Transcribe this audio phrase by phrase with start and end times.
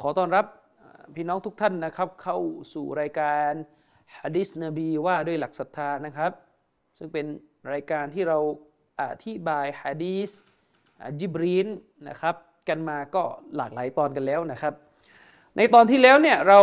[0.00, 0.46] ขอต้อนรับ
[1.14, 2.38] พี่น้องทุกท่านนะครับเข้า
[2.74, 3.52] สู่รายการ
[4.16, 6.32] ฮะดิษนบีว่าด้วยหลักศรัทธานะครับ
[6.98, 7.26] ซึ่งเป็น
[7.72, 8.38] รายการที่เรา
[9.02, 10.30] อธิบายฮะดีษ
[11.18, 11.68] จิบรีน
[12.08, 12.34] นะครับ
[12.68, 13.22] กันมาก็
[13.56, 14.74] หลากหลายตอนกันแล้วนะครับ
[15.56, 16.60] ในตอนที่แล้วเนี่ยเรา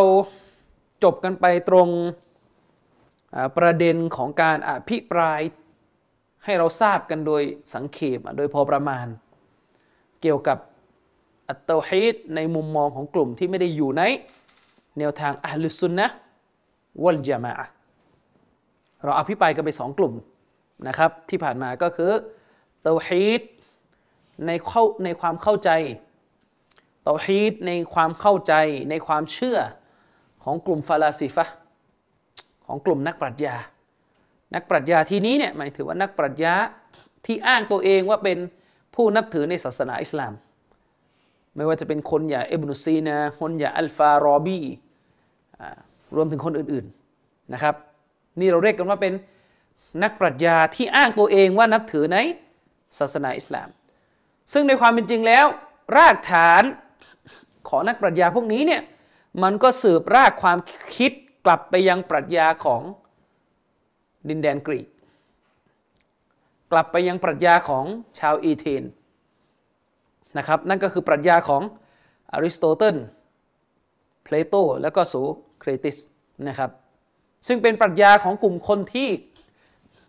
[1.04, 1.88] จบกันไปตรง
[3.58, 5.40] ประเด็นของการอภิปราย
[6.44, 7.42] ให้เราทราบกันโดย
[7.74, 9.06] สังเขปโดยพอประมาณ
[10.22, 10.58] เกี่ยวกับ
[11.48, 14.02] อัตตฮีดในมุมมองของกลุ่มที่ไม่ได้อยู่ใน
[14.98, 16.06] แนวทางอัลลุสุนนะ
[17.02, 17.52] วัลจามะ
[19.02, 20.14] เราอภิปรายกันไปสองกลุ่ม
[20.88, 22.10] นะครับ ที่ผ่านมาก็คือ
[22.82, 23.40] เตาฮีด
[24.46, 25.70] ในเข้าในความเข้าใจ
[27.02, 28.54] เตาฮีดในความเข้าใจ
[28.90, 29.58] ในความเชื่อ
[30.44, 31.46] ของกลุ่มฟาลาซิฟะ
[32.66, 33.56] ของกลุ่มนักปรัชญา
[34.54, 36.54] นักปรัชญาที่นี้เนี่ยหมายถึงว่านักปรัชญา
[37.26, 38.38] ที่อ้างตัวเองว่าเป็น
[38.94, 40.32] ผู้นับถือในศาสนาอิสลาม
[41.56, 44.60] ไม่ว่าจะเป็นคนอย่างเอบนุซีนาคนอย่างอัลฟารอบี
[46.16, 47.74] รวมถึงคนอื่นๆนะครับ
[48.40, 49.12] นี่เราเรียกกันว่าเป็น
[50.02, 52.18] นักปรัชญาที่อ้างตัวเองว่านับถือใน
[52.98, 53.68] ศาสนาอิสลาม
[54.52, 55.46] ซึ่งในความเป็นจริงแล้ว
[55.96, 56.62] รากฐาน
[57.68, 58.82] ของนักปรัชญาพวกนี้เนี่ย
[59.42, 60.58] มันก็สืบรากความ
[60.96, 61.12] คิด
[61.46, 62.82] กลับไปยังปรัชญาของ
[64.28, 64.86] ดินแดนกรีก
[66.72, 67.84] กลับไปยังปรัชญาของ
[68.18, 68.84] ชาวเอเธนส์
[70.38, 71.62] นะครับนั่นก็คือปรัชญาของ
[72.32, 72.96] อริสโตเติล
[74.24, 75.14] เพลโตแล้วก็โส
[75.60, 75.96] เครติส
[76.48, 76.70] นะครับ
[77.46, 79.08] ซึ่งเป็นปรัชญาของกลุ่มคนที่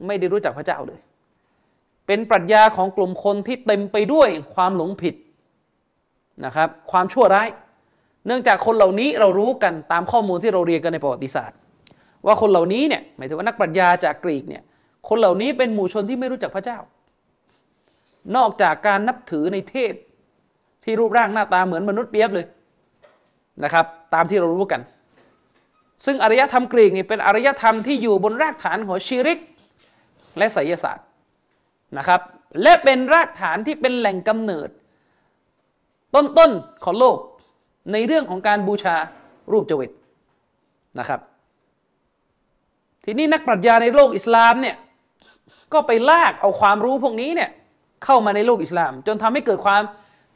[0.06, 1.00] ไม่ได้รู้จักพระเจ้าเลย
[2.08, 5.16] เป็นปรัชญาของกลุ่มคนที่เต็มไปด้วยความหลงผิด
[6.46, 7.50] นะครับความชั่วร้าย
[8.26, 11.58] เนื่องจากคนเหล่านี้เรารู้กันตามข้อมูลที่เราเรียนกันในประวัติศาสตร์
[12.26, 14.64] ว่าคนเหล่านี้เนี่ยหมายถึงว่านักปรัชญาจากกรีกเนี่ย
[15.10, 16.80] คนเหล่านี้เป็นหมู่ชนที่ไม่รู้จักพระเจ้า
[18.36, 19.94] นอกจากการนับถือในเทพ
[20.86, 22.46] ที่รูปร่างหน้าตาเหมือนมนุษย์เปียบเลย
[23.64, 24.82] นะครับ ตามที่เรารู้กัน
[26.06, 29.40] ซึ่งอารยธรรมกรีกนี่เป็นอารยธรรมที่อยู่บนรากฐานของชีริก
[30.38, 31.06] และไสยศาสตร์
[31.98, 32.22] นะครับ
[32.62, 34.70] และเป็นรากฐานที่เป็นแหล่งกำเนิด
[36.16, 37.18] ต้นๆของโลก
[37.92, 38.96] ในเรื่องของการบูชา
[39.52, 39.92] รูปเจวิต
[41.00, 41.20] นะครับ
[43.04, 44.76] ทีนี้นักปรัชญาในโลกอิสลามเนี่ย
[45.74, 47.50] ก็ไปลากเอาความรู้พวกนี้เนี่ย
[48.06, 49.82] เข้ามาในโลกอิสลาม จนทำให้เกิดความ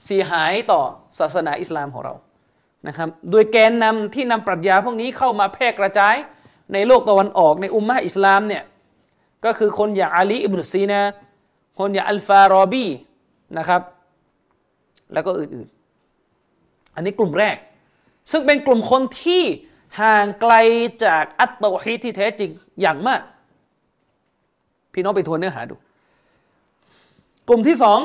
[0.06, 0.82] เสียหายต่อ
[1.20, 2.14] ศาสนาอิสลามของเรา
[2.88, 6.16] นะครับโดยแกนนำที่นำปรัชญาพวกนี้เข้ามาแพร่กระจาย
[6.74, 8.64] ในโลกตะวันออกในอุมมะอิสลามเนี่ย
[9.46, 11.02] ก็คือคนอย่างอาลีอิบนุซีนา
[11.80, 12.88] คนอย่างอัลฟารอบี
[13.58, 13.82] นะครับ
[15.14, 17.58] แล้วก็อื่นๆ อันนี้กลุ่มแรก
[18.32, 19.44] ซึ่งเป็นกลุ่มคนที่
[20.02, 20.54] ห่างไกล
[21.06, 23.22] จากอัตโตฮีที่แท้จริงอย่างมาก
[24.94, 25.76] พี่น้องไปทวนเนื้อหาดู
[27.50, 28.00] กลุ่มที่สอง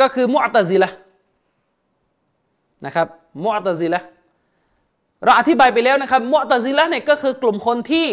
[0.00, 0.90] ก็คือมุอตซิละ
[2.84, 3.06] นะครับ
[3.44, 4.00] มุอตซิละ
[5.24, 8.06] เราอธิบายไปแล้วนะครับมุอตซิละเนี่ยก็คือกลุ่มคนที่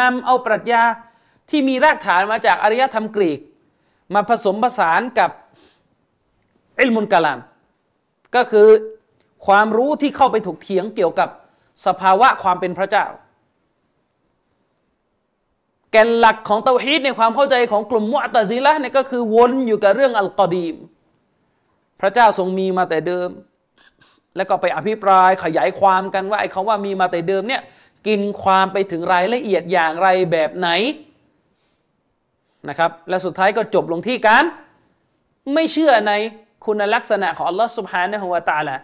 [0.00, 0.82] นำเอาปรัชญา
[1.50, 3.40] ที่มีรากฐานมาจากอารยธรรมกรีก
[4.14, 5.30] มาผสมผสานกับ
[6.78, 7.40] อิลมุนกาลาม
[8.36, 8.68] ก็คือ
[9.46, 11.28] ความรู้ที่เข้าไปถกเถียงเกี่ยวกับ
[11.86, 13.06] สภาวะความเป็นพระเจ้า
[15.92, 20.74] แกนหลักของเตาฮีดในความเข้าใจของกลุ่มมุอตซิละเนี่ยก็คือวนอยู่กับเรื่องอัลกอดีม
[22.00, 23.30] พระเจ้าทรงมีมาแต่เดิม
[24.36, 27.62] แล้วก็ไปอภิปรายขยายความกันว่าไอ้คาว่ามีมาแต่เดิมเนี่ย
[28.06, 30.68] กินความไปถึงรายละเอียดอย่างไรแบบไหน
[32.68, 34.44] นะครับ และสุดท้ายก็จบลงที่การ
[35.54, 36.12] ไม่เชื่อใน
[36.66, 38.76] คุณลักษณะของอัลลอฮ์สุบฮานะฮุวาตาละ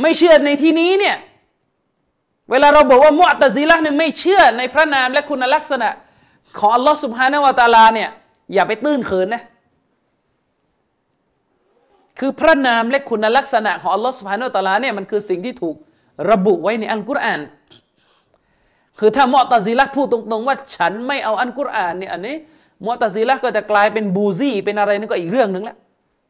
[0.00, 1.16] ไม่เชื่อในที่นี้เนี่ย
[2.50, 5.88] เวลาเราบอกว่ามุอตซิละเนี่ยไม่เชื่อในพระนามและคุณลักษณะ
[6.58, 8.08] ของอัลลอฮ์สุบฮานาวะตาลาเนี่ย
[8.54, 9.42] อย่าไปตื้นเขินนะ
[12.18, 15.76] คือพระนามและคุณลักษณะของอัลลอฮ์สุบฮานาวะตาลาเนี่ยมันคือสิ่งที่ถูก
[16.30, 17.40] ระบุไว้ในอัลกุรอาน
[18.98, 22.36] คือถ้ามุอตซิละพูดตรงๆ ว่าฉันไม่เอาอัลกุรอานเนี่ยอันนี้
[22.86, 25.76] มุอตซิละก็จะกลายเป็นบูซี่เป็นอะไรนั่นก็อีกเรื่องหนึ่งแล้ว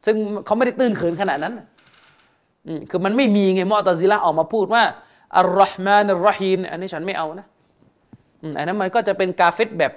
[0.05, 0.15] ซึ่ง
[0.45, 1.53] เขาไม่ได้ตื้นเขินขนาดนั้น
[2.89, 4.83] คือมันไม่มีไงมุอตซิละออกมาพูดว่า
[5.39, 7.47] อัลลอฮ์มานัลรอฮีมอันนี้ฉันไม่เอานะ
[8.57, 9.91] อันนั้นมันก็จะเป็นกาเฟตแบบ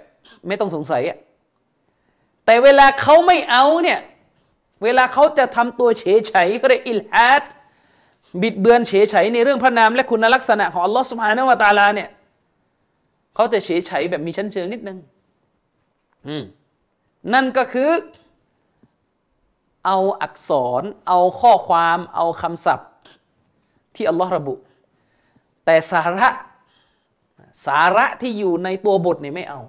[0.46, 1.18] ไม่ต้องสงสัยอะ
[2.44, 4.00] แต่เวลาเขาไม่เอาเนี่ย
[4.82, 6.04] เวลาเขาจะทำตัวเฉ
[6.46, 7.44] ยๆเขาเรียกอิลฮัด
[8.42, 12.08] บิดเบือนเฉยเฉยในเรื่องพระนามและคุณลักษณะของอัลลอฮ์สุบฮานาวะตาลาเนี่ย
[13.34, 14.98] เขาจะเฉยเฉยแบบมีชั้นเชิงนิดนึง
[17.32, 17.90] นั่นก็คือ
[19.86, 20.50] เอาอักษ
[20.80, 22.90] ร เอาข้อความ เอาคำศัพท์
[23.94, 24.54] ที่อัลลอฮ์ระบุ
[25.66, 26.28] แต่สาระ
[27.66, 29.60] สาระที่อยู่ในตัวบทเนี่ยไม่เอา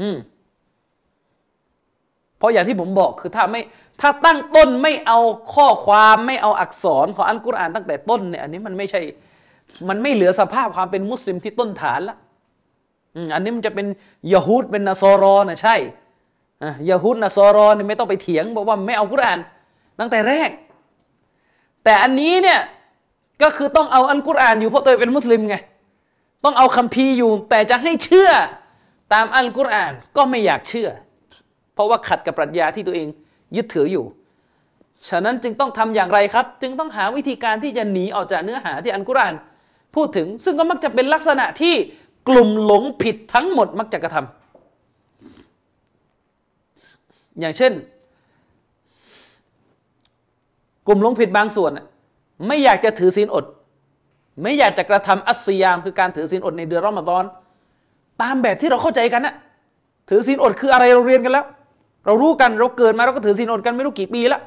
[0.00, 0.16] อืม
[2.38, 3.62] เพราะอย่างที่ผมบอกคือถ้าไม่
[4.00, 5.18] ถ้าตั้งต้นไม่เอา
[5.54, 9.00] ข้อความไม่เอาอักษรของอัลกุรอานตั้งแต่ต้นเนี่ยอันนี้มันไม่ใช่
[9.88, 12.16] มันไม่เหลือสภาพความเป็นมุสลิมที่ต้นฐานละ
[13.34, 13.86] อันนี้มันจะเป็น
[14.32, 15.76] ยะฮูดเป็นนาซอรอนะใช่
[16.90, 19.38] ยะฮูดนาซอรอเนี่ยไม่ต้องไปเถียงบอกว่าไม่เอากุรอาน
[20.00, 20.50] ตั้งแต่แรก
[21.84, 22.60] แต่อันนี้เนี่ย
[23.42, 25.56] ก็คือต้องเอาอัลกุรอานอยู่เพราะตัวเป็นมุสลิมไง
[26.44, 28.30] ต้องเอาคัมภีร์อยู่ แต่จะให้เชื่อ
[29.12, 30.88] ตามอัลกุรอานก็ไม่อยากเชื่อ
[31.74, 33.08] เพราะว่าขัดกับปรัชญาที่ตัวเอง
[33.56, 34.04] ยึดถืออยู่
[35.08, 39.34] ฉะนั้นจึงต้องทำอย่างไรครับ จึงต้องหาวิธีการที่จะหนีออกจากเนื้อหาที่อันกุราน
[39.94, 41.74] พูดถึง ซึ่งก็มักจะเป็นลักษณะที่
[42.28, 44.26] กลุ่มหลงผิดทั้งหมดมักจะกระทำ
[47.40, 47.72] อย่างเช่น
[50.86, 51.70] กลุ่มหลงผิดบางส่วน
[52.46, 53.44] ไม่อยากจะถือศีลอด
[54.42, 57.24] ไม่อยากจะกระทำอัสยามคือการถือศีลอดในเดือนรอมฎอน
[58.22, 59.34] ตามแบบที่เราเข้าใจกันนะ
[60.08, 61.46] ถือศีลอดคืออะไรเราเรียนกันแล้ว
[62.06, 64.42] เรารู้กันเราเกิดมาเราก็ถือศีลอดกันไม่รู้กี่ปีแล้ว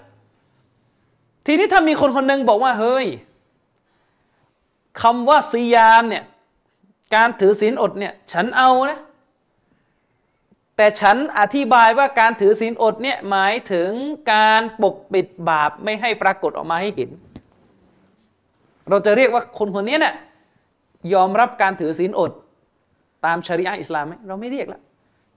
[1.46, 3.08] ทีนี้ถ้ามีคนคนหนึ่งบอกว่าเฮ้ย
[5.02, 6.24] คำว่าซียามเนี่ย
[7.16, 9.00] การถือศีลอดเนี่ยฉันเอานะ
[10.78, 13.90] แต่ฉันอธิบายว่าการถือศีลอดเนี่ยหมายถึง
[14.34, 17.10] การปกปิดบาปไม่ให้ปรากฏออกมาให้เห็น
[18.92, 20.14] เราจะเรียกว่าคนคนนี้เนี่ย
[21.14, 22.32] ยอมรับการถือศีลอด
[23.26, 24.82] ตามชริอะอิสลามไหมเราไม่เรียกแล้ว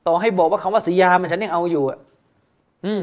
[0.06, 1.98] ต่อให้บอกว่าคำว่าสียามฉันยังเอาอยู่อะ
[2.84, 3.02] อืม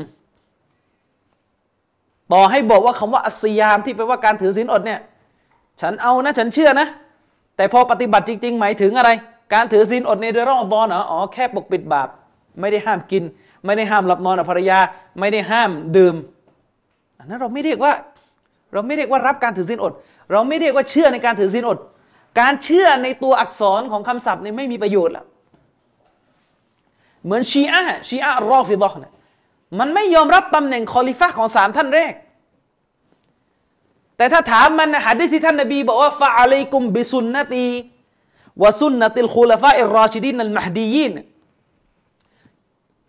[2.33, 4.99] ต่อให้บอกว่าคำว่าอัสยามที่แปลว่าการถือศีลอดเนี่ย
[5.81, 6.87] ฉันเอานะฉันเชื่อนะ
[7.55, 9.09] แต่พอปฏิบัติจริง ๆ หมายถึงอะไร
[9.53, 12.09] การถือศีลอดในเดือนรอมฎอนเหรออ๋อแค่ปกปิดบาป
[12.59, 13.23] ไม่ได้ห้ามกิน
[13.65, 14.79] ไม่ได้ห้ามหลับนอนกับภรรยา
[15.19, 16.15] ไม่ได้ห้ามดื่ม
[17.19, 17.93] อันนั้นเราไม่เรียกว่า
[18.73, 19.93] เราไม่เรียกว่ารับการถือศีลอด
[20.31, 21.77] เราไม่เรียกว่าเชื่อในการถือศีลอด
[22.39, 25.25] การเชื่อในตัวอักษรของคำศัพท์นี่ไม่มีประโยชน์แล้ว
[27.23, 29.13] เหมือนชีอะชีอะรอฟิดะเนี่ย
[29.79, 32.13] มันไม่ยอมรับตำแหน่งคอลิฟะของสามท่านแรก
[34.17, 37.65] แต่ถ้าถามมันนะฮัดดิษที่ท่านนบีบอกว่าฟะอะลัยกุมบิสุนนตี
[38.63, 41.13] วะสุนนติลคุลฟะอิรรอชิดินัลมหดียีน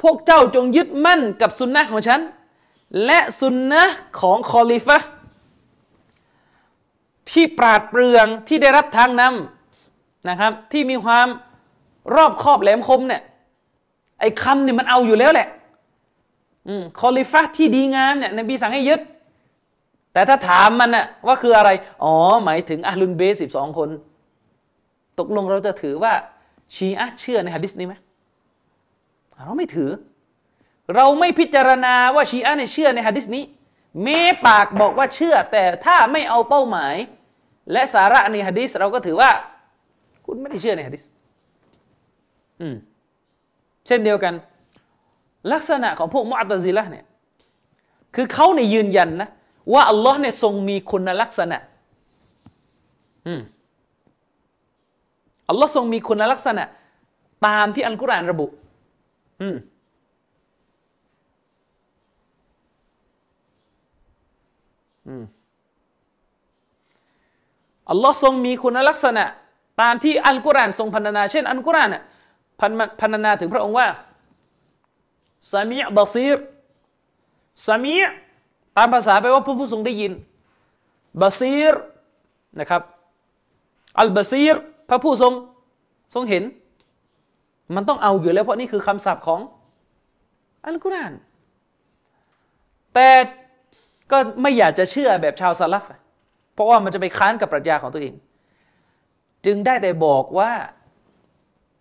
[0.02, 2.20] พวกเจ้าจงยึดมั่นกับสุนนะของฉัน
[3.04, 3.82] และสุนนะ
[4.20, 4.96] ของคอลิฟะ
[7.32, 11.26] ที่ปราดเปรื่องที่ได้รับทางนำนะครับ ที่มีความ
[12.14, 13.22] รอบคอบแหลมคมเนี่ย
[14.20, 15.48] ไอ้คำเนี่ยมันเอาอยู่แล้วแหละ
[16.68, 19.00] อืมคอลิฟะที่ดีงามเนี่ยนบีสั่งให้ยึด
[20.12, 21.70] แต่ถ้าถามมันน่ะว่าคืออะไร
[22.04, 22.14] อ๋อ
[22.44, 23.88] หมายถึงอัลลุนเบสสิบสองคน
[25.18, 26.12] ตกลงเราจะถือว่า
[26.74, 27.94] ชีอะเชื่อในฮะดิษนี้ไหม
[29.44, 29.90] เราไม่ถือ
[30.94, 33.44] เราไม่พิจารณาว่าชีอะเนี่ยเชื่อในฮะดิษนี้
[34.02, 34.08] เม
[34.46, 36.94] ปากบอกว่าเชื่อ แต่ถ้าไม่เอาเป้าหมาย
[37.70, 39.30] และสาระในฮะดิษเราก็ถือว่า
[40.26, 41.02] คุณไม่ได้เชื่อในฮะดิษ
[42.60, 42.74] อืม
[43.86, 44.34] เช่นเดียวกัน
[45.52, 47.04] ลักษณะของพวกมุอัตซิละเนี่ย
[48.14, 49.28] คือเขาในยืนยันนะ
[49.72, 51.58] ว่าอัลลอฮ์เนี่ยทรงมีคุณลักษณะ
[53.26, 53.40] อืม
[55.48, 56.64] อัลลอฮ์ทรงมีคุณลักษณะ
[57.46, 58.46] ตามที่อัลกุรอานระบุ
[59.40, 59.56] อืม
[65.08, 65.24] อืม
[67.92, 69.24] อัลลอฮ์ทรงมีคุณลักษณะ
[69.80, 71.90] ตามที่อัลกุรอานทรงพันนา เช่น อัลกุรอาน
[73.00, 73.86] พันนาถึงพระองค์ว่า
[75.50, 76.38] สามีบาซีร
[77.66, 77.94] สามี
[78.76, 80.12] ตามภาษาแปลว่าผู้ผู้ทรงได้ยิน
[81.22, 81.74] บาซีร
[82.60, 82.82] นะครับ
[84.00, 84.54] อัลบาซีร
[84.88, 85.32] พระผู้ทรง
[86.14, 86.44] ทรงเห็น
[87.74, 89.40] มันต้องเอาอยู่แล้วเพราะนี่คือคำศัพท์ของ
[90.66, 91.12] อัลกุรอาน
[92.94, 93.10] แต่
[94.10, 95.84] ก็ไม่อยากจะเชื่อแบบชาวซาลฟ
[96.54, 98.14] เพราะว่ามันจะไปค้านกับปรัชญาของตัวเอง
[99.46, 100.50] จึงได้แต่บอกว่า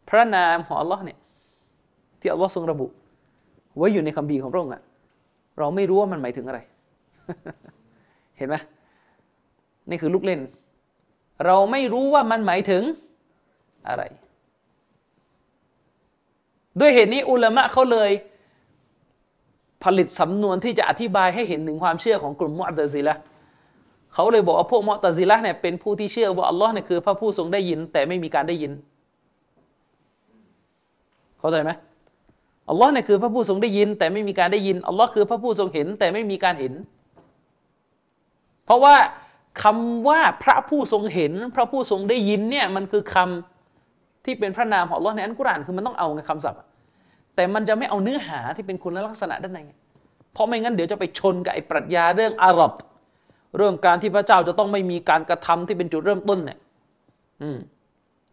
[0.10, 1.18] พระนามของอัลลอฮ์เนี่ย
[2.20, 2.88] ที่อัลลอฮ์ทรงระบุ
[3.78, 4.82] ไว้อยู่ในคัมภีร์ของพระองค์อะ
[5.60, 6.60] เราไม่รู้ว่ามันหมายถึงอะไร
[8.38, 8.56] เห็นไหม
[9.90, 10.40] นี่คือลูกเล่น
[11.46, 12.84] เราไม่รู้ว่ามันหมายถึง
[13.88, 14.04] อะไร
[16.80, 18.12] ด้วยเหตุนี้อุลามะเขาเลย
[19.84, 23.16] ผลิตสำนวนที่จะอธิบายให้เห็นถึงความเชื่อของกลุ่มมุอัตซิละ
[24.14, 28.72] เขาเลยบอกว่าพวกมอตซิละเนี่ยเป็นผู้ที่เชื่อว่าอัลลอฮ์เนี่ยคือพระผู้ทรงได้ยิน แต่ไม่มีการได้ยิน
[31.40, 31.72] เข้าใจไหม
[32.70, 36.74] อัลลอฮ์เนี่ยคือพระผู้ทรงได้ยิน แต่ไม่มีการได้ยินอัลลอฮ์คือพระผู้ทรงเห็น แต่ไม่มีการเห็น
[38.66, 38.96] เพราะว่า
[39.64, 46.60] คำว่าพระผู้ทรงเห็น พระผู้ทรงได้ยินเนี่ยมันคือคำที่เป็นพระนามของอัลลอฮ์ในอัลกุรอานคือมันต้องเอาไงคำศัพท์
[47.36, 49.60] แต่มันจะไม่เอาเนื้อหาที่เป็นคุณลักษณะด้านใน
[50.34, 52.74] เพราะไม่งั้นเดี๋ยวจะไปชนกับไอ้ปรัชญาเรื่องอาหรับ
[53.58, 56.58] เรื่องการที่พระเจ้าจะต้องไม่มีการกระทำที่เป็นจุดเริ่มต้นเนี่ย
[57.42, 57.58] อืม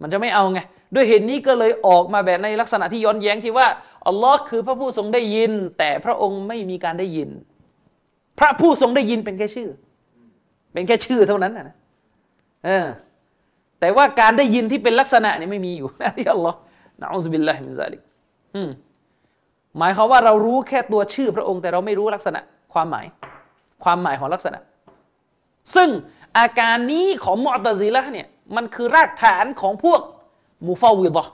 [0.02, 0.60] มันจะไม่เอาไง
[0.94, 3.66] ด้วยเหตุนี้ก็เลยออกมาแบบในลักษณะที่ย้อนแย้งที่ว่า
[4.08, 7.30] อัลลอฮ์คือพระผู้ทรงได้ยิน แต่พระองค์ไม่มีการได้ยิน
[8.38, 9.68] พระผู้ทรงได้ยินเป็นแค่ชื่อ
[10.72, 11.76] เป็นแค่ชื่อเท่านั้นนะ
[12.64, 12.86] เออ
[13.80, 16.58] แต่ว่าการได้ยินที่เป็นลักษณะนี่ไม่มีอยู่นะที่อัลลอฮ์
[17.00, 18.00] นะنعوذ بالله من ذلك
[18.54, 18.70] อืม
[19.78, 22.40] หมายความว่าเรารู้แค่ตัวชื่อพระองค์ แต่เราไม่รู้ลักษณะ
[22.72, 23.06] ความหมาย
[23.84, 24.58] ความหมายของลักษณะ
[25.74, 25.88] ซึ่ง
[26.38, 30.00] อาการนี้ของมอตซิละเนี่ยมันคือรากฐานของพวก
[30.66, 31.28] มูฟาวิดะ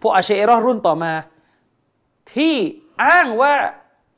[0.00, 1.12] พวกอาเชรอรุ่นต่อมา
[2.34, 2.54] ที่
[3.04, 3.52] อ้างว่า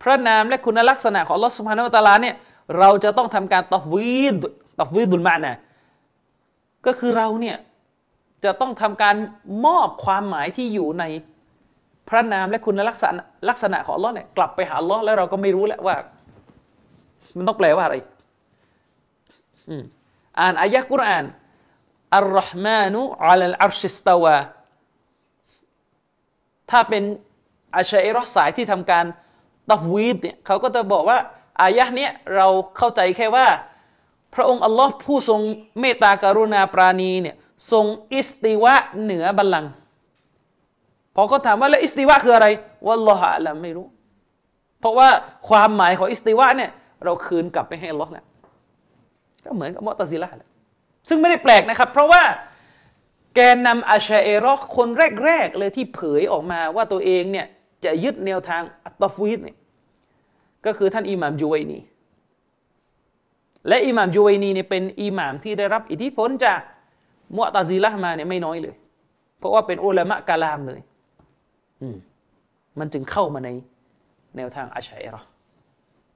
[0.03, 2.35] พระนามและคุณลักษณะของลอสุภานุตาลาเนี่ย
[2.79, 4.35] เราจะต้องทำการตัฟวีด
[4.81, 5.57] ตัฟวีดุลมานะ
[6.87, 7.57] ก็คือเราเนี่ย
[8.45, 9.17] จะต้องทำการ
[9.67, 11.05] มอบความหมายที่อยู่ใน
[12.09, 15.97] พระนามและคุณลักษณะลักษณะของลอเนี่ยกลับไปหาลอแล้วเราก็ไม่รู้แล้วว่า
[17.37, 17.97] มันต้องแปลว่าอะไร
[20.40, 21.25] อ่านอายะกุรอาน
[22.16, 24.37] อัลลอฮ์มานุอัลลอัรชิสตาวา
[26.70, 27.02] ถ้าเป็น
[27.76, 29.04] อาชัยรอสายที่ทำการ
[29.73, 31.18] تفويضเนี่ยเขาก็จะบอกว่า
[31.62, 32.46] อายะเนี้ยเรา
[32.76, 33.46] เข้าใจแค่ว่า
[34.35, 35.40] พระองค์อัลลอฮ์ผู้ทรง
[35.80, 37.37] เมตตากรุณาปราณีเนี่ย
[37.73, 39.73] ทรงاستواءเหนือบัลลังก์
[41.14, 42.46] พอเขาถามว่าแล้วاستواءคืออะไร
[42.87, 43.87] والله أعلمไม่รู้
[44.80, 45.08] เพราะว่า
[45.49, 46.70] ความหมายของاستواءเนี่ย
[47.04, 48.25] เราคืนกลับไปให้อัลลอฮ์แล้ว
[49.47, 50.50] ก็เหมือนกับมอตซิละแหละ
[51.09, 52.23] ซึ่งไม่ได้แปลกนะครับ เพราะว่า
[53.35, 54.88] แกนนำอาชาเอรอคน
[55.25, 57.47] แรกๆเลยที่เผยออกมาว่าตัวเองเนี่ย
[57.85, 59.57] จะยึดแนวทางอัตตฟีดเนี่ย
[60.67, 61.79] ก็คือท่านอิหม่ามจูไวนี
[63.69, 66.61] และอิหม่ามจูไวนีเนี่ยเป็นอิหม่ามที่ได้รับอิทธิพลจาก
[67.37, 68.75] มุอตซิละมาเนี่ยไม่น้อยเลย
[69.38, 70.81] เพราะว่าเป็นอุลามะกาลามเลย
[72.79, 73.49] มันจึงเข้ามาใน
[74.37, 75.23] แนวทางอาชัยรอ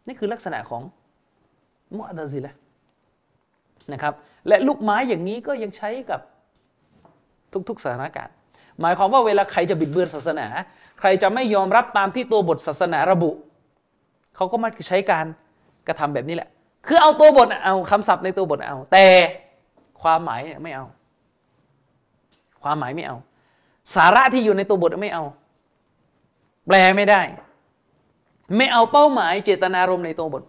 [0.06, 0.82] นี่คือลักษณะของ
[1.96, 2.54] มุอตซิละ
[3.92, 4.14] นะครับ
[4.48, 6.20] และลูกไม้อย่างนี้ก็ยังใช้กับ
[7.68, 8.34] ทุกๆสถานการณ์
[8.80, 10.46] หมายความว่าเวลาใครจะบิดเบือนศาสนา
[11.00, 13.30] ใครจะไม่ยอมรับตามที่ตัวบทศาสนาระบุ
[14.36, 15.26] เขาก็มักใช้การ
[15.86, 16.48] กระทำแบบนี้แหละ
[16.86, 19.06] คือเอาตัวบทเอาคำศัพท์ในตัวบทเอา แต่
[20.02, 20.86] ความหมายไม่เอา
[22.62, 23.16] ความหมายไม่เอา
[23.94, 25.24] สาระที่อยู่ในตัวบทไม่เอา
[26.66, 27.22] แปลไม่ได้
[28.56, 30.42] ไม่เอาเป้าหมายเจตนารมณ์ในตัวบท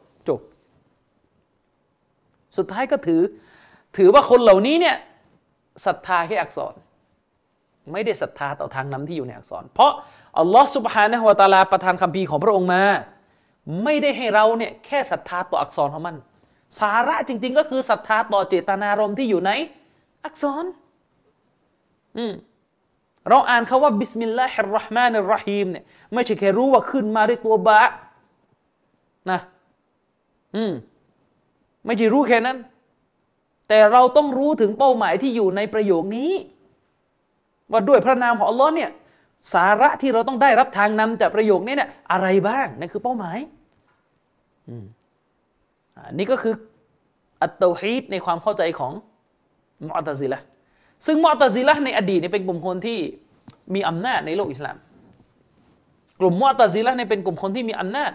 [2.57, 3.21] สุดท้ายก็ถือ
[3.97, 4.95] ถือว่าคนเหล่านี้เนี่ย
[5.85, 6.73] ศรัทธาแค่อักษร
[7.91, 9.91] ไม่ได้ศรัทธาต่อทางนำที่อยู่ในอักษร เพราะ
[10.39, 12.83] อัลลอฮฺ سبحانه وتعالىประทานคัมภีร์ของพระองค์มา
[13.83, 16.15] ไม่ได้ให้เราเนี่ยแค่ศรัทธาต่ออักษรของมัน
[16.79, 19.51] สาระจริง ๆ ก็คือศรัทธาต่อเจตนารมณ์ที่อยู่ใน
[20.25, 20.65] อักษร
[22.17, 22.33] อืม
[23.29, 27.81] เราอ่านคาว่าบิสมิลลาฮิรราะห์มานิรราะฮีมเนี่ยไม่ใช่แค่รู้ว่าขึ้นมาด้วยตัวباء
[29.31, 29.39] นะ
[30.55, 30.73] อืม
[31.85, 32.57] ไม่ใช่รู้แค่นั้น
[33.67, 36.31] แต่เราต้องรู้ถึงเป้าหมายที่อยู่ในประโยคนี้
[37.71, 38.89] ว่าด้วยพระนามของอัลลอฮ์เนี่ย
[39.53, 43.37] สาระที่เราต้องได้รับทางนำจากประโยคนี้เนี่ยอะไรบ้างนั่นคือเป้าหมาย
[44.67, 44.85] อืม
[46.07, 46.53] อันนี้ก็คือ
[47.41, 48.93] อัตโตฮีดในความเข้าใจของ
[49.87, 50.39] มอตซิละ
[51.05, 52.99] ซึ่งมอตซิละในอดีตเนี่ยเป็นกลุ่มคนที่
[53.73, 54.77] มีอำนาจในโลกอิสลาม
[56.19, 58.11] กลุ่มมอตซิละเนี่ยเป็นกลุ่มคนที่มีอำนาจ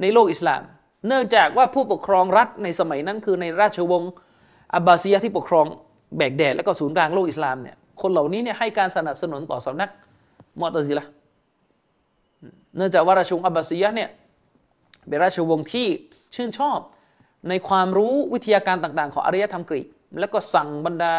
[0.00, 0.62] ในโลกอิสลาม
[1.06, 4.12] เนื่องจากว่าผู้ปกครองรัฐในสมัยนั้นคือในราชวงศ์
[4.74, 5.66] อับบาซียที่ปกครอง
[6.16, 9.90] แบกแดดและก็ศูนย์กลางโลกอิสลามเนี่ยคนเหล่านี้เนี่ยให้การสนับสนุนต่อสำนัก
[10.60, 11.06] มอตซิละ
[12.76, 14.10] เนื่องจากว่าราชวงศ์อับบาซียเนี่ย
[15.08, 15.86] เป็นราชวงศ์ที่
[16.34, 16.78] ชื่นชอบ
[17.48, 19.86] ในความรู้วิทยาการต่างๆ ของอารยธรรมกรีก
[20.20, 21.12] แล้วก็สั่งบรรดา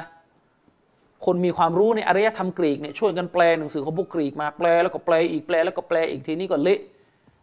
[1.25, 6.79] คนมีความรู้ในอารยธรรมกรีกเนี่ยช่วยกันแปลหนังสือของพวกกรีกมาแปลแล้วก็แปลอีกแปลแล้วก็แปลอีกทีนี้ก็เละ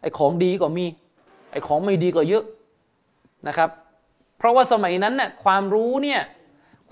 [0.00, 0.84] ไอ้ของดีก็มี
[1.50, 2.44] ไอ้ของไม่ดีก็เยอะ
[3.48, 3.70] นะครับ
[4.38, 6.20] เพราะว่าสมัยนั้นน่ะความรู้เนี่ย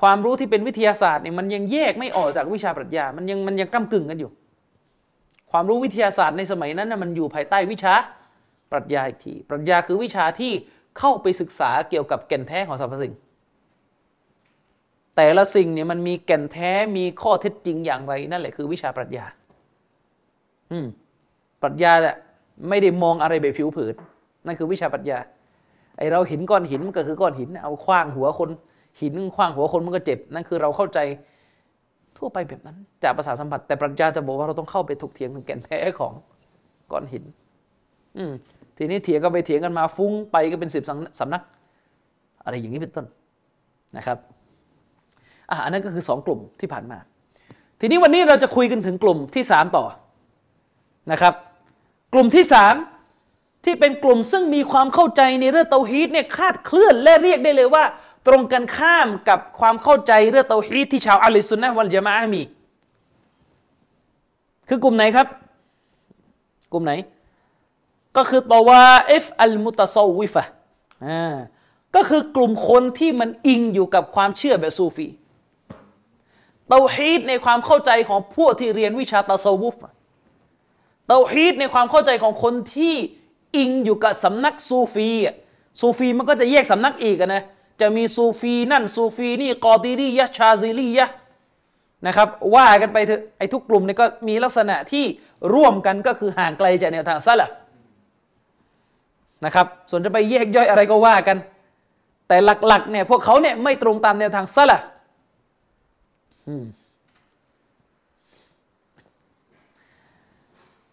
[0.01, 4.31] ความรู้ที่เป็นวิทยาศาสตร์เนี่ยมันยังแยกไม่ออกจากวิชาปรัชญา มันยังมันยังก้ากึ่งกันอยู่
[5.51, 7.95] ความรู้วิทยาศาสตร์ในสมัยนั้นน่ะมันอยู่ภายใต้วิชา
[8.73, 10.53] ปรัชญาอีกที ปรัชญาคือวิชาที่
[10.99, 13.15] เข้าไปศึกษาเกี่ยวกับแก่นแท้ของสรรพสิ่ง
[15.17, 19.25] แต่ละสิ่งเนี่ยมันมีแก่นแท้มีข้อเท็จจริงอย่างไรนั่นแหละคือวิชาปรัชญา
[20.71, 20.87] อืม
[21.63, 22.17] ปรัชญาเนี่ย
[22.69, 23.95] ไม่ได้มองอะไรแบบผิวเผิน
[24.47, 25.19] นั่นคือวิชาปรัชญา
[25.99, 28.51] ไอเราเห็นก้อนหินมันก็คือก้อนหิน เอาคว้างหัวคน
[29.01, 30.99] หินคว้างหัวคนมันก็เจ็บ นั่นคือเราเข้าใจ
[32.19, 36.13] ทั่วไปแบบนั้น จากภาษาสัมผัส แต่ปรัชญาจะบอกว่าเราต้องเข้าไปถกเถียงถึงแก่นแท้ของ
[36.93, 37.25] ก้อนหิน
[38.17, 38.33] อืม
[38.77, 40.85] ทีนี้เถียงก็ไปเถียงกันมาฟุ้งไปก็เป็นสิบ
[41.21, 41.43] สำนัก
[42.45, 43.07] อะไรอย่างนี้เป็นต้น
[43.97, 44.19] นะครับ
[45.51, 46.99] อะอันนั้นก็คือสองกลุ่มที่ผ่านมา
[47.81, 49.85] ทีนี้วันนี้เราจะคุยกันถึงกลุ่มที่สามต่อ
[51.13, 51.35] นะครับ
[52.13, 52.75] กลุ่มที่สาม
[53.69, 57.85] ที่เป็นกลุ่มซึ่งมีความเข้าใจในเรื่องเตาฮีดเนี่ยคาดเคลื่อนและเรียกได้เลยว่า
[58.27, 62.43] ตรงกันข้ามกับความเข้าใจเรื่องเตาฮีดที่ชาวอัลลิสุนนะวัลจามะมี
[64.69, 65.27] คือกลุ่มไหนครับ
[66.73, 66.93] กลุ่มไหน
[68.17, 70.45] ก็คือตวาเอฟอัลมุตซาวิฟะ
[71.07, 71.37] อ่า
[71.95, 75.09] ก็คือกลุ่มคนที่มันอิงอยู่กับความเชื่อแบบซูฟี
[76.69, 79.77] เตาฮีดในความเข้าใจของพวกที่เรียนวิชาตาซวุฟ
[81.09, 82.95] เตาฮีดในความเข้าใจของคนที่
[83.57, 85.11] อิงอยู่กับสำนักซูฟี
[85.81, 87.43] ซูฟีมันก็จะแยกสำนักอีกนะ
[87.81, 91.09] จะมีซูฟีนั่นซูฟีนี่กอติรียะชาซิลียะ
[92.07, 95.05] นะครับว่ากันไปเถอะไอ้ทุกกลุ่มเนี่ยก็มีลักษณะที่
[95.55, 97.51] ร่วมกันก็คือห่างไกลจากแนวทางซาลฟ
[99.45, 101.39] นะครับส่วนจะไปแยกย่อยอะไรก็ว่ากัน
[102.29, 102.37] แต่
[102.67, 104.83] หลักๆเนี่ยพวกเขาเนี่ยไม่ตรงตามแนวทางซาลฟ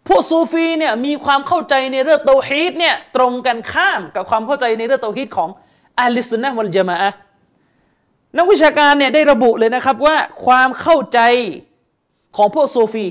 [0.07, 5.49] พวกซูฟีเนี่ยมีความเข้าใจในเรื่องเตาฮีดเนี่ยตรงกันข้ามกับความเข้าใจในเรื่องเตาฮีดของ
[5.99, 6.97] อัลลิสุนนะวัลจามะ
[8.37, 11.19] นักวิชาการเนี่ยได้ระบุเลยนะครับว่าความเข้าใจ
[12.37, 13.05] ของพวกซูฟี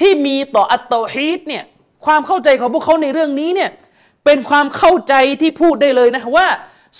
[0.00, 1.64] ที่มีต่ออัตเตฮีดเนี่ย
[2.06, 3.70] ความเข้าใจของพวกเขาในเรื่องนี้เนี่ย
[4.24, 6.48] เป็นความเข้าใจที่พูดได้เลยนะว่า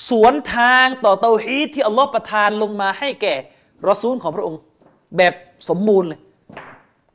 [0.09, 3.35] สวนทางต่อเตาฮีดที่อัลลอฮ์ประทานลงมาให้แก่
[3.89, 4.61] รอซูลของพระองค์
[5.17, 5.35] แบบ
[5.69, 6.21] สมบูรณ์เลย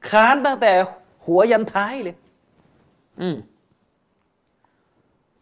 [0.10, 0.72] ค้านตั้งแต่
[1.25, 2.16] หัวยันท้ายเลย
[3.22, 3.38] อืม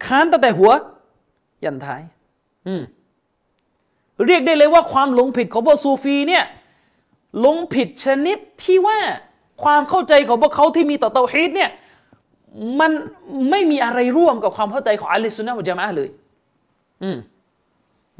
[0.06, 0.72] ค้านตั้งแต่หัว
[1.66, 2.02] ยันท้าย
[2.68, 2.82] อืม
[4.26, 6.44] เรียกได้เลยว่าความหลงผิดของพวกซูฟีเนี่ย
[7.40, 9.00] หลงผิดชนิดที่ว่า
[9.64, 11.70] ความเข้าใจของพวกเขาที่มีต่อเตาฮีดเนี่ย
[12.80, 12.92] มัน
[13.50, 16.10] ไม่มีอะไรร่วมกับความเข้าใจของอัลลิสุนนะมุจามะเลย
[17.04, 17.18] อืม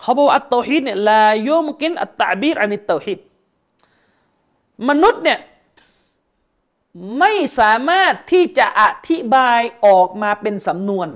[0.00, 3.20] เขาบอกالتوحيد เนี่ย لا يمكن التعبير عن التوحيد
[4.88, 5.38] มนุษย์เนี่ย
[7.18, 11.08] ไม่สามารถที่จะอธิบายออกมาเป็นสำนวน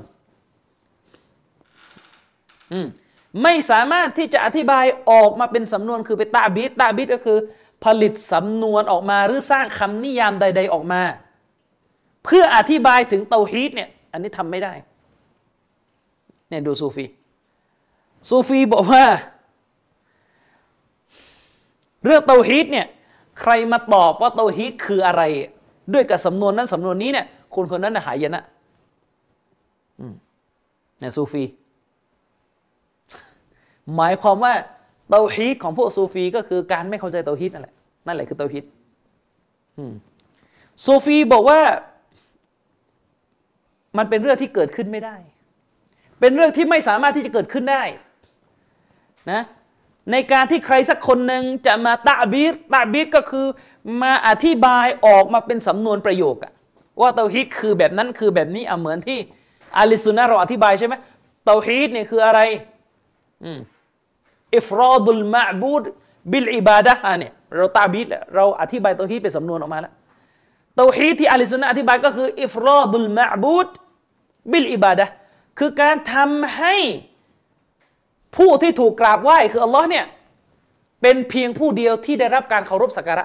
[3.43, 7.39] ไม่สามารถที่จะอธิบายออกมาเป็นสำนวนคือไปตาบิดตาบิดก็คือ
[7.85, 11.03] ผลิตสำนวนออกมาหรือสร้างคำนิยามใด ๆออกมา
[12.25, 14.73] เพื่ออธิบายถึงเตาฮีดเนี่ย อันนี้ทำไม่ได้
[16.49, 17.07] เนี่ยดูซูฟี
[18.29, 19.05] ซูฟีบอกว่า
[22.05, 22.87] เรื่องเตาฮีดเนี่ย
[23.41, 25.23] ใครมาตอบว่าเตาฮีดคืออะไร
[25.95, 28.43] ด้วยกับสำนวนนั้นสำนวนนี้เนี่ยคนคนนั้นหายนะ
[30.99, 31.45] เนี่ยซูฟี
[33.97, 34.53] หมายความว่า
[35.09, 37.75] เตาฮีดของพวกซูฟีก็คือการไม่เข้าใจเตาฮีดนั่นแหละ
[38.07, 38.65] นั่นแหละคือเตาฮีด
[40.85, 41.61] ซูฟีบอกว่า
[43.99, 45.17] มันเป็นเรื่องที่เกิดขึ้นไม่ได้
[46.21, 47.83] เป็นเรื่องที่ไม่สามารถที่จะเกิดขึ้นได้
[49.33, 49.43] นะ
[50.13, 53.47] ในการที่ใครสักคนหนึ่งจะมาตะบีรตะบีรก็คือ
[54.03, 56.53] มาอธิบายออกมาเป็นสำนวนประโยคอะ
[57.01, 59.19] ว่าเตาฮีดคือแบบนั้นคือแบบนี้เอาเหมือนที่
[59.79, 60.95] อาลิสุนนะเราอธิบายใช่ไหม
[61.47, 62.41] เตาฮีดเนี่ยคืออะไร
[64.57, 65.85] إفراد المعبود
[66.31, 69.93] بالعبادةเนี่ยเราتعبيرเราอธิบายเตาฮีดเป็นสำนวนออกมาแล้ว
[70.77, 73.69] เตาฮีดที่อาลิสุนนะอธิบายก็คือإفراد المعبود
[74.51, 75.07] بالعبادة
[75.59, 76.77] คือการทำให้
[78.37, 80.05] ผู้ที่ถูกกราบไหว้คืออัลลอฮ์เนี่ย
[81.03, 83.25] เป็นเพียงผู้เดียวที่ได้รับการเคารพสักการะ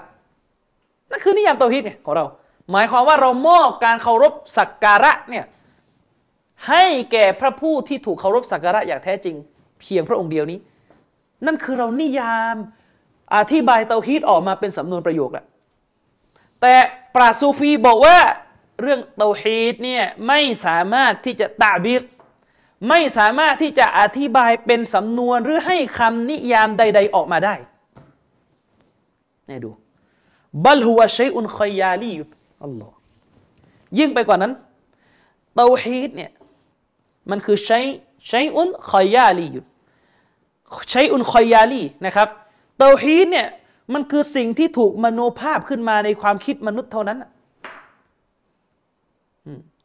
[1.10, 2.26] นั่นคือนิยามตัวฮิตเนี่ยของเรา
[2.72, 5.46] หมายความว่าเรามอบการเคารพสักการะเนี่ย
[6.70, 9.36] ให้แก่พระผู้ที่ถูกเคารพสักการะอย่างแท้จริง
[9.82, 10.60] เพียงพระองค์เดียวนี้
[11.46, 12.56] นั่นคือเรานิยาม
[13.36, 15.46] อธิบายเตาฮีตออกมาเป็นสำนวนประโยคแหละ
[16.62, 16.76] แต่
[17.16, 18.18] ปราซูฟีบอกว่า
[18.82, 22.04] เรื่องเตาฮีตเนี่ยไม่สามารถที่จะตาบิร
[22.90, 27.56] ไม่สามารถที่จะอธิบายเป็นสำนวนหรือให้คำนิยามใด ๆ ออกมาได้
[29.50, 29.70] นี่ดู
[30.66, 32.28] บัลฮุวะชัยอุนคอยาลีอยู่
[32.64, 32.96] อัลลอฮ์
[34.00, 34.54] ยิ่งไปกว่านั้น
[35.56, 36.32] เตาฮีดเนี่ย
[37.30, 37.80] มันคือใช้
[38.28, 39.66] ใช้อุนคอยาลีอยู่
[40.92, 42.28] ใช้อุนคอยาลีนะครับ
[42.80, 43.48] เตาฮีดเนี่ย
[43.94, 47.24] มันคือสิ่งที่ถูกมโนภาพขึ้นมาในความคิดมนุษย์เท่านั้น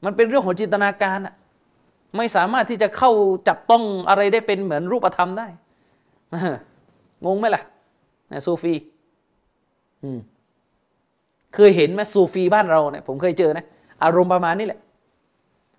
[0.05, 1.35] มันเป็นเรื่องของจินตนาการอะ
[2.16, 3.11] ไม่สามารถที่จะเข้า
[3.49, 5.49] จับต้องอะไรได้เป็นเหมือนรูปธรรมได้
[7.27, 7.62] งงไหมล่ะ
[8.33, 8.75] นะซูฟี
[11.55, 13.64] เคยเห็นไหมซูฟีบ้านเราเนี่ยผมเคยเจอนะ
[14.05, 14.81] อารมณ์ประมาณนี้แหละ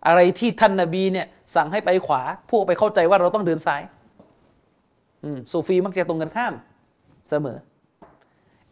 [0.08, 3.82] อะไรที่ท่านนาบีเนี่ย สั่งให้ไปขวา พวกไปเข้าใจว่าเราต้องเดินซ้าย
[5.52, 6.54] ซูฟีมักจะตรงกันข้าม
[7.30, 7.58] เสมอ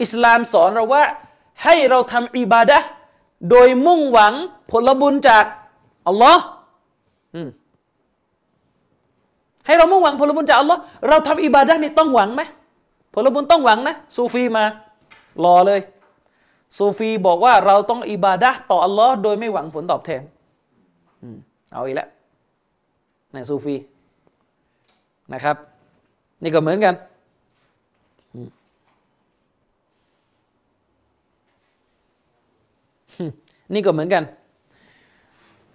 [0.01, 1.03] อิสลามสอนเราว่า
[1.63, 2.79] ให้เราทำอิบาดะ
[3.49, 4.33] โดยมุ่งหวัง
[4.71, 5.45] ผลบุญจาก
[6.07, 6.43] อัลลอฮ์
[9.65, 12.41] ให้เรามุ่งหวังผลบุญจากอัลลอฮ์เราทำอิบาดะนี่ต้องหวังไหม
[13.13, 14.63] ผลบุญต้องหวังนะซูฟีมา
[15.43, 15.81] รอเลย
[16.77, 20.21] ซูฟีบอกว่าเราต้องอิบาดะต่ออัลลอฮ์โดยไม่หวังผลตอบแทน
[21.73, 22.09] เอาอีกแล้ว
[23.33, 23.75] ในซูฟี
[25.33, 25.55] นะครับ
[26.43, 26.95] นี่ก็เหมือนกัน
[33.73, 34.23] นี่ก็เหมือนกัน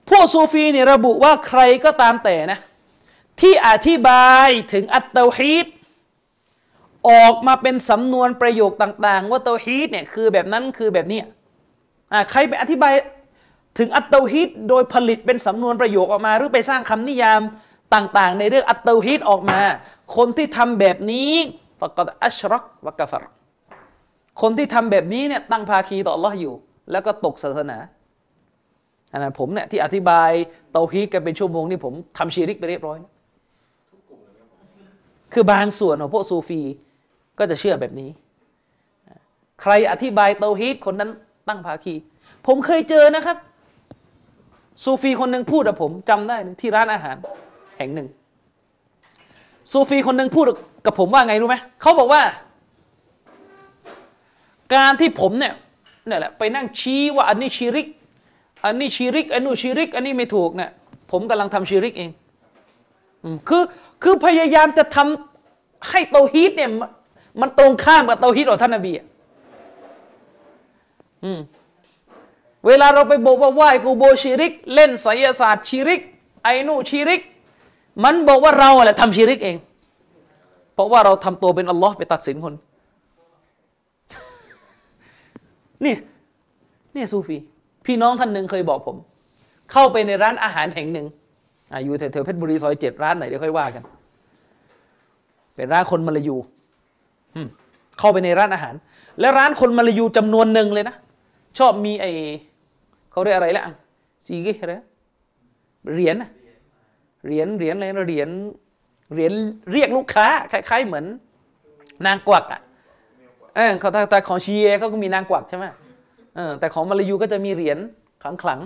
[0.09, 2.59] พวกซูฟีเนี่ยระบุว่าใครก็ตามแต่นะ
[3.41, 5.67] ที่อธิบายถึงอัตเตาฮีด
[7.11, 11.21] ออกมาเป็นสำนวนประโยคต่าง ๆ ว่าเตาฮีดเนี่ยคือแบบนั้นคือแบบนี้
[12.13, 12.95] อ่าใครไปอธิบาย
[13.79, 17.41] ถึงอัตเตาฮีดโดยผลิตเป็นสำนวนประโยคออกมา หรือไปสร้างคำนิยาม
[17.95, 19.61] ต่าง ๆ ในเรื่องอัตเตาฮีดออกมา
[20.17, 21.31] คนที่ทำแบบนี้
[21.81, 23.25] ฟักอัชรักวะกะฟร
[24.43, 26.55] คนที่ทำแบบนี้เนี่ยตั้งภาคีต่อ Allah อยู่
[26.93, 27.79] แล้วก็ตกศาสนา
[29.13, 30.31] อันนั้นผมเนี่ยที่อธิบาย
[30.73, 32.99] เตาฮีดกันเป็นชั่วโมงนี่ผมทำชีริกไปเรียบร้อย
[35.33, 36.61] คือบางส่วนของพวกซูฟี
[37.39, 38.11] ก็จะเชื่อแบบนี้
[39.63, 41.11] ใครอธิบายเตาฮีดคนนั้น
[41.49, 41.95] ตั้งภาคี
[42.47, 43.37] ผมเคยเจอนะครับ
[44.85, 47.17] ซูฟีคนหนึ่งพูดกับผมจำได้ที่ร้านอาหาร
[47.79, 48.09] แห่งหนึ่ง
[49.73, 50.45] ซูฟีคนหนึ่งพูด
[50.87, 52.23] กับผมว่าไงรู้ไหมเขาบอกว่า
[54.75, 55.55] การที่ผมเนี่ย
[56.09, 57.87] นี่แหละไปนั่งชี้ว่าอันนี้ชีริก
[58.65, 60.71] อันนี้ชีริกอันนู้ชีริก อันนี้ไม่ถูกเนี่ย
[61.11, 62.11] ผมกำลังทำชีริกเอง
[63.49, 63.63] คือ
[64.03, 66.71] คือพยายามจะทำให้เตาฮีดเนี่ย
[67.41, 68.93] มันตรงข้ามกับเตาฮีดของท่านนบี
[71.25, 71.41] อืม
[72.67, 76.01] เวลาเราไปบอกว่าไหว้กูโบชีริก เล่นไสยศาสตร์ชีริก
[76.45, 77.21] ไอนูชีริก
[78.05, 79.57] มันบอกว่าเราแหละทำชีริกเอง
[80.75, 82.55] เพราะว่าเราทำตัวเป็นอัลลอฮ์ไปตัดสินคน
[85.85, 85.95] นี่
[86.97, 87.37] นี่ซูฟี
[87.87, 88.97] พี่น้องท่านหนึ่งเคยบอกผม
[89.73, 91.07] เข้าไปในร้านอาหารแห่งหนึ่ง
[91.85, 93.83] อยู่แถวเพชรบุรีซอยเจ็ดร้านไหนเดี๋ยวค่อยว่ากัน
[95.55, 96.37] เป็นร้านคนมาลายู
[97.99, 98.75] เข้าไปในร้านอาหาร
[99.21, 100.97] และร้านคนมาลายูจำนวนหนึ่งเลยนะ
[101.59, 102.07] ชอบมีไอ
[103.13, 103.65] เขาเรียกอะไรละ
[104.27, 104.75] ซีกิอะไร
[105.93, 106.17] เหรียญ
[107.27, 108.29] เหรียญเหรียญอะไรเหรียญ
[109.13, 109.33] เหรียญ
[109.73, 111.05] เรียกลูกค้าคล้าย ๆ เหมือน
[112.07, 112.61] นางกวักอะ
[113.55, 115.65] เออเขาแต่ของชีเอเขาก็มีนางกวักใช่ไหม
[116.59, 117.79] แต่ของมาลายูก็จะมีเหรียญ
[118.23, 118.61] ขลังขลัง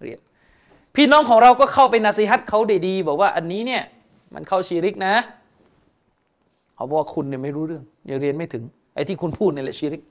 [0.00, 0.18] เหรียญ
[0.94, 3.82] พี่น้องของเราก็เข้าไปนาซีฮัตเขาดีๆบอกว่าอันนี้เนี่ย
[4.34, 5.14] มันเข้าชีริกนะ
[6.74, 8.62] เขาบอกว่าคุณเนี่ยไม่รู้เรื่องยังเรียนไม่ถึง
[8.94, 10.02] ไอ้ที่คุณพูดนี่แหละชีริก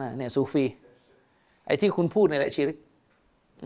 [0.00, 0.64] นะเนี่ยซูฟี
[1.66, 2.76] ไอ้ที่คุณพูดนี่แหละชีริก
[3.62, 3.64] อ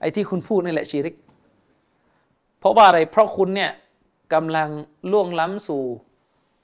[0.00, 1.14] ไอ้ที่คุณพูดนี่แหละชีริก
[2.58, 3.70] เพราะว่าอะไร เพราะคุณเนี่ย
[4.34, 4.68] กำลัง
[5.10, 5.84] ล่วงล้ำสู่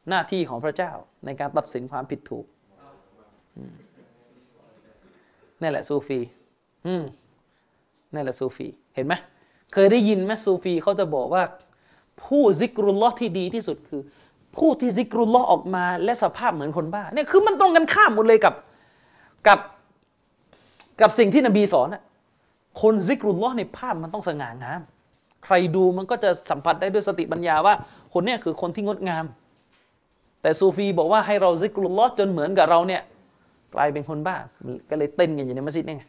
[0.08, 0.92] หน้าที่ของพระเจ้า
[1.24, 2.46] ในการตัดสินความผิดถูก
[5.60, 6.20] นี่แหละซูฟี
[8.14, 9.14] นั่นแหละซูฟี เห็นไหม
[9.72, 11.42] เคยได้ยินไหมซูฟีเขาจะบอกว่า
[12.24, 14.02] ผู้ซิกรุลลอฮ์ที่ดีที่สุดคือ
[14.56, 18.54] ผู้ที่ซิกรุลลอฮ์ออกมา และสภาพเหมือนคนบ้าเนี่ยคือมันตรงกันข้ามหมดเลยกับ
[19.46, 19.58] กับ
[21.00, 22.02] กับสิ่งที่นบีสอนอะ
[22.82, 24.80] คนซิกรุลลอฮ์ในภาพมันต้องสง่างาม
[25.44, 27.74] ใครดูมันก็จะสัมผัสได้ด้วยสติปัญญาว่า
[28.12, 29.24] คนเนี้ยคือคนที่งดงาม
[30.46, 33.02] แต่ซูฟีบอกว่าให้เราซิกรุลลอฮ์จนเหมือนกับเราเนี่ย
[33.74, 34.36] กลายเป็นคนบ้า
[34.90, 36.04] ก็เลยเต้นกันอยู่ในมัสยิดนี่ไง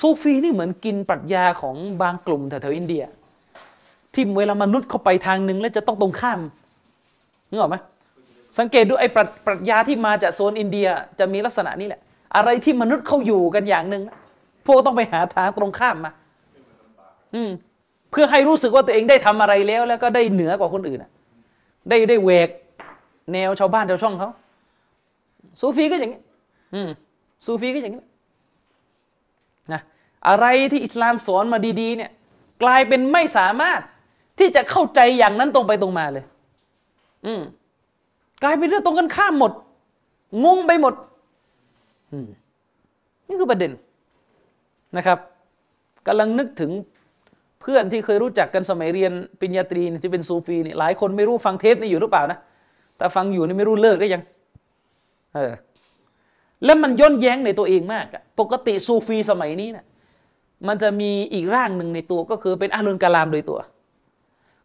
[0.00, 3.04] ซูฟีนี่เหมือนกินปรัชญาของบางกลุ่มแถวๆอินเดีย
[4.14, 6.40] ที่เวลามนุษย์เข้าไปทางหนึ่งแล้วจะต้องตรงข้าม
[7.50, 7.76] นึกออกไหม
[8.58, 9.08] สังเกตดูไอ้
[9.46, 10.86] ปรัชญาที่มาจากโซนอินเดีย
[11.18, 12.00] จะมีลักษณะนี้แหละ
[12.36, 14.02] อะไรที่มนุษย์เขาอยู่กันอย่างหนึ่ง
[14.66, 16.12] พวกต้องไปหาทางตรงข้ามมา
[17.34, 17.50] อืม
[18.10, 21.00] เพื่อให้รู้สึกว่าตัวเองได้ทำอะไรแล้ว แล้วก็ได้เหนือกว่าคนอื่น
[21.88, 22.48] ได้ได้เวก
[23.32, 24.30] แนวชาวบ้านชาวช่องเขา
[25.60, 26.20] ซูฟีก็อย่างนี้
[26.74, 26.88] อืม
[27.46, 28.04] ซูฟีก็อย่างนี้
[29.72, 29.80] นะ
[30.28, 32.10] อะไรที่อิสลามสอนมาดี ๆ เนี่ย
[32.62, 33.80] กลายเป็นไม่สามารถ
[34.38, 36.24] ที่จะเข้าใจอย่างนั้นตรงไปตรงมาเลย
[37.26, 37.42] อืม
[38.42, 39.52] กลายเป็นเรื่องตรงกันข้ามหมด
[40.44, 40.94] งงไปหมด
[42.12, 42.28] อืม
[43.28, 43.72] นี่คือประเด็น
[44.96, 45.18] นะครับ
[46.06, 46.70] กำลังนึกถึง
[47.62, 52.38] เพื่อนที่เคยรู้จักกันสมัยเรียนปริญญาตรีที่เป็นซูฟีนี่หลายคนไม่รู้ฟังเทปนี่อยู่หรือเปล่านะ
[52.98, 54.22] แต่ฟังอยู่นี่ไม่รู้เลิกได้ยัง
[55.34, 55.52] เออ
[56.64, 58.06] แล้วมันย้อนแย้งในตัวเองมาก
[58.40, 59.86] ปกติซูฟีสมัยนี้นะ่ะ
[60.68, 63.58] มันจะมีอีกร่างหนึ่งในตัวก็คือเป็นอาลุนกะลามโดยตัว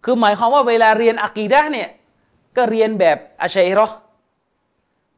[0.06, 1.90] คือหมายความว่าเวลาเรียนอะกีดะเนี่ย
[2.58, 3.88] ก็เรียนแบบอาชัยรอ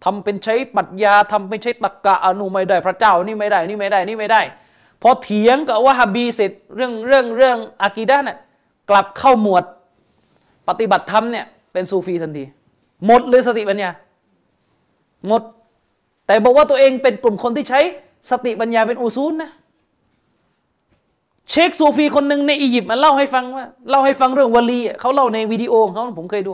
[0.04, 4.42] ทำเป็นใช้ปรัชญาทำเป็นใช้ตรรกะอนุไม่ได้พระเจ้านี่ไม่ได้นี่ไม่ได้นี่ไม่ได้
[5.02, 8.38] พอเถียงกับว่าฮบีเสร็จเรื่องเรื่องเรื่องอะกีดะห์เนี่ย
[8.90, 9.64] กลับเข้าหมวด
[10.68, 12.44] ปฏิบัติธรรมเนี่ยเป็นซูฟีทันที
[13.06, 13.90] หมดเลยสติปัญญา
[15.28, 15.42] หมด
[16.28, 17.80] แต่บอกว่าตัวเองเป็นกลุ่มคนที่ใช้
[18.30, 19.52] สติปัญญาเป็นأصولนะ
[21.50, 26.52] เชคซูฟีคนหนึ่งในอียิปต์มันเล่าให้ฟังว่าเล่าให้ฟังเรื่องวลีเขาเล่าในวิดีโอของเขาผมเคยดู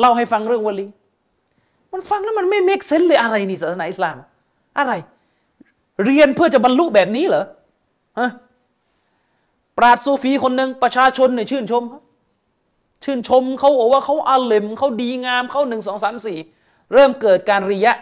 [0.00, 0.86] เล่าให้ฟังเรื่องวลี
[1.92, 4.14] มันฟังแล้วมันไม่ make sense เลยอะไรนี่ศาสนาอิสลาม
[4.78, 4.92] อะไร
[6.04, 7.44] เรียนเพื่อจะบรรลุแบบนี้เหรอ
[8.18, 8.30] ฮะ
[9.78, 11.82] ปราดซูฟีคนหนึ่งประชาชนเนี่ยชื่นชม
[13.04, 16.38] ชื่นชมเขาบอกว่าเขาอาเลมเขาดีงามเขาหนึ่งสองสามสี่
[16.92, 17.92] เริ่มเกิดการริยะ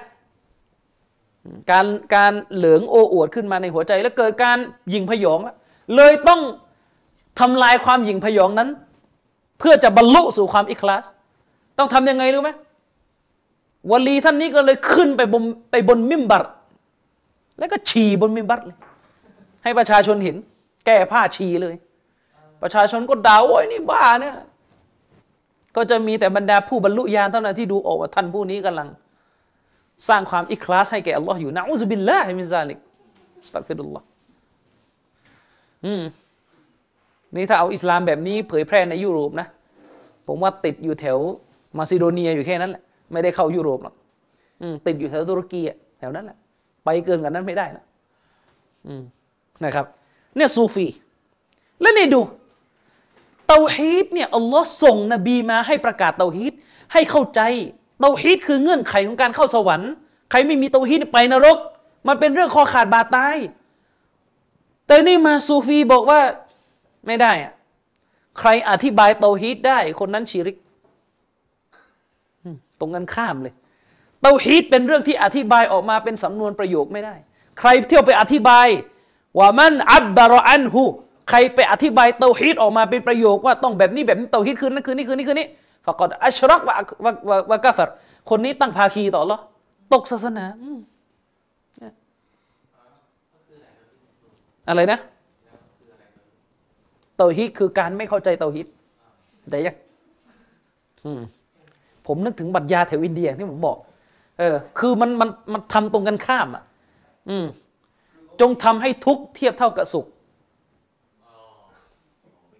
[1.70, 4.58] การการเหลืองโออวดขึ้นมาในหัวใจ แล้วเกิดการ
[4.92, 5.56] ยิงพยองแล้ว
[5.96, 6.40] เลยต้อง
[7.40, 8.68] ทำลายความยิงพยองนั้น
[9.58, 11.04] เพื่อจะบรรลุสู่ความอิคลาส
[11.78, 12.50] ต้องทำยังไงรู้ไหม
[13.90, 16.44] วลีท่านนี้ก็เลยขึ้นไปบนไปบนมิมบัร
[17.58, 18.78] แล้วก็ฉี่บนมิมบัรเลย
[19.62, 20.36] ให้ประชาชนเห็น
[20.86, 21.74] แก้ผ้าฉี่เลย
[22.62, 24.34] ประชาชนก็ด่าโอ้ยนี่บ้าเนี่ย
[25.76, 28.88] ก็จะมีแต่บรรดาผู้บรรลุญาณเท่านั้นที่ดูออกว่าท่านผู้นี้กำลัง
[30.08, 32.78] สร้างความإخلاصให้แก่อัลลอฮ์อยู่نعوذ بالله من ذلك
[33.48, 34.06] أستغفر الله
[35.84, 36.02] อืม
[37.34, 39.46] นี่ถ้าเอาอิสลามแบบนี้เผยแพร่ในยุโรปนะ
[40.26, 41.18] ผมว่าติดอยู่แถว
[41.78, 43.94] มาซิโดเนียอยู่แค่นั้นแหละไม่ได้เข้ายุโรปหรอก
[44.60, 45.60] อืมติดอยู่แถวตุรกี
[45.98, 46.38] แถวนั้นแหละ
[46.88, 47.84] ไปเกินกันนั้นไม่ได้นะ
[48.86, 49.02] อืม
[49.64, 49.86] นะครับ
[50.36, 50.86] เนี่ยซูฟี
[51.80, 52.20] และนี่ดู
[53.48, 56.52] เตาฮีดเนี่ยอัลลอฮ์ส่งนบีมาให้ประกาศเตาฮีด
[56.92, 57.40] ให้เข้าใจ
[58.00, 59.92] เตาฮีดคือเงื่อนไขของการเข้าสวรรค์
[60.30, 61.58] ใครไม่มีเตาฮีดไปนรก
[62.08, 63.36] มันเป็นเรื่องคอขาดบาดตาย
[64.86, 66.20] แต่นี่มาซูฟีบอกว่า
[67.06, 67.52] ไม่ได้อะ
[68.38, 70.56] ใครอธิบายเตาฮีดได้ คนนั้นชีริก
[72.78, 73.54] ตรงกันข้ามเลย
[74.22, 77.14] เตาฮีดเป็นเรื่องที่อธิบายออกมาเป็นสำนวนประโยคไม่ได้
[77.58, 78.66] ใครเที่ยวไปอธิบาย
[79.38, 80.84] ว่ามันอับบารออันหู
[81.28, 85.46] ใครไปอธิบายเตาฮีดออกมาเป็นประโยคว่าต้องแบบนี้แบบนี้เตาฮีดคือนั่นคือนี่คือนี่คือนี่
[85.86, 87.90] ฟะกอดอัชรักวะวะวะวะกาฟร
[88.30, 89.38] คนนี้ตั้งภาคีต่อหรอ
[89.92, 90.44] ตกศาสนา
[94.68, 94.98] อะไรนะ
[97.16, 98.66] เตาฮีดคือการไม่เข้าใจเตาฮีด
[99.50, 99.76] แต่ยัง
[102.06, 103.76] ผมนึกถึงบัตรยาแถวอินเดียที่ผมบอก
[104.38, 106.64] เออ คือมันมันมันทำตรงกันข้ามอะ
[107.28, 107.46] อืม
[108.40, 110.06] จงทำให้ทุกเทียบเท่ากับสุข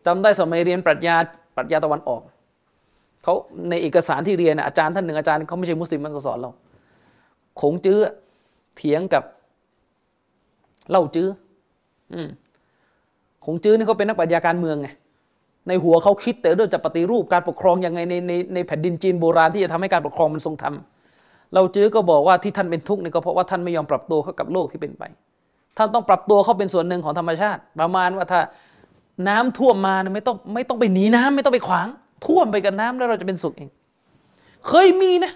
[0.06, 1.16] จำได้สมัยเรียนปรัชญา
[1.56, 2.22] ปรัชญาตะวันออก
[3.22, 3.34] เขา
[3.70, 6.50] ในเอกสารที่เรียนนะอาจารย์ท่านหนึ่งอาจารย์เขาไม่ใช่มุสลิมมันก็สอนเรา
[7.60, 7.98] ขงจื้อ
[8.76, 9.24] เถียงกับ
[10.90, 11.28] เล่าจื้อ
[12.14, 12.28] อืม
[13.44, 14.88] ขงจื้อนี่เขาเป็นนักปรัชญาการเมืองไง
[15.68, 20.74] ในหัวเขาคิดแต่เรื่องจะปฏิรูปการปกครองยังไงในในในแผ่นดินจีนโบราณที่จะทำให้การปกครองมันทรงธรรม
[21.54, 25.02] เราจื้อก็บอกว่าที่ท่านเป็นทุกข์นี่ก็เพราะว่าท่านไม่ยอมปรับตัวเข้ากับโลกที่เป็นไป
[25.76, 28.40] ท่านต้องปรับตัวเข้าเป็นส่วนหนึ่งของธรรมชาติ ประมาณว่าถ้า
[29.28, 31.88] น้ำท่วมมาเนี่ยไม่ต้องไม่ต้องไปหนีน้ำไม่ต้องไปขวาง
[32.26, 33.70] ท่วมไปกับน้ำแล้วเราจะเป็นสุขเอง
[34.68, 35.32] เคยมีนะ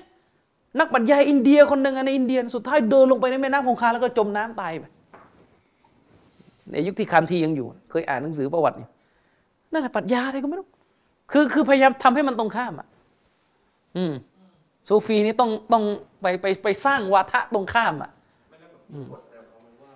[0.78, 4.84] นักปรัชญาอินเดียคนหนึ่งในอินเดียสุดท้ายเดินลงไปในแม่น้ำคงคาแล้วก็จมน้ำตายไป
[6.70, 8.76] ในยุคที่คันทียังอยู่ เคยอ่านหนังสือประวัติ
[9.72, 10.66] นั่นแหละปรัชญาอะไรก็ไม่รู้
[11.32, 12.86] คือคือพยายามทำให้มันตรงข้ามอะ
[13.96, 14.12] อืม
[14.88, 15.84] ซูฟีนี่ต้องต้อง
[16.20, 18.10] ไปไปไปสร้างวาทะตรงข้ามอะ
[18.50, 19.94] ไม่แล้วแบบมีกฎอะไรของมันว่า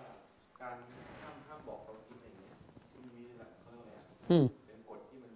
[0.62, 0.76] การ
[1.22, 2.58] ห้ามห้ามบอกเราคิดอะไรเงี้ย
[2.92, 5.30] ที่มันมีแบบเขาเรียกอะไรอะอืมเป็นกฎที่มัน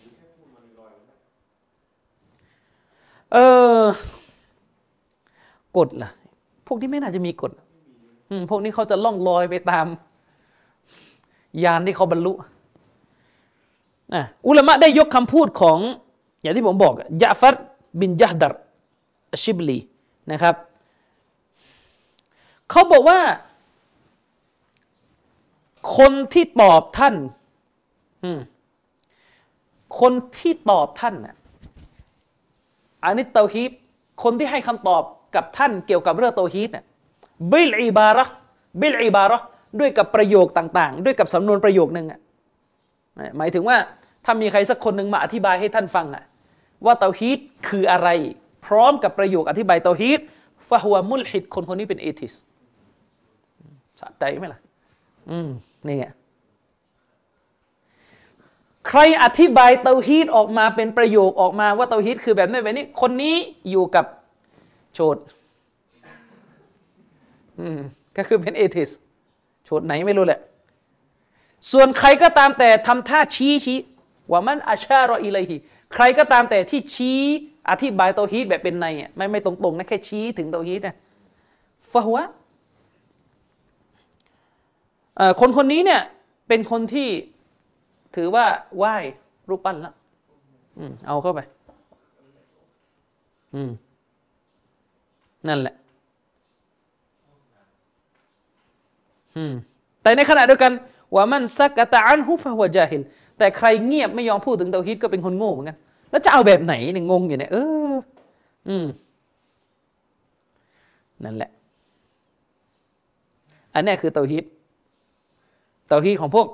[0.00, 1.16] หรือแค่พูดมาลอยๆแล้ว
[3.32, 3.38] เอ
[3.82, 3.84] อ
[5.76, 6.10] กฎล่ะ
[6.66, 7.52] พวกนี้ไม่น่าจะมีกฎ
[8.30, 9.86] อืมพวกนี้เขาจะล่องลอยไปตาม
[11.64, 12.32] ยานที่เขาบรรลุ
[14.14, 15.78] อะอุลามะได้ยกคำพูดของ
[16.40, 17.54] อย่างที่ผมบอกอะยะฟัร
[18.00, 18.54] บินยะดัร
[19.42, 19.78] ชิบลี
[20.32, 20.54] นะครับ
[22.70, 23.20] เขาบอกว่า
[25.96, 27.14] คนที่ตอบท่าน
[30.00, 31.14] คนที่ตอบท่าน
[33.04, 33.70] อันนี้เตาฮีด
[34.22, 35.02] คนที่ให้คำตอบ
[35.34, 36.84] กับท่านเกี่ยวกับเรื่องเตาฮีดเนี่ย
[37.52, 38.24] บิลอิบาระ
[38.80, 39.38] บิลอิบาระ
[39.80, 42.20] ด้วยกับประโยคต่าง ๆ ด้วยกับสำนวนประโยคนึงอะ
[43.38, 43.76] หมายถึงว่า
[44.24, 46.24] ถ้ามีใครสักคนหนึ่งมาอธิบายให้ท่านฟังอะ
[46.84, 47.38] ว่าเตาฮีด
[47.68, 48.08] คืออะไร
[48.66, 50.20] พร้อมกับประโยคอธิบายเตาฮีด
[50.68, 52.34] ฟะฮุวมุลฮิดคนคนนี้เป็นเอทิส
[54.00, 54.60] สะใจไหมล่ะ
[55.30, 55.48] อืม
[55.86, 56.04] นี่ไง
[58.88, 63.36] ใครอธิบายเตาฮีดออกมาเป็นประโยคออกมาว่าเตาฮีดคือแบบนี้แบบนี้ คนนี้
[63.70, 64.04] อยู่กับ
[64.94, 65.16] โชด
[67.60, 67.78] อืม
[68.16, 68.90] ก็คือเป็นเอทิส
[69.64, 70.40] โชนไหนไม่รู้แหละ
[71.72, 73.78] ส่วนใครก็ตามแต่ทำท่าชี้ชี้
[74.30, 75.56] ว่ามันอาชารออิเลฮี
[75.94, 77.18] ใครก็ตามแต่ที่ชี้
[77.70, 80.94] อธิบายเตาฮีดแบบเป็นในอะไม่ไม่ตรงๆนะแค่ชี้ถึงเตาฮีดนะ
[81.92, 82.24] ฟะฮวะ
[85.40, 86.02] คนคนนี้เนี่ย
[86.48, 87.08] เป็นคนที่
[88.16, 88.46] ถือว่า
[88.76, 88.94] ไหว้
[89.48, 89.94] รูปปั้นแล้ว
[90.78, 91.40] อืมเอาเข้าไป
[93.54, 93.70] อืม
[95.48, 95.74] นั่นแหละ
[99.36, 99.52] อืม
[100.02, 100.72] แต่ในขณะเดียวกัน
[101.14, 103.02] ว่ามันสักกะตะอันฮุฟะฮวะจาฮิล
[103.38, 105.78] แต่ใครเงียบไม่ยอมพูดถึงเตาฮีดก็เป็นคนโง่เหมือนกัน
[106.10, 107.56] แล้วจะเอาแบบไหนเนี่ยงงอยู่เนี่ยเอ
[107.90, 107.94] อ
[108.68, 108.86] อืม
[111.24, 111.50] นั่นแหละ
[113.74, 114.44] อันนี้คือเตาฮีด
[115.88, 116.46] เตาฮีดของพวก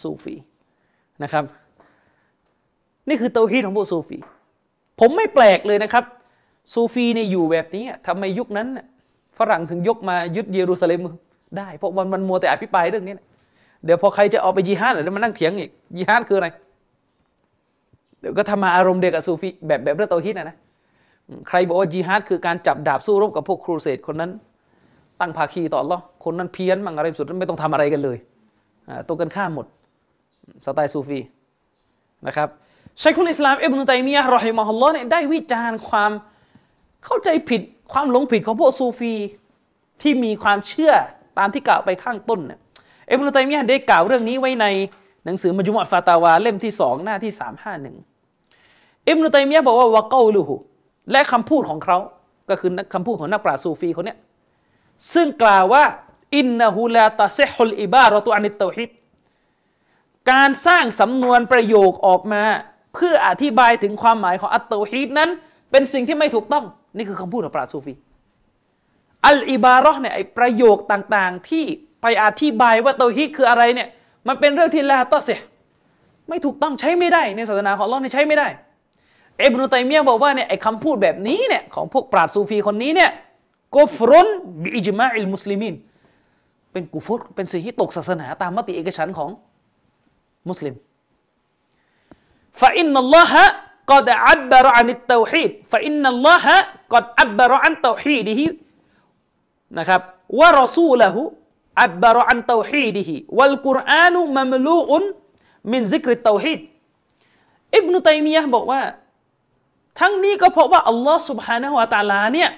[0.00, 0.34] ซูฟี
[1.22, 1.44] นะครับ
[3.08, 4.18] นี่คือเตาฮีดของพวกซูฟี
[5.00, 6.04] ผมไม่แปลกเลยนะครับ
[6.72, 8.68] ซูฟีเนี่ยอยู่แบบนี้ทำไมยุคนั้น
[9.38, 11.00] ฝรั่งถึงยกมายึดเยรูซาเล็ม
[11.58, 13.26] ได้ เพราะมันมันมัวแต่อภิปรายเรื่องนี้นะ
[13.86, 16.48] เดี๋ยวพอใครจะเอาไปยิฮาดเดี๋ยวมานั่งเถียงอีกยิฮาดคืออะไร
[18.20, 20.56] เดี๋ยวก็ทำมาอารมณ์เดียวกับซูฟีแบบแบบเรื่องเตาฮีดนะนะ
[21.48, 24.30] ใครบอกว่าจิฮาดคือการจับดาบสู้รบกับพวกครูเสดคนนั้น
[25.20, 28.18] ตั้งภาคีต่ออัลลอคนนั้นเพี้ยนมั่งอะไรสุดไม่ต้องทำอะไรกันเลย
[29.06, 29.66] ตรงกันข้ามหมด
[30.64, 31.20] สไตล์ซูฟี
[32.26, 32.48] นะครับ
[33.02, 36.12] ชัยคุลอิสลามอิบนุตัยมียะห์รอฮิมะฮุลลอฮ์เนี่ยได้วิจารณ์ความ
[37.04, 39.14] เข้าใจผิดความหลงผิดของพวกซูฟี
[40.02, 40.92] ที่มีความเชื่อ
[41.38, 42.60] ตามที่กล่าวไปข้างต้นเนี่ย
[43.06, 44.66] เอิบนุตัยมียะห์ได้กล่าวเรื่องนี้ไว้ใน
[45.24, 47.96] หนังสือมัจมุอะฟาตาวาเล่มที่สองหน้าที่สามห้าหนึ่ง
[49.08, 50.54] อิบนุตัยมียะห์บอกว่าวะเกาลูฮุ
[51.12, 51.98] และคำพูดของเขา
[52.48, 54.16] ก็คือคำพูดของนักปราชญ์ซูฟีคนนี้
[55.14, 55.84] ซึ่งกล่าวว่า
[56.36, 58.90] อินนะฮูลาตาซิฮุลอิบารอตุอานิตเตฮิด
[60.30, 62.42] การสร้างสำนวนประโยคออกมา
[62.94, 65.30] เพื่ออธิบายถึงความหมายของอัตโตฮีดนั้น
[65.70, 66.64] เป็นสิ่งที่ไม่ถูกต้อง
[66.96, 67.94] นี่คือคำพูดของปราชญ์ซูฟี
[69.26, 71.64] อัลอิบารอห์เนี่ยไอประโยคต่างๆที่
[72.06, 73.88] ไปอธิบายว่าเตาฮีดคืออะไรเนี่ย
[74.28, 75.28] มันเป็นเรื่องที่ลาตอเส
[76.28, 78.48] ไม่ถูกต้องใช้ไม่ได้ ในศาสนาของเราเนใช้ไม่ได้
[79.38, 83.10] เอเบนุตัยมียบอกว่าเนี่ยไอ้คำพูดแบบนี้เนี่ยของพวกปราชญ์ซูฟีคนนี้เนี่ย
[83.76, 84.28] กฟรุน
[84.62, 85.74] บิอิจมาอิลมุสลิมิน
[86.72, 89.30] เป็นกูฟรเป็นสิ่งที่ตกศาสนาตามมติเอกฉันของ
[90.48, 90.74] มุสลิม
[92.60, 98.34] فإن الله قد عبر عن التوحيد فإن الله قد عبر عن توحيده
[99.78, 100.00] นะครับ
[100.38, 106.60] ورسوله عبر عن توحيده والقرآن مملوء من ذكر التوحيد
[107.76, 108.82] อิบนุตัยมียะบอกว่า
[110.00, 112.50] ทั้งนี้ก็เพราะว่าอัลลอฮ์ سبحانه وتعالىเนี่ย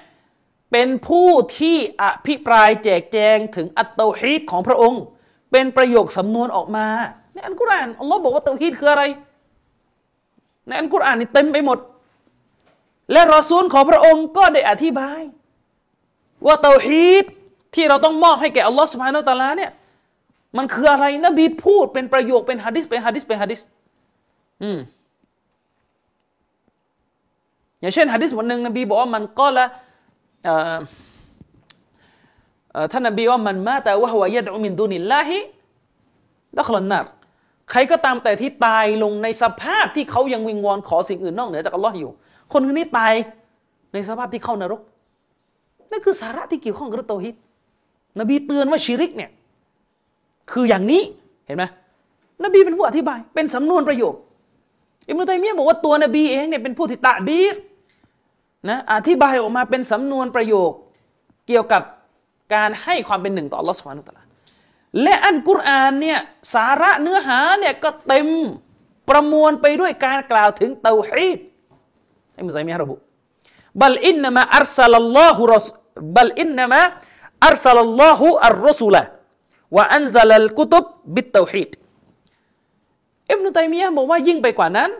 [0.72, 1.28] เป็นผู้
[1.58, 5.02] ที่อภิปรายแจกแจงถึงالتوحيدของพระองค์
[5.52, 6.86] เป็นประโยคสำนวนออกมา
[7.32, 9.04] ในอันกุรอานอัลลอฮ์บอกว่าเตาฮีดคืออะไร
[10.66, 11.78] ในอันกุรอานนี่เต็มไปหมด
[13.12, 15.20] และรอซูลของพระองค์ก็ได้อธิบาย
[16.46, 17.24] ว่าเตาฮีด
[17.74, 19.70] ที่เราต้องมอบให้แก่อัลลอฮ์สุบฮานาอัลตะอาลาเนี่ย
[20.56, 23.60] มันคืออะไรนบีพูดเป็นประโยคเป็นฮะดิษเป็นฮะดิษเป็นฮะดิษ
[24.62, 24.78] อืม
[27.80, 29.66] อย่างเช่นฮะดิษวันหนึ่งนบีบอกว่ามันก็ละ
[32.92, 35.38] ท่านนบีว่ามันมาแต่ว่าฮวายะดอุมินดูนิลลาฮิ
[36.58, 37.06] ดักลันนาร
[37.70, 42.10] ใครก็ตามแต่ที่ตายลงในสภาพที่เขายังวิงวอนขอสิ่งอื่นนอกเหนือจากอัลลอฮ์อยู่
[42.52, 43.12] คนคนนี้ตาย
[43.92, 44.80] ในสภาพที่เข้านรก
[45.90, 47.34] นั่นคือสาระที่เกี่ยวข้องกับเรื่องเตาฮิด
[48.18, 49.30] นบีเตือนว่าชิริกเนี่ย
[50.52, 51.02] คืออย่างนี้
[51.46, 51.64] เห็นไหม
[52.44, 54.14] นบีเป็นผู้อธิบาย เป็นสำนวนประโยค
[55.08, 57.40] อิมรุตัยมียบอกว่าตัวนบีเองเนี่ยเป็นผู้ติตะบี
[58.68, 60.70] นะอธิบายออกมาเป็นสำนวนประโยค
[61.46, 61.82] เกี่ยวกับ
[62.54, 64.22] การให้ความเป็นหนึ่งต่ออัลลอฮ์ سبحانه وتعالى
[65.02, 66.18] และอัลกุรอานเนี่ย
[66.54, 68.28] สาระเนื้อหาเนี่ยก็เต็ม
[69.08, 71.38] ประมวลไปด้วยการกล่าวถึงเตาฮีด
[72.38, 72.94] อิมรุตัยมียระบุ
[73.80, 75.66] بل إنما أرسل الله الرسل
[76.16, 81.70] بل إنما أرسل الله الرسول وأنزل الكتب بالتوحيد
[83.30, 84.90] อิบนุตัยมียะบอกว่ายิ่งไปกว่านั้น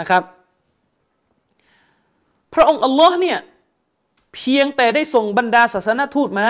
[0.00, 0.22] นะครับ
[2.54, 3.38] พระองค์อัลลอฮ์เนี่ย
[4.34, 6.48] เพียงแต่ได้ส่งบรรดาศาสนทูตมา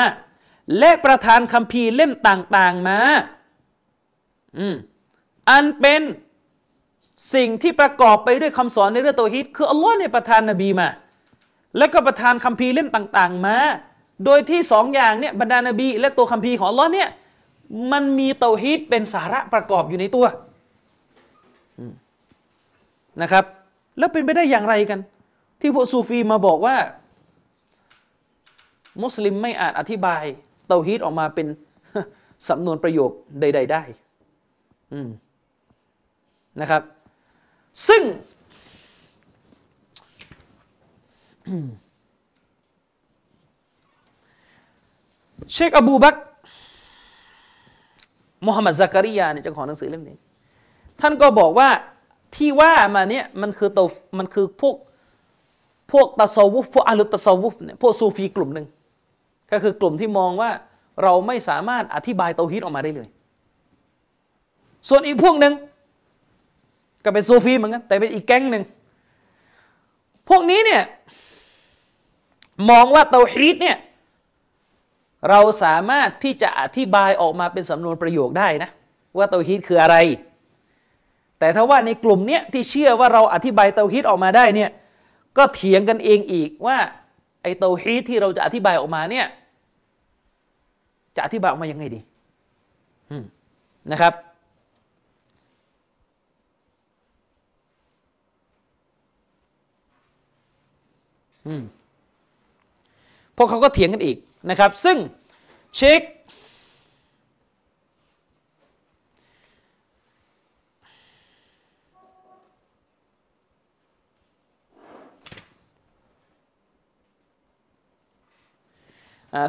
[0.78, 2.98] และประทานคัมภีร์เล่มต่าง ๆมา
[4.58, 4.74] อืม
[5.50, 6.02] อันเป็น
[7.34, 10.88] สิ่งที่ประกอบไปด้วยคำสอนในเรื่องตัวฮิตคืออัลลอฮ์เนี่ยประทานนบีมา
[11.76, 13.56] แล้วก็ประทานคัมภีร์เล่มต่าง ๆ มา
[14.24, 17.08] โดยที่สองอย่างเนี่ยบรรดานบี และตัวคัมภีร์ของอัลลอฮ์เนี่ย
[17.92, 20.26] มันมีเตาฮีดเป็นสาระประกอบอยู่ในตัว
[23.22, 23.44] นะครับ
[23.98, 25.00] แล้วเป็นไปได้อย่างไรกัน
[25.60, 26.76] ที่พวกซูฟีมาบอกว่า
[29.02, 30.22] มุสลิมไม่อาจอธิบาย
[30.68, 31.46] เตาฮีดออกมาเป็น
[32.48, 33.10] สำนวนประโยค
[33.40, 33.82] ใด ๆ ได้
[36.60, 36.82] นะครับ
[37.88, 38.02] ซึ่ง
[45.52, 46.14] เชคอบูบัก
[48.46, 50.16] มุฮัมหมัดซักริยาเนี่ยเจ้าของหนังสือเล่มนี้
[51.00, 51.68] ท่านก็บอกว่า
[52.36, 53.86] ที่ว่ามาเนี่ยมันคือตัว
[54.18, 54.74] มันคือพวก
[55.92, 58.66] พวกตะซวุฟพวกอาลุตตะซวุฟเนี่ยพวกซูฟีกลุ่มหนึ่ง
[59.50, 60.50] ก็คือกลุ่มที่มองว่า
[61.02, 63.08] เราไม่สามารถอธิบายเตาฮีดออกมาได้เลย
[64.88, 65.54] ส่วนอีกพวกหนึ่ง
[67.04, 68.64] ก็เป็นซูฟีเหมือนกันแต่เป็นอีกแก๊งหนึ่ง
[70.28, 70.82] พวกนี้เนี่ย
[72.70, 73.76] มองว่าเตาฮีดเนี่ย
[75.28, 78.70] เราสามารถที่จะอธิบายออกมาเป็นสำนวนประโยคได้นะ
[79.16, 79.96] ว่าเตาฮีดคืออะไร
[81.38, 84.70] แต่ถ้าว่าในกลุ่มเนี้ยที่เชื่อว่าเราอธิบายเตาฮีดออกมาได้เนี่ย
[85.38, 86.76] ก็เถียงกันเองอีกว่า
[87.42, 89.26] ไอ้เตาฮีดที่เราจะอธิบายออกมาเนี่ย
[91.16, 92.00] จะอธิบายออกมายังไงดี
[93.92, 94.12] นะครับ
[103.36, 104.18] พวกเขาก็เถียงกันอีก
[104.50, 104.96] นะครับ ซึ่ง
[105.76, 106.02] เชค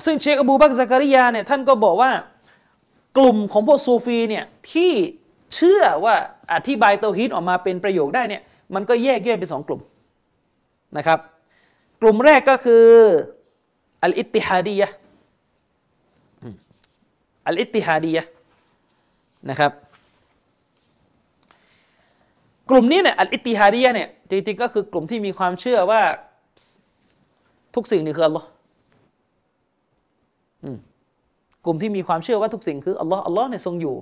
[0.05, 2.11] ซึ่งเชคอบูบักซักริยาเนี่ยท่านก็บอกว่า
[3.17, 4.91] กลุ่มของพวกซูฟีเนี่ยที่
[5.55, 6.15] เชื่อว่า
[6.53, 8.41] อธิบายเตาฮีดออกมาเป็นประโยคได้เนี่ย
[8.75, 9.81] มันก็แยกย่อยเป็นสองกลุ่ม
[10.97, 11.19] นะครับ
[12.01, 12.85] กลุ่มแรกก็คือ
[14.03, 14.87] อัลอิตติฮาดียะ
[17.47, 18.23] อัลอิตติฮาดียะ
[19.49, 19.71] นะครับ
[22.69, 26.01] กลุ่มนี้เนี่ยอัลอิตติฮาดียะเนี่ยจริงๆก็คือกลุ่มที่มีความเชื่อว่า
[27.75, 28.47] ทุกสิ่งนี่คืออัลลอฮ์
[31.65, 33.95] กลุ่มที่มีความเชื่อว่าทุกสิ่งคืออัลลอฮ์อัลลอฮ์เนี่ยทรงอยู่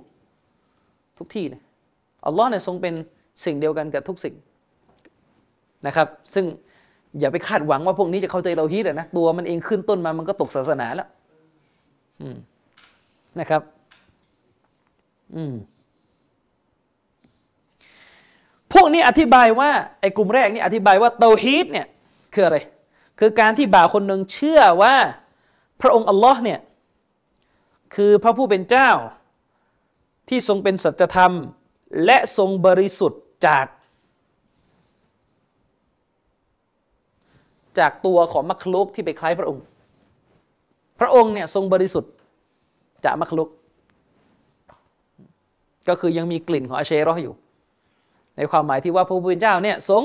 [1.17, 1.63] ทุกที่เนี่ย
[2.27, 2.93] อัลลอฮ์เนี่ยทรงเป็น
[3.45, 4.35] สิ่งเดียวกันกับทุกสิ่ง
[5.87, 6.45] นะครับ ซึ่ง
[7.19, 11.07] อย่าไปคาดหวังว่าพวกนี้จะเข้าใจเราฮีดนะตัวมันเองขึ้นต้นมามันก็ตกศาสนาแล้ว
[13.39, 13.61] นะครับ
[15.35, 15.55] อืม
[18.73, 19.69] พวกนี้อธิบายว่า
[20.01, 21.87] ไอ้กลุ่มแรกนี่อธิบายว่าเตาฮีดเนี่ย
[22.33, 22.57] คืออะไร
[23.19, 24.95] คือการที่บ่าวคนหนึ่งเชื่อว่า
[25.81, 26.59] พระองค์อัลลอฮ์เนี่ย
[27.95, 28.89] คือพระผู้เป็นเจ้า
[30.29, 31.33] ที่ทรงเป็นสัจธรรม
[32.05, 33.65] และทรงบริสุทธิ์จาก
[37.79, 39.63] จากตัวของมัคลุกที่ไปคล้ายพระองค์
[40.99, 42.11] พระองค์เนี่ยทรงบริสุทธิ์
[43.05, 43.49] จากมัคลุก
[45.89, 47.35] ก็คือยังมีกลิ่นของอาเชรออยู่
[48.37, 50.03] ในความหมายที่ว่าพระผู้เป็นเจ้าเนี่ยทรง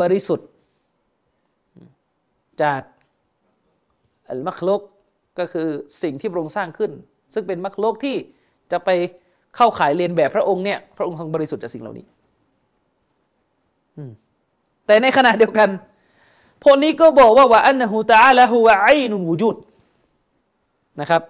[0.00, 0.48] บริสุทธิ์
[2.62, 2.82] จาก
[4.28, 4.82] อัลมัคลุก
[5.38, 5.68] ก็คือ
[6.02, 6.90] สิ่งที่พระองค์สร้างขึ้น
[7.34, 8.16] ซึ่งเป็นมัคลุกที่
[8.72, 8.90] จะไป
[9.56, 12.06] เข้าขายเรียนแบบพระองค์เนี่ยพระองค์ทรงบริสุทธิ์จากสิ่งเหล่านี้
[14.86, 15.68] แต่ในขณะเดียวกัน
[16.62, 19.56] พวกนี้ก็บอกว่าว่าอันนะฮูตาละฮูวะไอนุนวูจุด
[21.00, 21.22] นะครับ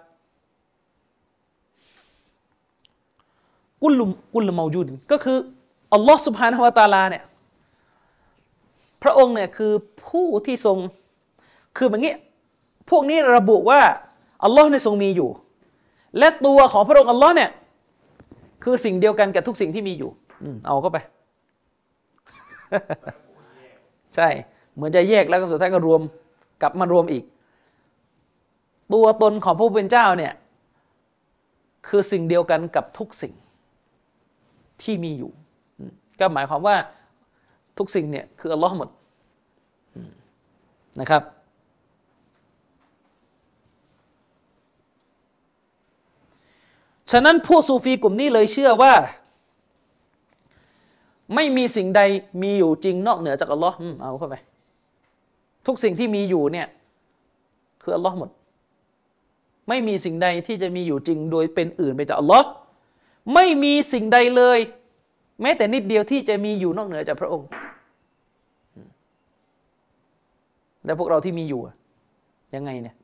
[3.83, 5.39] กุลุมกุลมาจูดก็คือ
[5.95, 7.25] อัลลอฮ์สุบฮานะฮวะตาลาเนี่ย
[9.03, 9.73] พระองค์เนี่ยคือ
[10.09, 10.79] ผู้ที่ทรง
[11.77, 12.15] คือแบบนี้
[12.91, 13.81] พวกนี้ระบุว่า
[14.45, 15.31] อัลลอฮ์ในทรงมีอยู่
[16.19, 17.51] และตัวของพระองค์อัลลอฮ์เนี่ย
[18.65, 20.11] คือสิ่งเดียวกันกับทุกสิ่งที่มีอยู่
[20.67, 20.99] เอาเข้าไป
[24.15, 24.29] ใช่
[24.79, 26.01] เหมือนจะแยกแล้วก็สุดท้ายก็รวม
[26.63, 27.25] กลับมารวมอีก
[28.93, 30.33] ตัวตนของผู้เป็นเจ้าเนี่ย
[31.89, 33.35] คือสิ่งเดียวกันกับทุกสิ่ง
[34.83, 35.31] ที่มีอยู่
[36.21, 36.77] ก็หมายความว่า
[37.79, 38.89] ทุกสิ่งเนี่ยคืออัลลอฮ์หมด
[41.01, 41.23] นะครับ
[47.13, 48.95] ฉะนั้นพวกซูฟีกลุ่มนี้เลยเชื่อว่า
[51.35, 52.01] ไม่มีสิ่งใด
[52.43, 54.35] มีอยู่จริงนอกเหนือจากอัลลอฮ์เอาเข้าไป
[55.69, 56.67] ทุกสิ่งที่มีอยู่เนี่ย
[57.83, 58.31] คืออัลลอฮ์หมด
[59.69, 62.47] ไม่มีสิ่งใดที่จะมีอยู่จริงโดยเป็นอื่นไปจากอัลลอฮ์
[63.35, 64.59] ไม่มีสิ่งใดเลย
[65.43, 67.49] แม้แต่นิดเดียวที่จะมีอยู่นอกเหนือจากพระองค์
[70.85, 71.61] แล้วพวกเราที่มีอยู่
[72.55, 72.97] ยังไงเนี่ย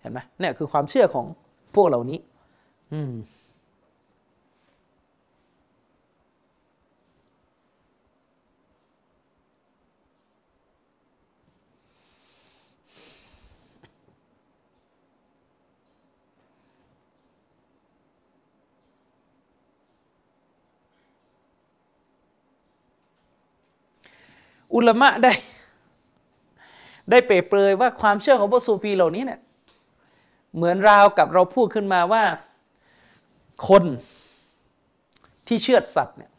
[0.00, 1.26] เห็นไหมเนี่ยคือความเชื่อของ
[1.74, 2.18] พวกเหล่านี้
[2.92, 3.12] อืม
[24.74, 25.32] อุลามะได้
[27.10, 29.40] ได้เปรยเปรยว่าความเชื่อของพวกซูฟีเหล่านี้เนี่ย
[30.56, 32.22] เหมือนราวกับเราพูดขึ้นมาว่า
[33.68, 33.84] คน
[35.48, 36.30] ที่เชื่อสัตว์เนี่ย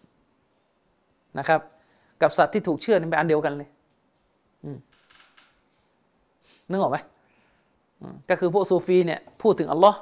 [1.39, 1.59] นะครับ
[2.21, 3.69] กับสัตว์ที่ถูกเชื่อนี่เป็นอันเดียวกันเลย
[6.69, 6.97] นึกออกไหม
[8.29, 9.97] ก็คือพวกซูฟีเนี่ยพูดถึงอัลลอฮ์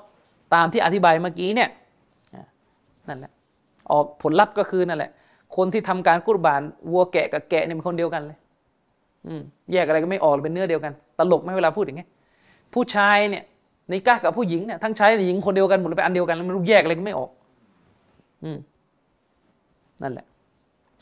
[0.53, 1.69] ตามที่อธิบายเมื่อกี้เนี่ย
[3.07, 3.31] นั่นแหละ
[3.91, 5.11] ออกผลลัพธ์ก็คือนั่นแหละ
[5.55, 8.37] คนที่ทำการกุรบานวัวแกะกับแกะเนี่ยเป็นคนเดียวกันเลย
[9.27, 9.33] อื
[9.71, 12.09] แยกอะไรก็ไม่ออกเป็นเนื้อเดียวกัน ตลกไหมเวลาพูดอย่างเงี้ย
[12.73, 13.43] ผู้ชายเนี่ย
[13.89, 17.29] ในก้ากับผู้หญิงเนี่ยทั้งชายและหญิงคนเดียวกันหมดเป็นอันเดียวกันแล้วม่รู้แยกอะไรก็ไม่ออก
[18.43, 18.57] อืม
[20.01, 20.25] นั่นแหละ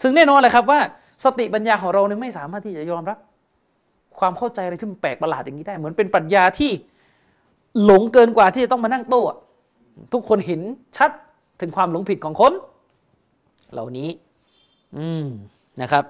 [0.02, 0.80] ซึ่งแน่นอนเลยครับว่า
[1.24, 3.18] สติปัญญาของเราเนี่ยไม่สามารถที่จะยอมรับ
[4.20, 6.72] ความเข้าใจอะไรที่มันแปลกประหลาดอย่างนี้ได้ เหมือนเป็นปรัชญาที่
[7.84, 9.24] หลงเกินกว่าที่จะต้องมานั่งโต้
[10.14, 10.62] ทุกคนเห็น
[10.98, 11.12] ชัด
[11.62, 12.54] ถึงความหลงผิดของคน
[13.74, 14.10] เหล่านี้
[14.98, 15.26] อืม
[15.82, 16.06] นะครับ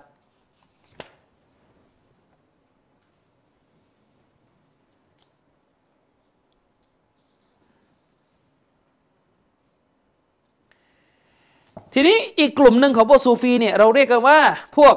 [11.94, 14.40] ทีนี้อีกกลุ่มหนึ่งของพวกซูฟีเนี่ยเราเรียกกันว่า
[14.78, 14.96] พวก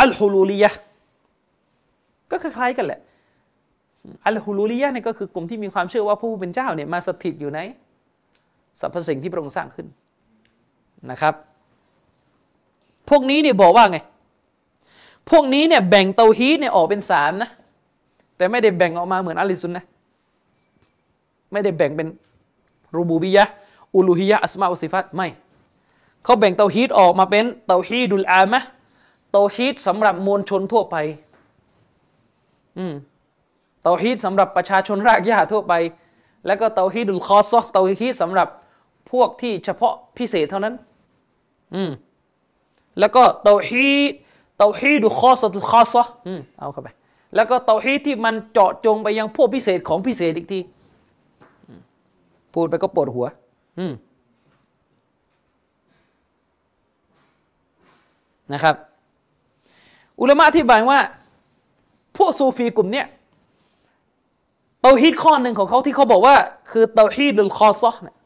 [0.00, 0.70] อัลฮุลูลียะ
[2.30, 3.00] ก็คล้ายๆกันแหละ
[4.26, 7.60] อัลฮุลูลียะเนี่ยก็คือกลุ่มที่มีความเชื่อว่าผู้เป็นเจ้าเนี่ยมาสถิตอยู่ใน
[8.80, 9.86] สรรพสิ่งที่พระองค์สร้างขึ้น
[11.10, 11.34] นะครับ
[13.08, 13.98] พวกนี้เนี่ยบอกว่าไง
[15.30, 17.50] พวกนี้เนี่ยแบ่งเตาฮีดเนี่ยออกเป็นสามนะ
[18.36, 19.84] แต่ไม่ได้แบ่งออกมาเหมือนอะลิซุนนะ
[21.52, 22.08] ไม่ได้แบ่งเป็น
[22.96, 23.44] รูบูบิยะ
[23.94, 25.28] อุลูฮิยะอัสมาอุสิฟัตไม่
[26.24, 28.60] เขาแบ่งเตาฮีดออกมาเป็นเตาฮีดุลอามะ
[29.32, 30.96] เตาฮีดสำหรับมวลชนทั่วไป
[32.78, 32.94] อืม
[33.82, 35.72] เตาฮีดสำหรับประชาชนรากหญ้าทั่วไป
[36.46, 38.48] แล้วก็เตาฮีดุลคอซอเตาฮีดสำหรับ
[39.10, 40.74] พวกที่เฉพาะพิเศษเท่านั้น
[41.74, 41.90] อืม
[43.00, 44.12] แล้วก็เตาฮีด
[44.58, 46.88] เตาฮีดุคอซอตุคอซออืมเอาเข้าไป
[47.34, 50.60] แล้วก็เตาฮีดที่มันเจาะจงไปยังพวกพิเศษของพิเศษอีกที
[52.52, 53.26] พูดไปก็ปวดหัว
[53.78, 53.92] อืม
[58.52, 58.74] นะครับ
[60.20, 60.98] อุลามะอธิบายว่า
[62.16, 63.06] พวกซูฟีกลุ่มเนี้ย
[64.80, 66.34] เตาฮีดข้อหนึ่งของเขาที่เขาบอกว่า
[66.70, 68.16] คือเตาฮีดุลคอซอเนี่ย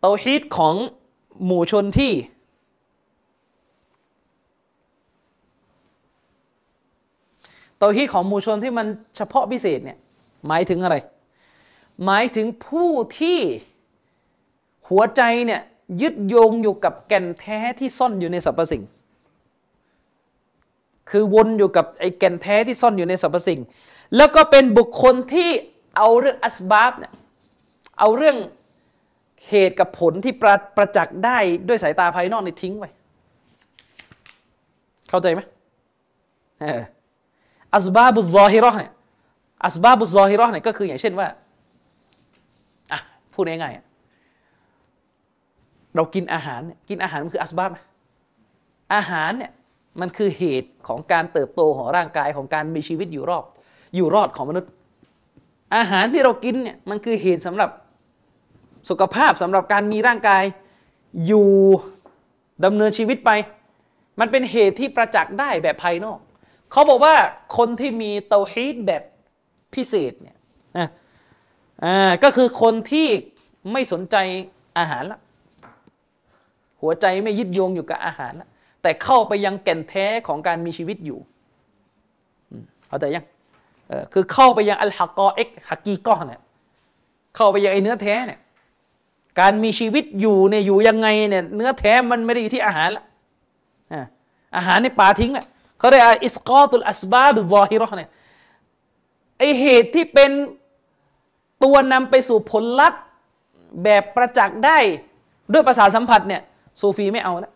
[0.00, 0.74] เตาฮีดของ
[1.44, 2.12] หมู่ชนที่
[7.80, 9.98] ตาฮีดของหมู่ชนที่มันเฉพาะพิเศษเนี่ย
[10.46, 10.96] หมายถึงอะไร
[12.04, 13.38] หมายถึงผู้ที่
[14.88, 15.60] หัวใจเนี่ย
[16.02, 18.82] ยึดโยงอยู่กับแก่นแท้ที่ซ่อนอยู่ในสรรพสิ่ง
[21.10, 23.60] คือวนอยู่กับไอ้แก่นแท้ที่ซ่อนอยู่ในสรรพสิ่ง
[24.16, 25.50] แล้วก็เป็นบุคคลที่
[25.96, 27.12] เอาเรื่องอัสบาบเนี่ย
[27.98, 28.36] เอาเรื่อง
[29.48, 32.90] เหตุกับผลที่ประประจักษ์ได้ด้วยสายตาภายนอกในทิ้งไว้
[35.08, 35.40] เข้าใจไหม
[36.60, 36.80] เออ
[37.74, 38.92] อัสบาบุซอฮิรอเนี่ย
[39.64, 41.26] อัสบาบุซอฮิรอเนี่ยก็คืออย่างเช่นว่า
[42.92, 43.00] อะ
[43.32, 47.76] พูดง่ายๆเรากินอาหารกินอาหารมันคืออัสบาบไหม
[48.94, 49.52] อาหารเนี่ย
[50.00, 53.44] มันคือเหตุของการเติบโตของร่างกายของการมีชีวิตอยู่รอบ
[53.96, 54.70] อยู่รอดของมนุษย์
[55.76, 57.70] อาหารที่เรากินเนี่ยมันคือเหตุสำหรับ
[58.88, 60.44] สุขภาพสำหรับการมีร่างกาย
[61.26, 61.48] อยู่
[62.64, 63.30] ดำเนินชีวิตไป
[64.20, 66.18] มันเป็นเหตุที่ประจักษ์ได้แบบภายนอก
[66.72, 67.14] เขาบอกว่า
[67.56, 69.02] คนที่มีเตาฮีดแบบ
[69.74, 70.36] พิเศษเนี่ย
[70.78, 70.88] นะ
[71.84, 73.08] อ่าก็คือคนที่
[73.72, 74.16] ไม่สนใจ
[74.78, 75.20] อาหารละ
[76.80, 78.48] หัวใจไม่ยึดโยงอยู่กับอาหารล้ว
[78.82, 81.18] แต่เข้าไปยังแก่นแท้ของการมีชีวิตอยู่
[82.88, 83.24] เข้าใจยัง
[83.88, 86.40] เออคือเข้าไปยังอัลฮักกอเอ็กฮักกีก้อนเนี่ย
[87.36, 88.40] เข้าไปยังไอเนื้อแท้เนี่ย
[89.40, 93.04] การมีชีวิตอยู่เนี่ยอยู่ยังไงเนี่ยเนื้อแท้มันไม่ได้อยู่ที่อาหารละ
[93.92, 94.02] อา
[94.56, 95.46] อาหารในป่าทิ้งแหละ
[95.80, 98.10] เขาเรียกอิสกอตุลอัสบาบุซอฮิรอเนี่ย
[99.38, 100.30] ไอเหตุที่เป็น
[101.64, 103.00] ตัวนำไปสู่ผลลัพธ์
[103.82, 104.78] แบบประจักษ์ได้
[105.52, 106.42] ด้วยประสาสัมผัสเนี่ย
[106.80, 107.52] ซูฟีไม่เอาแล้ว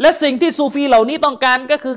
[0.00, 1.96] และสิ่งที่ซูฟีเหล่านี้ต้องการก็คือ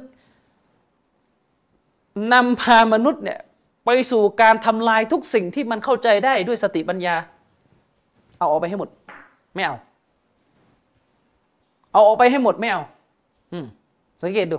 [2.34, 3.40] นำพามนุษย์เนี่ย
[3.86, 7.16] ไปสู่การทำลายทุกสิ่งที่มันเข้าใจได้ด้วยสติปัญญา
[8.38, 8.90] เอาออกไปให้หมด
[9.56, 9.76] ไม่เอา
[11.92, 12.82] เอาออกไปให้หมดไม่เอา
[13.54, 13.66] อืม
[14.22, 14.58] สังเกตดู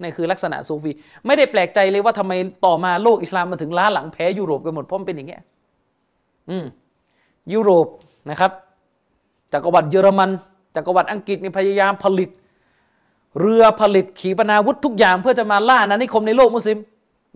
[0.00, 0.92] นี่คือลักษณะซูฟี
[1.26, 2.32] ไม่ได้แปลกใจเลยว่าทำไม
[2.64, 5.42] ต่อมาโลกอิสลามมันถึงล้าหลังแพ้ยุโรปกันหมดเพราะมันเป็นอย่างเงี้ย
[6.50, 6.64] อืม
[7.52, 7.86] ยุโรป
[8.30, 8.50] นะครับ
[9.52, 10.30] จักรวรรดิเยอรมัน
[10.76, 12.30] จักรวรรดิอังกฤษนี่พยายามผลิต
[13.40, 16.78] เรือผลิตขีปนาวุธทุกอย่างเพื่อจะมาล่าอานิคมในโลกมุสลิม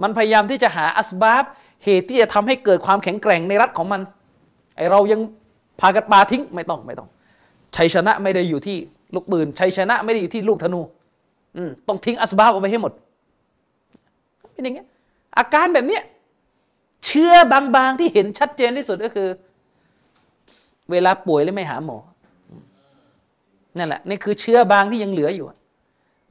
[0.02, 1.44] มันพยายามที่จะหาอัสบาบ
[1.84, 4.00] เหตุที่จะทำให้เกิดความแข็งแกร่งในรัฐของมัน
[4.76, 5.20] ไอเรายัง
[5.80, 7.08] พากันปาทิ้งไม่ต้องไม่ต้อง
[7.76, 8.76] ชัยชนะไม่ได้อยู่ที่
[9.14, 10.80] ลูกปืนชัยชนะไม่ได้อยู่ที่ลูกธนู
[11.88, 12.92] ต้องทิ้งอัสบาบออกไปให้หมด
[14.52, 14.86] เป็นอย่างเงี้ย
[15.38, 16.02] อาการแบบเนี้ย
[17.06, 19.28] เชื่อบางๆที่เห็นชัดเจนที่สุดก็คือ
[20.90, 21.98] เวลาป่วยแล้วไม่หาหมอ
[23.78, 25.46] นั่นแหละนี่คือเชื้อบางที่ยังเหลืออยู่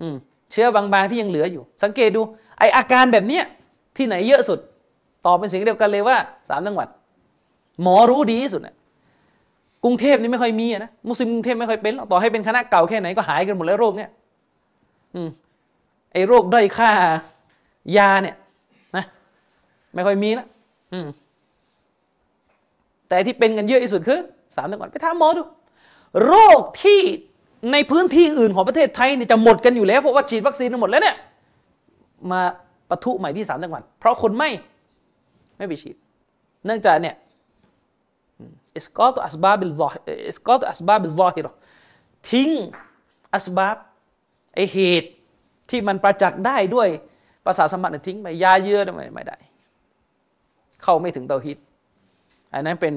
[0.01, 0.15] อืม
[0.51, 2.21] เชื้อบางๆที่ยังเหลืออยู่ สังเกตดู
[2.59, 3.43] ไออาการแบบเนี้ย
[3.97, 4.59] ที่ไหนเยอะสุด
[5.25, 6.17] ตอบเป็นเสียงเดียวกันเลยว่า
[6.49, 6.87] สามจังหวัด
[7.81, 8.75] หมอรู้ดีที่สุดนะ
[9.83, 14.09] กรุงเทพนี่ไม่ค่อยมีนะมุสลิมกรุงเทพไม่ค่อยเป็นหรอกต่อให้เป็นคณะเก่าแค่ไหนก็หายกันหมดแล้วโรคเนี่ย
[16.11, 16.91] ไอ้โรคด้อยค่า
[17.97, 18.35] ยาเนี่ย
[18.95, 19.05] นะ
[19.93, 20.47] ไม่ค่อยมีแล้ว
[20.93, 21.07] อืม
[23.07, 24.19] แต่ที่เป็นกันเยอะที่สุดคือ
[24.55, 25.41] สามจังหวัดไปถามหมอดู
[26.25, 27.01] โรคที่
[27.71, 31.15] ในพื้นที่อื่นของประเทศไทยเนี่ยจะหมดกันอยู่แล้วเพราะว่าฉีดวัคซีนกันหมดแล้วเนี่ย
[32.31, 32.41] มา
[32.89, 34.49] ปะทุใหม่ที่สามจังหวัดเพราะคนไม่
[35.57, 35.95] ไม่ไปฉีด
[36.65, 37.15] เนื่องจากเนี่ย
[38.75, 41.51] إسقاط الأسباب الظاهرة إسقاط الأسباب الظاهرة
[42.29, 42.49] ทิ้ง
[43.35, 43.77] أسباب
[44.57, 45.09] ไอเหตุ
[45.69, 46.89] ที่มันประจักษ์ได้ด้วย
[47.45, 49.37] ประสาทสัมผัสเนี่ยทิ้งไปยาเยื่อไม่ไม่ได้
[50.83, 51.57] เข้าไม่ถึงเตาฮีด
[52.53, 52.93] อันนั้นเป็น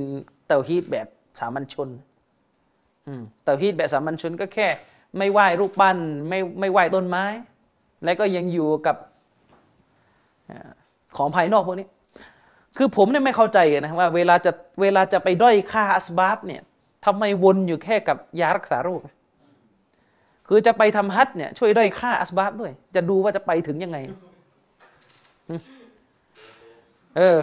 [0.46, 1.06] เตาฮีดแบบ
[1.40, 1.88] สามัญชน
[3.44, 4.68] เตาฮีดแบบสามัญชนก็แค่
[5.18, 5.98] ไม่ไหว้รูปปั้น
[6.28, 7.24] ไม่ไม่ไหว้ต้นไม้
[8.04, 8.96] และก็ยังอยู่กับ
[11.16, 11.88] ของภายนอกพวกนี้
[12.76, 16.62] คือผมเนี่ยไม่เข้าใจนะว่าเวลาจะเวลาจะไปด้อยค่าอัสบาบเนี่ย
[17.04, 19.00] ทำไมวนอยู่แค่กับยารักษาโรค
[20.52, 23.98] คือจะไปทำฮัทเนี่ยช่วยด้อยค่าอัสบาบด้วย จะดูว่าจะไปถึงยังไง
[27.16, 27.38] เออ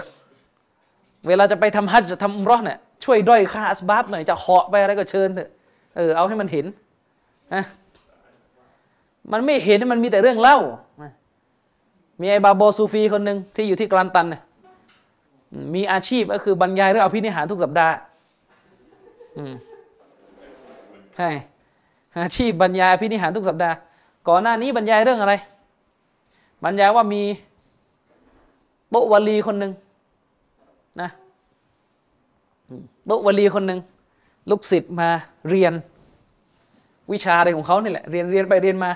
[1.28, 5.50] เวลาจะไปทำฮัจญ์จะทำอุมเรอเนี่ยช่วยด้อยค่าอัสบาบหน่อยจะเหาะไปอะไรก็เชิญเถอะ
[5.96, 6.66] เออเอาให้มันเห็น
[7.54, 7.64] นะ
[9.32, 10.58] มันไม่เห็นมันมีแต่เรื่องเล่า
[12.22, 14.42] มีไอ้บาโบซูฟีคนหนึ่งที่อยู่ที่กลันตันเนี่ย
[15.76, 17.96] มีอาชีพก็คือบรรยายเรื่องอภินิหารทุกสัปดาห์
[19.38, 19.54] อืม
[21.18, 21.30] ใช่
[22.16, 23.76] อาชีพบรรยายอภินิหารทุกสัปดาห์
[24.28, 25.34] ก่อนหน้านี้บรรยายเรื่องอะไร
[26.64, 27.22] บรรยายว่ามี
[28.90, 29.72] โตวลีคนหนึ่ง
[31.02, 31.10] นะ
[33.06, 33.80] โตวลีคนหนึ่ง
[34.50, 35.10] ลูกศิษย์มา
[35.50, 35.74] เรียน
[37.12, 38.92] วิชาอะไรของเขานี่แหละเรียนเรียนไปเรียนมา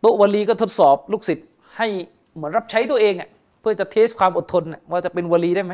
[0.00, 1.46] โตวลีก็ทดสอบลูกศิษย์
[1.76, 1.86] ให้
[2.34, 3.28] เหมือนรับใช้ตัวเองอะ
[3.60, 5.72] เพื่อจะเทสความอดทนว่าจะเป็นวลีได้ไหม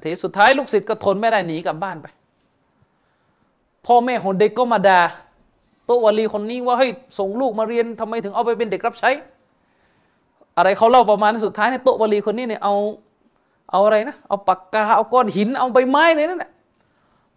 [0.00, 2.06] เทสสุดท้ายลูกศิษย์ก็ทนไม่ได้หนีกลับบ้านไป
[3.86, 5.00] พ่อแม่ของเด็กก็มาด่า
[5.86, 9.10] โตะวลีคนนี้ว่าเฮ้ยส่งลูกมาเรียนทำไมถึงเอาไปเป็นเด็กรับใช้
[10.56, 12.74] อะไรเขาเล่าประมาณสุดท้ายในโตะวลีคนนี้เนี่ยเอา
[13.70, 16.50] เอาอะไรนะ เอาปากกาเอาก้อนหินเอาใบไม้เลยนั่นแหละ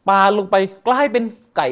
[0.08, 0.56] ปาลงไป
[0.88, 1.24] กลายเป็น
[1.58, 1.68] ไก่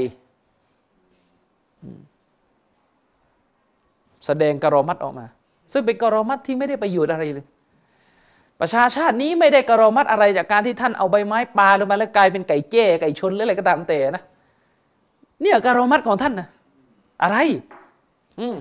[4.25, 5.25] แสดงกรอมัดออกมา
[5.71, 7.45] ซึ่งเป็นกรอมัดที่ไม่ได้ประโยชน์อะไรเลย
[8.59, 14.23] ประชาชาตินี้ไม่ได้กรอมัดอะไรจากการที่ท่านเอาใบไม้ปาลงมาแล้วกลายเป็นไก่เจ้ไก่ชนหรืออะไรก็ตามแต่นะ
[15.41, 16.47] เนี่ยการอมัดของท่านนะ
[17.23, 17.37] อะไร
[18.39, 18.55] อืม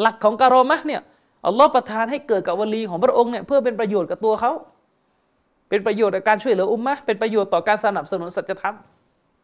[0.00, 1.00] หลักของการอมัดเนี่ย
[1.46, 4.52] อัลลอฮ์ประทานให้เกิดกับวลีของพระองค์เนี่ยเพื่อเป็นประโยชน์กับตัวเขา
[5.68, 8.76] เป็นประโยชน์ต่อการช่วยเหลืออุมมะเป็นประโยชน์ต่อการสนับสนุนสัจธรรม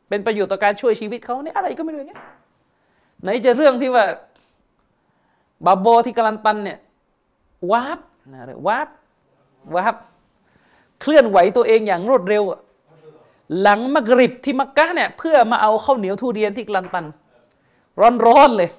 [0.08, 2.22] เป็นประโยชน์ต่อการช่วยชีวิตเขาเนี่ยอะไรก็ไม่รู้อย่างเงี้ย
[3.22, 4.04] ไหนจะเรื่องที่ว่า
[5.66, 6.78] บาโบที่กาลันตันเนี่ย
[7.72, 7.98] วาบ
[8.32, 8.88] นะเรียกวาบ
[9.76, 9.96] วาบ
[11.00, 12.60] เคลื่อนไหวตัวเองอย่างรวดเร็วอะ
[13.60, 17.06] หลังมักริบที่มักกะเนี่ยเพื่อมาเอาข้าวเหนียวทุเรียนที่กลันตัน
[18.26, 18.70] ร้อนๆเลย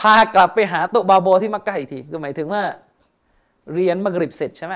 [0.00, 2.62] พากลับไปหาโตบาโบที่มักกะอีกทีก็หมายถึงว่า
[3.74, 4.74] เรียนมักริบเสร็จใช่ไหม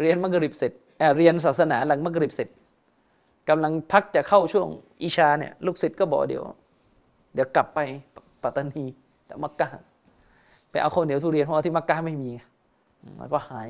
[0.00, 2.48] เรียนมักริบเสร็จเออเรียนศาสนาหลังมักริบเสร็จ
[3.48, 4.68] กำลังพักจะเข้าช่วง
[5.02, 6.44] อิชาเนี่ยลูกศิษย์ก็บอกเดี๋ยว
[7.34, 7.78] เดี๋ยวกลับไป
[8.42, 8.84] ปัตตานี
[9.26, 9.68] แต่มักกะ
[10.70, 12.30] ไปเอาข้าวเหนียวทุเรียนเพราะที่มักกะไม่มี
[13.04, 13.68] มแล้วก็หาย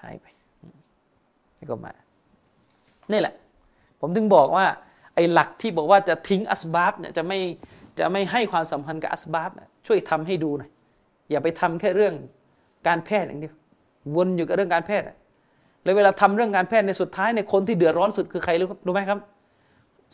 [0.00, 0.26] หายไป
[1.62, 1.92] แล้ก็มา
[3.12, 3.34] นี่แหละ
[4.00, 4.66] ผมถึงบอกว่า
[5.14, 7.38] ไอ้หลักที่บอกว่าจะทิ้งอัสบาบเนี่ยจะไม่
[7.98, 9.50] จะไม่ให้ความสำคัญกับอัสบาบ
[9.86, 10.70] ช่วยทำให้ดูหน่อย
[11.30, 12.14] อย่าไปทำแค่เรื่อง
[12.86, 13.54] การแพทย์อย่างเดียว
[14.16, 15.06] วนอยู่กับเรื่องการแพทย์
[15.84, 19.18] แล้วเวลาทำเรื่องการแพทย์ในสุดท้ายในคนที่เดือดร้อนสุดคือใครรู้รู้ไหมครับ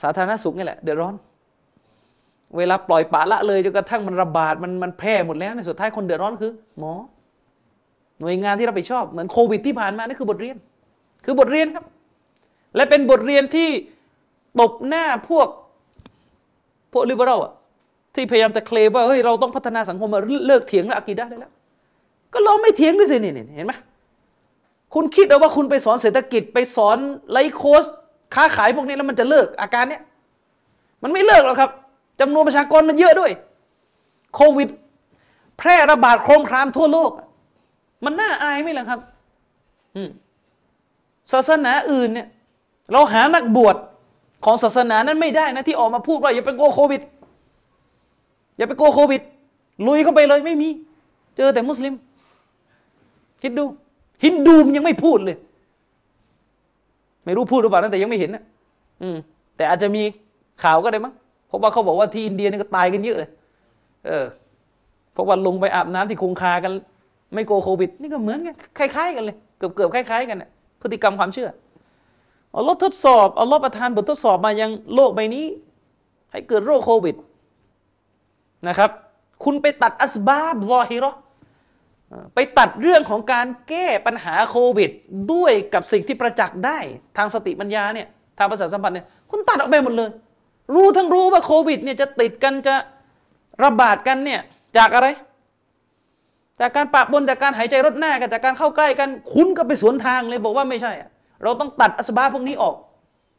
[0.03, 1.15] สาธารณสุขนี่แหละเดือดร้อน
[2.57, 6.93] เวลาปล่อยปละละเลยจนกระทั่งมันระบาดมันมันแพร่หมดแล้วในสุดท้ายคนเดือดร้อนคือ หมอ
[8.21, 10.57] หน่วยงานที่รับผิดชอบเหมือนโควิดที่ผ่านมานี่คือบทเรียน
[11.29, 11.85] คือบทเรียนครับ
[12.77, 13.69] และเป็นบทเรียนที่
[14.61, 15.49] ตบหน้าพวก
[16.93, 17.53] พวกลิเบอรัลอะ
[18.15, 21.53] ที่พยายามจะเคลมว่าเฮ้ยเราต้องพัฒนาสังคมมาเลิกเถียงเรื่อากีดะได้แล้ว
[22.33, 23.73] ก็เราไม่เถียงด้วยสินี่เห็นไหม
[24.95, 26.99] คุณคิดเอาว่าคุณไปสอนเศรษฐกิจไปสอน
[27.33, 27.85] ไลฟ์โค้ช
[28.35, 30.03] ค้าขายพวกนี้แล้วมันจะเลิกอาการเนี้ย
[31.03, 31.71] มันไม่เลิกหรอกครับ
[32.21, 33.31] จำนวนประชากรมันเยอะด้วย
[34.35, 34.69] โควิด
[35.59, 37.11] แพร่ระบาดโครมครามทั่วโลก
[38.05, 39.01] มันน่าอายไหมล่ะครับ
[39.97, 40.11] อืม
[41.33, 42.27] ศาสนาอื่นเนี่ย
[42.93, 43.77] เราหานักบวช
[44.45, 47.01] ของศาสนานั้นไม่ได้นะที่ออกมาพูดว่าอย่าไปกลัวโควิด
[48.57, 49.21] อย่าไปกลัวโควิด
[49.87, 50.69] ลุยเข้าไปเลยไม่มี
[51.37, 51.95] เจอแต่มุสลิม
[53.43, 53.65] คิดดู
[54.25, 55.37] ฮินดูมันยังไม่พูดเลย
[57.25, 58.43] ไม่รู้พูดหรือเปล่านะแต่ยังไม่เห็นนะ
[59.03, 59.17] อืม
[59.57, 60.03] แต่อาจจะมี
[60.63, 61.15] ข่าวก็ได้มั้ง
[61.47, 63.31] เพราะว่าเขาบอกว่าที่อินเดียนี่ก็ตายกันเยอะเลย
[64.07, 64.25] เออ
[65.19, 66.73] ราะว่าลงไปอาบน้ำที่คงคากัน
[67.35, 70.51] ไม่กลัวโควิด นี่ก็เหมือนกันคล้ายๆกันเลย เกือบเกือบคล้ายๆกันน่ะ
[70.81, 71.51] พฤติกรรมความเชื่อ
[72.57, 75.47] อัลลอฮ์ทดสอบอัลลอฮ์ประทานบททดสอบมายังโลกใบนี้
[76.33, 77.17] ให้เกิดโรคโควิด
[78.69, 78.91] นะครับ
[79.45, 81.11] คุณไปตัดอัสบาบซอฮิรอ
[82.35, 84.91] ไปตัดเรื่องของการแก้ปัญหาโควิด
[85.33, 86.79] ด้วยกับสิ่งที่ประจักษ์ได้
[87.17, 88.09] ทางสติปัญญาเนี่ย
[88.39, 90.11] ทางภาษาสัมพันธ์เนี่ยคุณตัดออกไปหมดเลย
[90.75, 92.75] รู้ทั้งรู้ว่าโควิดเนี่ยจะติดกันจะ
[93.65, 94.41] ระบาดกันเนี่ย
[94.77, 95.07] จากอะไร
[96.61, 100.93] จากการปะปนจากการหายใจรถหน้ากันจากการเข้าใกล้กันคุณก็ไปสวนทางเลยบอกว่าไม่ใช่
[101.43, 102.75] เราต้องตัดอัสบาพวกนี้ออก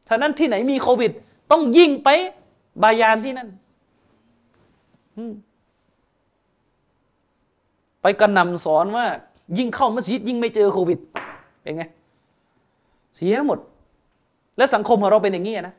[0.09, 1.11] ฉะนั้นที่ไหนมีโควิด
[1.51, 2.09] ต้องยิ่งไป
[2.83, 3.49] บายานที่นั่น
[8.01, 9.05] ไปกระนำสอนว่า
[9.57, 10.99] ยิ่งเข้ามัสยิดยิ่งไม่เจอโควิด
[11.61, 11.83] เป็นไง
[13.15, 13.59] เสียหมด
[14.57, 15.75] และสังคมของเราเป็นอย่างนี้นะ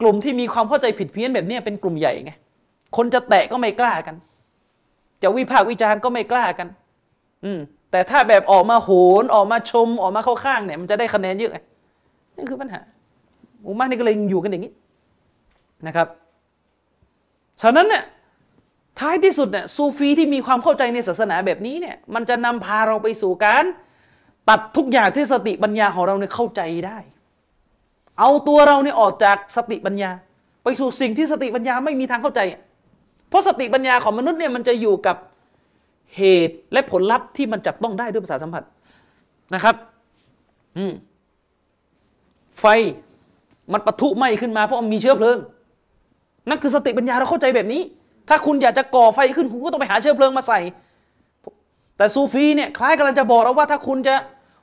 [0.00, 2.32] กลุ่มที่มีความเข้าใจผิดเพี้ยนแบบนี้เป็นกลุ่มใหญ่ไง
[2.96, 4.16] คนจะแตะก็ไม่กล้ากัน
[5.22, 6.68] จะวิพากษ์วิจารณ์ก็ไม่กล้ากัน
[7.44, 7.60] อืม
[7.90, 8.90] แต่ถ้าแบบออกมาโห
[9.22, 11.58] นออกมาชมออกมาเข้าข้างเนี่ย มันจะได้คะแนนเยอะไง
[12.36, 12.80] นั่นคือปัญหา
[13.66, 14.72] อุมานี่ก็เลยอยู่กันอย่างนี้
[15.86, 16.08] นะครับ
[17.60, 18.04] ฉะนั้นเนี่ย
[19.00, 23.64] ท้ายที่สุดเนี่ยซูฟีที่มีความเข้าใจในศาสนาแบบนี้เนี่ย มันจะนำพาเราไปสู่การ
[24.48, 26.98] ตัดทุกอย่างที่สติปัญญาของเราเนี่ยเข้าใจได้
[28.18, 30.10] เอาตัวเราเนี่ยออกจากสติปัญญา
[30.62, 32.40] ไปสู่สิ่งที่สติปัญญาไม่มีทางเข้าใจ
[33.30, 35.16] เพราะสติปัญญาของมนุษย์เนี่ยมันจะอยู่กับ
[36.16, 38.62] เหตุและผลลัพธ์ที่มันจับต้องได้ด้วยภาษาสัมผัส
[39.54, 39.74] นะครับ
[40.76, 40.92] อืม
[42.60, 42.64] ไฟ
[43.72, 45.38] มันปะทุไหม้ขึ้นมาเพราะมันมีเชื้อเพลิง
[46.48, 47.82] นั่นคือสติปัญญาเราเข้าใจแบบนี้
[48.28, 50.60] ถ้าคุณอยากจะก่อไฟขึ้นคุณก็ต้องไปหาเชื้อเพลิงมาใส่
[51.96, 54.14] แต่ซูฟีเนี่ยคล้ายกำลังจะบอกเราว่าถ้าคุณจะ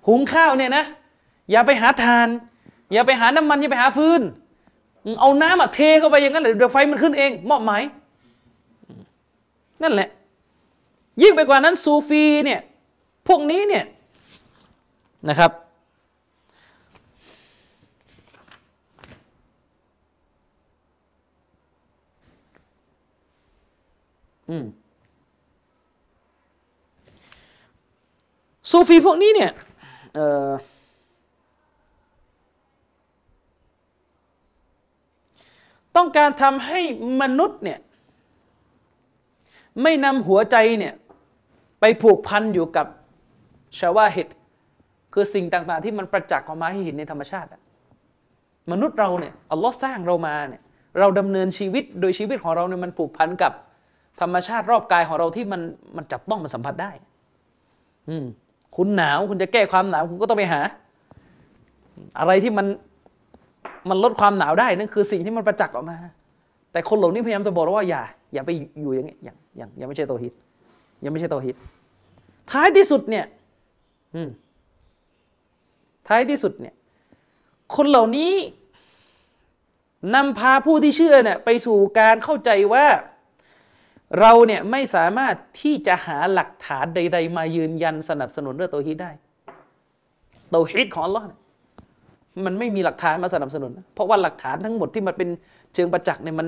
[0.07, 0.85] หุงข้าวเนี่ยนะ
[1.51, 2.27] อย่าไปหาทาน
[2.93, 4.21] อย่าไปหาน้ำมันอย่าไปหาฟืน
[5.21, 7.81] เอาน้ำอะเทเข้าไปอย่างนั้นเดี๋ยวไฟมันขึ้นเองมอบหมาย
[9.83, 10.09] นั่นแหละ
[11.21, 12.61] ยิ่งไปกว่านั้นซูฟีเนี่ย
[13.27, 13.85] พวกนี้เนี่ย
[15.29, 15.51] นะครับ
[24.49, 24.65] อืม
[28.69, 29.51] ซูฟีพวกนี้เนี่ย
[30.15, 30.51] เอ่อ
[35.95, 36.79] ต้องการทำให้
[37.21, 37.79] มนุษย์เนี่ย
[39.83, 40.93] ไม่นำหัวใจเนี่ย
[41.79, 42.87] ไปผูกพันอยู่กับ
[43.79, 44.31] ชาวาเหตุ
[45.13, 47.49] คือสิ่งต่างๆ ที่มันประจักษ์ออกมาให้เห็นในธรรมชาติ
[48.71, 50.61] มนุษย์เราเนี่ยอัลลอฮ์สร้างเรามาเนี่ย
[50.99, 53.51] เราดำเนินชีวิตโดยชีวิตของเราเนี่ยมันผูกพันกับ
[54.21, 55.61] ธรรมชาติรอบกายของเราที่มัน
[55.97, 56.91] มันจับต้องมันสัมผัสได้
[58.09, 58.25] อืม
[58.75, 60.61] คุณหนาวคุณจะแก้ความหนาวคุณก็ต้องไปหา
[62.19, 62.67] อะไรที่มัน
[63.89, 65.97] มันลดความหนาวได้นั่นคือสิ่งที่มันประจักษ์ออกมา
[66.71, 68.03] แต่คนเหล่านี้พยายามจะบอกว่าอย่า
[68.33, 68.49] อย่าไป
[68.81, 70.33] อยู่อย่างนี้อย่างอย่างยังไม่ใช่โตฮิต
[71.03, 71.55] ยังไม่ใช่โตฮิต
[72.51, 73.25] ท้ายที่สุดเนี่ย
[76.07, 76.73] ท้ายที่สุดเนี่ย
[77.75, 78.33] คนเหล่านี้
[80.15, 82.85] นำพาผู้ที่เชื่อเนี่ยไปสู่การเข้าใจว่า
[84.19, 89.11] เราเนี่ยไม่สามารถที่จะหาหลักฐานใด ๆ มายืนยันสนับสนุนเรื่องโตฮิตได้
[90.49, 91.25] โตฮิตของอัลลอฮ์
[92.45, 95.29] มันไม่มีหลักฐานมาสนับสนุน เพราะว่าหลักฐานทั้งหมดที่มันเป็น
[95.73, 96.47] เชิงประจักษ์เนี่ยมัน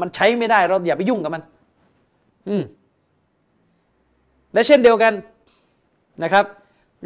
[0.00, 1.42] มันใช้ไม่ได้เราอย่าไปยุ่งกับมัน
[2.48, 2.62] อืม
[4.52, 5.12] และเช่นเดียวกัน
[6.22, 6.44] นะครับ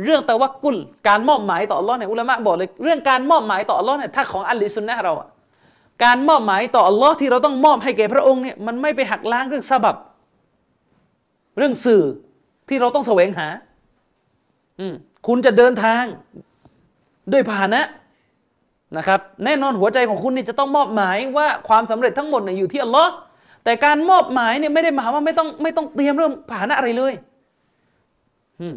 [0.04, 0.76] เรื่องตะวักกุล
[1.08, 5.28] การมอบหมายต่ออัลลอฮ์เนี่ยอุลามะบอกเลยเรื่องการมอบหมายต่ออัลลอฮ์เนี่ยถ้าของอัลลิสุนนะเราอะ
[6.04, 9.96] การมอบหมายต่ออัลลอฮ์ที่เราต้องมอบให้แก่พระองค์เนี่ยมันไม่ไปหักล้างเรื่องสบับ
[11.58, 12.02] เรื่องสื่อ
[12.68, 13.48] ที่เราต้องแสวงหา
[14.80, 14.94] อืม
[15.26, 16.02] คุณจะเดินทาง
[17.32, 17.80] ด้วยพาหนะ
[18.96, 23.12] นะครับแน่นอนหัวใจของคุณนี่จะต้องมอบหมายว่าความสำเร็จทั้งหมดเนี่ยอยู่ที่อัลลอฮ์
[23.64, 27.12] แต่การมอบหมายเนี่ยไม่ได้หมายว่าไม่ต้องไม่ต้องเตรียมเรื่องพานะอะไรเลย
[28.60, 28.76] อืม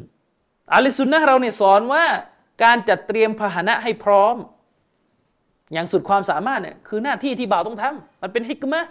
[0.73, 2.03] อาลิสุนนะเราเนี่ยสอนว่า
[2.63, 4.35] การจัดเตรียมพาหนะให้พร้อม
[5.73, 8.81] อย่างสุดความสามารถเนี่ยคือหน้าที่ที่บ่าวต้องทำมันเป็นฮิกมะ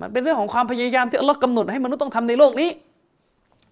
[0.00, 2.70] มันเป็นเรื่องของความพยายามที่อัลลอฮ์กำหนดให้มนุษย์ต้องทำในโลกนี้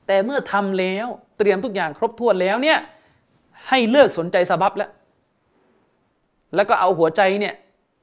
[0.06, 1.06] แต่เมื่อทำแล้ว
[1.38, 2.78] เตรียมทุกอย่างครบถ้วนแล้วเนี่ย
[3.68, 4.90] ให้เลิกสนใจสบับแล้ว
[6.54, 7.54] แล้วก็เอาหัวใจเนี่ย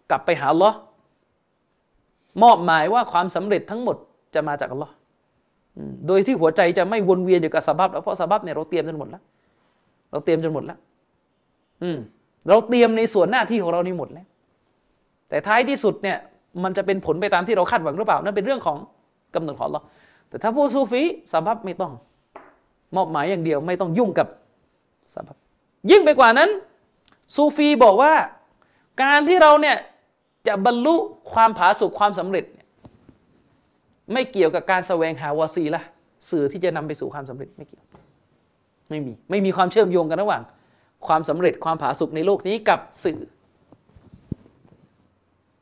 [0.09, 0.71] กลับไปหาลอ
[2.43, 3.95] มอบหมายว่าความสำเร็จทั้งหมด
[4.35, 4.93] จะมาจากอัลลอฮ์
[6.07, 9.23] โดยที่หัวใจจะไม่วนเวียนอยู่กับสบับแล้วเพราะสบับเนี่ยเราเตรียมจนหมดแล้ว
[10.11, 10.79] เราเตรียมจนหมดแล้ว
[11.83, 11.97] อืม
[12.47, 14.27] เราเตรียมในส่วนหน้าที่ของเรานี่หมดแล้ว
[15.29, 16.17] แต่ท้ายที่สุดเนี่ย
[16.63, 18.77] มันจะเป็นผลไปตามที่เราคาดหวังหรือเปล่านั่นเป็นเรื่องของ
[19.35, 19.81] กำหนดของเรา
[20.29, 21.91] แต่ถ้าผู้ซูฟีสบับไม่ต้อง
[22.95, 24.27] มอบหมายอย่างเดียวไม่ต้องยุ่งกับ
[25.13, 25.37] สบับ
[25.91, 26.49] ยิ่งไปกว่านั้น
[27.35, 28.13] ซูฟีบอกว่า
[29.01, 29.77] การที่เราเนี่ย
[30.47, 30.95] จะบรรลุ
[31.33, 32.45] ความผาสุกความสำเร็จ
[34.13, 35.81] ไม่เกี่ยวกับการแสวงหาวาซีละ
[36.29, 37.83] สื่อที่จะนำไปสู่ความสำเร็จไม่เกี่ยว
[38.89, 40.43] ไม่มีไม่มีความเชื่อมโยงกันระหว่าง
[41.07, 43.19] ความสำเร็จความผาสุกในโลกนี้กับสื่อ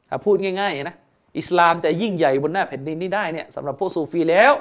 [0.10, 0.96] ถ้าพูดง่ายๆนะ
[1.40, 4.52] อิสลามจะยิ่งใหญ่บนหน้าแผ่นดินนี้ได้เนี่ยสำหรับพวกซูฟีแล้ว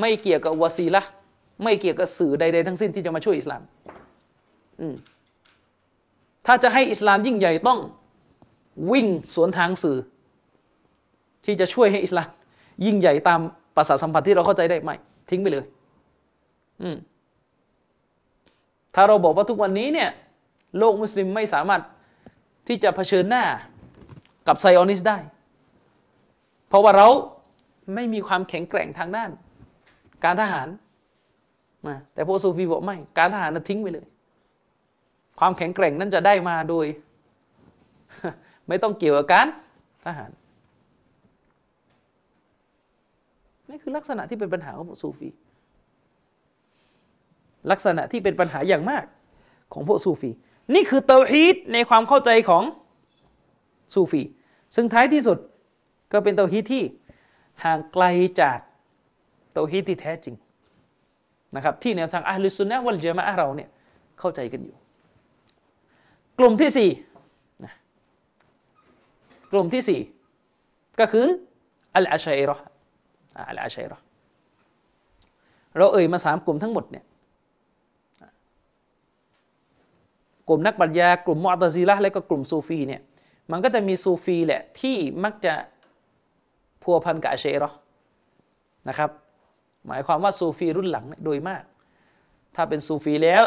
[0.00, 1.02] ไม่เกี่ยวกับวาซีละ
[1.62, 3.62] ไม่เกี่ยวกับสื่อใดๆทั้งสิ้นที่จะมาช่วยอิสลาม
[4.80, 4.94] อืม
[6.46, 7.78] ถ้าจะให้อิสลามยิ่งใหญ่ต้อง
[8.92, 9.98] วิ่งสวนทางสื่อ
[11.44, 12.28] ที่จะช่วยให้อิสลาม
[12.84, 13.40] ยิ่งใหญ่ตาม
[13.76, 14.90] ภาษาสัมผัสที่เราเข้าใจได้ไหม
[15.30, 15.64] ทิ้งไปเลย
[16.82, 16.96] อืม
[18.94, 20.10] ถ้าเราบอกว่าทุกวันนี้เนี่ย
[20.78, 21.82] โลกมุสลิมไม่สามารถ
[22.66, 23.44] ที่จะเผชิญหน้า
[24.48, 25.18] กับไซออนิสได้
[26.68, 27.08] เพราะว่าเรา
[27.94, 29.30] ไม่มีความแข็งแกร่งทางด้าน
[30.24, 30.68] การทหาร
[31.88, 34.06] นะแต่พวกซูฟีบอกไม่ การทหารนั้นทิ้งไปเลย
[35.40, 36.86] ความแข็งแกร่งนั้นจะได้มาโดย
[38.68, 39.46] ไม่ต้องเกี่ยวกับการ
[40.04, 40.30] ทหาร
[43.70, 45.28] นี่คือลักษณะที่เป็นปัญหาของพวกซูฟี
[47.70, 49.04] ลักษณะที่เป็นปัญหาอย่างมาก
[49.72, 50.30] ของพวกซูฟี
[50.74, 52.64] นี่คือเตาฮีดในความเข้าใจของ
[53.94, 54.22] ซูฟี
[54.74, 55.38] ซึ่งท้ายที่สุด
[56.12, 56.82] ก็เป็นเตาฮีดที่
[57.64, 58.04] ห่างไกล
[58.40, 58.58] จาก
[59.52, 60.34] เตาฮีดที่แท้จริง
[61.56, 63.68] นะครับที่แนวทางอัลลุสุนนะวัลเจามะเราเนี่ย
[64.18, 64.76] เข้าใจกันอยู่
[66.38, 66.90] กลุ่มที่สี่
[69.54, 70.00] กลุ่มที่สี่
[71.00, 71.26] ก็คือ
[71.96, 72.56] อัลอาชัยรอ
[73.50, 73.98] อัลอาชัยรอ
[75.76, 77.04] เราเอ่ยมาสามกลุ่มทั้งหมดเนี่ย
[80.48, 83.00] กลุ่มนักปรัชญากลุ่มมอัตซีละและก็กลุ่มซูฟีเนี่ย
[83.50, 85.54] มันก็จะมีซูฟีแหละที่มักจะ
[86.82, 87.70] พัวพันกับอาชัยรอ
[88.88, 89.10] นะครับ
[89.86, 91.62] หมายความว่าซูฟีรุ่นหลังโดยมาก
[92.54, 93.42] ถ้าเป็นซูฟีแล้ว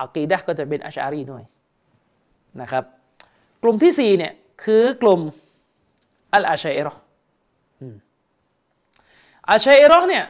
[0.00, 1.44] อักีดะก็จะเป็นอัชารีหน่อย
[2.60, 2.84] นะครับ
[3.62, 5.20] กลุ่มที่สี่เนี่ย คือกลุ่ม
[6.34, 6.94] อัลอาชัยรอ
[9.50, 10.24] อาชัยรอเนี่ย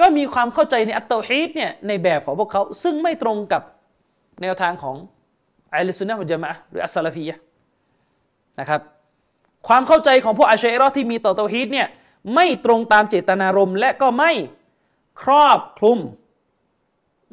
[0.00, 3.62] ก็มีความเข้าใจในอัตโตฮีดเนี่ยในแบบของพวกเขา ซึ่งไม่ตรงกับ
[4.42, 4.96] แนวทางของ
[5.72, 7.36] อัลสุนนะมุจมะหรืออัสซาลฟียะ
[8.60, 8.80] นะครับ
[9.68, 11.88] ความเข้าใจของพวกอาชัยรอที่มีต่อเตาฮีดเนี่ย
[12.34, 14.32] ไม่ตรงตามเจตนารมณ์ และก็ไม่
[15.22, 15.98] ครอบคลุม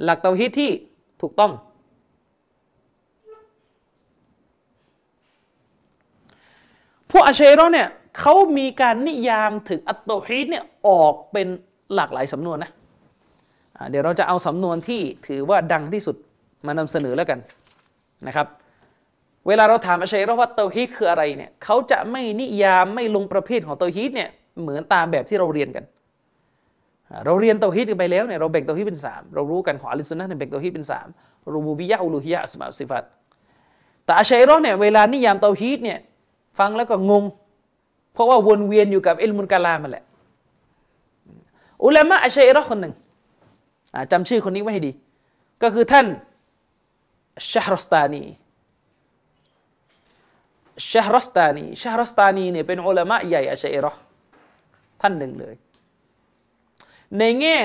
[0.03, 0.71] หลักเตาฮีดที่
[1.21, 1.51] ถูกต้อง
[7.11, 7.87] พวกอาชัยรอเนี่ย
[8.19, 11.47] เขามีการนิยามถึงอัตโตฮีดเนี่ยออกเป็น
[11.95, 12.71] หลากหลายสำนวนนะ
[13.89, 16.15] เดี๋ยวเราจะเอาสำนวนที่ถือว่าดังที่สุด
[16.67, 17.39] มานำเสนอแล้วกัน
[18.27, 18.47] นะครับ
[19.47, 24.29] เวลาเราถามอาชัยรอว่าเตาฮีดคืออะไรเนี่ยเขาจะไม่นิยามไม่ลงประเภทของเตาฮีดเนี่ย
[24.61, 25.83] เหมือนตามแบบที่เราเรียนกัน
[27.25, 31.07] เราเรียนเตาฮีดกันไปแล้วเนี่ยเราแบ่งเตาฮีดเป็นสามเรารู้กันของอัลิสุนนะเนี่ยแบ่งเตาฮีดเป็นสาม
[31.53, 33.03] รูบูบิยะอุลูฮิยะอัสมาสิฟัต
[34.05, 35.99] แต่อาชัยรอเนี่ยเวลานิยามเตาฮีดเนี่ย
[36.59, 37.23] ฟังแล้วก็งง
[38.13, 40.03] เพราะว่าวนเวียนอยู่กับอิลมุนกาลามันแหละ
[41.85, 42.93] อุลามะอาชัยรอคนหนึ่ง
[44.11, 44.91] จำชื่อคนนี้ไว้ให้ดี
[45.61, 46.07] ก็คือท่าน
[47.49, 48.23] ชาฮรสตานี
[50.89, 53.91] ชาฮรสตานีชาฮรสตานีเนี่ยเป็นอุลามะใหญ่อาชัยรอ
[55.01, 55.55] ท่านหนึ่งเลย
[57.19, 57.57] ในแง่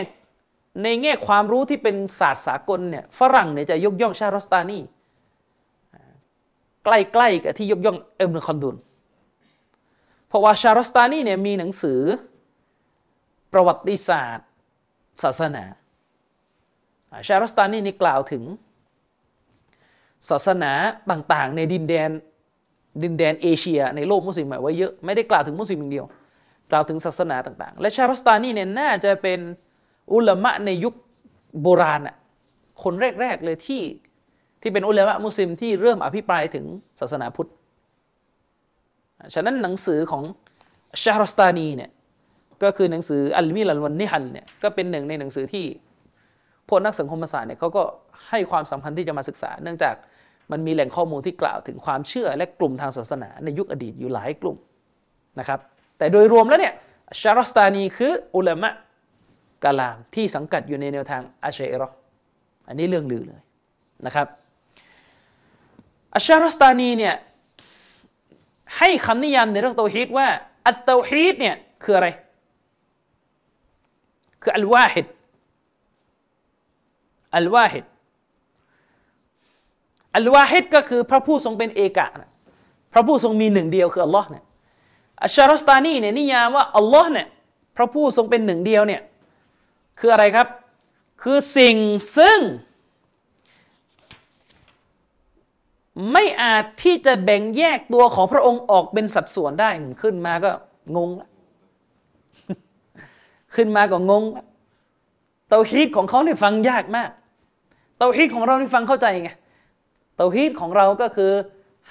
[0.83, 4.79] ในแง่ความรู้ที่เป็นศาสตร์สากลเนี่ยฝรั่งเนี่ยจะยกย่องชาฮรสตานี
[6.85, 8.77] ใกล้ๆกับที่ยกย่องเอ็มนคอนดุน
[10.29, 12.01] เพราะว่าชาฮรสตานีเนี่ยมีหนังสือ
[13.53, 14.49] ประวัติศาสตร์
[15.23, 15.65] ศาสนา
[17.27, 18.43] ชาฮรสตานีนี่กล่าวถึง
[20.29, 20.73] ศาสนา
[21.11, 22.11] ต่างๆ ในดินแดน
[23.03, 26.07] ดินแดนเอเชีย ในโลกมุสลิมไว้เยอะไม่ได้กล่าวถึงมุสลิมอย่างเดียว
[26.71, 29.41] กล่าวถึงศาสนาต่างๆ และชารัสตานีเนี่ยน่าจะเป็น
[30.13, 30.95] อุลามะในยุค
[31.63, 32.17] โบราณอะ
[32.83, 33.83] คนแรก ๆ เลยที่
[34.65, 36.65] ที่เป็นอุลามะมุสลิมที่เริ่มอภิปรายถึง
[37.01, 37.51] ศาสนาพุทธ
[39.35, 40.23] ฉะนั้นหนังสือของ
[41.03, 41.91] ชารัสตานีเนี่ย
[42.63, 45.67] ก็คือหนังสืออัลมิลันวันนิฮันเนี่ยก็เป็นหนึ่งในหนังสือที่
[46.69, 47.83] พวกนักสังคมศาสตร์เนี่ยเขาก็
[48.29, 49.95] ให้ความสำคัญที่จะมาศึกษา เนื่องจาก
[50.53, 54.57] มันมีแหล่งข้อมูลที่กล่าวถึงความเชื่อและกลุ่มทางศาสนาในยุคอดีตอยู่หลายกลุ่ม
[55.39, 55.61] นะครับ
[55.99, 56.75] แต่โดยรวมแล้วเนี่ย
[57.21, 58.71] ชารอสตานีคืออุลามะ
[59.65, 61.89] กาลามที่สังกัดอยู่ในแนวทางอาเชัยรอ
[62.69, 63.41] อันนี้เรื่องลือเลย
[64.07, 64.27] นะครับ
[66.17, 67.15] อัชารสตานีเนี่ย
[68.79, 70.29] ให้คำนิยามในเรื่องเตาฮีดว่า
[70.69, 72.09] อัตเตาฮีดเนี่ยคืออะไร
[74.43, 75.07] คืออัลวาฮิด
[77.37, 77.85] อัลวาฮิด
[80.17, 82.31] อัลวาฮิดก็คือพระผู้ทรงเป็นเอกะนะ
[82.93, 84.45] พระผู้ทรงมีหนึ่งเดียวคืออัลลอฮ์เนี่ย
[85.25, 87.27] อัชชารสตานีเนี่ยนิยามว่าอัลลอฮ์เนี่ย
[87.77, 89.03] พระผู้ทรงเป็นหนึ่งเดียวเนี่ย
[89.99, 90.49] คืออะไรครับ
[91.23, 91.77] คือสิ่ง
[92.19, 92.39] ซึ่ง
[96.13, 99.71] ไม่อาจที่จะแบ่งแยกตัวของพระองค์ออกเป็นสัดส่วนได้
[100.03, 100.51] ขึ้นมาก็
[100.97, 101.29] งงละ
[103.55, 104.25] ขึ้นมาก็งง
[105.49, 107.11] เตาฮีดของเขาเนี่ยฟังยากมาก
[107.99, 109.31] เตาฮีดของเรานี่ฟังเข้าใจไง
[110.17, 111.31] เตาฮีดของเราก็คือ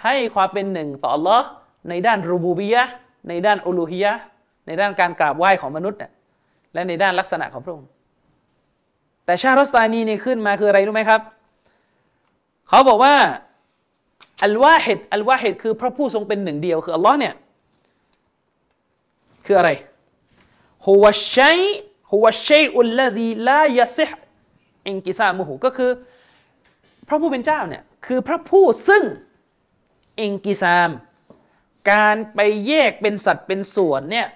[0.03, 1.41] ให้ความเป็นหนึ่งต่อ Allah
[1.89, 2.83] ในด้านรูบูบียะ
[3.29, 4.13] ในด้านอุลูฮียะ
[4.67, 6.11] ในด้านการกราบไหว้ของมนุษย์เนี่ย
[6.73, 7.87] และในด้านลักษณะของพระองค์
[9.25, 11.21] แต่ชาติรอสตานีนี่ขึ้นมาคืออะไรรู้ไหมครับ
[12.69, 13.13] เขาบอกว่า
[14.45, 17.33] อัลวาฮิดอัลวาฮิดคือพระผู้ทรงเป็นหนึ่งเดียวคืออัลลอฮ์เนี่ย
[19.45, 19.71] คืออะไร
[20.87, 21.59] ฮุวะชัย
[22.11, 24.11] ฮุวะชัยอุลลาซีลายะซิฮ
[24.87, 25.91] อิงกิซามุหูก็คือ
[27.07, 29.03] พระผู้เป็นเจ้าเนี่ยคือพระผู้ซึ่ง
[30.19, 30.91] อิงกิซาม
[31.91, 34.27] การไปแยกเป็นสัตว์เป็นส่วนเนี่ย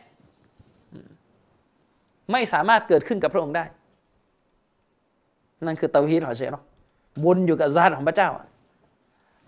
[2.31, 3.65] ไม่สามารถเกิดขึ้นกับพระองค์ได้
[5.65, 6.63] นั่นคือเตาฮีดของเชยเนะ
[7.25, 8.29] วนอยู่กับซาตของพระเจ้า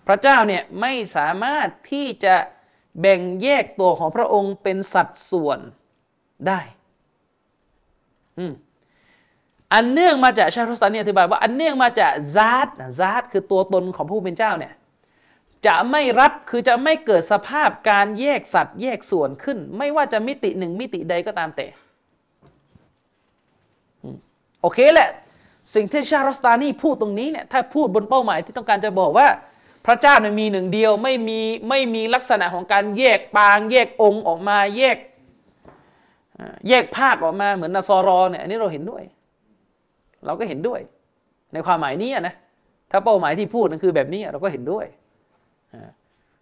[0.09, 2.35] พระเจ้าเนี่ยไม่สามารถที่จะ
[2.99, 5.59] แบ่งแยกตัวของพระองค์เป็นสัดส่วน
[6.47, 6.59] ได้
[8.37, 8.53] อืม
[9.73, 12.67] อันเนื่องมาจากชารุสตานีอธิบายว่า อันเนื่องมาจากซาต
[12.99, 14.73] ซาตคือตัวตนของผู้เป็นเจ้าเนี่ย
[15.65, 21.67] จะไม่รับคือจะไม่เกิดสภาพการแยกสัตว์แยกส่วนขึ้น ไม่ว่าจะมิติหนึ่งมิติใดก็ตามแต่
[24.61, 25.09] โอเคแหละ
[25.73, 29.27] สิ่งที่ชารัสตานีพูดตรงนี้เนี่ยถ้าพูดบนเป้าหมายที่ต้องการจะบอกว่า
[29.85, 34.97] พระเจ้าเนี่ยมีหนึ่งเดียวไม่มีไม่มีลักษณะของการแยกปาง แยกองค์ออกมาแยก
[36.69, 39.03] แยกภาคออกมาเหมือนนาซอรอเนี่ยอันนี้เราเห็นด้วย
[40.25, 40.79] เราก็เห็นด้วย
[41.53, 42.33] ในความหมายนี้นะ
[42.91, 44.85] ถ้าเป้าหมายที่พูดนั่นคือแบบนี้เราก็เห็นด้วย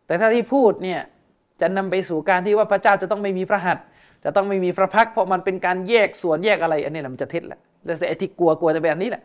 [0.07, 0.99] แต่ถ้าที่พูดเนี่ย
[1.61, 3.85] จะนำไปสู่การที่ว่าพระเจ้าจะต้องไม่มีพระหัตถ์
[4.25, 7.59] จะต้องไม่มีพระพักเพราะมันเป็นการแยกส่วนแยกอะไร อันนี้แหละมันจะเท็จแหละ
[7.99, 9.23] แต่ไอ้ที่กลัวกลัวจะเป็นอันนี้แหละ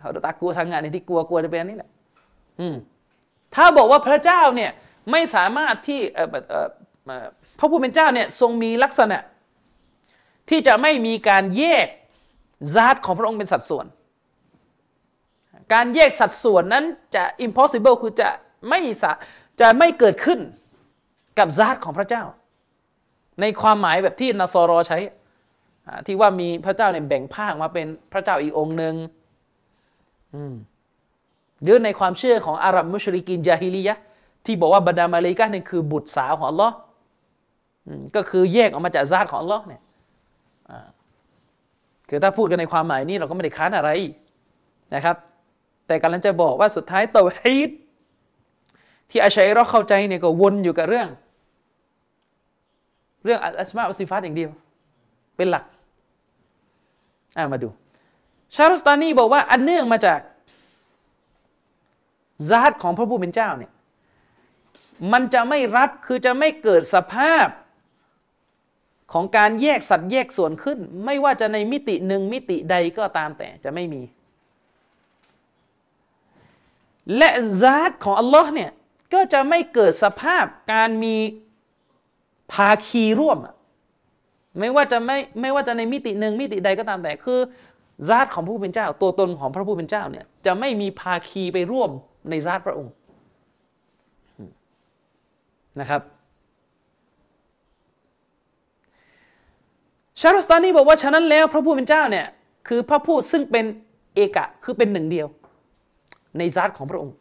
[0.00, 1.90] เขาตากลัวทางงานไอ้ที่กลัวกลัวจะเป็นอันนี้แหละ
[2.60, 2.74] อืม
[3.54, 4.70] ถ้าบอกว่าพระเจ้าเนี่ย
[5.10, 6.00] ไม่สามารถที่
[7.58, 9.18] พระผู้เป็นเจ้าเนี่ยทรงมีลักษณะ
[10.50, 11.86] ที่จะไม่มีการแยก
[12.74, 13.86] ซาตของพระองค์เป็นสัดส่วน
[15.72, 16.84] การแยกสัดส่วนนั้น
[17.14, 18.28] จะ impossible คือจะ
[18.68, 18.80] ไม่
[19.60, 20.40] จะไม่เกิดขึ้น
[21.38, 22.24] กับซาตของพระเจ้า
[23.40, 24.98] ในความหมายแบบที่นาซอรอใช้
[26.06, 28.94] ที่ว่ามีพระเจ้าเนี่ยแบ่งภาคมาเป็นพระเจ้าอีกองค์หนึ่ง
[30.34, 30.54] อืม
[31.62, 33.94] หรือในความเชื่อของอาหรับมุชริกินจาฮิลียะ
[34.44, 36.76] ที่บอกว่าบรรดามาเลาอิกะเนี่ยคือบุตรสาวของอัลลอฮ์
[38.16, 39.80] ก็คือแยกออกมาจากซาตของอัลลอฮ์เนี่ย
[42.08, 43.90] คือถ้าพูดกันในความหมายนี้เราก็ไม่ได้ค้านอะไร
[44.94, 45.16] นะครับ
[45.86, 47.70] แต่กำลังจะบอกว่าสุดท้ายเตาฮีด
[49.10, 51.08] ที่อาชัยเราเข้าใจเนี่ยก็วนอยู่กับเรื่อง
[53.24, 54.50] เรื่องอัสมาอัลซิฟาตอย่างเดียว
[55.36, 55.64] เป็นหลัก
[57.36, 57.68] อ่ามาดู
[58.54, 60.18] ชารุสตานีบอกว่าอันเนื่องมาจาก
[62.48, 63.72] ซาตของพระผู้เป็นเจ้าเนี่ย
[65.12, 67.46] มันจะไม่รับคือจะไม่เกิดสภาพ
[69.12, 74.02] ของการแยกสัตว์แยกส่วนขึ้น ไม่ว่าจะในมิติหนึ่งมิติใดก็ตามแต่จะไม่มี
[77.16, 77.30] และ
[77.60, 78.70] ซาตของอัลลอฮ์เนี่ย
[79.14, 81.16] ก็จะไม่เกิดสภาพการมี
[82.52, 83.38] ภาคีร่วม
[84.60, 87.40] ไม่ว่าจะไม่ไม่ว่าจะในมิติหนึ่งมิติใดก็ตามแต่คือ
[88.08, 91.90] ซาตของผู้เป็นเจ้า ตัวตนของพระผู้เป็นเจ้าเนี่ยจะไม่มีภาคีไปร่วม
[92.30, 92.92] ในซาตพระองค์
[95.80, 96.02] นะครับ
[100.20, 102.26] ชารุสตานีบอกว่าฉะนั้นแล้วพระผู้เป็นเจ้าเนี่ย
[102.68, 103.64] คือพระผู้ซึ่งเป็น
[104.14, 105.26] เอกะคือเป็นหนึ่งเดียว
[106.38, 107.14] ในซาตของพระองค์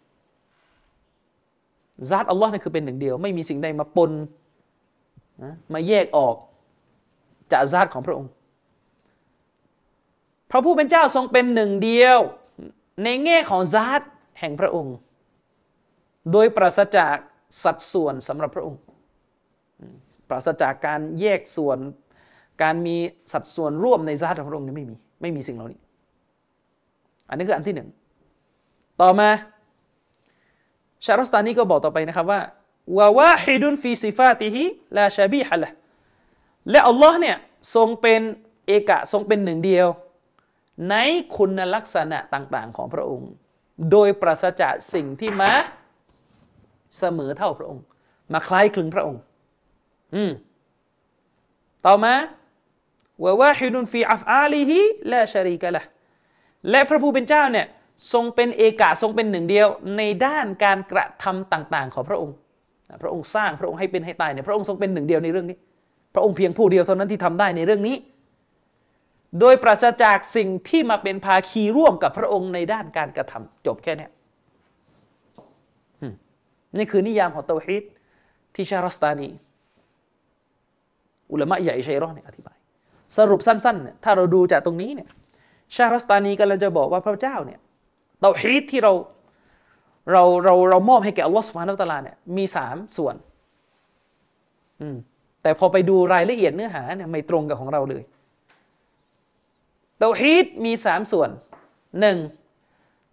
[2.10, 4.12] ซาตอัลลอฮ์เนี่ยคือเป็นหนึ่งเดียว ไม่มีสิ่งใดมาปน
[5.44, 6.36] นะมาแยกออก
[7.52, 8.30] จากซาตของพระองค์
[10.52, 12.18] พระผู้เป็นเจ้าทรงเป็นหนึ่งเดียว
[13.04, 14.02] ในแง่ของซาต
[14.40, 14.96] แห่งพระองค์
[16.32, 17.16] โดยปราศจาก
[17.64, 18.80] สัดส่วนสำหรับพระองค์
[20.30, 21.78] ปราศจากการแยกส่วน
[22.64, 22.96] การมี
[23.34, 25.80] สัดส่วนร่วมในซาตของพระองค์นี่ไม่มี ไม่มีสิ่งเหล่านี้
[27.30, 27.90] อันนี้คืออันที่หนึ่ง
[29.02, 29.30] ต่อมา
[31.06, 32.42] ชารัสตานีก็บอกต่อไปนะครับว่า
[32.98, 34.64] วาวาฮิดุนฟีซิฟาติฮิ
[34.98, 35.70] ลาชาบีฮะละ
[36.72, 37.38] และอัลลอฮ์เนี่ย
[37.76, 38.22] ทรงเป็น
[38.68, 39.88] เอกะทรงเป็นหนึ่งเดียว
[40.90, 40.96] ใน
[41.36, 43.32] คุณลักษณะต่าง ๆ ของพระองค์
[43.92, 45.52] โดยปราศจากสิ่งที่มา
[47.00, 47.84] เสมอเท่าพระองค์
[48.34, 49.22] มาคล้ายคลึงพระองค์
[50.16, 50.32] อืม
[51.86, 52.14] ต่อมา
[53.24, 54.80] วาวาฮิดุนฟีอัฟอาลีฮิ
[55.12, 55.84] ลาชารีกะละ
[56.70, 57.68] และพระผู้เป็นเจ้าเนี่ย
[58.14, 59.68] ทรงเป็นเอกะทรงเป็นหนึ่งเดียว
[59.98, 62.36] ในด้านการกระทำต่าง ๆ ของพระองค์
[63.02, 65.58] พระองค์สร้างพระองค์ให้เป็นให้ตายเนี่ยพระองค์ทรงเป็นหนึ่งเดียวในเรื่องนี้
[66.14, 67.96] พระองค์เพียงผู้เดียวเท่านั้นที่ทำได้ในเรื่องนี้
[69.40, 74.08] โดยปราศจากสิ่งที่มาเป็นภาคีร่วมกับพระองค์ในด้านการกระทำจบแค่นี้
[76.78, 77.84] นี่คือนิยามของเตาฮีด
[78.56, 79.30] ที่ชารัสตานี
[81.32, 82.58] อุลามะใหญ่ชัยรอเนี่ยอธิบาย
[83.18, 85.10] สรุปสั้นๆเนี่ยถ้าเราดูจากตรงนี้เนี่ย
[85.76, 87.60] ชารัสตานีกำลังจะบอกว่าพระเจ้าเนี่ย
[88.22, 88.94] เตาฮีดที่เรา
[90.12, 93.16] เราเราเรามอบให้แก่อัลลอฮฺสุบฮานาอัลตะอาลาเนี่ยมีสามส่วน
[94.82, 94.98] อืม
[95.42, 101.30] แต่พอไปดูรายละเอียดเนื้อหาเนี่ยไม่ตรงกับของเราเลยเตาฮีดมีสามส่วน
[102.00, 102.18] หนึ่ง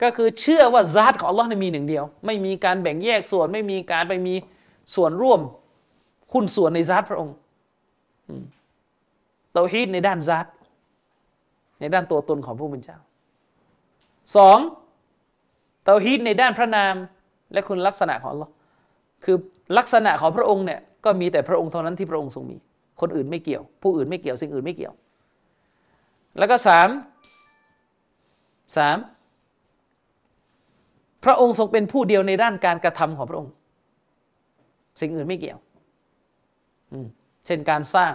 [0.03, 4.35] ก็คือเชื่อว่าซาตของอัลลอฮ์มีหนึ่งเดียว ไม่มีการแบ่งแยกส่วนไม่มีการไปมี
[4.95, 5.41] ส่วนร่วม
[6.33, 7.35] หุ้นส่วนในซาตพระองค์
[9.53, 10.47] เตาฮีดในด้านซาต
[11.81, 12.99] ในด้านตัวตนของผู้เป็นเจ้า
[14.37, 14.59] สอง
[15.85, 16.95] เตาฮีดในด้านพระนาม
[17.53, 18.53] และคุณลักษณะของอัลลอฮ์
[19.25, 19.37] คือ
[19.79, 22.57] ลักษณะของพระองค์เนี่ยก็มีแต่พระองค์เท่านั้นที่พระองค์ทรงมี
[23.01, 24.95] คนอื่นไม่เกี่ยว ผู้อื่นไม่เกี่ยวสิ่งอื่นไม่เกี่ยว
[26.39, 26.89] แล้วก็สาม
[28.77, 28.99] สาม
[31.25, 33.53] พระองค์ทรงเป็นผู้เดียวในด้านการกระทำของพระองค์
[35.01, 35.59] สิ่งอื่นไม่เกี่ยว
[36.93, 36.99] อื
[37.47, 38.13] เช่นการสร้าง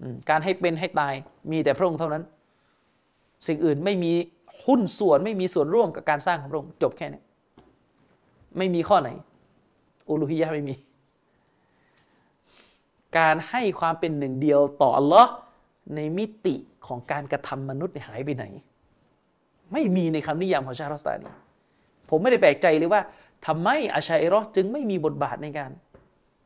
[0.00, 1.14] อการให้เป็นให้ตาย
[1.50, 2.24] มีแต่พระองค์เท่านั้น
[3.46, 4.12] สิ่งอื่นไม่มี
[4.64, 7.22] หุ้นส่วนไม่มีส่วนร่วมกับการสร้างของพระองค์จบแค่นี้
[8.58, 9.10] ไม่มีข้อไหน
[10.08, 10.74] อูลูฮิยะไม่มี
[13.18, 15.30] การให้ความเป็นหนึ่งเดียวต่ออัลลอฮ์
[15.94, 16.54] ในมิติ
[16.86, 18.44] ของการกระทำมนุษย์หายไปไหน
[19.72, 21.30] ไม่มีในคำนิยามของชาติรัสตานี
[22.10, 23.00] ผมไม่ได้แปลกใจเลยว่า
[23.46, 25.70] ทำไมอาชัยรอจึงไม่มีบทบาทในการ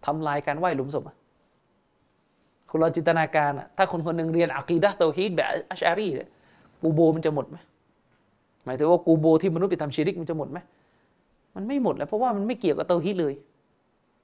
[0.07, 1.05] ทำลายการไหว้หลุมศพ
[2.71, 6.29] คุณลองจินตนาการถ้าคนคนหนึ่งเรียนอะกีดะห์เตาฮีดแบบอัชอารีเนี่ย
[6.83, 7.57] กูโบมันจะหมดไหม
[8.65, 10.59] หมายถึงว่ากูโบที่มนุษย์ไปทำชีริกมันจะหมดไหม
[11.55, 13.35] มันไม่หมดแล้วเพราะว่ามันไม่เกี่ยวกับเตาฮีดเลย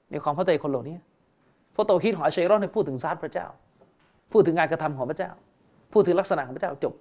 [0.09, 0.95] ในความเข้าใจคนเหล่านี้
[1.71, 3.47] เพราะเตาฮีดของอาชัยรอเนี่ยพูดถึงซาตพระเจ้า
[4.31, 5.31] พูดถึงการกระทำของพระเจ้า
[5.93, 6.93] พูดถึงลักษณะของพระเจ้าจบ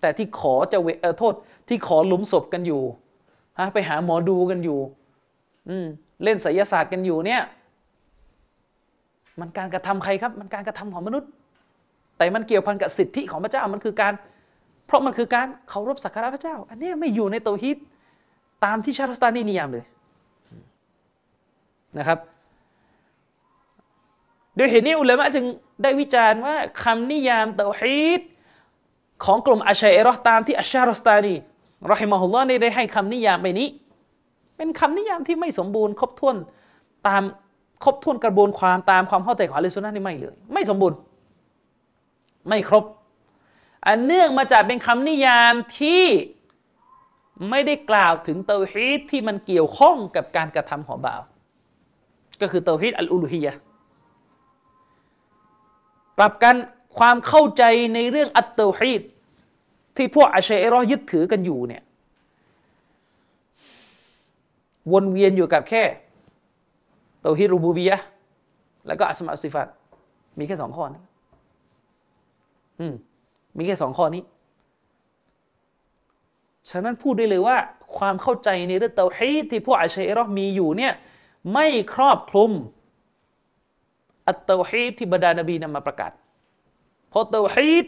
[0.00, 1.34] แต่ที่ขอจะเวเออโทษ
[1.68, 2.82] ที่ขอหลุมศพกันอยู่
[3.58, 4.78] ฮะไปหาหมอดูกันอยู่
[5.68, 5.86] อืม
[6.24, 7.42] เล่นไสยศาสตร์กันอยู่เนี่ย
[9.40, 11.30] มันการกระทำใครครับ มันการกระทำของมนุษย์
[12.16, 14.12] แต่มันเกี่ยวพันกับสิทธิของพระเจ้ามันคือการ
[14.86, 17.76] เพราะมันคือการเคารพสักการะพระเจ้า อันนี้ไม่อยู่ในโตฮิต
[18.64, 19.84] ตามที่ชาติสตานีนิยามเลย
[21.98, 22.18] นะครับ
[24.56, 25.44] โดยเหตุนี้อุลามะจึง
[25.82, 28.20] ได้วิจารณ์ว่าคำนิยามเตาฮีด
[29.24, 31.34] ของกลุ่มอาชัยรอตามที่อัชชารอสตานี
[31.90, 33.68] รอฮิมะฮุลลอฮ์ได้ให้คำนิยามไปนี้
[34.56, 36.36] เป็นคำนิยามที่ไม่สมบูรณ์ครบถ้วน
[37.08, 37.22] ตาม
[37.84, 40.98] ครบถ้วนกระบวนความตามความเข้าใจของอะลัยซุนนะนี่ไม่เลย ไม่สมบูรณ์
[42.48, 42.84] ไม่ครบ
[43.86, 46.04] อันเนื่องมาจากเป็นคำนิยามที่
[47.50, 51.22] ไม่ได้กล่าวถึงเตาฮีดที่มันเกี่ยวข้องกับการกระทำของบ่าว
[52.40, 53.52] ก็คือเตาฮีดอัลอุลูฮียะ
[56.18, 56.56] ปรับกัน
[56.98, 57.62] ความเข้าใจ
[57.94, 59.02] ในเรื่องอัตเตาฮีด
[59.96, 61.82] ที่พวกอาชัยรอยึดถือกันอยู่เนี่ย
[64.92, 65.82] วนเวียนอยู่กับแค่
[67.20, 68.00] เตาฮีดรูบูบียะ
[68.86, 69.68] แล้วก็อัสมาสิฟัต
[70.38, 71.04] มีแค่สองข้อนะ
[72.80, 72.94] อืม
[73.56, 74.22] มีแค่สองข้อนี้
[76.70, 77.56] ฉะนั้นพูดได้เลยว่า
[77.96, 80.92] ความเข้าใจในเรื่องเตาฮีดที่พวกอาชัยรอมีอยู่เนี่ย
[81.52, 82.52] ไม่ครอบคลุม
[84.28, 86.12] อัตเตาฮีดที่บรรดานบีนำมาประกาศ
[87.10, 87.84] เพราะเตาฮีด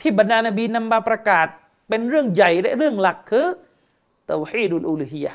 [0.00, 1.46] ที่บรรดานบีนำมาประกาศ
[1.88, 3.46] เป็นเรื่องใหญ่และเรื่องหลักคือ
[4.26, 5.32] เตาฮีดุลอูลูฮียะ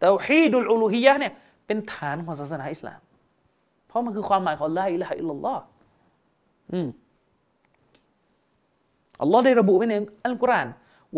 [0.00, 1.32] เตาฮีดุลอูลูฮียะเนี่ย
[1.66, 3.00] เป็นฐานของศาสนาอิสลาม
[3.86, 5.62] เพราะมันคือความหมายของลาอิละฮะอิลลัลลอฮ์
[6.72, 6.88] อืม
[9.20, 9.94] อัลลอฮ์ได้ระบุไว้ใน
[10.24, 10.68] อัลกุรอาน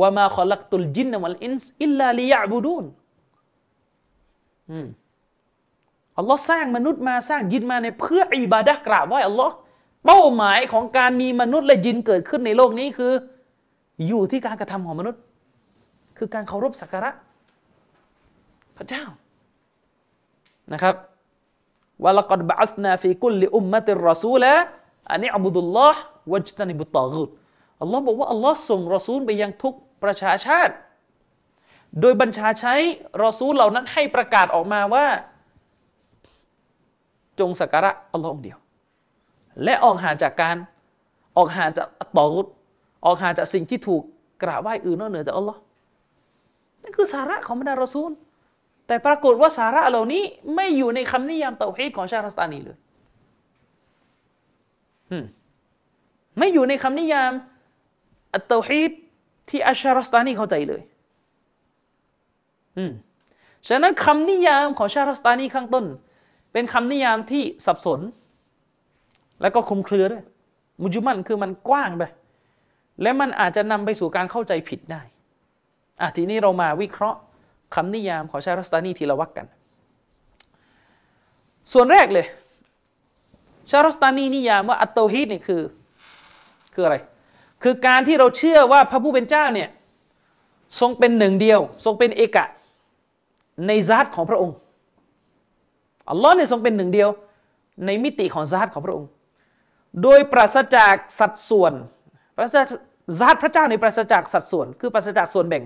[0.01, 2.85] ว่ามาขลักตุลจินนวัลอินส์อิลลาลิยะบูดูน
[4.71, 4.87] อืม
[6.19, 9.55] อัลลอฮ์สร้างมนุษย์มาสร้างยินมาในเพื่ออิบาดะกราบไหว้อัลลอฮ์
[10.05, 13.13] เป้าหมายของการมีมนุษย์และยินเกิดขึ้นในโลกนี้คือ
[14.07, 15.21] อยู่ที่การกระทำของมนุษย์
[16.19, 17.11] คือการเคารพสักการะ
[18.77, 19.05] พระเจ้า
[20.73, 20.95] นะครับ
[22.05, 24.53] วะลักดบะอัสนาฟีกุลลิอุมมะติรรอซูละ
[25.11, 26.01] อันนี้อับุดุลลอฮ์
[26.33, 27.29] วัจตันิบุตตากุด
[27.83, 30.75] อัลลอฮ์บอกว่าอัลลอฮ์ส่งรอซูลไปยังทุกประชาชาติ
[32.01, 32.75] โดยบัญชาใช้
[33.25, 35.07] รอซูลเหล่านั้นให้ประกาศออกมาว่า
[37.41, 38.59] จงสักการะอัลลอฮ์องเดียว
[39.65, 40.57] และออกห่างจากการ
[41.37, 41.87] ออกห่างจาก
[42.17, 42.47] ตอรุด
[43.05, 44.03] ออกห่างจากสิ่งที่ถูก
[44.43, 45.59] กราบไหว้อื่นนอกเหนือจากอัลลอฮ์
[46.83, 48.11] นั่นคือสาระของบรรดารอซูล
[48.87, 50.23] แต่ปรากฏว่าสาระเหล่านี้
[50.55, 52.79] ไม่อยู่ในคำนิยามเตาฮีดของชาติรัสตานีเลย
[56.39, 57.33] ไม่อยู่ในคำนิยาม
[58.35, 58.93] อัตเตาฮีด
[59.49, 60.83] ที่อัชชารัสตานีเข้าใจเลย
[62.77, 62.93] อืม
[63.69, 65.85] ฉะนั้นคำนิยามของชาติรัสตานีข้างต้น
[66.55, 68.01] เป็นคำนิยามที่สับสน
[69.43, 70.25] แล้วก็คลุมเครือด้วย
[70.83, 72.03] มุจุมันคือมันกว้างไป
[73.03, 75.03] และมันอาจจะนำไปสู่การเข้าใจผิดได้
[76.01, 77.19] อะทีนี้เรามาวิเคราะห์
[77.75, 79.47] คำนิยามของชารัสตานีทีละวักกัน
[81.73, 82.27] ส่วนแรกเลย
[83.71, 85.63] ชารอสตานีนิยามว่าอัตโตฮีดเนี่ยคือ
[86.75, 86.97] คืออะไร
[87.63, 89.69] คือการที่เราเชื่อว่าพระผู้เป็นเจ้าเนี่ย
[90.81, 92.47] ทรงเป็นหนึ่งเดียว ทรงเป็นเอกะ
[93.67, 94.57] ในซาตของพระองค์
[96.11, 97.11] อัลลอฮ์เนี่ยทรงเป็นหนึ่งเดียว
[97.87, 99.09] ในมิติของซาตของพระองค์
[100.03, 101.73] โดยปราศจากสัดส่วน
[102.37, 102.67] ปราศจาก
[103.21, 105.65] ซาตพระเจ้าในปราศจากสัดส่วน คือปราศจากส่วนแบ่ง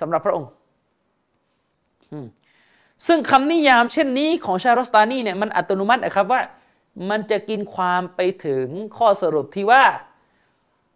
[0.00, 0.48] สำหรับพระองค์
[3.06, 6.42] ซึ่งคำนิยามเช่นนี้ของชารอสตานีเนี่ยมันอัตโนมัตินะครับว่า
[7.10, 9.84] มันจะกินความไปถึงข้อสรุปที่ว่า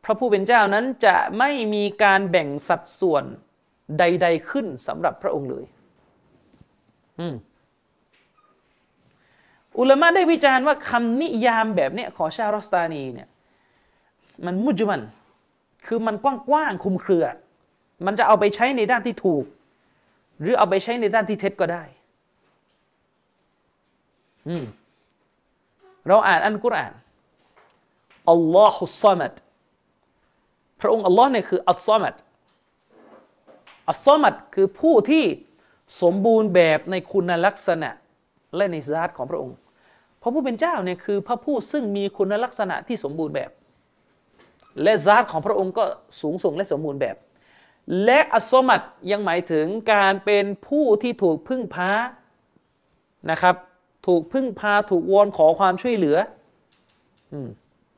[0.04, 3.24] พระผู้เป็นเจ้านั้นจะไม่มีการแบ่งสัดส่วน
[3.98, 5.64] ใด ๆขึ้นสำหรับพระองค์เลย
[7.20, 7.34] อืม
[9.78, 13.28] อุลามะได้วิจารณ์ว่าคำนิยามแบบเนี้ยของชารอสตานีเนี่ย
[14.46, 15.02] มันมุจมัน
[15.86, 17.26] คือมันกว้างๆคุมเครือ
[18.06, 19.44] มันจะเอาไปใช้ในด้านที่ถูก
[20.40, 21.84] หรือเอาไปใช้ในด้านที่เท็จก็ได้
[26.06, 26.92] เราอ่านอันกุรอาน
[28.30, 29.32] อัลลอฮุซามัด
[30.80, 32.14] พระองค์อัลลอฮ์เนี่ยคืออัลซามัด
[33.88, 35.24] อัลซามัดคือผู้ที่
[36.02, 37.90] สมบูรณ์แบบในคุณลักษณะ
[38.56, 39.56] และในซาตของพระองค์
[40.22, 43.50] พระผู้เป็นเจ้าเนี่ยคือพระผู้ซึ่งมีคุณลักษณะที่สมบูรณ์แบบ
[44.82, 45.84] และซาตของพระองค์ก็
[46.20, 47.16] สูงส่งและสมบูรณ์แบบ
[48.04, 48.80] และอัสมัด
[49.10, 51.90] ยังหมายถึงการเป็นผู้ที่ถูกพึ่งพา
[53.30, 53.54] นะครับ
[54.06, 56.16] ถูกพึ่งพาถูกวอนขอความช่วยเหลือ
[57.32, 57.34] อ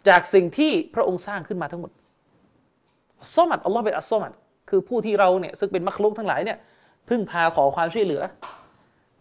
[0.08, 1.90] จากสิ่งที่พระองค์สร้างขึ้นมาทั้งหมด
[3.20, 4.32] อัสมัดอัลลอฮ์เป็นอัสมัด
[4.70, 6.58] คือผู้ที่เราเนี่ยซึ่งเป็นมักลุกทั้งหลายเนี่ย
[7.08, 8.22] พึ่งพาขอความช่วยเหลือ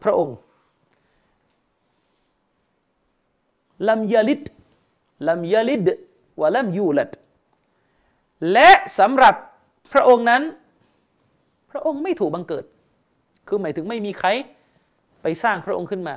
[0.03, 0.35] พระองค์
[3.89, 4.41] ลัมยาลิด
[5.27, 5.87] ลัมยาลิด
[6.41, 7.09] วะลัมยูลัด
[8.51, 8.69] และ
[8.99, 9.35] สำหรับ
[9.93, 10.41] พระองค์นั้น
[11.71, 12.65] พระองค์ไม่ถูกบังเกิด
[13.47, 14.27] คือหมายถึงไม่มีใคร
[15.21, 16.15] ไปสร้างพระองค์ขึ้นมา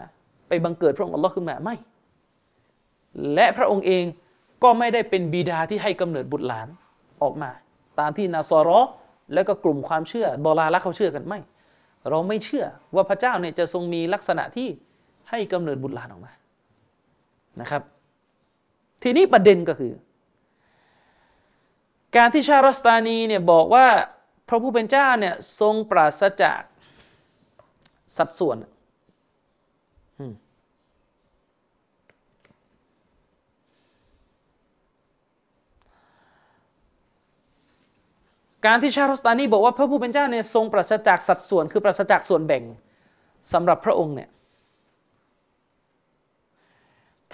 [0.49, 1.77] ไปบังเกิดพระองค์อัลลอฮ์ขึ้นมาไม่
[3.35, 4.05] และพระองค์เอง
[4.62, 6.69] ก็ไม่ได้เป็นบิดาที่ให้กำเนิดบุตรหลาน
[7.23, 7.51] ออกมา
[7.99, 8.81] ตามที่นาซอรอ
[9.35, 11.41] และก็กลุ่มความเชื่อบอลาละเขาเชื่อกันไม่
[12.09, 12.65] เราไม่เชื่อ
[12.95, 14.69] ว่าพระเจ้าเนี่ยจะทรงมีลักษณะที่
[15.31, 16.33] ให้กำเนิดบุตรหลานออกมา
[17.61, 17.83] นะครับ
[19.03, 19.93] ทีนี้ประเด็นก็คือ
[22.16, 23.87] การที่ชารัสตานีเนี่ยบอกว่า
[24.49, 26.61] พระผู้เป็นเจ้าเนี่ยทรงปราศจาก
[28.16, 28.59] สัดส่วน
[38.66, 42.62] การที่ชารัสตานีบอกว่าพระผู้เป็นเจ้าเนี่ยทรงปราศจากสัดส่วนคือปราศจากส่วนแบ่ง
[43.53, 44.28] สำหรับพระองค์เนี่ย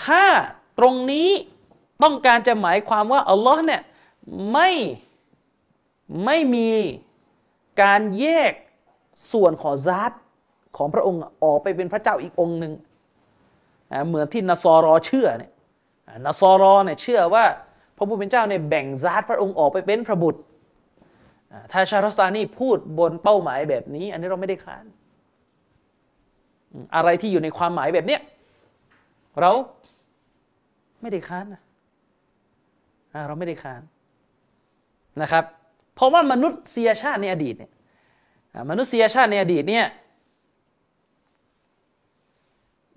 [0.05, 0.25] ถ้า
[0.79, 1.29] ตรงนี้
[2.03, 3.83] ต้องการจะหมายความว่าอัลลอฮ์เนี่ย
[4.53, 4.71] ไม่
[6.25, 6.71] ไม่มี
[7.83, 8.53] การแยก
[9.33, 10.13] ส่วนของซาต
[10.77, 12.73] ของพระองค์ออกไปเป็นพระเจ้าอีกองค์หนึ่ง
[14.09, 15.53] เหมือนที่นสอรอเชื่อเนี่ย
[16.27, 17.45] นสอรอเนี่ยเชื่อว่า
[17.97, 20.41] พระผู้เป็นเจ้าเนี่ยแบ่งซาตพระองค์ออกไปเป็นพระบุตร
[21.73, 24.85] ถ้าชารสตานีพูดบนเป้าหมายแบบนี้ อันนี้เราไม่ได้ค้าน
[26.97, 28.21] อะไรที่อยู่ในความหมายแบบเนี้ย
[29.41, 29.51] เรา
[31.03, 31.63] ไม่ได้ค้านนะ
[33.27, 33.83] เราไม่ได้ค้าน
[35.23, 35.45] นะครับ
[35.95, 37.73] เพราะว่ามนุษยชาติในอดีตเนี่ย
[38.71, 39.87] มนุษยชาติในอดีตเนี่ย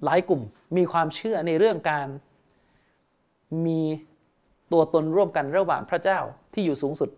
[0.05, 0.41] หลายกลุ่ม
[0.77, 2.07] มีความเชื่อในเรื่องการ
[3.65, 3.79] มี
[4.71, 6.19] ตัวตนร่วมกันระหว่างพระเจ้า
[6.53, 7.09] ที่อยู่สูงสุด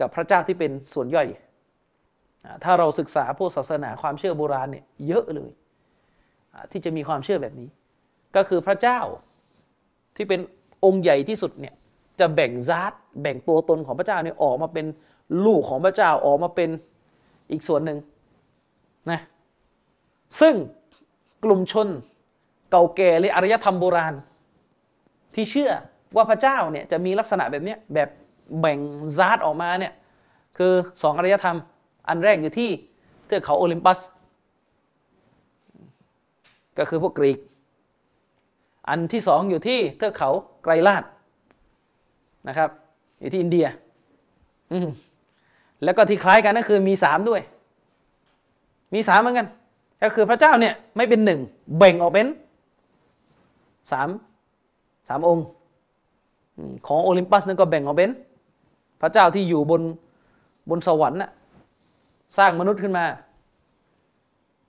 [0.00, 1.28] กับพระเจ้าที่เป็นส่วนย่อย
[2.64, 5.50] ถ้าเราศึกษาพวกศาสนาความเชื่อโบราณเนี่ยเยอะเลย
[6.70, 7.68] ที่จะมีความเชื่อแบบนี้
[8.36, 9.00] ก็คือพระเจ้า
[10.16, 10.40] ที่เป็น
[10.84, 11.74] องค์ใหญ่ที่สุดเนี่ย
[12.20, 14.86] จะแบ่งซาตแบ่งตัวตนของพระเจ้าเนี่ยออกมาเป็น
[15.44, 16.70] ลูกของพระเจ้าออกมาเป็น
[17.50, 17.98] อีกส่วนหนึ่ง
[19.10, 19.20] นะ
[20.40, 20.54] ซึ่ง
[21.44, 21.88] กลุ่มชน
[22.70, 24.14] เก่าแก่หรืออารยธรรมโบราณ
[25.34, 25.70] ที่เชื่อ
[26.16, 28.08] ว่าพระเจ้าเนี่ยจะมีลักษณะแบบนี้แบบ
[28.60, 28.78] แบ่ง
[29.18, 29.92] ซาตออกมาเนี่ย
[30.58, 30.72] คือ
[31.02, 31.56] สองอารยธรรม
[32.08, 32.70] อันแรกอยู่ที่
[33.26, 33.98] เทือกเขาโอลิมปัส
[36.78, 37.38] ก็คือพวกกรีก
[38.88, 40.30] อันที่สองอยู่ที่เทือกเขา
[40.62, 41.04] ไกรลาด
[42.48, 42.70] นะครับ
[43.20, 43.66] อยู่ที่อินเดีย
[45.84, 47.40] แล้วก็ที่คล้ายกันก็คือมีสามด้วย
[48.94, 49.46] มีสามเหมือนกัน
[50.02, 51.40] ก็คือพระเจ้าเนี่ยไม่เป็นหนึ่ง
[51.78, 52.26] แบ่งออกเป็น
[53.92, 54.08] สาม
[55.08, 55.46] สามองค์
[56.86, 58.10] ของโอลิมปัสนั่นก็แบ่งออกเป็น
[59.00, 59.82] พระเจ้าที่อยู่บน
[60.70, 61.30] บนสวรรค์น่ะ
[62.38, 63.04] สร้างมนุษย์ขึ้นมา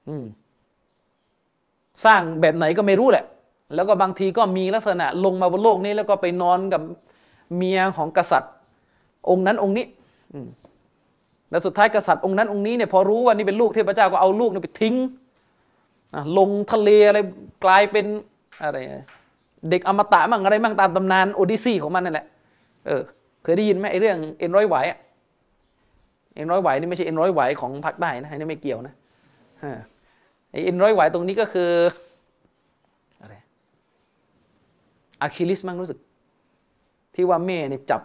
[0.07, 0.25] อืม
[2.05, 3.25] สร้างแบบไหนก็ไม่รู้แหละ
[3.75, 6.81] แล้วก็บางทีก็มีลักษณะลงมาบนโลกนี้ แล้วก็ไปนอนกับ
[7.55, 8.51] เมียของกษัตริย์
[9.29, 9.85] องค์นั้นองค์นี้
[11.49, 14.95] แล้วสุดท้ายกษัตริย์องค์นั้นองค์นี้เนี่ยพอรู้ว่านี่เป็นลูกเทพเจ้าก็เอาลูกนี่ไปทิ้ง
[16.37, 17.19] ลงทะเลอะไร
[17.65, 18.05] กลายเป็น
[18.63, 18.77] อะไร
[19.69, 22.25] เด็กอมตะมั่งอะไรมั่งตามตำนานโอดิซีของมันนั่นแหละ
[22.85, 23.01] เออ
[23.43, 24.97] เคยได้ยินไหมไอ้เรื่องเอ็นร้อยไหวอะ
[26.35, 28.93] เอ็นร้อยไหวนี่ไม่ใช่เอ็นร้อยไหวของภาคใต้นะอันนี้ไม่เกี่ยวนะ
[29.63, 29.73] ฮะ
[30.51, 31.71] ไอ้เอ็นร้อยไหวตรงนี้ก็คือ
[33.21, 33.35] อะไร
[35.21, 35.99] อะคิลิสมั้งรู้สึก
[37.15, 38.01] ที่ว่าแม่เนี่ยจับ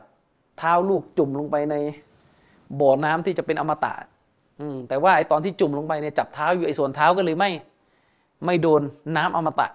[0.58, 1.74] เท้าลูกจุ่มลงไปใน
[2.80, 3.94] บ่อน้ำที่จะเป็นอมตะ
[4.60, 7.50] อืมแต่ว่าไอตอนที่จุ่มลงไปเนี่ยจับเท้าอยู่ไอส่วนเท้าก็เลยไม่
[8.46, 8.82] ไม่โดน
[9.16, 9.68] น้ำอมตะ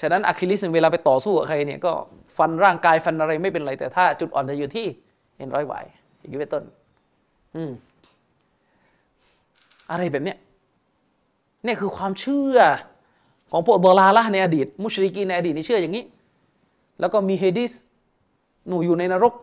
[0.00, 1.92] ฉะนั้นอะคิลิสเวลาไปต่อสู้กับใครเนี่ยก็
[2.36, 4.86] ฟันร่างกายฟันอะไรไม่เป็นไร แต่ถ้าจุดอ่อนจะอยู่ที่
[5.36, 5.74] เอ็นร้อยหวาย
[6.18, 6.62] อย่างนี้เป็นต้น
[7.56, 7.70] อืม
[9.90, 10.38] อะไรแบบเนี้ย
[11.64, 12.58] เนี่ยคือความเชื่อ
[13.50, 16.04] ของพวกضلالةในอดีต مشركينในอดีตนี่เชื่ออย่างนี้
[17.00, 17.72] แล้วก็มีเฮดิส
[18.68, 19.34] หนูอยู่ในนรก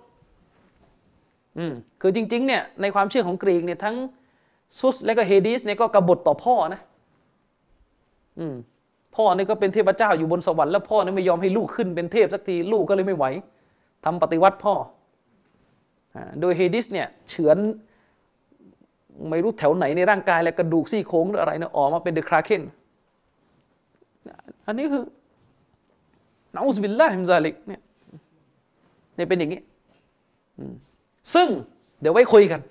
[1.57, 3.95] อืมคือจริง ๆ เนี่ยในความเชื่อของกรีกเนี่ยทั้ง
[4.79, 6.81] ซุสและก็เฮดิสเนี่ยก็กบฏต่อพ่อนะ
[8.39, 8.55] อืม
[9.15, 13.25] พ่อเนี่ยก็เป็นเทพเจ้าอยู่บนสวรรค์แล้วพ่อเนี่ยไม่ยอมให้ลูกขึ้นเป็นเทพสักทีลูกก็เลยไม่ไหว
[14.05, 14.73] ทำปฏิวัติพ่อ
[16.41, 17.57] โดยเฮดิสเนี่ยเฉือน
[19.29, 22.61] ไม่รู้แถวไหนในร่างกายแล้วกระดูกซี่โครงหรืออะไรเนี่ยออกมาเป็น the Kraken
[24.67, 25.03] อันนี้คือ
[26.55, 27.81] نعوذ بالله من ذلكเนี่ย
[29.15, 29.61] เนี่ยเป็นอย่างนี้
[31.33, 31.47] ซึ่ง
[32.01, 32.61] เดี๋ยวไว้คุยกัน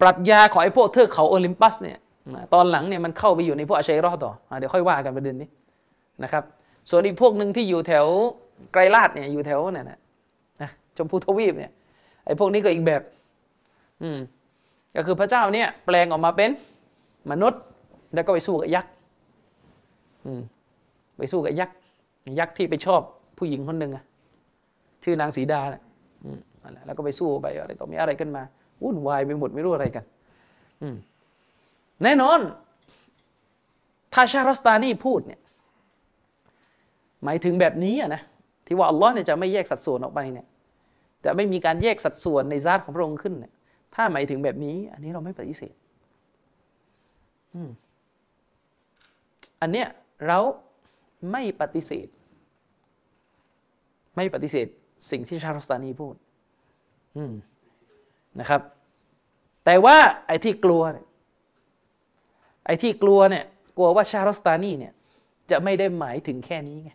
[0.00, 1.98] ปรัชญาของไอ้พวกเทือกเขาโอลิมปัสเนี่ย
[2.54, 5.48] ตอนหลังเนี่ยมันเข้าไปอยู่ในพวกอาชัยรอต่ออเดี๋ยวค่อยว่ากันประเด็นนี้
[6.22, 6.44] นะครับ
[6.90, 8.06] ส่วนอีกพวกหนึ่งที่อยู่แถว
[8.72, 9.98] ไกรลาดเนี่ยอยู่แถวเนี่ยนะ
[10.96, 11.72] ชมพูทวีปเนี่ย
[12.26, 13.02] ไอ้พวกนี้ก็อีกแบบ
[14.02, 14.18] อืม
[14.96, 16.50] ก็คือพระเจ้าเนี่ย แปลงออกมาเป็น
[17.30, 17.60] มนุษย์
[18.14, 18.92] แล้วก็ไปสู้กับยักษ์
[21.16, 21.76] ไปสู้กับยักษ์
[22.38, 23.00] ยักษ์ที่ไปชอบ
[23.38, 24.04] ผู้หญิงคนหนึ่งอะ
[25.04, 25.82] ชื่อนางสีดาเนี่ย
[26.24, 28.42] อืมนั่นและแล้วก็ไปสู้ไปอะไรต่อมีอะไรกันมา
[28.82, 30.04] วุ่นวายไปหมดไม่รู้อะไรกัน
[32.02, 32.40] แน่นอน
[34.14, 35.40] ถ้าชารัสตานีพูดเนี่ย
[37.24, 38.22] หมายถึงแบบนี้อะนะ
[38.66, 40.46] ที่ว่าอัลลอฮ์เนี่ยจะไม่แยกสัดส่วนออกไปเนี่ย
[41.24, 43.52] จะไม่มีการแยกสัดส่วนในซาตของพระองค์ขึ้นเนี่ย
[43.94, 45.74] ถ้าหมายถึงแบบนี้ อันนี้เราไม่ปฏิเสธ
[49.60, 49.88] อันเนี้ย
[50.26, 50.38] เรา
[51.32, 52.08] ไม่ปฏิเสธ
[54.16, 54.66] ไม่ปฏิเสธ
[55.10, 56.14] สิ่งที่ชารัสตานีพูด
[58.40, 58.62] นะครับ
[59.64, 59.96] แต่ว่า
[60.26, 61.06] ไอ้ที่กลัวเนี่ย
[62.66, 63.44] ไอ้ที่กลัวเนี่ย
[63.76, 64.92] กลัวว่าชารัสตานีเนี่ย
[65.50, 66.90] จะไม่ได้หมายถึงแค่นี้ไง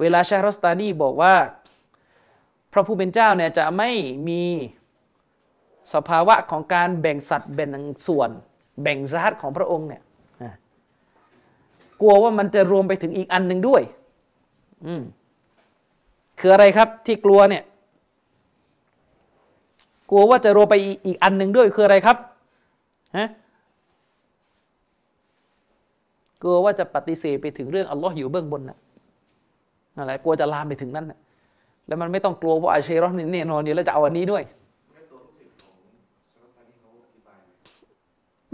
[0.00, 1.34] เวลาชารัสตานีบอกว่า
[2.72, 3.90] พระผู้เป็นเจ้าเนี่ยจะไม่
[4.28, 4.42] มี
[5.94, 7.70] สภาวะของการแบ่งสัตว์แบ่ง
[8.06, 8.30] ส่วน
[8.82, 10.02] แบ่งซาตของพระองค์เนี่ย
[12.00, 13.82] กลัวว่ามันจะรวมไปถึงอีกอันหนึ่งด้วย
[14.86, 15.02] อืม
[16.38, 17.62] คืออะไรครับที่กลัวเนี่ย
[20.10, 20.74] กลัวว่าจะรวมไป
[21.06, 22.16] อีกอันหนึ่งด้วยคืออะไรครับ
[23.16, 23.28] ฮะ
[26.42, 28.78] กลัวว่าจะปฏิเสธไปถึงเรื่องอัลลอฮ์อยู่เบื้องบนนะ
[29.96, 31.18] นั่นแหละกลัวจะลามไปถึงนั่นนะ
[31.86, 34.42] แล้วมันไม่ต้องกลัวว่าอาเชรอนี่แน่นอนอยู่แล้วจะเอาอันนี้ด้วย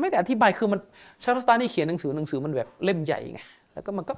[0.00, 0.80] ไม่ได้อธิบายคือมัน
[1.22, 3.40] ชารัสตานี่เขียนหนังสือหนังสือมันแบบเล่มใหญ่ไง
[3.74, 4.14] แล้วก็มันก็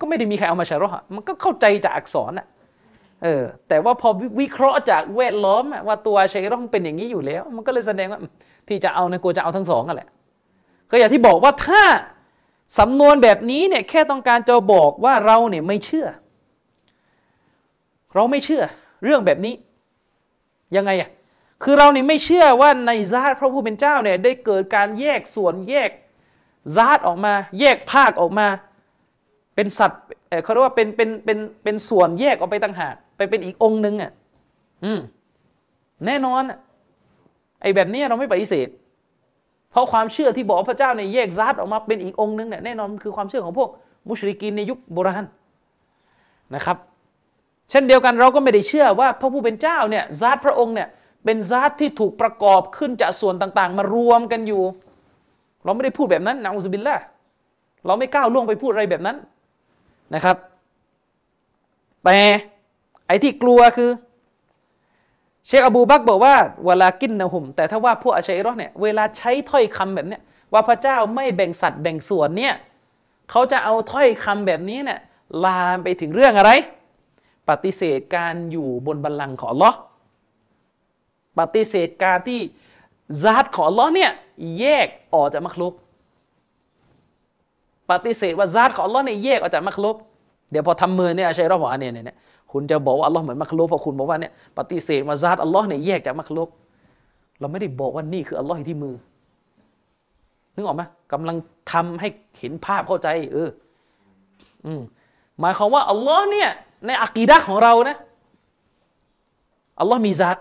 [0.00, 2.46] ก็ไม่ได้มีใครเอามาชาร์ฮะมันก็เข้าใจจากอักษรอะ
[3.24, 4.08] เออแต่ว่าพอ
[4.40, 8.20] วิเคราะห์จากแวดล้อมว่าตัวชัยรอมเป็นอย่างนี้อยู่แล้ว มันก็เลยแสดงว่า
[8.68, 10.08] ที่จะเอาในกลัวจะเอาทั้งสองกันแหละ
[10.90, 11.82] ก็อย่างที่บอกว่าถ้า
[12.78, 16.06] สำนวนแบบนี้เนี่ยแค่ต้องการจะบอกว่าเราเนี่ยไม่เชื่อ
[18.14, 18.62] เราไม่เชื่อ
[19.04, 19.54] เรื่องแบบนี้
[20.76, 21.10] ยังไงอะ
[21.62, 25.90] คือเราเนี่ยไม่เชื่อว่าในซาตพระผู้เป็นเจ้าเนี่ยได้เกิดการแยกส่วนแยก
[26.76, 28.46] ซาตออกมา แยกภาคออกมา
[29.54, 34.12] เป็นสัตว์เออเขาเรียกว่าเป็นเป็นเป็นเป็นส่วนแยกออกไปต่างหากไปเป็นอีกองค์หนึ่งอะ
[34.84, 35.00] อืม
[36.06, 36.58] แน่นอนอะ
[37.62, 38.68] ไอ้แบบนี้เราไม่ปฏิเสธ
[39.70, 43.68] เพราะความเชื่อที่บอกพระเจ้าเนี่ยแยกซาตออกมาเป็นอีกองค์หนึ่งเนี่ยแน่นอนมันคือความเชื่อของพวก
[44.08, 45.24] มุชริกีนในยุคโบราณ
[46.54, 46.76] นะครับ
[47.70, 50.88] เช่นเดียวกันเราก็ไม่ได้เชื่อว่าพระผู้เป็นเจ้าเนี่ยซาตพระองค์เนี่ย
[51.26, 54.62] เป็นซาตที่ถูกประกอบขึ้นจากส่วนต่าง ๆ มารวมกันอยู่
[55.64, 56.96] เราไม่ได้พูดแบบนั้นนะอุสบิลละ
[57.86, 59.16] เราไม่ก้าวล่วงไปพูดอะไรแบบนั้น
[60.14, 60.36] นะครับ
[62.04, 62.18] แต่
[63.06, 63.90] ไอ้ที่กลัวคือ
[65.46, 66.34] เชคอบูบักบอกว่า
[66.64, 70.22] เวลากินนะหุม แต่ถ้าว่าพวกอาชัยรอเนี่ยเวลาใช้ถ้อยคำแบบเนี้ย
[70.52, 72.54] ว่าพระเจ้าไม่แบ่งสัตว์แบ่งส่วนเนี่ย
[73.30, 75.00] เขาจะเอาถ้อยคำแบบนี้เนี่ย
[75.44, 76.50] ลามไปถึงเรื่องอะไร
[77.48, 79.72] ปฏิเสธการอยู่บนบัลลังก์ของลอ
[81.38, 82.40] ปฏิเสธการที่
[83.22, 84.10] ซาตของลอเนี่ย
[84.58, 85.74] แยกออกจากมักลุก
[87.90, 89.96] ปฏิเสธว่าซาตของอัลลอฮ์เนี่ยแยกออกจากมักลุก
[90.50, 92.16] เดี๋ยวพอทำมือเนี่ยใช้รอบหัวเนี่ยเนี่ย
[92.52, 96.48] คุณจะบอกว่าอัลลอฮ์เหมือนมักลุกเพราะคุณบอกว่าเนี่ยปฏิเสธว่าซาตอัลลอฮ์เนี่ยแยกจากมักลุก
[97.40, 98.94] เราไม่ได้บอกว่านี่คืออัลลอฮ์ที่มือ
[100.54, 100.82] นึกออกไหม
[101.12, 101.36] กำลัง
[101.72, 102.08] ทำให้
[102.38, 103.50] เห็นภาพเข้าใจ เออ
[104.66, 104.80] อืม
[105.40, 106.48] หมายความว่าอัลลอฮ์เนี่ย
[106.86, 107.96] ในอักีดะของเรานะ
[109.80, 110.36] อัลลอฮ์มีซัต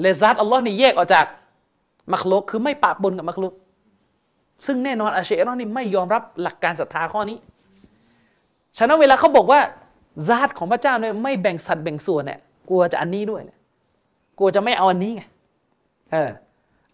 [0.00, 1.26] แลซัตอัลลอฮ์นี่แยกออกจาก
[2.12, 3.54] มักลุกคือไม่ปะปนกับมักลุก
[4.66, 7.38] ซึ่งแน่นอนอาเชรอนี่ไม่ยอมรับหลักการศรัทธาข้อนี้
[8.76, 9.60] ฉะนั้นเวลาเขาบอกว่า
[10.28, 12.38] ซาตของพระเจ้าเนี่ยไม่แบ่งสัดแบ่งส่วนเนี่ย
[12.68, 13.58] กลัวจะอันนี้ด้วยเนี่ย
[14.38, 15.22] กลัวจะไม่เอาอันนี้ไง
[16.12, 16.30] เออ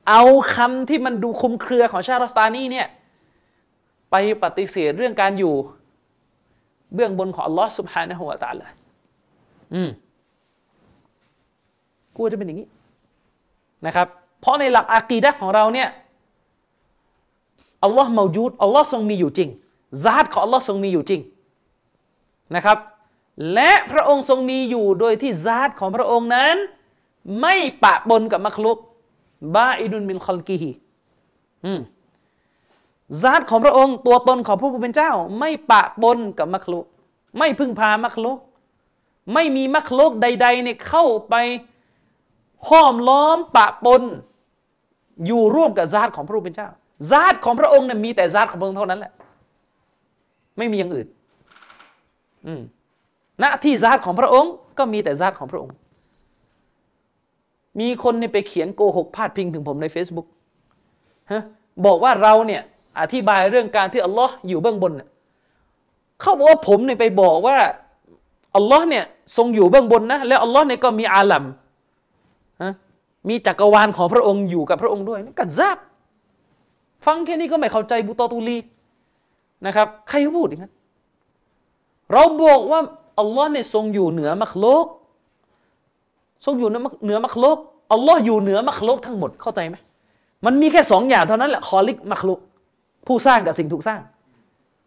[0.09, 0.23] เอา
[0.55, 2.87] คำที่มันดูคุมเครือของชาติรัสตานีเนี่ย
[4.11, 5.55] ไปปฏิเสธเรื่องการอยู่
[6.95, 8.67] เบื้องบนของอัลลอฮ์สุบฮานะฮูวะตะอาลา
[9.75, 9.91] อืม
[12.17, 12.69] กลัวจะเป็นอย่างนี้
[13.86, 14.06] นะครับ
[14.40, 15.89] เพราะในหลักอากีดะของเราเนี่ย
[17.85, 19.51] อัลลอฮ์มาจูดอัลลอฮ์ทรงมีอยู่จริง
[20.05, 21.20] ซาตของอัลลอฮ์ทรงมีอยู่จริง
[22.55, 22.78] นะครับ
[23.52, 26.56] และพระองค์ทรงมีอยู่โดยที่ซาตของพระองค์นั้น
[27.40, 27.55] ไม่
[27.85, 28.78] ปะปนกับมักลุก
[29.55, 30.70] บาอิดุนมินคอลกีฮี
[31.65, 31.81] อืม
[33.23, 36.85] ซาตของพระองค์ตัวตนของพระผู้เป็นเจ้า ไม่ปะปนกับมักลุก
[37.39, 38.39] ไม่พึ่งพามักลุก
[39.35, 41.35] ไม่มีมักลุกใดๆเนี่ยเข้าไป
[42.69, 44.03] ห้อมล้อมปะปน
[45.27, 46.69] อยู่ร่วมกับซาตของพระผู้เป็นเจ้า
[47.11, 49.12] ซาตของพระองค์เนี่ยมีแต่ซาตของพระองค์เท่านั้นแหละ
[50.59, 51.09] ไม่มีอย่างอื่น
[52.47, 52.62] อืม
[53.41, 55.74] หน้าที่ซาตของพระองค์ก็มีแต่ซาตของพระองค์
[57.81, 60.27] มีคนเนี่ยไปเขียนโกหกพาดพิงถึงผมใน Facebook
[61.32, 61.43] ฮะ
[61.86, 62.62] บอกว่าเราเนี่ย
[63.01, 65.09] อธิบายเรื่องการที่อัลลอฮ์อยู่เบื้องบนเนี่ย
[66.20, 67.57] เขาบอกว่าผมเนี่ยไปบอกว่า
[68.57, 69.05] อัลลอฮ์เนี่ย
[69.36, 71.45] ทรงอยู่เบื้องบนนะแล้วอัลลอฮ์เนี่ยก็มีอาลัม
[73.29, 75.79] มีจักรวาลของพระองค์อยู่กับพระองค์ด้วยนี่กัดซาบ
[77.07, 78.59] ฟังแค่นี้ก็ไม่เข้าใจบุตอตุลี
[79.67, 80.73] นะครับ ใครพูดอย่างนั้น
[82.13, 82.81] เราบอกว่า
[83.19, 84.87] อัลลอฮ์เนี่ยทรงอยู่เหนือมักโลก
[86.45, 87.59] ทรงอยู่เหนือมักโลก
[87.93, 89.77] อัลลอฮ์อยู่เหนือมักโลกทั้งหมดเข้าใจไหม
[90.47, 92.41] มันมีแค่สองอย่างเท่านั้นแหละคอลิกมักโลก
[93.07, 94.01] ผู้สร้างกับสิ่งถูกสร้าง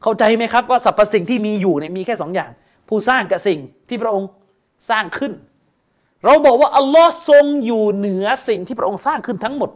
[0.04, 2.50] เข้าใจไหมครับว่าสรรพสิ่งที่มีอยู่เนี่ยมีแค่สองอย่าง
[2.90, 4.30] ผู้สร้างกับสิ่งที่พระองค์
[4.90, 5.32] สร้างขึ้น
[6.26, 9.70] เราบอกว่าอัลลอฮ์ทรงอยู่เหนือสิ่งที่พระองค์สร้างขึ้นทั้งหมด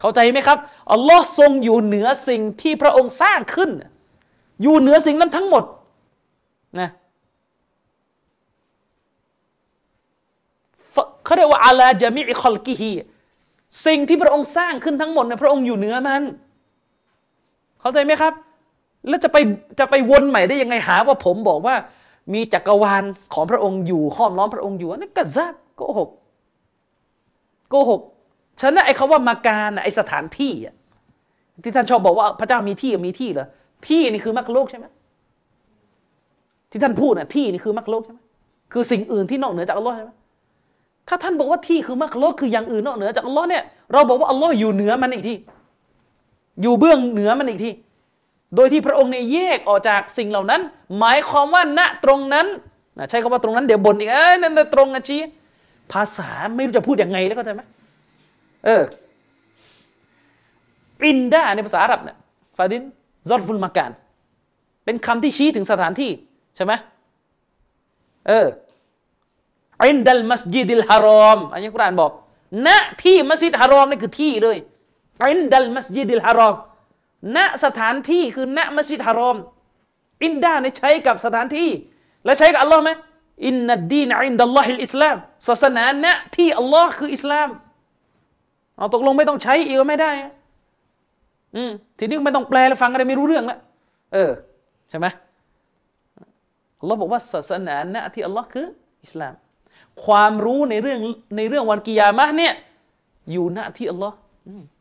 [0.00, 0.58] เข้าใจไหมครับ
[0.92, 3.70] อัลลอฮ์ทรงอยู่เหนือสิ่งที่พระองค์สร้างขึ้น
[4.62, 5.64] อยู่เหนือสิ่งนั้นทั้งหมด
[6.80, 6.90] นะ
[11.24, 12.92] เขาเรียกว่าอาลาจามิอิคอลกิฮี
[13.86, 16.22] สิ่งที่พระองค์สร้างขึ้นทั้งหมดเนี่ยพระองค์อยู่เหนือมัน
[17.80, 18.32] เข้าใจไหมครับ
[19.08, 19.36] แล้วจะไป
[19.78, 21.76] จะไปวนใหม่ได้ยังไงหาว่าผมบอกว่า
[22.32, 23.02] มีจักรวาล
[23.34, 26.08] ของพระองค์อยู่ห้อมล้อมพระองค์อยู่นั่นก็ซาบโกหก
[27.70, 28.00] โกหก
[28.60, 30.74] ฉะนั้นไอ้คาว่ามาการไอ้สถานที่อะ
[31.64, 33.46] ที่ท่านชอบบอกว่าพระเจ้ามีที่มีที่เหรอ
[33.86, 34.86] ที่นี่คือมรรคโลกใช่ไหม
[36.70, 38.20] ที่ท่านพูดน่ะที่นี่คือมรรคโลกใช่ไหม
[38.72, 40.10] คือสิ่งอื่นที่นอกเหนือจากอัลลอฮ์ใช่ไหม
[41.08, 45.36] ถ้าท่านบอกว่าที่คือมรรคโลกคืออย่างอื่นนอกเหนือจากอัลลอฮ์เนี่ยเราบอกว่าอัลลอฮ์อยู่เหนือมันอีกที่
[46.62, 47.72] อยู่เบื้องเหนือมันอีกที่
[48.54, 50.60] โดยที่พระองค์เนี่ยแยกออกจากสิ่งเหล่านั้น
[50.98, 52.46] หมายความว่าณตรงนั้น
[53.10, 55.20] ใช้คำว่าตรงนั้นเดี๋ยวบนอีกเอ้ยนั่นตรงอะชี้
[55.92, 57.62] ภาษาไม่รู้จะพูดยังไงแล้วเข้าใจไหม
[58.64, 58.82] เออ
[61.04, 62.16] عند ในภาษาอาหรับเนี่ย
[62.56, 63.90] فهذا ظرف المكان
[64.84, 66.10] เป็นคำที่ชี้ถึงสถานที่
[66.56, 66.72] ใช่ไหม
[68.28, 68.46] เออ
[69.84, 72.12] عند المسجد الحرامอันนี้กุรานบอก
[72.66, 72.68] ณ
[73.02, 74.58] ที่มัสยิดฮารอมนี่คือที่เลย
[75.24, 76.54] عند المسجد الحرام
[77.36, 79.36] ณสถานที่คือณมัสยิดฮารอม
[80.24, 81.70] عند เนี่ยใช้กับสถานที่
[82.24, 82.90] แล้วใช้กับอัลลอฮ์ไหม
[83.46, 85.16] إن الدين عند الله الإسلام
[85.48, 87.48] ศาสนาณที่อัลลอฮ์คืออิสลาม
[88.76, 90.10] เอาตกลงไม่ต้องใช้อีกไม่ได้
[91.56, 93.58] อืมทีนี้ไม่ต้องแปลแล้วฟังอะไรไม่รู้เรื่องแล้ว
[94.12, 94.30] เออ
[94.90, 95.06] ใช่ไหม
[96.80, 98.66] อัลลอฮ์บอกว่าศาสนาณที่อัลลอฮ์คือ
[99.04, 99.34] อิสลาม
[100.04, 100.98] ความรู้ในเรื่อง
[101.36, 102.54] ในเรื่องวันกิยามะเนี่ย
[103.32, 104.16] อยู่ณที่อัลลอฮ์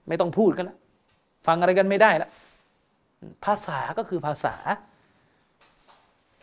[0.08, 0.78] ไม่ต้องพูดกันแล้ว
[1.46, 2.30] ฟังอะไรกันไม่ได้แล้ว
[3.46, 4.56] ภาษาก็คือภาษา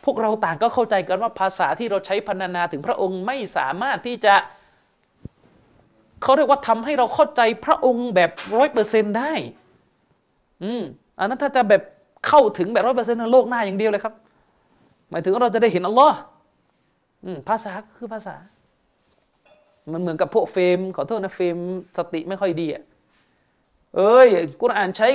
[0.05, 4.35] พวกเราต่างก็เข้าใจกันว่าภาษาที่เราใช้พรรณนาถึงพระองค์ไม่สามารถที่จะ
[6.21, 9.33] เขาเรียกว่าทำให้เราเข้าใจพระองค์แบบร้อยเปอร์เซ็นได้
[10.63, 10.83] อืม
[11.19, 11.81] อันนั้นถ้าจะแบบ
[12.27, 14.13] เข้าถึงแบบร้อยเปอร์เซ็นต์โลกหน้าอย่างเดียวเลยครับ
[15.09, 16.17] หมายถึงเราจะได้เห็นอัลลอฮ์
[17.49, 18.35] ภาษาคือภาษา
[19.91, 21.57] มันเหมือนกับพวกเฟมขอโทษนะเฟม
[21.97, 22.83] สติไม่ค่อยดีอะ
[23.95, 24.27] เอ้ย
[24.61, 25.07] กุรอานใช้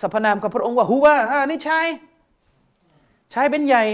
[0.00, 1.80] สรรพนามกับพระองค์ว่าฮูว่าอ่านี่ใช่
[3.32, 3.84] ใช้เป็นใหญ่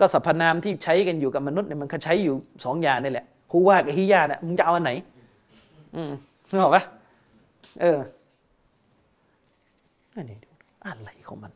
[0.00, 2.34] ก็สรรพนามที่ใช้กันอยู่กับมนุษย์เนี่ยมันก็ใช้อยู่
[2.64, 4.92] สองอย่างนี่แหละฮูว่ากับฮิยาเนี่ยมึงจะเอาอันไหน
[5.94, 6.10] อืม
[6.50, 6.82] นึกออกปะ
[7.80, 7.98] เออ
[10.16, 10.36] อันนี้
[10.86, 11.52] อะไรของมัน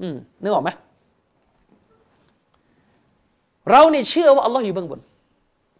[0.00, 0.70] อืมนึกออกไหม
[3.70, 5.00] เราเนี่ยเชื่อว่าอัลลอฮ์อยู่เบื้องบน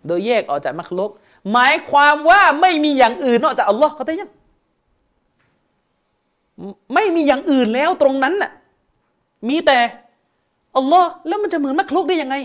[0.07, 1.11] โดยแยกออกจากมักลุก
[1.53, 4.31] หมายความว่าไม่มีอย่างอื่นนอกจากอัลลอฮ์เขาแต่ยัง
[6.95, 8.51] ไม่มีอย่างอื่นแล้วตรงนั้นน่ะ
[9.49, 9.79] มีแต่
[10.77, 12.37] อัลลอฮ์แล้วมันจะเหมือนมักลุกได้ยังไง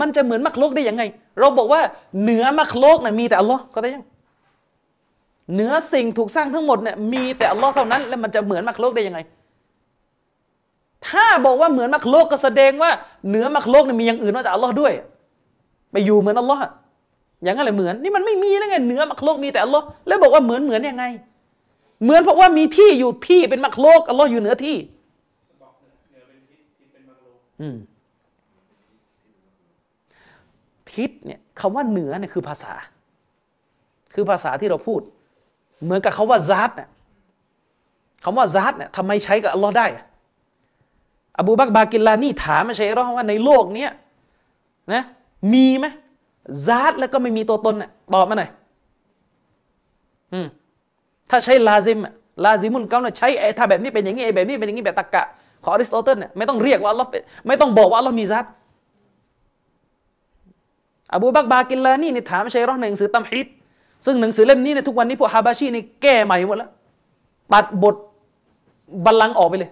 [0.00, 1.02] มันจะเหมือนมักลุกได้ยังไง
[1.38, 1.80] เราบอกว่า
[2.22, 4.04] เหนือมักลุกน่ะมีแต่อัลลอฮ์ก็ได้ยัง
[5.52, 9.18] เหนือสิ่งถูกสร้างทั้งหมดเนี่ยมีแต่อัลลอฮ์เท่านั้น แล้วมันจะเหมือนมักลุกได้ยังไง
[11.08, 12.90] ถ้าบอกว่าเหมือนมักลุกก็แสดงว่า
[13.28, 14.92] เหนือมักลุกเนี่ยมีอย่างอื่นนอกจากอัลลอฮ์ด้วย
[15.92, 16.62] ไปอยู่เหมือนอัลลอฮ์
[17.44, 21.04] อย่างนั้นเลยเหมือน นี่มันไม่มีแล้วไงเหนือมักลุกมีแต่อัลลอฮ์แล้วบอกว่าเหมือนเหมือนยังไง
[22.02, 24.76] เหมือนเพราะว่ามีที่อยู่ที่เป็นมักลุกอัลลอฮ์อยู่เหนือที่
[30.92, 32.72] ทิศเนี่ยคำว่าเหนือเนี่ยคือภาษา
[34.14, 35.00] คือภาษาที่เราพูด
[35.84, 36.88] เหมือนกับคาว่าซาตเนี่ย
[38.24, 39.86] คำว่าذات เนี่ยทำไมใช้กับอัลลอฮ์ได้
[41.38, 43.90] อบูบักบากิลลานี่ถามมาใช่รอว่าในโลกเนี้ย
[44.92, 45.02] นะ
[45.52, 45.86] มีไหม
[46.66, 47.74] ذات แล้วก็ไม่มีตัวตน
[48.14, 48.50] ตอบมาหน่อย
[50.32, 50.46] อืม
[51.30, 51.98] ถ้าใช้لازم
[52.44, 55.22] لازم القولเนี่ยใช้ไอ้ถ้าแบบนี้เป็นอย่างนี้ไอ้แบบนี้เป็นอย่างนี้แบบตรกกะ
[55.62, 58.46] ของอริสโตเติลเนี่ยไม่ต้องเรียกว่าอัลลอฮ์เป็นไม่ต้องบอกว่าอัลลอฮ์มี ذات
[61.14, 63.46] อบูบักบากิลลานี่นี่ถามใช่หรอในหนังสือตัมฮิด
[64.06, 66.70] ซึ่งหนังสือเล่มนี้เนี่ยทุกวันนี้พวกฮาบาชีนี่แก้ใหม่หมดแล้ว
[67.52, 67.94] ตัดบท
[69.04, 69.70] บัลลังก์ออกไปเลย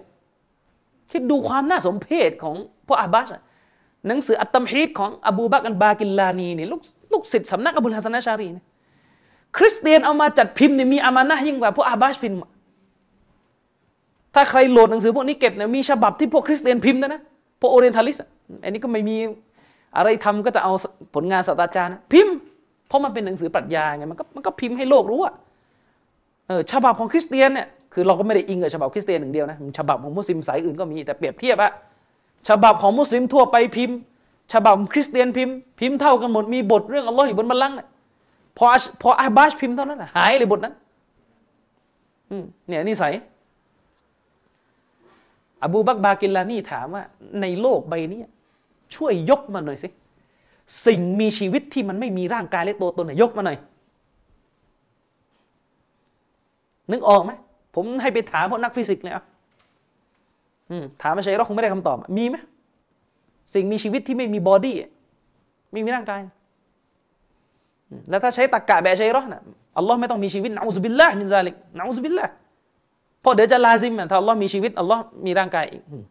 [1.11, 2.55] คิดดูความน่าสมเพชของ
[2.87, 3.41] พวกอาบัชอะ
[4.07, 8.65] หนังสืออัตตัมฮีดของอบูบักรอัลบากิลลานีเนี่ลูกลูกศิษย์สำนักอบุลฮัสนอัชารีเนี่ย
[9.57, 12.39] คริสเตียนเอามาจัดพิมพ์เนี่ยมีอามานะยิ่งกว่าพวกอาบัชพิมพ์
[14.35, 17.21] ถ้าใครโหลดหนังสือพวกนี้เก็บเนี่ยมีฉบับที่พวกคริสเตียนพิมพ์นะนะ
[17.61, 18.29] พวก Orientalist อะ
[18.63, 19.17] อันนี้ก็ไม่มี
[19.97, 20.71] อะไรทำก็จะเอา
[21.15, 22.35] ผลงานศาสตราจารย์พิมพ์
[22.87, 25.33] เพราะมันเป็นหนังสือปรัชญาไงมันก็มันก็พิมพ์ให้โลกรู้อะ
[26.47, 31.71] เออฉบับของคริสเตียนเนี่ยคือเราก็ไม่ได้อิงกับฉบับคริสเตียนหนึ่งเดียวนะฉบับของมุสลิมสายอื่นก็มีแต่เปรียบเทียบอะ
[32.49, 33.97] ฉบับของมุสลิมทั่วไปพิมพ์
[34.53, 37.87] ฉบับของคริสเตียนพิมพ์ พิมพ์เท่ากันหมดมีบทเรื่องอัลลอฮ์อยู่บนบัลลังก์เนี่ย
[38.57, 40.73] พออาชพออาบาชพิมพ์เท่านั้นนะหายเลยบทนั้น
[42.29, 43.13] อืมเนี่ยนิสัย
[45.63, 47.03] อบูบักรบากิลลานี่ถามว่า
[47.41, 48.21] ในโลกใบนี้
[48.95, 49.87] ช่วยยกมาหน่อยสิ
[50.85, 53.57] สิ่งมีชีวิตที่มันไม่มีร่างกายและตัวตนเนี่ยยกมาหน่อย
[56.91, 57.31] นึกออกไหม
[57.75, 59.36] ผมให้ไปถามพวกนักฟิสิกส์เลยอะอืม
[61.01, 62.35] ถามมาใช่เราคงไม่ได้คำตอบ มีไหม
[63.53, 64.75] สิ่งมีชีวิตที่ไม่มี body
[65.71, 66.21] ไม่มีร่างกาย
[67.89, 69.41] อืมแล้วถ้าใช้ตรกกะแบบใช่รอนะ
[69.77, 72.33] อัลลอฮ์ไม่ต้องมีชีวิตنعوذ بالله من ذلك نعوذ بالله
[73.21, 76.03] เพราะเดี๋ยวจะลาซิมอะถ้าอัลลอฮ์มีชีวิตอัลลอฮ์มีร่างกายอีกอืม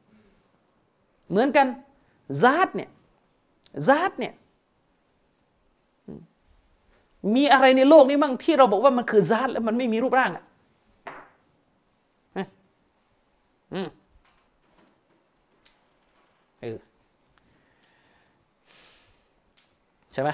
[1.31, 1.67] เหมือนกัน
[2.43, 2.91] ซาตเนี่ย
[3.89, 4.33] ซาตเนี่ย
[6.07, 6.21] อืม
[7.35, 10.45] มีอะไรในโลกนี้บ้างที่เราบอกว่ามันคือซาตแล้วมันไม่มีรูปร่างอะ
[13.75, 13.89] อืม
[16.61, 16.79] เออ
[20.17, 20.31] ใช่ไหม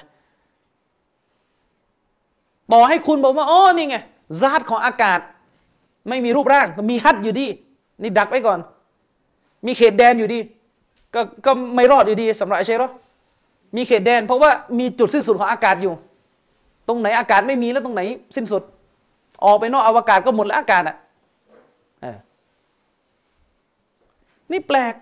[2.73, 3.97] ต่อให้คุณบอกว่าอ๋อนี่ไง
[4.41, 5.21] ซาดของอากาศ
[6.09, 7.47] ไม่มีรูปร่างมีฮัดอยู่ดี
[8.03, 8.59] นี่ดักไว้ก่อน
[9.67, 10.41] มีเขตแดนอยู่ดี
[11.15, 12.91] ก็ก็ไม่รอดอยู่ดีสำหรับไอเชรอ
[13.77, 15.95] มีเขตแดน เพราะว่ามีจุดสิ้นสุดของอากาศอยู่
[16.89, 18.03] ตรงไหนอากาศไม่มีแล้วตรงไหน
[18.37, 18.63] สิ้นสุด
[19.45, 20.97] ออกไปนอกอวกาศก็หมดแล้วอากาศอะ
[22.03, 22.19] เออ
[24.53, 24.95] นี่แปลก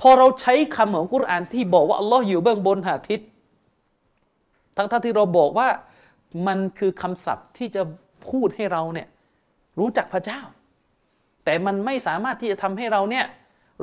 [0.00, 3.20] พอเราใช้คำของกุรอานที่บอกว่าอัลลอฮ์อยู่เบื้องบนหาทิศ
[4.76, 5.68] ทั้งที่เราบอกว่า
[6.46, 7.82] มันคือคำศัพท์ที่จะ
[8.28, 9.08] พูดให้เราเนี่ย
[9.78, 10.40] รู้จักพระเจ้า
[11.44, 13.24] แต่มันไม่สามารถที่จะทำให้เราเนี่ย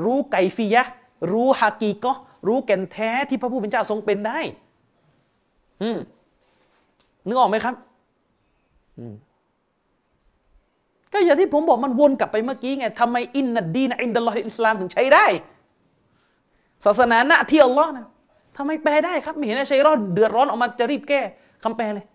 [0.06, 0.84] รู้ไกฟียะ
[1.32, 2.14] รู้ฮากีก็
[2.48, 4.40] รู้แก่นแท้ที่พระผู้เป็นเจ้าทรงเป็นได้
[5.82, 5.98] อืม
[7.28, 7.76] นึกออกไหมครับ
[8.98, 9.14] อืม
[11.14, 15.26] ก็อย่างที่ผมบอกมันวนกลับไปเมื่อกี้ไงทำไมอินนัดดีนอินดัลลอฮิอิสลามถึงใช้ได้
[16.86, 18.06] ศาสนาหน้าที่อัลลอฮ์นะ
[18.58, 21.22] ทำไมแปลได้ครับไม่เห็นไอ้ชัยรอดเดือดร้อนออกมาจะรีบแก้
[21.64, 22.06] คำแปลเลย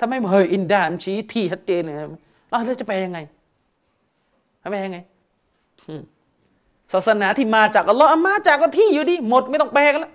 [0.00, 1.96] ทำไมเฮยอินดามชี้ที่ชัดเจนเลย
[2.48, 3.18] แล้วจะแปลยังไง
[4.70, 4.98] แปลยังไง
[6.92, 10.12] ศาสนาที่มาจากอัลลอฮ์มาจากก็ที่อยู่ดี หมดไม่ต้องแปลกันแล้ว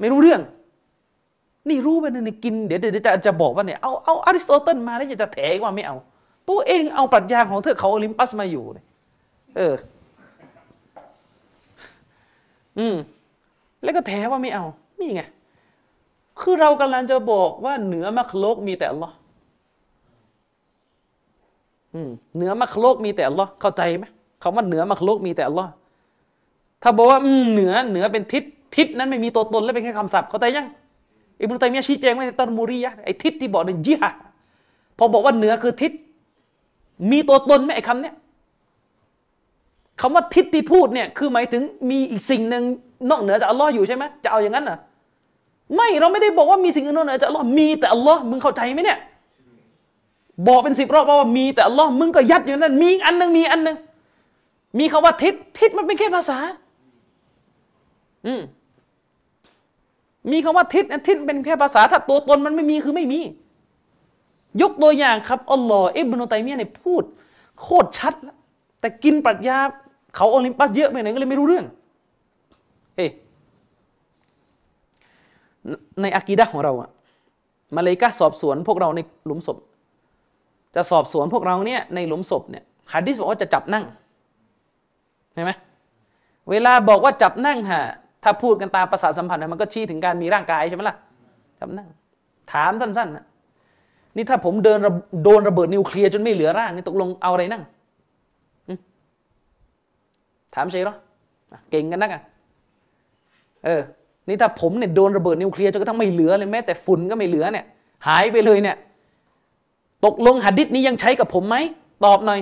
[0.00, 0.40] ไม่รู้เรื่อง
[1.68, 5.96] นี่รู้ไปนะเนี่ยกินเดี๋ยวเดี๋ยวจะจะบอกว่าเนี่ยเอาเอาอริสโตเติลมาแล้วจะแถว่าไม่เอา
[6.48, 8.84] ตัวเองเอาปรัชญาของเธอเขาโอลิมปัสมาอยู่เลย
[9.56, 9.74] เออ
[12.78, 12.96] อืม
[13.82, 14.64] แล้วก็แถว่าไม่เอา
[14.98, 15.22] นี่ไง
[16.40, 19.14] คือเรากำลังจะบอกว่าเหนือมักโลกมีแต่อัลลอฮ์
[21.94, 24.04] อืมเหนือมักโลกมีแต่อัลลอฮ์เข้าใจไหม
[24.42, 25.70] คำว่าเหนือมักโลกมีแต่อัลลอฮ์
[26.82, 28.44] ถ้าบอกว่าอืมเหนือเหนือเป็นทิศ
[28.76, 30.66] ทิศนั้นไม่มีตัวตนและเป็นแค่คำศัพท์เข้าใจยัง
[31.40, 34.12] อิบนุตัยมียะชี้แจงไว้ในตันมูรียะไอ้ทิศที่บอกในจิฮะ
[34.98, 35.92] พอบอกว่าเหนือคือทิศ
[37.10, 38.14] มีตัวตนไหมไอ้คำเนี้ย
[40.00, 42.64] คำว่าทิศที่พูดเนี่ยคือหมายถึงมีอีกสิ่งหนึ่ง
[43.10, 44.78] นอกเหนือจากอัลลอฮ์อยู่ใช่ไหมจะเอาอย่างนั้นเหรอ
[45.74, 48.98] ไม่เราไม่ได้บอกว่ามีสิ่งอื่นนอกเหนือจากอัลลอฮ์มีแต่อัลลอฮ์มึงเข้าใจไหมเนี่ย
[50.46, 53.76] บอกเป็นสิบรอบว่ามีแต่อัลลอฮ์มึงก็ยัดอยู่นั่นมีอันหนึงมีอันหนึง
[54.78, 56.38] มีคำว่าทิศทิศมันเป็นแค่ภาษา
[58.26, 58.42] อืม
[60.30, 63.20] มีคำว่าทิศนะทิศเป็นแค่ภาษาถ้าตัวตนมันไม่มีคือไม่มี
[64.62, 67.02] ยกตัวอย่างครับอัลลอฮ์อิบนุตัยมียเนี่ยพูด
[67.60, 68.36] โคตรชัดแล้ว
[68.80, 69.58] แต่กินปรัชญา
[70.16, 71.66] เขาโอลิมปัสเยอะไปหน่ยก็เลยไม่รู้เรื่อง
[72.96, 73.06] เฮ้
[76.02, 76.90] ในอากีดะของเราอะ
[77.74, 79.58] มาเลยกาสอบสวนพวกเราในหลุมศพ
[80.74, 83.84] จะสอบสวนพวกเราเนี่ยในหลุมศพเนี่ยฮะดิษบอกว่าจะจับนั่ง
[85.32, 85.52] เห็นไหม
[86.50, 87.82] เวลาบอกว่าจับนั่งฮะ
[88.24, 90.96] ถ้าพูดกันตามภาษาสัมพันธ์มันก็ชี้ถึงการมีร่างกายใช่ไหมล่ะ
[91.60, 91.88] จับนั่ง
[92.52, 93.24] ถามสั้นๆนะ
[94.16, 94.92] นี่ถ้าผมเดินระ
[95.24, 97.62] โดนระเบิดนิวเคลียร์จนไม่เหลือร่างนี่ตกลงเอาอะไรนั่ง
[98.68, 98.78] อืม
[100.54, 100.96] ถามใช่หรอ
[101.70, 102.22] เก่งกันนักอะ
[103.64, 103.82] เออ
[104.28, 107.64] นี่ถ้าผมเนี่ยโดนระเบิดนิวเคลียร์จนกระทั่งไม่เหลือเลยแม้แต่ฝุ่นก็ไม่เหลือเนี่ย
[108.06, 108.76] หายไปเลยเนี่ย
[110.04, 111.56] ตกลงหัดดิษนี้ยังใช้กับผมไหม
[112.04, 112.40] ตอบหน่อย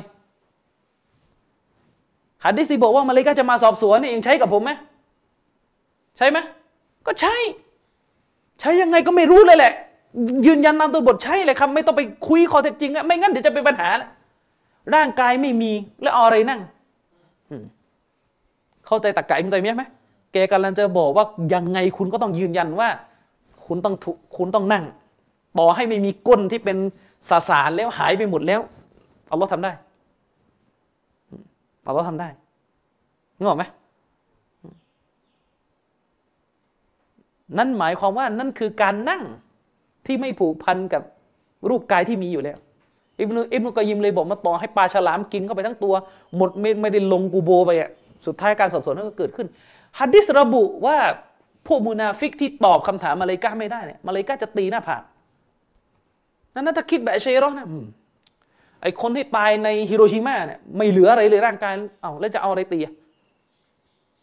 [2.45, 4.71] หัดดิษที่บอกว่ามาเลย์กาจะมาสอบสวนเนี่ยยังใช้กับผมไหม
[6.19, 6.39] ใช่ไหม
[7.07, 7.37] ก็ใช่
[8.61, 9.73] ใช้ยังไงก็ไม่รู้เลยแหละ
[10.47, 14.09] ยืนยันตามตัวบทใช่เลยครับ ไม่ต้องไปคุยข้อเท็จจริงอะไม่งั้นเดี๋ยวจะเป็นปัญหานะ
[14.95, 15.73] ร่างกายไม่มี
[16.03, 16.61] แล้วเอาอะไรนั่ง
[18.87, 19.85] เข้าใจตะกะอิมใจเมียไหม
[20.33, 21.25] แกกำลังจะบอกว่า
[21.55, 22.89] ยังไงคุณก็ต้องยืนยันว่า
[23.67, 24.85] คุณต้องถูคุณต้องนั่ง
[25.59, 26.77] ต่อให้ไม่มีก้นที่เป็น
[27.29, 28.61] สสารแล้วหายไปหมดแล้ว
[29.31, 29.73] อัลลอฮ์ทำได้
[31.87, 32.29] อัลลอฮ์ทำได้
[33.37, 33.65] นึกออไหม
[37.59, 39.23] นั่นหมายความว่านั่นคือการนั่ง
[40.07, 41.03] ที่ไม่ผูกพันกับ
[41.69, 42.59] รูปกายที่มีอยู่แล้ว
[43.21, 45.95] อิบนุอิบนุกอยยิมเลยบอกมาต่อให้ปลาฉลามกินเข้าไปทั้งตัว
[46.37, 47.91] หมดไม่ไม่ได้ลงกูโบไปอะ
[48.27, 49.47] สุดท้ายการสอบสวนนั้นก็เกิดขึ้น
[49.99, 50.99] ฮัดดิสระบุว่า
[51.67, 55.03] พวกมุนาฟิกที่ตอบคำถามมาเลย์กาไม่ได้เนี่ยมาเลย์กาจะตีหน้าผาก
[56.55, 57.87] นั่นนะถ้าคิดแบบเชยรอนะอืม
[58.83, 62.95] ไอคนที่ตายในฮิโรชิมาเนี่ยไม่เหลืออะไรเลยร่างกายเอ้าแล้วจะเอาอะไรตีอะ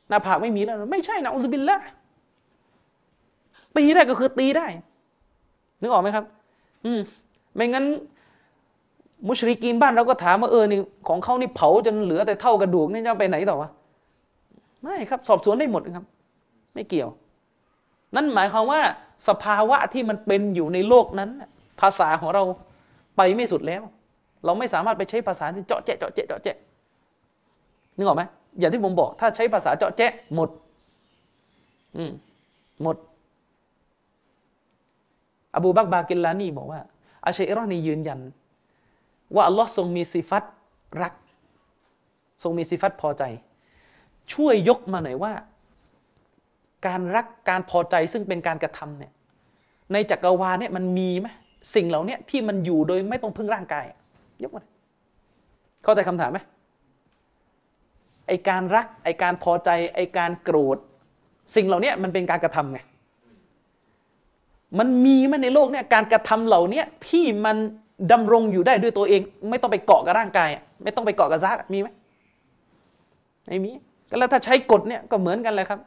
[0.10, 1.77] หน้าผากไม่มีแล้ว ไม่ใช่نعوذ بالله
[3.77, 4.68] ตีได้ก็คือตีได้
[5.81, 6.26] นึกออกไหมครับ
[6.85, 6.99] อืม
[7.56, 7.85] ไม่งั้น
[9.27, 13.69] มุชริกีนบ้านเราก็ถามว่าเออนี่ของเขานี่เผาจนเหลือแต่เถ้ากระดูกนี่จะไปไหนต่อวะ
[14.81, 16.05] ไม่ครับ สอบสวนได้หมดนะครับ
[16.73, 17.09] ไม่เกี่ยว
[18.15, 18.81] นั่นหมายความว่า
[19.27, 21.29] สภาวะที่มันเป็นอยู่ในโลกนั้น
[21.81, 22.43] ภาษาของเรา
[23.17, 23.81] ไปไม่สุดแล้ว
[24.45, 26.57] เราไม่สามารถไปใช้ภาษาที่เจาะแจ๊ะเจาะแจ๊ะเจาะแจ๊ะ
[27.95, 28.23] นึกออกไหม
[28.59, 30.49] อย่างที่ผมบอก ถ้าใช้ภาษาเจาะแจ๊ะหมด
[31.97, 32.11] อืม
[32.81, 32.95] หมด
[35.55, 36.81] อบูบักบากิลลานีบอกว่า
[37.25, 38.19] อาชัยรอนียืนยัน
[39.35, 40.43] ว่าอัลลอฮ์ทรงมีสิฟัต
[41.01, 41.13] รัก
[42.43, 43.23] ทรงมีสิฟัตพอใจ
[44.33, 45.33] ช่วยยกมาหน่อยว่า
[46.87, 49.11] การรักการพอใจซึ่งเป็นการกระทำเนี่ย
[49.93, 51.27] ในจักรวาลเนี่ยมันมีไหม
[51.75, 53.85] สิ่งเหล่านี้ที่มันอยู่โดยไม่ต้องพึ่งร่างกาย
[54.43, 54.63] ยกมา
[55.83, 56.39] เข้าใจคำถามไหม
[58.27, 60.77] ไอการรักไอการพอใจไอการโกรธ
[61.55, 62.79] สิ่งเหล่านี้มันเป็นการกระทำไง
[64.79, 67.57] มันมีไหมในโลกเนี่ยการกระทำเหล่านี้ที่มัน
[68.11, 70.49] ดำรงอยู่ได้ด้วยตัวเอง ไม่ต้องไปเกาะกับร่างกาย
[70.83, 71.87] ไม่ต้องไปเกาะกับซาตมีไหม
[73.47, 73.71] ไม่มี
[74.09, 75.79] ก็แล้วถ้าใช้กฎเนี่ยก็เหมือนกันเลยครับ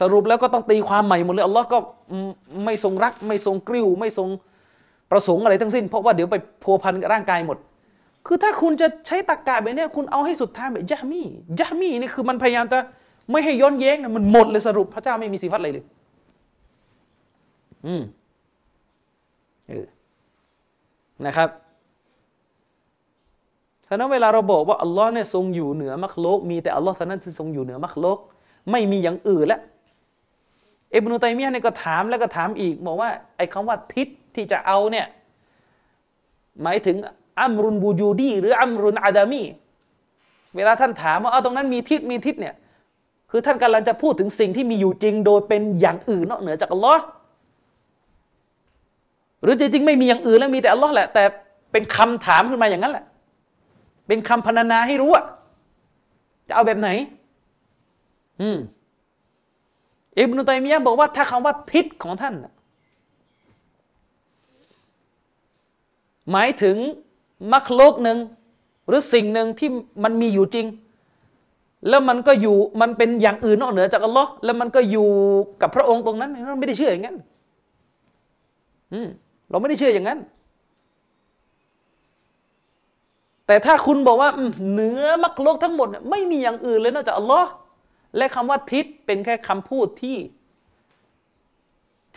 [0.00, 1.78] สรุปแล้วก็ต้องตีความใหม่หมดเลยอัลลอฮ์ก็
[2.64, 4.28] ไม่ทรงรัก ไม่ทรงกริ้ว ไม่ทรง
[5.10, 7.58] ประสงค์อะไรทั้งสิ้น เพราะว่าเดี๋ยวไปพัวพันกับร่างกายหมด
[8.26, 11.22] คือถ้าคุณจะใช้ตรกกะแบบนี้คุณเอาให้สุดทางแบบยะมี
[11.60, 12.78] ยะมีนี่คือมันพยายามจะ
[13.30, 15.84] ไม่ให้ย้อนแย้งนะมันหมดเลยสรุปพระเจ้าไม่มีสิฟัตอะไรเลย
[17.86, 18.02] อืม
[19.68, 19.86] เออ
[21.26, 21.48] นะครับ
[23.88, 28.18] ฉะนั้นเวลาเราบอกว่าอัลลอฮ์เนี่ยทรงอยู่เหนือมักโลก มีแต่อัลลอฮ์เท่านั้นที่ทรงอยู่เหนือมักโลก
[28.70, 29.60] ไม่มีอย่างอื่นแล้ว
[30.94, 35.06] อิบนุตัยมียะเนี่ยก็ถามแล้วก็ถามอีกบอกว่าไอ้คำว่าทิศที่จะเอาเนี่ย
[36.62, 36.96] หมายถึง
[37.40, 39.42] อัมรุนบูจูดีหรืออัมรุนอาดามี
[40.56, 42.54] เวลาท่านถามว่าเอาตรงนั้นมีทิศมีทิศเนี่ย
[43.30, 47.02] คือท่านกำลังจะพูดถึงสิ่งที่มีอยู่จริง โดยเป็นอย่างอื่นนอกเหนือจากอัลลอฮ์
[49.42, 51.22] หรือจริงๆไม่มีอย่างอื่นแล้วมีแต่อัลลอฮ์แหละแต่
[51.72, 53.04] เป็นคำถามขึ้นมาอย่างนั้นแหละ
[54.08, 55.24] เป็นคำพรรณนาให้รู้อะ
[56.48, 56.88] จะเอาแบบไหน
[58.40, 58.58] อืม
[60.18, 62.34] อิบนุตัยมียะบอกว่าถ้าคำว่าทิศของท่าน
[66.30, 66.76] หมายถึง
[67.52, 68.18] มักโลกหนึ่ง
[68.88, 69.68] หรือสิ่งหนึ่งที่
[70.04, 70.66] มันมีอยู่จริง
[71.88, 75.08] แล้วมันก็อยู่มันเป็นอย่างอื่นนอกเหนือจากอัลลอฮ์แล้วมันก็อยู่
[75.62, 77.16] กับพระองค์ตรงนั้นเราไม่ได้เชื่ออย่างนั้น
[78.92, 79.08] อืม
[79.50, 80.18] เราไม่ได้เชื่ออย่างนั้น
[83.48, 84.30] แต่ถ้าคุณบอกว่า
[84.70, 87.50] เหนือมักโลกทั้งหมด ไม่มีอย่างอื่นเลยนอกจากอัลลอฮ์
[88.16, 90.16] และคำว่าทิศเป็นแค่คำพูดที่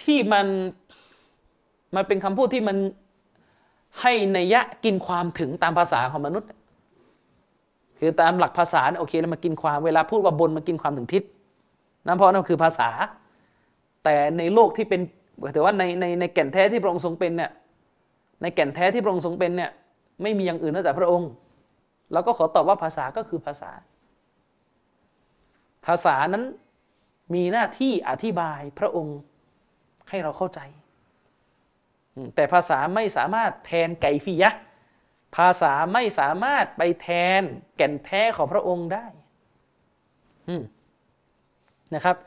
[0.01, 0.47] ที่มัน
[1.95, 2.77] มันเป็นคำพูดที่มัน
[4.01, 6.49] ให้นัยยะกินความถึงตามภาษาของมนุษย์
[7.99, 11.23] คือตามหลักภาษาโอเคแล้วมากินความเวลาพูดว่าบนมากินความถึงทิศ
[12.05, 12.89] นั่นเพราะนั่นคือภาษา
[14.03, 15.01] แต่ในโลกที่เป็น
[15.53, 17.51] แต่ว่าในในในแก่นแท้ที่พระองค์ทรงเป็นเนี่ย
[18.41, 19.71] ในแก่นแท้ที่พระองค์ทรงเป็นเนี่ย
[20.21, 21.29] ไม่มีอย่างอื่นนอกจากพระองค์
[22.13, 23.71] เราก็ขอตอบว่าภาษาก็คือภาษา
[25.85, 26.43] ภาษานั้น
[27.33, 29.17] มีหน้าที่อธิบายพระองค์
[30.09, 30.59] ให้เราเข้าใจ
[32.35, 34.51] แต่ภาษาไม่สามารถแทนไกฟิยะ
[35.37, 37.07] ภาษาไม่สามารถไปแท
[37.39, 37.41] น
[37.77, 39.05] แก่นแท้ของพระองค์ได้
[41.95, 42.17] นะครับ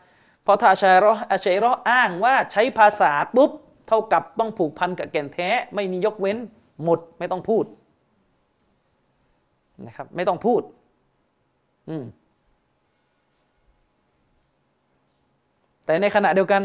[0.44, 3.50] พอถ้าอาชัยรออาชัยรออ้างว่าใช้ภาษาปุ๊บ
[3.88, 6.38] เท่ากับต้องผูกพันกับแก่นแท้ ไม่มียกเว้น
[6.84, 7.64] หมดไม่ต้องพูด
[9.86, 10.62] นะครับ ไม่ต้องพูด
[11.88, 12.04] อืม
[15.84, 16.62] แต่ในขณะเดียวกัน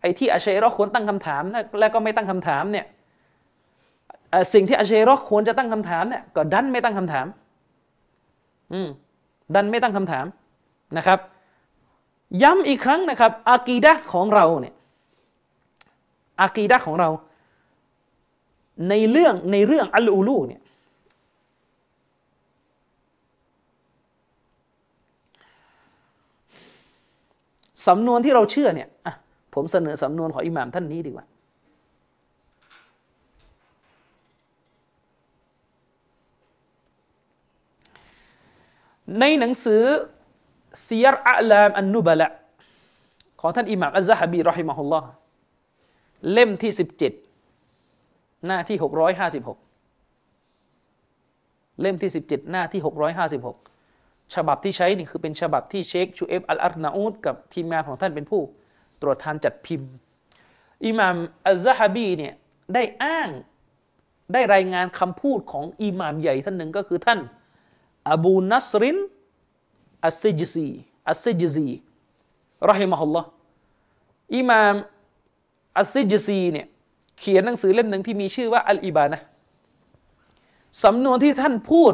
[0.00, 1.42] ไอ้ที่อาชัยรอควรตั้งคำถาม
[1.80, 2.86] แล้วก็ไม่ตั้งคำถามเนี่ย
[4.52, 7.26] สิ่งที่อาชัยรอควรจะตั้งคำถามเนี่ยก็ดันไม่ตั้งคำถาม
[8.72, 8.88] อืม
[9.54, 10.24] ดันไม่ตั้งคำถาม
[10.96, 11.18] นะครับ
[12.42, 14.74] ย้ำอีกครั้งนะครับอากีดะของเราเนี่ย
[16.40, 17.08] อากีดะของเรา
[18.88, 20.60] ในเรื่องในเรื่องอัลอูลูเนี่ย
[27.86, 28.88] สำนวนที่เราเชื่อเนี่ย
[29.54, 31.24] ผมเสนอสำนวนของอิหม่ามท่านนี้ดีกว่า
[39.20, 39.82] ในหนังสือ
[40.86, 42.28] ซียรอัลามอันนุบะละ
[43.40, 45.08] ของท่านอิหม่ามอัลซะฮบีรอฮิมะฮุลลอฮ์
[46.32, 46.72] เล่มที่
[47.58, 49.56] 17 หน้าที่ 656
[51.80, 53.73] เล่มที่ 17 หน้าที่ 656
[54.34, 58.40] ฉบับที่ใช้นี่คือเป็นฉบับที่เชคชูเอฟอัลอาร์นาอูดกับทีมงานของท่านเป็นผู้
[59.00, 59.90] ตรวจทานจัดพิมพ์
[60.86, 61.16] อิหม่าม
[61.48, 62.34] อัลซะฮบีเนี่ย
[62.74, 63.30] ได้อ้าง
[64.32, 67.20] ได้รายงานคำพูดของอิหม่ามใหญ่ท่านหนึ่งก็คือท่าน
[68.12, 68.98] อบูนัสริน
[70.04, 70.68] อัสซิจซี
[71.08, 71.68] อัสซิจซี
[72.70, 73.28] رحمه الله
[74.36, 74.74] อิหม่าม
[75.78, 76.66] อัสซิจซีเนี่ย
[77.18, 79.20] เขียนหนังสือเล่มหนึ่งที่มีชื่อว่าอัลอิบานะ
[80.84, 81.92] สำนวนที่ท่านพูด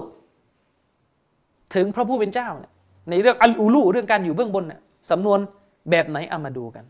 [1.75, 2.73] ถึงพระผู้เป็นเจ้าเนี่ย
[3.11, 4.81] ในเรื่องอัลอูลูเรื่องการอยู่เบื้องบนเนี่ย
[5.11, 5.39] สำนวน
[5.91, 6.85] แบบไหนเอามาดูกัน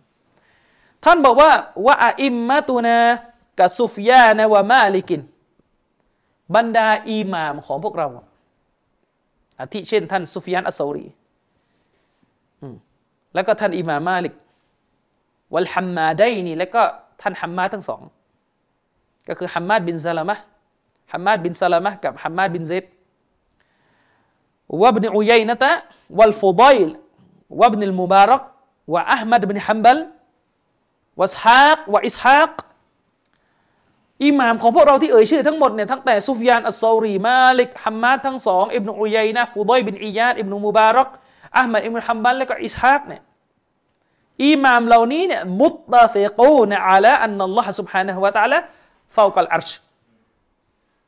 [1.04, 1.50] ท่านบอกว่า
[1.86, 2.96] วะอิมมาตูนา
[3.58, 5.20] กัซุฟยานวะมาลิกิน
[6.54, 8.06] บรรดาอิหม่ามของพวกเรา
[9.60, 11.06] อาทิเช่น ท่านซุฟยานอัสซารี
[13.34, 14.34] แล้วก็ท่านอิหมามาลิก
[15.54, 16.82] วัลฮัมมาได้นี่แล้วก็
[17.20, 18.00] ท่านฮัมมาดทั้งสอง
[19.28, 20.36] ก็คือฮัมมาดบินซาลามะ
[21.12, 22.84] ฮัมมาดบินซาลามะกับฮัมมาดบินเซด
[24.81, 25.71] วะบนอุยัยนะตะ
[26.17, 26.89] วัลฟุดัยล
[27.61, 28.41] วะบนิลมุบารัก
[28.93, 29.97] วะอัลมัดบินฮัมบัล
[31.19, 32.53] วะสฮากวะอิสฮาก
[34.25, 41.09] อิหม่ามของพวกเราที่เอ่ยชื่อทั้งหมดเนี่ยตั้งแต่ซุฟยานอัสซารีมาลิกฮัมมาดทั้งสองอิบนุอุยัยนะฟุดอยบินอียาดอิบนุมุบารัก
[41.57, 43.21] อัลมัดอิบนุฮัมบัลและก็อิสฮากเนี่ย
[44.45, 48.59] อิหม่ามเหล่านี้เนี่ยมุตตะฟิกูนอะลาอันนัลลอฮ์ سبحانه และ تعالى
[49.15, 49.69] ฟาวกัลอัรช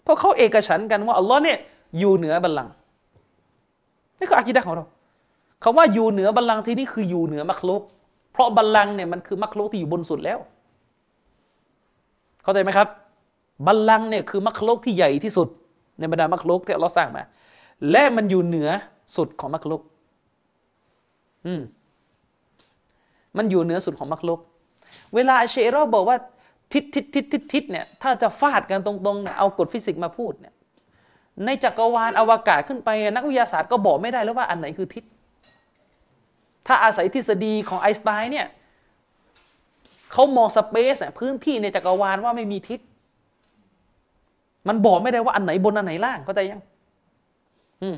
[0.04, 1.58] เพราะเขาเอกฉันกันว่าอัลลอฮ์เนี่ย
[2.00, 2.74] อยู่เหนือบัลลังก์
[4.23, 4.87] นี่คืออากิดะของเรา
[5.63, 7.83] คาว่าอยู่เหนือบัลลังก์ที่นี่คืออยู่เหนือมักลุก
[8.33, 10.39] เพราะบัลลังก์เนี่ยมันคือมักลุกที่อยู่บนสุดแล้ว
[12.43, 12.89] เข้าใจไหมครับ
[13.67, 15.49] บัลลังก์เนี่ยคือมักลุกที่ใหญ่ที่สุด
[15.99, 17.23] ในบรรดามักลุกที่เราสร้างมา
[17.91, 18.69] และมันอยู่เหนือ
[19.17, 19.83] สุดของمخلوق
[21.47, 21.63] อืม
[23.37, 24.41] มันอยู่เหนือสุดของمخلوق
[25.15, 26.17] เวลาเชโรบอกว่า
[26.73, 30.55] ทิศทิศทิศทิศทิศเนี่ย ถ้าจะฟาดกันตรงๆเนี่ยเอากฎฟิสิกส์มาพูดเนี่ย
[31.47, 35.05] ในจักรวาลอวกาศขึ้นไป นักวิทยาศาสตร์ก็บอกไม่ได้แล้วว่าอันไหนคือทิศ
[36.67, 38.47] ถ้าอาศัยทฤษฎีของไอน์สไตน์เนี่ย
[40.13, 42.81] เขามอง space พื้นที่ในจักรวาลว่าไม่มีทิศ
[44.69, 46.61] มันบอกไม่ได้ว่าอันไหนบนอันไหนล่างเข้าใจยัง
[47.83, 47.97] อืม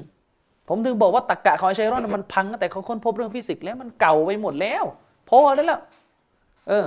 [0.69, 4.85] ผมถึงบอกว่าตรกกะของไอชัยรอนมันพังตั้งแต่เขาค้นพบเรื่องฟิสิกส์แล้วมันเก่าไปหมดแล้ว
[5.29, 5.81] พอได้แล้ว
[6.69, 6.85] เออ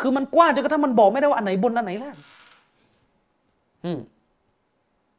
[0.00, 2.16] คือมันกว้างจนกระทั่งมันบอกไม่ได้ว่าอันไหนบนอันไหนล่าง
[3.84, 3.98] อืม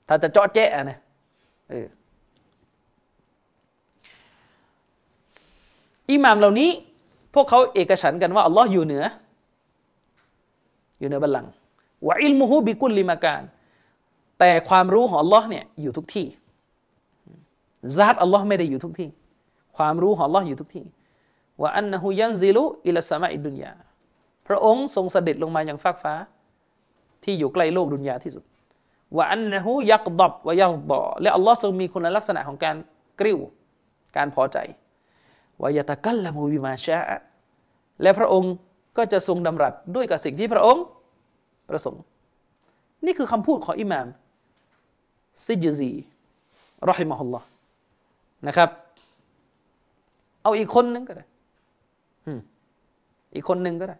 [0.07, 0.97] ถ้าจะเจาะแจ๊ะนะ
[6.11, 6.69] อิหม่ามเหล่านี้
[7.33, 9.03] พวกเขาเอกฉันกันว่าอัลลอฮ์อยู่เหนือ
[10.99, 11.51] อยู่เหนือบัลลังก์
[12.07, 13.43] วะอิลมุฮูบิกุลลิมาการ
[14.39, 16.27] แต่ความรู้ของอัลลอฮ์เนี่ยอยู่ทุกที่
[17.97, 19.09] ซาตอัลลอฮ์ไม่ได้อยู่ทุกที่
[19.77, 20.85] ความรู้ของอัลลอฮ์อยู่ทุกที่
[21.61, 23.73] ว่าอันนะฮุยันซิลุอิลสมาอิดุนยา
[24.47, 26.13] พระองค์ทรงเสด็จลงมาอย่างฟากฟ้า
[27.23, 28.43] ที่อยู่ใกล้โลกดุนยาที่สุด
[29.17, 32.75] ว่าอันนะฮุยักดบวายักบอและอัลลอฮ์ทรงมีคุณลักษณะของการ
[33.19, 33.39] กริ้ว
[34.17, 34.57] การพอใจ
[35.61, 37.01] วายตะกัลละมูบิมาชา
[38.01, 38.53] และพระองค์
[38.97, 40.83] ก็จะทรงดำรัสด้วยกับสิ่งที่พระองค์
[41.69, 42.03] ประสงค์
[43.05, 44.07] นี่คือคำพูดของอิหม่าม
[45.45, 45.91] ซิจซี
[46.89, 47.47] رحمه الله
[48.47, 48.69] นะครับ
[50.43, 51.25] เอาอีกคนนึงก็ได้
[53.35, 53.97] อีกคนนึงก็ได้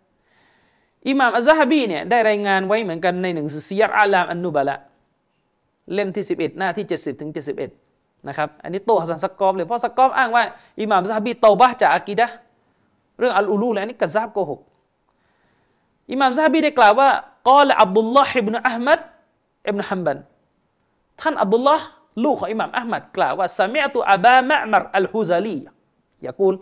[1.09, 4.75] อิหม่ามอัซฮะบีเนี่ยได้รายงานไว้เหมือนกันในหนังสือซียรอาลามอันนุบะละ
[5.93, 7.31] เล่มที่ 11 หน้าที่ 70ถึง
[7.75, 10.43] 71 นะครับ อันนี้โตฮัสซันซักอฟเลย เพราะซักอฟอ้างว่า
[10.81, 12.27] อิหม่ามซฮะบีเตาบะจากอากีดะ
[13.19, 14.59] เรื่องอัลอูลูแล้วอันนี้กัซาบโกหก
[16.11, 17.09] อิหม่ามซาบีได้กล่าวว่า
[17.49, 18.99] กอลอับดุลลอฮ์อิบนุอัลมัด
[19.67, 20.17] อิบนุฮัมบัน
[21.21, 21.85] ท่านอับดุลลอฮ์
[22.23, 25.55] ลูกของอิหม่ามอัลมัดกล่าวว่าสมิอตุอับามะมัรอัลฮุซาลี
[26.23, 26.55] อย่ากูล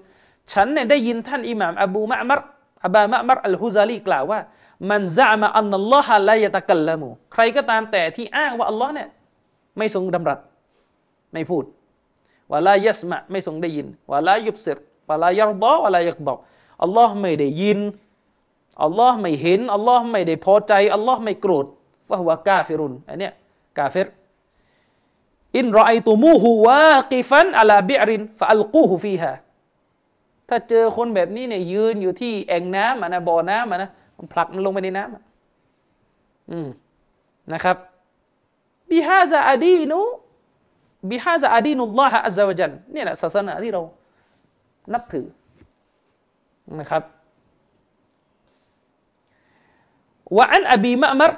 [0.51, 2.39] ฉันเนี่ยได้ยินท่านอิหม่ามอบูมะมัร
[2.85, 4.39] อับามะมัรอัลฮุซาลีกล่าวว่า
[4.89, 9.07] มันซะมะอันนัลลอฮะลายตะกัลละมูใครก็ตามแต่ที่อ้างว่าอัลลอฮ์เนี่ย
[9.77, 10.39] ไม่ทรงดำรัส
[11.33, 11.63] ไม่พูด
[12.51, 14.77] ولا يسمعไม่ทรงได้ยินولا يبصر
[15.09, 16.37] ولا يرضى ولا يغضبอก
[16.83, 17.79] อัลลอฮ์ไม่ได้ยิน
[18.83, 21.65] อัลลอฮ์ไม่เห็นอัลลอฮ์ไม่ได้พอใจอัลลอฮ์ไม่โกรธ
[22.09, 23.33] فهو كافرอันเนี้ย
[23.77, 24.07] กาเฟร
[25.57, 29.31] إن رأيتموه واقفا على بئر فألقوه فيها
[30.49, 36.67] ถ้าเจอคนแบบนี้เนี่ยยืนอยู่ที่แอ่งน้ำอะนะบ่อน้ำอะนะ มันผลักมันลงไปในน้ำอืม
[37.53, 37.77] นะครับ
[38.91, 39.99] บิฮาซาอาดีนุ
[41.09, 43.81] บิฮาซาอาดีนุลลอฮะอัลลอฮฺจันเนี่ยแหละศาสนาที่เรา
[44.93, 45.25] นับถือ
[46.79, 47.03] นะครับ
[50.37, 51.31] วะอันอบีมะมร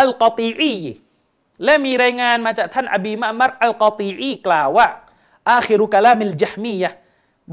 [0.00, 0.74] อัลกอตีอี
[1.64, 4.86] และมีรายงานมาจากท่านอบีมะมรอัลกอตีอีกล่าวว่า
[5.50, 6.90] อาคิรุกะลามิลจฮมียะ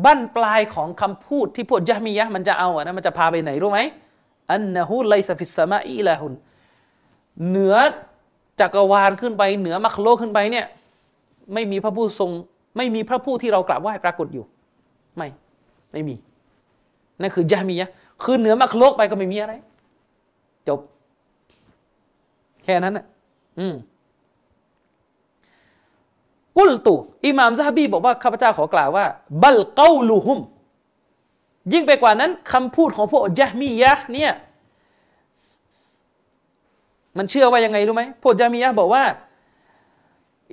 [0.06, 3.80] บั้นปลายของคำพูดที่พวกจฮมียะมันจะเอาอะนะมันจะพาไปไหนรู้ไหม
[4.52, 6.34] أنه ليس في السماء إله
[7.50, 7.76] เหนือ
[8.60, 10.66] จักรวาลขึ้นไป เหนือมัคโลกขึ้นไปเนี่ย
[11.54, 12.32] ไม่มีพระผู้ทรง
[12.78, 14.46] ไม่มีพระผู้ที่เรากราบไหว้ปรากฏอยู่
[15.18, 15.28] ไม่
[15.92, 16.16] ไม่มี
[17.22, 17.90] นั่นคือจฮมียะ
[18.24, 19.54] คือเหนือมัคโลกไปก็ไม่มีอะไร
[20.68, 20.80] จบ
[22.64, 23.06] แค่นั้นน่ะ
[23.60, 23.76] อืม
[26.58, 26.94] قلت
[27.28, 29.06] อิหม่ามซะฮบีบอกว่าข้าพเจ้าขอกล่าวว่า
[29.44, 30.40] بل قولهم
[31.74, 34.32] ยิ่งไปกว่านั้นคำพูดของพวกยะมียะเนี่ย
[37.18, 39.04] มันเชื่อว่ายังไงรู้ไหมพวกยะมียะบอกว่า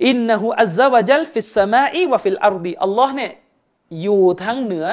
[0.07, 3.31] إنه عز وجل في السماء وفي الأرضอัลลอฮ์เนี่ย
[4.01, 4.87] อยู่ทั้งเหนือ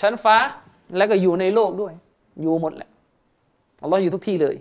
[0.00, 0.36] ชั้นฟ้า
[0.96, 1.92] แล้วก็อยู่ในโลกด้วย
[2.40, 2.90] อยู่หมดแหละ
[3.82, 4.56] อัลลอฮ์อยู่ทุกที่เลย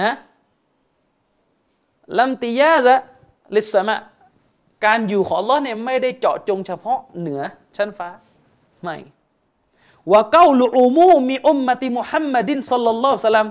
[0.00, 0.12] นะ
[2.18, 2.94] لا امتياز
[3.56, 3.96] للسماء
[4.84, 7.40] การอยู่ของอัลลอฮ์เนี่ยไม่ได้เจาะจงเฉพาะเหนือ
[7.76, 8.08] ชั้นฟ้า
[8.82, 8.96] ไม่
[10.10, 13.48] وقول عموم أمة محمد صلى الله عليه وسلم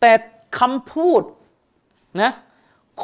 [0.00, 0.12] แต่
[0.58, 1.22] คำพูด
[2.22, 2.30] นะ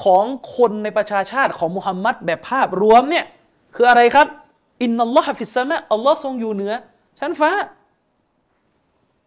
[0.03, 0.25] ของ
[0.57, 3.25] คนในประชาชาติของมุฮัมมัดแบบภาพรวมเนี่ย
[3.75, 4.27] คืออะไรครับ
[4.83, 6.73] إن الله في السماءอัลลอฮ์ทรงอยู่เหนือ
[7.19, 7.51] ชั้นฟ้า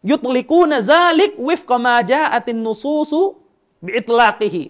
[0.09, 3.21] يطلقون ذلك وفق ما جاءت النصوص
[3.85, 4.63] บิอิตลากิฮิ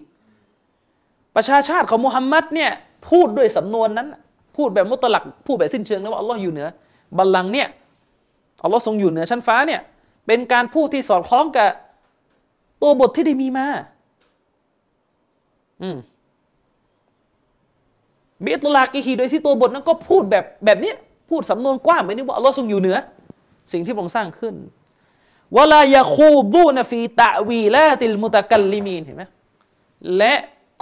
[1.36, 2.70] ประชาชาติของมุฮัมมัดเนี่ย
[3.10, 4.08] พูดด้วยสำนวนนั้น
[4.56, 6.68] พูดแบบมุตลักพูดแบบสิ้นเชิงนะว่าอัลลอฮ์อยู่เหนือ
[7.18, 7.68] บัลลังก์เนี่ย
[8.64, 9.80] อัลลอฮ์ทรงอยู่เหนือชั้นฟ้าเนี่ย
[10.26, 11.70] เป็นการพูดที่สอดคล้องกับ
[12.82, 13.66] ตัวบทที่ได้มีมา
[15.82, 15.96] อืม
[18.44, 20.92] บิอิตลากิฮีโดยที่ตัวบทนั้นก็พูดแบบแบบนี้
[21.30, 22.96] พูดสำนวนกว้างไปนี่ว่าอัลลอฮ์ทรงอยู่เหนือ
[23.72, 24.54] สิ่งที่พระองค์สร้างขึ้น
[25.56, 29.24] ولا يخوضون في تأويلات المتكلمينเห็นไหม
[30.16, 30.34] และ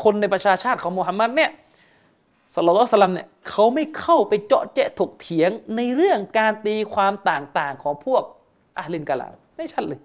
[0.02, 1.50] คนในประชาชาติของมุฮัมมัดเนี่ย
[2.54, 8.22] صلى الله عليه وسلمเนี่ยเขาไม่เข้าไปเจาะแจะถกเถียงในเรื่องการตีความต่างๆของพวก
[8.78, 10.00] أهل الكلامไม่ชัดเลย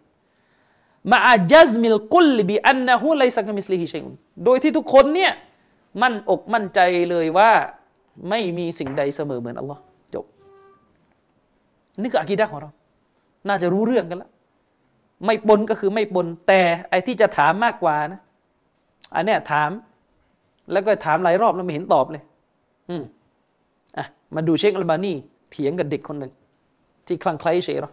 [1.11, 4.13] مع جزم الكل بأنه ليس كمثله شيء
[4.45, 5.31] โดยที่ทุกคนเนี่ย
[6.01, 6.79] มั่นอกมั่นใจ
[7.09, 7.51] เลยว่า
[8.29, 9.81] ไม่มีสิ่งใดเสมอเหมือนอัลลอฮ์
[10.13, 10.25] จบ
[12.01, 12.69] นี่คืออากีดะของเรา
[13.47, 14.31] น่าจะรู้เรื่องกันแล้ว
[15.25, 18.21] ไม่ปนก็คือไม่ปนแต่ไอ้ที่จะถามมากกว่านะ
[19.15, 19.69] อันเนี้ยถาม
[20.71, 22.23] แล้วก็ถามหลายรอบแล้วไม่เห็นตอบเลย
[22.89, 23.03] อืม
[23.97, 25.13] อะมาดูเชคอัลบานี
[25.51, 26.31] เถียงกับเด็กคนหนึ่ง
[27.07, 27.91] ที่คลั่งไคล้เชรอ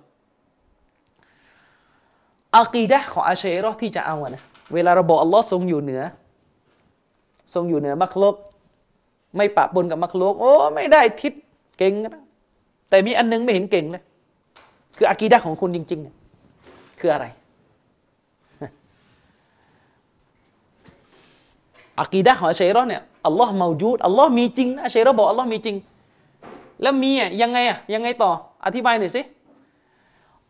[2.56, 4.42] อากีดะของอาเชรอที่จะเอาอะนะ
[4.74, 6.02] เวลาเราบอกอัลลอฮ์ทรงอยู่เหนือ
[7.54, 8.36] ทรงอยู่เหนือมักลก
[9.36, 11.32] ไม่ปะปนกับมักลกโอ้ไม่ได้ทิศ
[11.78, 12.12] เก่งนะ
[12.88, 14.02] แต่มีอันนึงไม่เห็นเก่งเลย
[14.96, 16.00] คืออากีดะของคุณจริง
[16.50, 17.26] ๆ คืออะไร
[22.00, 25.76] อากีดะของอาชัยรอเนี่ยอัลลอฮ์มาจูดอัลลอฮ์มีจริงนะอาชัยรอบอกอัลลอฮ์มีจริง
[26.82, 28.30] แล้วมีอะยังไงอะยังไงต่อ
[28.66, 29.22] อธิบายหน่อยสิ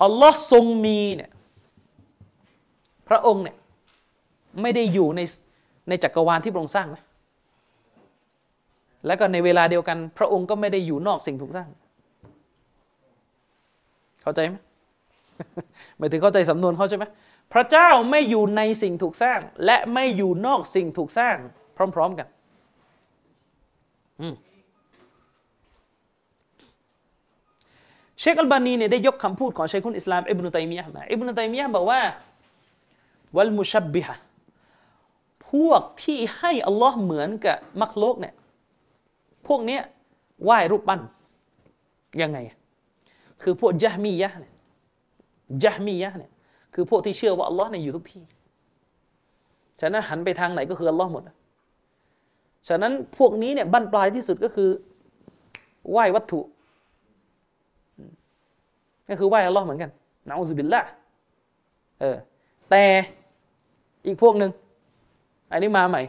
[0.03, 1.31] อัลลอฮ์ทรงมีเนี่ย
[3.09, 3.57] พระองค์เนี่ย
[4.63, 5.21] ไม่ได้อยู่ใน
[5.89, 7.03] ในจักรวาลที่พระองค์สร้างนะ
[9.07, 11.69] แล้วก็ในเวลาเดียวกัน พระองค์ก็ไม่ได้อยู่นอกสิ่งถูกสร้าง
[14.23, 14.57] เข้าใจไหม
[15.99, 17.05] หมายถึงเข้าใจสำนวนเขาใช่ไหม
[17.53, 21.37] พระเจ้าไม่อยู่ในสิ่งถูกสร้าง และไม่อยู่นอกสิ่งถูกสร้าง
[21.95, 22.29] พร้อม ๆกัน
[28.21, 32.01] เชคอัลบานีเนี่ยได้ยกคำพูดของเชคุนอิสลามอิบนุตัยมียะมาอิบนุตัยมียะบอกว่า
[33.37, 34.15] วัลมุชับบิฮะ
[35.51, 38.35] พวกที่ให้อัลลอฮ์เหมือนกับมักโลกเนี่ย
[39.47, 39.83] พวกเนี้ย
[40.45, 41.01] ไหว้รูปปั้น
[42.23, 42.39] ยังไง
[43.43, 44.53] คือพวกยะฮ์มียะเนี่ย
[45.65, 46.31] ยะฮ์มียะเนี่ย
[46.75, 48.23] คือพวกที่เชื่อว่าอัลลอฮ์เนี่ยอยู่ทุกที่
[49.81, 51.23] ฉะนั้นหันไปทางไหนก็คืออัลลอฮ์หมด
[52.69, 54.71] ฉะนั้นพวกนี้เนี่ยบั้นปลายที่สุดก็คือ
[55.91, 56.41] ไหว้วัตถุ
[59.09, 59.91] ก็คือไหว้อัลลอฮ์เหมือนกัน
[60.29, 60.81] นะอูซุบิลละ
[62.01, 62.17] เออ
[62.71, 62.85] แต่
[64.07, 64.51] อีกพวกหนึ่ง
[65.53, 66.03] อันนี้มาใหม่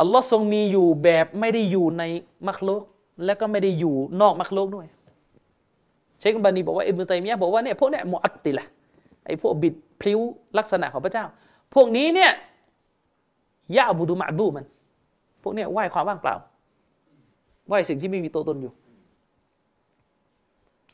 [0.00, 2.02] อัลลอฮ์ทรงมีอยู่แบบไม่ได้อยู่ใน
[2.48, 2.82] มักโลก
[3.24, 4.86] และก็ไม่ได้อยู่นอกมักโลกด้วย
[6.20, 8.66] เชคบานีบอกว่าอิบนุตัยมียะบอกว่าเนี่ยพวกเนี่ยมุอัตติละ
[9.28, 10.20] ไอ้พวกบิดพลิ้ว
[10.58, 11.24] ลักษณะของพระเจ้า
[11.74, 12.32] พวกนี้เนี่ย
[13.76, 14.66] ยะบุดุมะดูมัน
[15.42, 16.36] พวกเนี่ยไหว้ความว่างเปล่า
[17.68, 18.72] ไหว้สิ่งที่ไม่มีตัวตนอยู่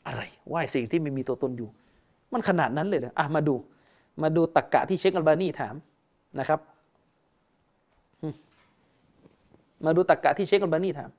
[0.07, 1.69] อะไร ไหว้สิ่งที่ไม่มีตัวตนอยู่
[2.33, 3.55] มันขนาดนั้นเลยเหรออะมาดู
[4.21, 5.75] มาดูตักกะที่เชคอัลบานีถาม
[6.39, 6.59] นะครับ
[9.85, 11.09] มาดูตักกะที่เชคอัลบานีถาม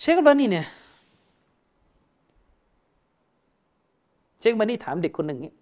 [0.00, 0.66] เชคอัลบานีเนี่ย
[4.40, 5.52] เชคอัลบานี่ถามเด็กคนหนึ่งนี้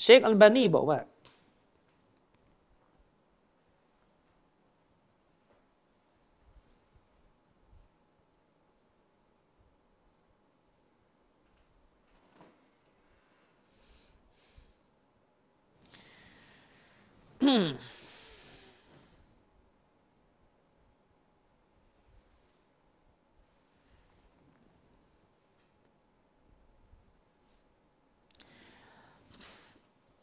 [0.00, 0.98] เชคอัลบานีบอกว่า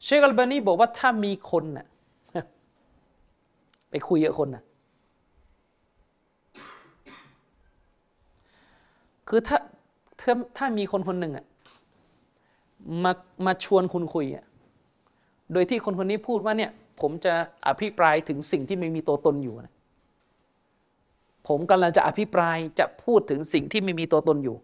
[0.04, 1.86] เชคอัลบานีบอกว่าถ้ามีคนน่ะ
[3.90, 4.64] ไปคุยกับคนน่ะ
[9.28, 9.58] คือถ้า
[10.22, 11.46] ถ้าถ้ามีคนคนหนึ่งอะ
[13.04, 13.12] มา
[13.46, 14.46] มาชวนคุณคุยอะ
[15.54, 16.72] โดยที่คนคนนี้พูดว่าเนี่ย
[17.02, 17.34] ผมจะ
[17.68, 19.74] อภิปรายถึงสิ่งที่ไม่มีตัวตนอยู่นะ
[21.48, 24.56] ผมกำลังจะอภิปรายจะพูดถึงสิ่งที่ไม่มีตัวตนอยู่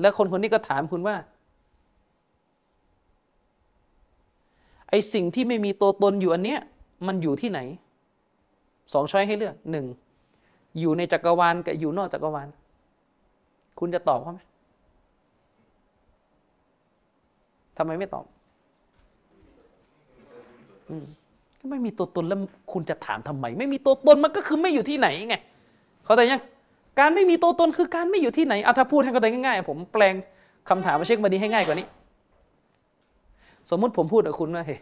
[0.00, 1.16] แล้วคนคนนี้ก็ถามคุณว่า
[4.90, 6.60] ไอสิ่งที่ไม่มีตัวตนอยู่อันเนี้ย
[7.06, 7.60] มันอยู่ที่ไหน
[8.92, 9.86] สองช้อยให้เลือกหนึ่ง
[10.80, 12.48] อยู่ในจักรวาลกับอยู่นอกจักรวาล
[13.78, 14.40] คุณจะตอบเขาไหม
[17.76, 18.24] ทำไมไม่ตอบ
[21.60, 22.38] ก็ไม่มีตัวตนแล้ว
[22.72, 25.36] คุณจะถามทำไม ไม่มีตัวตนมันก็คือไม่อยู่ที่ไหนไง
[26.04, 26.42] เข้าใจยัง
[27.00, 30.14] การไม่มีตัวตนคือการไม่อยู่ที่ไหนเอาถ้าพูดให้เข้าใจง่ายๆ ผมแปลง
[30.68, 31.86] คำถามมาเช็คมาดีให้ง่ายกว่านี้
[33.70, 34.80] สมมุติผมพูดกับคุณว่าเฮ้ย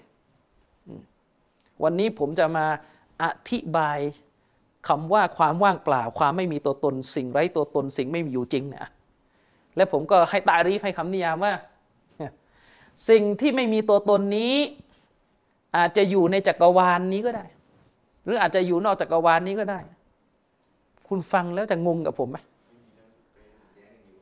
[1.83, 2.67] วันนี้ผมจะมา
[3.23, 3.99] อธิบาย
[4.89, 8.87] คำว่าความว่างเปล่า ความไม่มีตัวตน สิ่งไร้ตัวตน สิ่งไม่มีอยู่จริงเนี่ย
[9.77, 11.53] และผมก็ให้ตารีฟให้คำนิยามว่า
[13.11, 14.55] สิ่งที่ไม่มีตัวตนนี้
[15.77, 17.45] อาจจะอยู่ในจักรวาลนนี้ก็ได้
[18.25, 19.81] หรืออาจจะอยู่นอกจักรวาลนนี้ก็ได้
[21.09, 22.39] คุณฟังแล้วจะงงกับผมไหม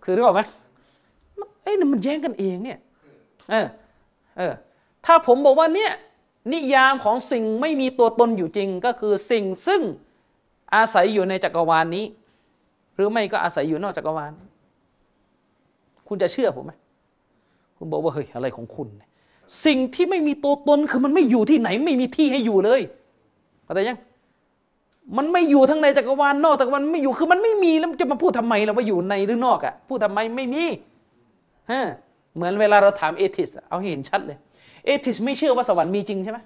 [0.02, 0.42] คือรู้ไหม
[1.62, 2.78] เอ้ยมันแย่งกันเองเนี่ย
[3.50, 3.66] เออ
[4.38, 4.52] เออ
[5.06, 5.92] ถ้าผมบอกว่าเนี่ย
[6.52, 9.82] นิยามของสิ่งไม่มีตัวตนอยู่จริงก็คือสิ่งซึ่ง
[10.74, 12.04] อาศัยอยู่ในจักรวาลนนี้
[12.94, 14.32] หรือไม่ก็อาศัยอยู่นอกจักรวาล
[16.08, 16.72] คุณจะเชื่อผมไหม
[17.76, 18.88] คุณบอกว่าเฮ้ยอะไรของคุณ
[19.64, 22.80] สิ่งที่ไม่มีตัวตนคือมันไม่อยู่ที่ไหน ไม่มีที่ให้อยู่เลย
[23.64, 23.98] เข้าใจยัง
[25.16, 30.64] มันไม่อยู่ทั้งในจักรวาลนอกจักรวาลไม่อยู่คือมันไม่มีแล้วจะมาพูดทำไมเราว่าอยู่ในหรือนอกอะ่ะพูดทำไมไม่มี
[31.70, 31.80] ฮะ
[32.34, 34.38] เหมือนเวลาเราถามเอทิสเอาเห็นชัดเลย
[34.86, 36.38] เอทิสไม่เชื่อว่าสวรรค์มีจริงใช่ไหม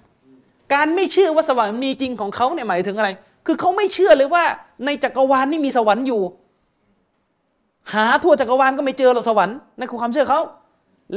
[0.73, 3.09] การไม่เชื่อว่าสวรรค์มีจริงของเขาเนี่ยหมายถึงอะไร
[3.45, 4.43] คือเขาไม่เชื่อเลยว่า
[4.85, 6.21] ในจักรวาลนี่มีสวรรค์อยู่
[7.93, 10.41] หาทั่วจักรวาลก็ไม่เจอหรอกสวรรค์นั่นคือความเชื่อเขา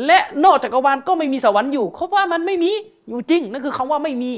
[0.06, 2.70] และนอกจักรวาลก็ไม่มีสวรรค์อยู่เขาว่ามันไม่มี
[3.08, 4.32] อยู่จริงนั่นคือคำว่าไม่มี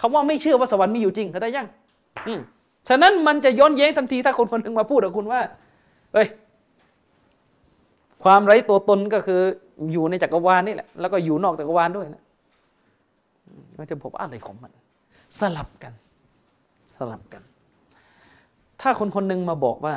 [0.00, 1.66] คำว่าไม่เชื่อว่าสวรรค์มีอยู่จริงเข้าใจยัง
[2.26, 2.40] อืม
[2.88, 5.40] ฉะนั้นมันจะย้อนแย้งทันทีถ้าคนคนหนึ่งมาพูดกับคุณว่า
[6.12, 6.28] เฮ้ย
[8.22, 9.40] ความไร้ตัวตนก็คือ
[9.92, 12.22] อยู่ในจักรวาลนี่แหละแล้วก็อยู่นอกจักรวาลด้วยนะ
[13.78, 14.72] มันจะพบอะไรของมัน
[15.40, 15.92] สลับกัน
[16.96, 17.42] สลับกัน
[18.80, 19.94] ถ้าคนคนหนึ่งมาบอกว่า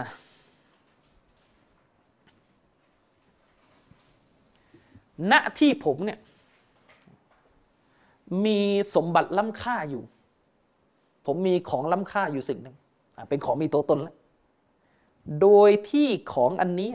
[5.32, 6.20] ณที่ผมเนี่ย
[8.46, 8.60] มี
[8.96, 10.04] สมบัติล้ำค่าอยู่
[11.26, 12.76] ผมมีของล้ำค่าอยู่สิ่งหนึ่ง
[13.30, 14.16] เป็นของมีตัวตนแล้ว
[15.42, 16.90] โดยที่ของอันนี้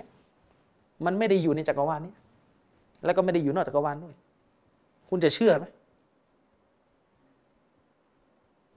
[1.05, 2.15] มันไม่ได้อยู่ในจักรวาลนี้
[3.05, 4.15] แล้วก็ไม่ได้อยู่นอกจักรวาลด้วย
[5.09, 5.67] คุณจะเชื่อไหม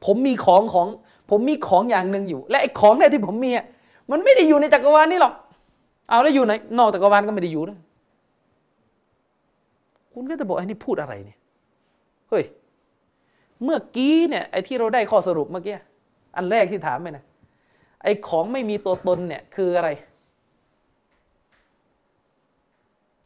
[0.05, 0.87] ผมมีของของ
[1.29, 3.51] ผมมีของอย่างหนึ่งอยู่ และไอ้ของเนี่ยที่ผมมี
[4.11, 5.33] มันไม่ได้อยู่ในจักรวาลนี้หรอก
[6.09, 7.77] เอาแล้วอยู่ไหน นอกจักรวาลก็ไม่ได้อยู่นะ
[10.19, 11.37] คุณก็จะบอกไอ้นี่พูดอะไรเนี่ย
[12.29, 12.43] เฮ้ย
[13.63, 15.75] เมื่อกี้เนี่ยไอ้ที่เราได้ข้อสรุปเมื่อกี้
[16.37, 17.23] อันแรกที่ถามไปนะ
[18.03, 19.89] ไอ้ของไม่มีตัวตนเนี่ยคืออะไร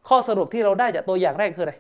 [0.08, 1.76] ข้อสรุปที่เราได้จากตัวอย่างแรกคืออะไร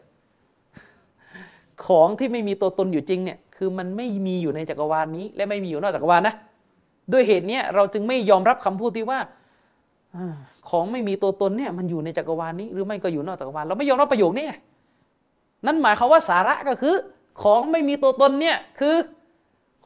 [1.88, 6.36] ของที่ไม่มีตัวตนอยู่จริงเนี่ยคือมันไม่มีอยู่ในจักรวาลนี้ และไม่มีอยู่นอกจักรวาลนะ
[7.12, 9.20] ด้วยเหตุนี้เราจึงไม่ยอมรับคำพูดที่ว่า
[10.70, 14.46] ของไม่มีตัวตนเนี่ยมันอยู่ในจักรวาลนี้ หรือไม่ก็อยู่นอกจักรวาลเราไม่ยอมรับประโยคนี้
[15.66, 16.96] นั่นหมายความว่าสาระก็คือ
[17.42, 18.96] ของไม่มีตัวตนเนี่ยคือ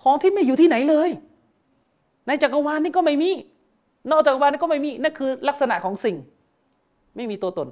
[0.01, 1.09] ของที่ไม่อยู่ที่ไหนเลย
[2.27, 3.31] ในจักรวาลนี้ก็ไม่มี
[4.09, 6.15] นอกจักรวาลนี้ก็ไม่มีนั่นคือลักษณะของสิ่ง
[7.15, 7.67] ไม่มีตัวตน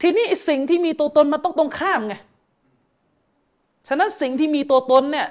[0.00, 2.14] ทีนี้สิ่งที่มีตัวตนมันต้องตรงข้ามไง
[3.88, 5.26] ฉะนั้นสิ่งที่มีตัวตนเนี่ย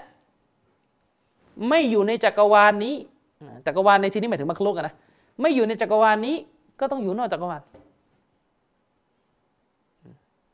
[1.70, 2.96] ไม่อยู่ในจักรวาลนี้
[3.66, 4.96] จักรวาลในที่นี้หมายถึงมรรคโลกนะ
[5.42, 6.36] ไม่อยู่ในจักรวาลนี้
[6.80, 7.62] ก็ต้องอยู่นอกจักรวาล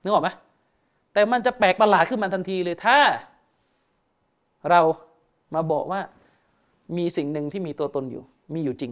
[0.03, 0.29] นึกออกไหม
[1.15, 2.97] แต่มันจะแปลกประหลาดขึ้นมาทันทีเลยถ้า
[4.69, 4.81] เรา
[5.55, 6.01] มาบอกว่า
[6.97, 8.23] มีสิ่งหนึ่งที่มีตัวตนอยู่
[8.53, 8.91] มีอยู่จริง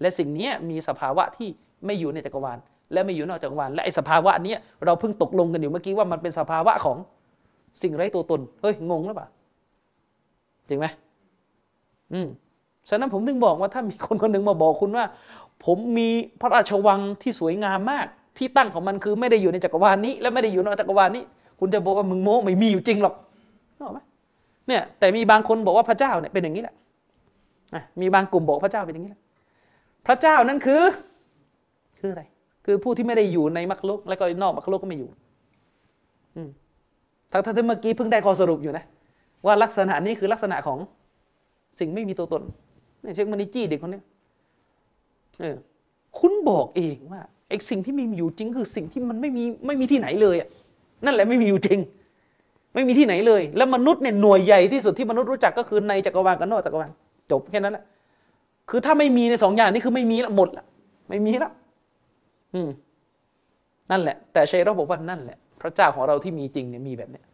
[0.00, 1.48] และสิ่งนี้มีสภาวะที่
[1.86, 2.58] ไม่อยู่ในจักรวาล
[2.92, 6.96] และไม่อยู่นอกจักรวาลและไอ้สภาวะนี้เราเพิ่งตกลงกันอยู่เมื่อกี้ว่ามันเป็นสภาวะของ
[7.82, 9.28] สิ่งไร้ตัวตนเฮ้ยงงหรือเปล่า
[10.68, 10.86] จริงไหม
[12.12, 12.28] อืม
[12.88, 15.04] ฉะนั้นผมถึงบอกว่าถ้ามีคนคนหนึ่งมาบอกคุณว่า
[15.64, 16.08] ผมมี
[16.40, 18.06] พระราชวังที่สวยงามมาก
[18.38, 21.24] ที่ตั้งของมันคือไม่ได้อยู่ในจักรวาลนี้ และไม่ได้อยู่นอกจักรวาลนี้
[21.58, 23.14] คุณจะบอกว่ามึงโม้ไม่มีอยู่จริงหรอก
[23.76, 24.00] นึกออกไหม
[24.68, 26.74] เนี่ยแต่มีบางคนบอกว่าพระเจ้าเนี่ยเป็นอย่างนี้แหละ
[28.00, 29.22] มีบางกลุ่มบอกพระเจ้าเป็นอย่างนี้แหละ
[30.06, 30.82] พระเจ้านั้นคือ
[32.00, 32.22] คืออะไร
[32.64, 35.10] คือผู้ที่ไม่ได้อยู่ในมรรคโลกและก็นอกมรรคโลกก็ไม่อยู่
[36.36, 36.48] อืม
[37.30, 38.84] ทั้งที่เมื่อกี้เพิ่งได้ข้อสรุปอยู่นะ
[39.46, 40.78] ว่าลักษณะนี้คือลักษณะของ
[41.80, 42.42] สิ่งไม่มีตัวตน
[43.02, 44.00] เนี่ยเช็คมันนี่จี้เด็กคนนี้
[45.40, 45.56] เออ
[46.18, 50.48] คุณบอกเองว่าไอ้สิ่งที่ไม่มีอยู่จริงคือสิ่งที่มันไม่มีไม่มีที่ไหนเลยอะ
[51.04, 51.78] นั่นแหละไม่มีอยู่จริง
[52.74, 56.90] ไม่มีที่ไหนเลย แล้วมนุษย์เนี่ยหน่วยใหญ่ที่สุดที่มนุษย์รู้จักก็คือในจักรวาลกับนอกจักรวาล
[57.30, 57.84] จบแค่นั้นแหละ
[58.70, 60.64] คือถ้าไม่มีในสองอย่างนี้คือไม่มีละหมดละ
[61.08, 61.50] ไม่มีละ
[62.54, 62.68] อืม
[63.90, 67.24] นั่นแหละ แต่ชัยเราบอกว่านั่นแหละ พระเจ้าของเราที่มีจริงเนี่ยมีแบบเนี้ย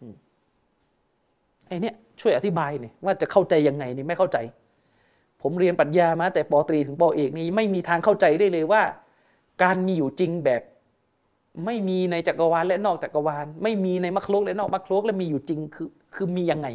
[0.00, 0.14] อืม
[1.66, 4.38] ไอเนี่ยช่วยอธิบายเนี่ยว่าจะเข้าใจยังไงนี่ไม่เข้าใจ
[5.42, 8.82] ผมเรียนปรัชญามาแต่ปตรีถึงปเอกนี่ไม่มีทางเข้าใจได้เลยว่า
[9.62, 10.62] การมีอยู่จริงแบบ
[11.64, 16.68] ไม่มีในจักรวาลและนอกจักรวาล ไม่มีในมรรคโลกและนอกมรรคโลกและมีอยู่จริงคือคือมียังไง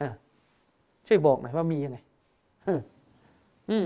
[0.00, 0.02] อ
[1.06, 1.98] ช่วยบอกหน่อยว่ามียังไง
[3.70, 3.84] อืม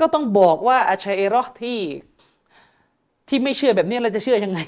[0.00, 1.78] ก็ต้องบอกว่าอาชัยเอรอห์ที่
[3.28, 4.58] ที่ไม่เชื่อแบบนี้เราจะเชื่อยังไง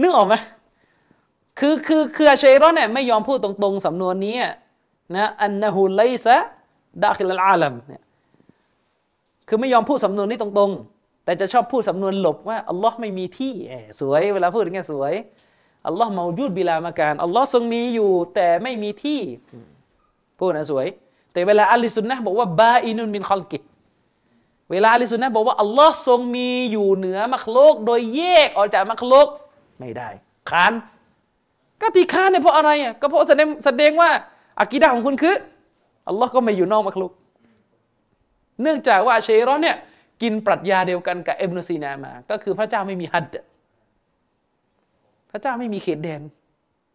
[0.00, 0.34] นึกออกไหม
[1.58, 4.36] คือคือคืออาชัยเอรอห์เนี่ยไม่ยอมพูดตรงๆสำนวนนี้
[5.16, 6.36] นะอันนะฮุไลซะ
[7.02, 8.02] ดาคิลอาลัมเนี่ย
[9.52, 13.52] คือไม่ยอมพูดสำนวนนี้ตรงๆ แต่จะชอบพูดสำนวนหลบว่าอัลลอฮ์ไม่มีที่
[14.00, 15.12] สวยเวลาพูดอย่างเงี้ยสวย
[15.86, 19.20] อัลลอฮ์เมาจูดบิลามาการอัลลอฮ์ทรงมีอยู่ แต่ไม่มีที่
[20.38, 20.86] พูดนะสวย
[21.32, 23.58] แต่เวลาอัลลิสุนนะบอกว่าบาอินุนมินคอลกิ
[24.70, 29.28] เวลาอัลลิสุนนะบอกว่าอัลลอฮ์ทรงมีอยู่เหนือมักโลก โดยแยกออกจากมักโลก
[29.78, 30.08] ไม่ได้
[30.50, 30.72] ขาน
[31.80, 34.10] ก็ที่ขานเนี่ยเพราะอะไรอะก็เพราะแสดงแสดงว่า
[34.60, 35.34] อากีดะของคุณคือ
[36.08, 37.12] อัลลอฮ์ก็ไม่อยู่นอกมักโลก
[38.62, 39.76] เนื่องจากว่าเชรอนเนี่ย
[40.22, 43.24] กินปรัชญาเดียวกันกับเอบนซีนามา ก็คือพระเจ้าไม่มีฮัด
[45.30, 46.22] พระเจ้าไม่มีเขตแดน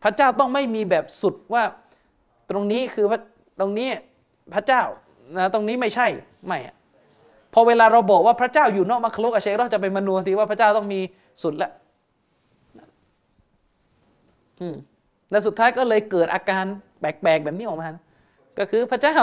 [0.03, 1.64] พระเจ้าต้องไม่มีแบบสุดว่า
[2.49, 3.19] ตรงนี้คือพระ
[3.60, 3.89] ตรงนี้
[4.53, 4.81] พระเจ้า
[5.38, 6.07] นะตรงนี้ไม่ใช่
[6.48, 6.76] ไม่อะ
[7.53, 10.99] พอเวลาเราบอกว่าพระเจ้าอยู่นอกมัคลุกอาเชเราจะไปมนูทีว่าพระเจ้าต้องมี
[11.44, 11.72] สุดแล้ว
[15.31, 16.65] และสุดท้ายก็เลยเกิดอาการ
[16.99, 17.89] แปลกๆแบบนี้ออกมา
[18.60, 19.15] ก็คือพระเจ้า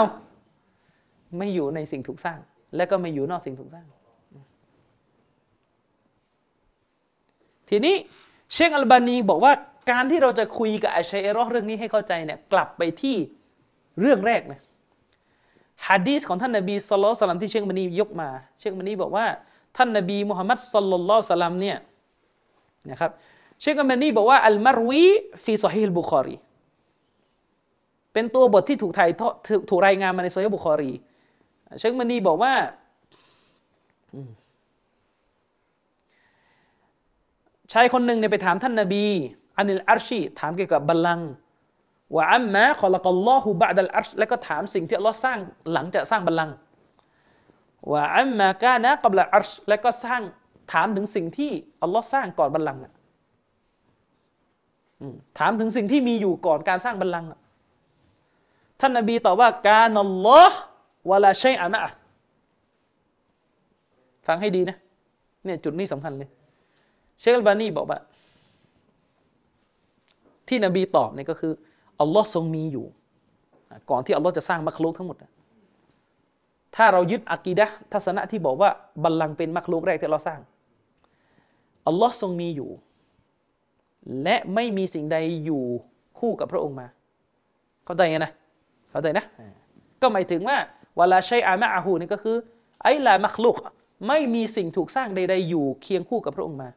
[1.37, 2.39] ไม่อยู่ในสิ่งถูกสร้าง
[2.75, 3.85] และก็ไม่อยู่นอกสิ่งถูกสร้าง
[7.69, 7.95] ทีนี้
[8.53, 9.53] เชคอัลบานีบอกว่า
[9.91, 13.15] การที่เราจะคุยกับอาชัยเอรอเรื่องนี้ให้เข้าใจเนี่ยกลับไปที่
[14.01, 14.59] เรื่องแรกนะ
[15.87, 18.29] ฮะดีษของท่านนบีสุลต่านที่เชคบันียกมา
[18.59, 19.25] เชคบันีบอกว่า
[19.77, 21.77] ท่านนบีมุฮัมมัดสลลัลลอสลัมเนี่ย
[22.91, 23.11] นะครับ
[23.61, 26.35] เชคอัลบานีบอกว่าالمروي في صحيح البخاري
[28.13, 29.09] เป็นตัวบทที่ถูกถ่าย
[29.69, 30.91] ถูกรายงานมาในซอฮีฮ์บุคอรี
[31.79, 32.53] เชคอัลบานีบอกว่า
[37.73, 39.05] ชายคนหนึ่งเนี่ยไปถามท่านนาบี
[39.57, 41.19] عن العرشถามเกี่ยวกับบัลลังก์
[42.15, 45.39] ว่าعما خلق الله بعد العرشแล้วก็ถามสิ่งที่อัลลอฮ์สร้าง
[45.73, 46.49] หลังจากสร้างบัลลังก์
[47.91, 50.21] ว่าอัมมะกานะกับละอาร์ชแล้วก็สร้าง
[50.73, 51.51] ถามถึงสิ่งที่
[51.83, 52.81] อัลลอฮ์สร้างก่อนบัลลังก์
[55.39, 57.29] ถามถึงสิ่งที่มีอยู่ก่อนการสร้างบัลลังก์
[58.79, 60.57] ท่านนบีตอบว่าการอัลลอฮ์
[61.09, 61.95] วะลาชัยอะมะอะห์
[64.27, 64.77] ฟังให้ดีนะ
[65.45, 66.29] เนี่ยจุดนี้สำคัญเลย
[67.19, 67.99] เชคอัลบานีบอกว่า
[70.47, 71.53] ที่นบีตอบเนี่ยก็คือ
[72.01, 72.85] อัลลอฮ์ทรงมีอยู่
[73.89, 75.31] ก่อนที่อัลลอฮ์จะสร้างมักลุกทั้งหมดอะ
[76.75, 78.69] ถ้าเรายึดอากีดะห์ทัศนะที่บอกว่า
[79.03, 80.39] บัลลังก์เป็นมักลุกแรกที่เราสร้าง
[81.87, 82.69] อัลลอฮ์ทรงมีอยู่
[84.23, 85.63] และไม่มีสิ่งใดอยู่
[86.19, 86.87] คู่กับพระองค์มา
[87.85, 88.31] เข้าใจไงนะ
[88.91, 89.25] เข้าใจนะ
[90.01, 92.35] ก็หมายถึงว่าเวลาใช้อามะอาหูนี่ก็คือ
[92.83, 93.57] ไอ้ลามักลุก
[94.07, 96.69] ไม่มีสิ่งถูกสร้างใดๆอยู่เคียงคู่กับพระองค์มา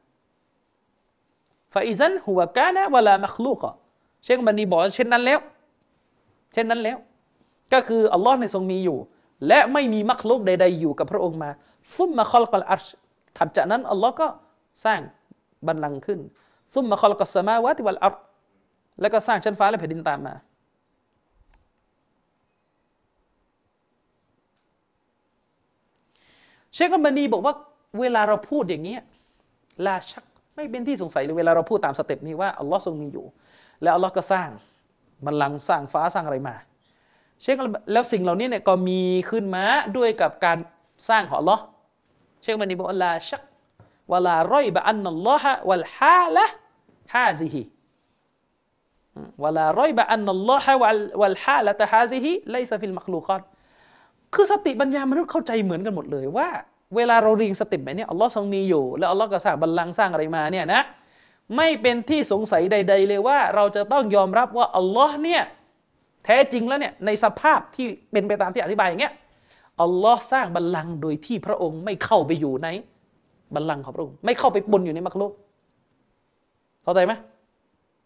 [1.74, 3.60] ฟาอิซันหัวกานะเวลามักลุก
[4.24, 5.40] เชคบันนีบอกเช่นนั้นแล้ว
[6.52, 6.98] เช่นนั้นแล้ว
[7.72, 8.98] ก็คืออัลลอฮ์ในทรงมีอยู่
[9.46, 11.50] และไม่มีมักลุกใด ๆ อยู่กับพระองค์มา
[11.94, 12.86] ฟุมมาคอลกัลอัรช
[13.36, 14.26] ถัดจากนั้นอัลลอฮ์ก็
[14.84, 15.00] สร้าง
[15.66, 16.20] บันลังขึ้น
[16.74, 18.14] ซุมมาคอลกัสสมาวะติวัลอัร
[19.00, 20.34] แล้วก็สร้างชั้นฟ้าและแผ่นดินตามมา
[26.78, 27.54] เชคกัมบานีบอกว่า
[28.00, 28.96] เวลาเราพูดอย่างนี้
[29.86, 30.24] لا شك
[30.54, 33.26] ไม่เป็นที่สงสัยเลยเวลาเราพูดตาม step นี้ว่าอัลลอฮ์ทรงมีอยู่
[33.82, 34.48] แล้วอัลลอฮ์ก็สร้าง
[35.24, 36.54] บัลลังก์สร้างฟ้าสร้างอะไรมา
[37.42, 37.56] เชค
[37.92, 39.00] แล้วสิ่งเหล่านี้เนี่ยก็มี
[39.30, 39.64] ขึ้นมา
[39.96, 40.58] ด้วยกับการ
[41.08, 41.62] สร้างของอัลลอฮ์
[42.40, 43.42] เชคอัลบานีบอกว่าلا شك
[44.12, 53.42] ولا ريب أن الله والحالة هذه ولا ريب أن الله والحالة هذه ليس في المخلوق
[54.34, 56.48] คือสติปัญญามนุษย์เข้าใจเหมือนกันหมดเลยว่า
[56.96, 60.82] เวลาเราเรียงสต็ปแบบนี้อัลลอฮ์ทรงมีอยู่ แล้วอัลลอฮ์ก็สร้างบัลลังก์สร้างอะไรมาเนี่ยนะ
[61.56, 65.42] ไม่เป็นที่สงสัยใด ๆ เลยว่าเราจะต้องยอมรับว่าอัลลอฮ์เนี่ย
[66.24, 69.14] แท้จริงแล้วเนี่ยในสภาพที่เป็นไปตามที่อธิบายอย่างเงี้ย
[69.82, 72.68] อัลลอฮ์สร้างบัลลังก์โดยที่พระองค์ไม่เข้าไปอยู่ใน
[73.54, 75.32] บัลลังก์ของพระองค์ไม่เข้าไปปนอยู่ในมักลุก
[76.82, 77.12] เข้าใจไหม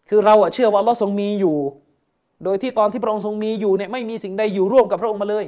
[0.09, 1.57] คือเราอะเชื่อว่าอัลลอฮ์ทรงมีอยู่
[2.43, 5.45] โดยที่ตอนที่พระองค์ทรงมีอยู่เนี่ยไม่มีสิ่งใดอยู่ร่วมกับพระองค์มาเลย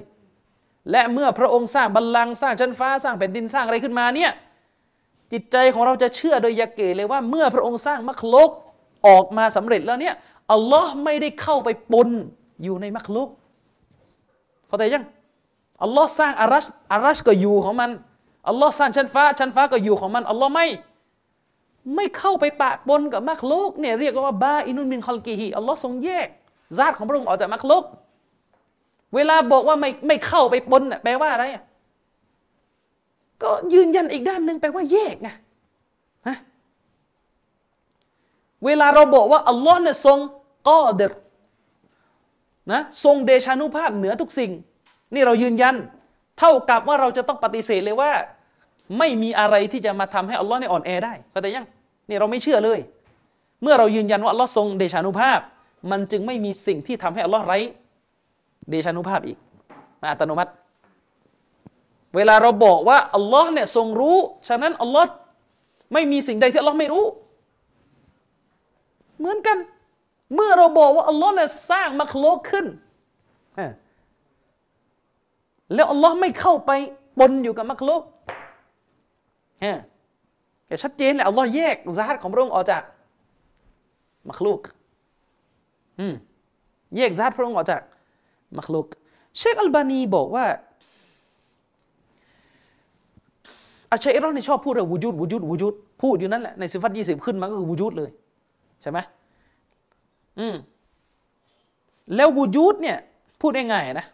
[0.91, 4.31] และเมื่อพระองค์สร้างบัลลังก์สร้างชั้นฟ้าสร้างแผ่นดินสร้างอะไรขึ้นมาเนี่ย
[5.31, 8.51] จิตใจของเราจะเชื่อโดยยาเกเลยว่าเมื่อพระองค์สร้างมักลุก
[9.07, 10.15] ออกมาสำเร็จแล้วเนี่ย
[10.51, 12.09] อัลลอฮ์ไม่ได้เข้าไปปน
[12.63, 13.29] อยู่ในมักลุก
[14.67, 15.05] เข้าใจยัง
[15.83, 17.91] อัลลอฮ์สร้างอารัชอารัชก็อยู่ของมัน
[18.49, 20.67] อัลลอฮ์สร้างชั้นฟ้า ชั้นฟ้าก็อยู่ของมันอัลลอฮ์ไม่
[21.95, 26.27] ไม่เข้าไปปะปนกับมักลุกเนี่ยเรียกว่าบาอินุนมินคอลกีฮีอัลลอฮ์ทรงแยก
[26.77, 27.83] ญาติของพระองค์ออกจากมักลุก
[29.15, 31.45] เวลาบอกว่าไม่ไม่เข้าไปปนน่ะแปลว่าอะไร
[33.41, 35.29] ก็ยืนยันอีกด้านหนึ่งแปลว่าแยกไง
[36.27, 36.37] ฮะ
[38.65, 40.17] เวลาเราบอกว่าอัลลอฮ์เนี่ยทรง
[40.69, 41.11] กอเดร
[42.71, 44.51] นะทรงเดชานุภาพเหนือทุกสิ่ง
[45.13, 45.75] นี่เรายืนยัน
[46.39, 48.11] เท่ากับว่าเราจะต้องปฏิเสธเลยว่า
[48.97, 51.65] ไม่มีอะไรที่จะมาทำให้อัลลอฮ์เนี่ยอ่อนแอได้เข้าใจยัง
[52.09, 52.79] นี่เราไม่เชื่อเลย
[53.63, 55.39] เมื่อเรายืนยันว่าอัลลอฮ์ทรงเดชานุภาพ
[55.91, 57.59] มันจึงไม่มีสิ่งที่ทำให้อัลลอฮ์ไร้
[58.69, 59.37] เดชานุภาพอีก
[60.01, 60.51] มาอัตโนมัติ
[62.15, 64.17] เวลาเราบอกว่าอัลลอฮ์เนี่ยทรงรู้
[64.47, 65.07] ฉะนั้นอัลลอฮ์
[65.93, 67.05] ไม่มีสิ่งใดที่อัลลอฮ์ไม่รู้
[69.17, 69.57] เหมือนกัน
[70.35, 72.65] เมื่อเราบอกว่าอัลลอฮ์เนี่ยสร้างมักโลกขึ้น
[75.73, 76.71] แล้วอัลลอฮ์ไม่เข้าไป
[77.19, 78.01] ปนอยู่กับมักลุก
[79.63, 79.79] ฮะ
[80.67, 82.83] แต่ชัดเจนเลยอัลลอฮ์แยกซาตของพระองค์ออกจาก
[84.29, 84.61] มักลุก
[85.99, 86.13] อืม
[86.95, 87.81] แยกซาตพระองค์ออกจาก
[88.57, 88.87] มักลุก
[89.37, 90.45] เชคอัลบานีบอกว่า
[93.91, 98.09] อาชัยรอนี่ชอบพูดเรื่องวูจูดวูจูดวูจูดพูดอยู่นั่นแหละในสิฟัตยี่สิบขึ้นมาก็คือวูจูดเลย
[98.81, 98.99] ใช่ไหม
[100.39, 100.55] อืม
[102.15, 102.97] แล้ววูจูดเนี่ย
[103.41, 104.07] พูดง่ายๆนะ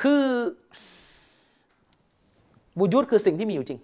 [0.00, 0.22] คือ
[2.78, 3.80] วูจูดคือสิ่งที่มีอยู่จริง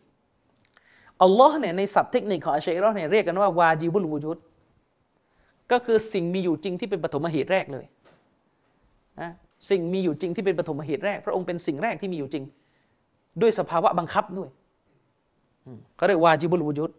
[1.23, 4.39] อัลลอฮ์เนี่ยในศัพท์เทคนิคของอัชชัยรอเนี่ยเรียกกันว่าวาจิบุลวูจูด
[5.73, 7.85] ก็คือสิ่งมีอยู่จริงที่เป็นปฐมเหตุแรกเลย
[9.21, 9.31] นะ
[9.71, 12.45] สิ่งมีอยู่จริงที่เป็นปฐมเหตุแรก พระองค์เป็นสิ่งแรกที่มีอยู่จริง
[13.41, 14.49] ด้วยสภาวะบังคับด้วย
[15.97, 16.91] เขาเรียกวาจิบุลวูจูด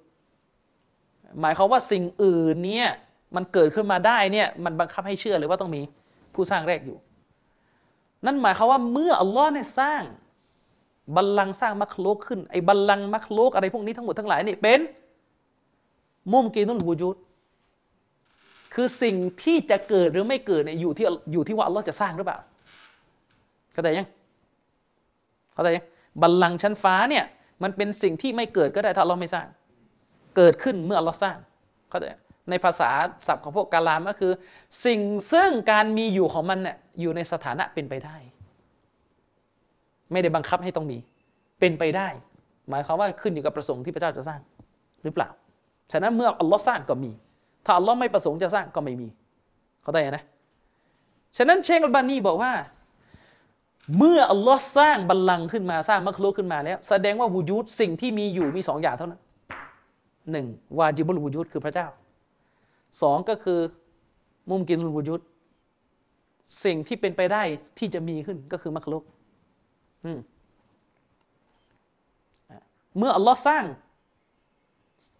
[1.41, 2.89] หมายความว่าสิ่งอื่นเนี่ย
[3.35, 5.81] มันเกิดขึ้นมาได้เนี่ยมันบังคับให้เชื่อเลยว่าต้องมี
[6.33, 6.97] ผู้สร้างแรกอยู่
[8.25, 10.03] นั่นหมายความว่าเมื่ออัลลอฮ์เนี่ยสร้าง
[11.15, 14.79] บัลลังก์สร้างมัคโลกขึ้นไอ้บัลลังก์มัคโลกอะไรพวกนี้ทั้งหมดทั้งหลายนี่เป็น
[16.31, 17.15] มุมกีนุลวูจูด
[18.81, 22.39] คือสิ่งที่จะเกิดหรือไม่เกิดเนี่ยอยู่ที่อยู่ที่ว่าอัลลอฮ์จะสร้างหรือเปล่า
[23.73, 24.07] เข้าใจยัง
[25.53, 25.85] เข้าใจยัง
[26.21, 27.25] บัลลังก์ชั้นฟ้าเนี่ย
[27.63, 29.47] มันเป็นสิ่งที่ไม่เกิดก็ได้ถ้าอัลลอฮ์ไม่สร้าง
[30.37, 31.37] เกิดขึ้นเมื่ออัลลอฮ์สร้าง
[31.89, 32.05] เข้าใจ
[32.49, 32.89] ในภาษา
[33.27, 34.31] ศัพท์ของพวกกาลามก็คือ
[34.85, 34.99] สิ่ง
[35.31, 38.15] ซึ่งการมีอยู่ของมันเนี่ยอยู่ในสถานะเป็นไปได้
[40.11, 40.97] ไม่ได้บังคับให้ต้องมี
[41.59, 42.07] เป็นไปได้
[42.69, 44.39] หมายความว่าขึ้นอยู่กับประสงค์ที่พระเจ้าจะสร้าง
[45.03, 45.29] หรือเปล่า
[45.91, 47.11] ฉะนั้นเมื่ออัลลอฮ์สร้างก็มี
[47.65, 49.07] ถ้าอัลลอฮ์ไม่ประสงค์จะสร้างก็ไม่มี
[49.81, 50.23] เขาใจนะ
[51.37, 52.53] ฉะนั้นเชคอัลบานีบอกว่า
[53.97, 59.21] เมื่ออัลลอฮ์สร้างบัลลังก์ขึ้นมาสร้างมักลุกขึ้นมาแล้ว แสดงว่าวูจูดสิ่งที่มีอยู่มีสองอย่างเท่านั้น
[60.31, 60.45] หนึ่ง
[60.79, 61.87] วาจิบุลวูจูดคือพระเจ้า
[63.01, 63.59] สองก็คือ
[64.49, 65.21] มุมกินุลวูจูด
[66.65, 67.43] สิ่งที่เป็นไปได้
[67.77, 69.03] ที่จะมีขึ้นก็คือมักลุก
[72.97, 73.63] เมื่ออัลลอฮ์สร้าง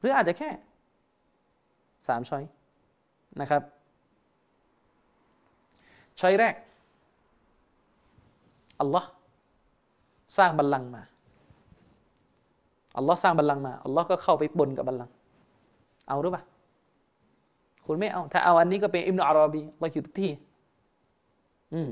[0.00, 0.50] หรืออาจจะแค่
[2.08, 2.42] สาม choice
[3.40, 3.62] นะครับ
[6.20, 6.54] choice แรก
[8.80, 9.08] อัลลอฮ์
[10.36, 11.02] สร้างบัลลังก์มา
[12.96, 15.14] อัลลอฮ์สร้างบัลลังก์มาอัลลอฮ์ก็เข้าไปบนกับบัลลังก์
[16.08, 16.42] เอาหรือเปล่า
[17.86, 20.30] คุณไม่เอาถ้าเอาอันนี้ก็เป็นอิมนุอาราบีเราอยู่ทุกที่
[21.74, 21.88] อืม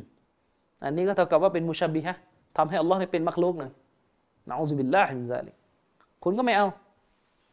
[0.85, 2.17] อันนี้ก็เท่ากับว่าเป็นมุชบิฮะ
[2.57, 3.73] ทำให้อัลลอฮ์เนี่ยเป็นมักลุกเลย
[4.49, 5.53] นะอูซุบิลลาฮิมซาลิ
[6.23, 6.67] คุณก็ไม่เอา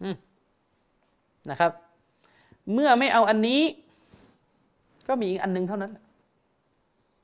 [0.04, 0.16] อืม
[1.50, 1.72] นะครับ
[2.74, 3.62] เมื่อไม่เอาอันนี้
[5.08, 5.92] ก็มีอีกอันหนึงเท่านั้น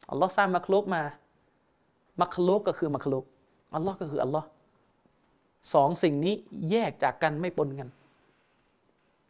[0.10, 1.02] อัลลอฮ์สร้างมักลุกมา
[2.22, 3.26] มักลุกก็คือมักลุก
[3.75, 4.47] อัลลอฮ์ก็คืออัลลอฮ์
[5.73, 6.35] สองสิ่งนี้
[6.71, 7.87] แยกจากกันไม่ปนกัน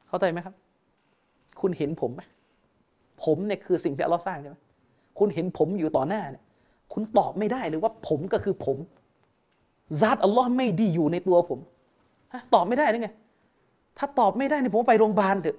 [0.07, 0.55] เข้าใจไหมครับ
[1.61, 2.21] คุณเห็นผมไหม
[3.23, 4.57] ผมเนี่ยคือสิ่งที่อัลลอฮ์สร้างใช่ไหม
[5.19, 6.43] คุณเห็นผมอยู่ต่อหน้าเนี่ย
[6.93, 8.77] คุณตอบไม่ได้เลยว่าผมก็คือผม
[10.01, 11.59] ซาตอัลลอฮ์ไม่ดีอยู่ในตัวผม
[12.53, 13.09] ตอบไม่ได้ได้ไง
[13.97, 15.57] ถ้าตอบไม่ได้เนี่ยผมไปโรงพยาบาลเถอะ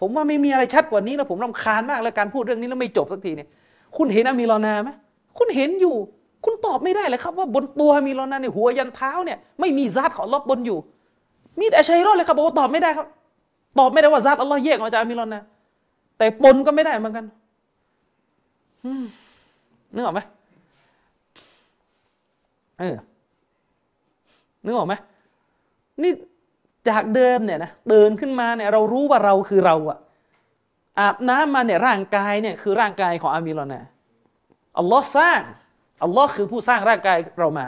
[0.00, 3.48] ผมว่าไม่มีอะไรชัดกว่านี้แล้วผมรำคาญมากแล้วการพูดเรื่องนี้แล้วไม่จบสักทีเนี่ย
[3.96, 4.90] คุณเห็นอามีรอนาไหม
[5.38, 5.96] คุณเห็นอยู่
[6.46, 10.78] คุณตอบไม่ได้เลยครับว่าบนตัวมีรอนาเนี่ยหัวยันเท้าเนี่ยไม่มีซาตของอัลอฮ์บนอยู่
[11.60, 13.06] มีแต่ชัยรอดเลยครับบอกว่าตอบไม่ได้ครับ
[13.78, 15.42] ตอบไม่ได้ว่าซาตอัลลอฮ์แยกออกมาจากมีรอนนะ
[16.18, 17.24] แต่ปนก็ไม่ได้เหมือนกัน
[19.94, 20.20] นึกออกไหม
[22.78, 22.96] เออ
[24.64, 24.94] นึกออกไหม
[26.02, 26.12] นี่
[26.88, 29.98] จากเดิมเนี่ยนะเดินขึ้นมาเนี่ยเรารู้ว่าเราคือเราอะ
[31.00, 33.82] อาบน้ำมาเนี่ยร่างกายเนี่ยคือร่างกายของอามีรอนนะ
[34.78, 35.40] อัลลอฮ์สร้าง
[36.02, 37.66] อัลลอฮ์คือผู้สร้างร่างกายเรามา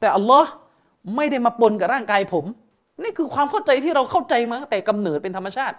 [0.00, 0.50] แต่อัลลอฮ์
[1.16, 2.44] ไม่ได้มาปนกับร่างกายผม
[3.02, 5.76] นี่คือความเข้าใจที่เราเข้าใจมาตั้งแต่กำเนิดเป็นธรรมชาติ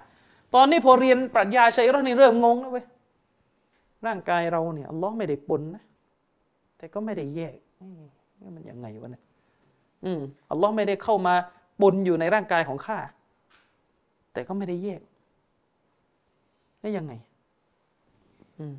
[0.56, 2.86] ตอนนี้พอเรียนปรัชญาชัยรอนี่เริ่มงงแล้วเว้ย
[4.06, 5.84] ร่างกายเราเนี่ยอัลลอฮ์ไม่ได้ปนนะ
[6.78, 7.56] แต่ก็ไม่ได้แยก
[8.42, 9.24] นี่มันยังไงวะเนี่ย
[10.06, 11.36] อืมอัลลอฮ์ไม่ได้เข้ามา
[11.82, 12.98] ปนอยู่ในร่างกายของข้า
[14.34, 15.02] แต่ก็ไม่ได้แยก
[16.82, 17.14] ได้ยังไง
[18.60, 18.74] อืม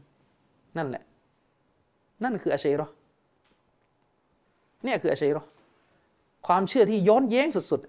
[0.76, 1.02] นั่นแหละ
[2.24, 2.86] นั่นคืออาชัยรอ
[4.84, 5.44] เนี่ยคืออาชัยรอ
[6.46, 7.80] ความเชื่อที่ย้อนแย้งสุด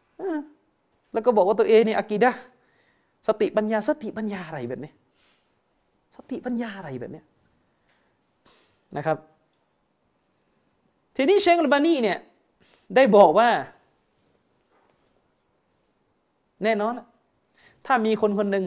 [0.00, 2.30] ๆแล้วก็บอกว่าตัวเองเนี่ยอากีดะ
[3.28, 4.92] สติปัญญาสติปัญญาอะไรแบบนี้
[6.16, 7.22] สติปัญญาอะไรแบบนี้
[8.96, 9.16] นะครับ
[11.16, 12.18] ทีนี้เชคอัลบานีเนี่ย
[12.96, 13.48] ได้บอกว่า
[16.64, 16.92] แน่นอน
[17.86, 18.64] ถ้ามีคนคนหนึ่ง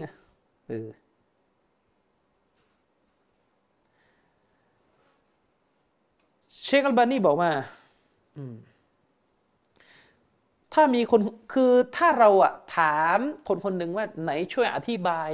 [0.67, 0.87] เออ
[6.65, 7.51] เชคอัลบานีบอกว่า
[8.37, 8.55] อืม
[10.73, 11.19] ถ้ามีคน
[11.53, 13.17] คือถ้าเราอะถาม
[13.47, 15.29] คนคนหนึ่งว่าไหนช่วยอธิบาย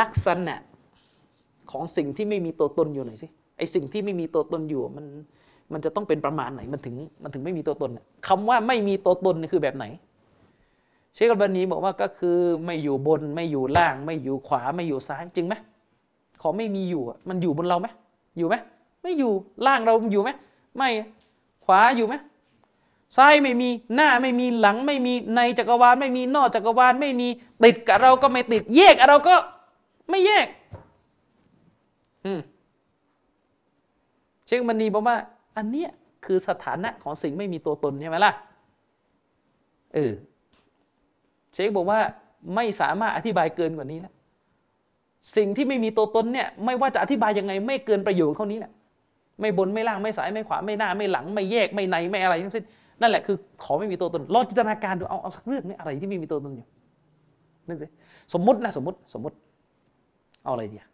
[0.00, 0.56] ลักษณะ
[1.70, 3.26] ของสิ่งที่ไม่มีตัวตนอยู่หน่อยสิ
[3.58, 5.06] ไอสิ่งที่ไม่มีตัวตนอยู่มัน
[5.72, 7.90] มันจะต้องเป็นประมาณไหนมันถึงมันถึงไม่มีตัวตน
[8.28, 9.86] คำว่าไม่มีตัวตนนี่คือแบบไหน
[11.14, 15.54] เชคอัลบานีบอกว่าก็คือไม่อยู่บนไม่อยู่ล่าง ไม่อยู่ขวาไม่อยู่ซ้ายจริงไหม
[16.42, 17.88] ขอไม่มีอยู่มันอยู่บนเราไหม
[18.38, 18.54] อยู่ไหม
[19.02, 19.32] ไม่อยู่
[19.66, 20.30] ล่างเราอยู่ไหม
[20.76, 20.88] ไม่
[21.64, 22.14] ขวาอยู่ไหม
[23.16, 27.28] ซ้ายไม่มีหน้าไม่มีหลังไม่มีในจักรวาลไม่มีนอกจักรวาลไม่มี
[27.64, 29.34] ติดกับเราก็ไม่ติดแยกเราก็
[30.10, 30.46] ไม่แยก
[32.24, 32.40] อืม
[34.46, 35.16] เชคมันนีบอกว่า
[35.56, 35.90] อันเนี้ย
[36.24, 38.32] คือสถานะของสิ่งไม่มีตัวตนใช่ไหมล่ะ
[39.94, 40.12] เออ
[41.54, 42.00] เชคบอกว่า
[42.54, 44.14] ไม่สามารถอธิบายเกินกว่านี้แล้ว
[45.36, 48.72] สิ่งที่ไม่มีตัวตนเนี่ย ไม่ว่าจะอธิบายยังไง ไม่เกินประโยชน์เท่านี้แหละ
[49.40, 52.64] ไม่บนไม่ล่างไม่สายไม่ขวาไม่หน้าไม่หลัง ไม่แยกไม่ในไม่อะไรทั้งสิ้น
[53.00, 56.66] นั่นแหละคือขอไม่มีตัวตนลองจินตนาการดูเอาเอาสักเรื่องนี้อะไรที่ไม่มีตัวตนอยู่
[57.68, 57.86] นึกสิ
[58.34, 59.36] สมมตินะสมมติสมมติ
[60.44, 60.88] เอาอะไรดีอะ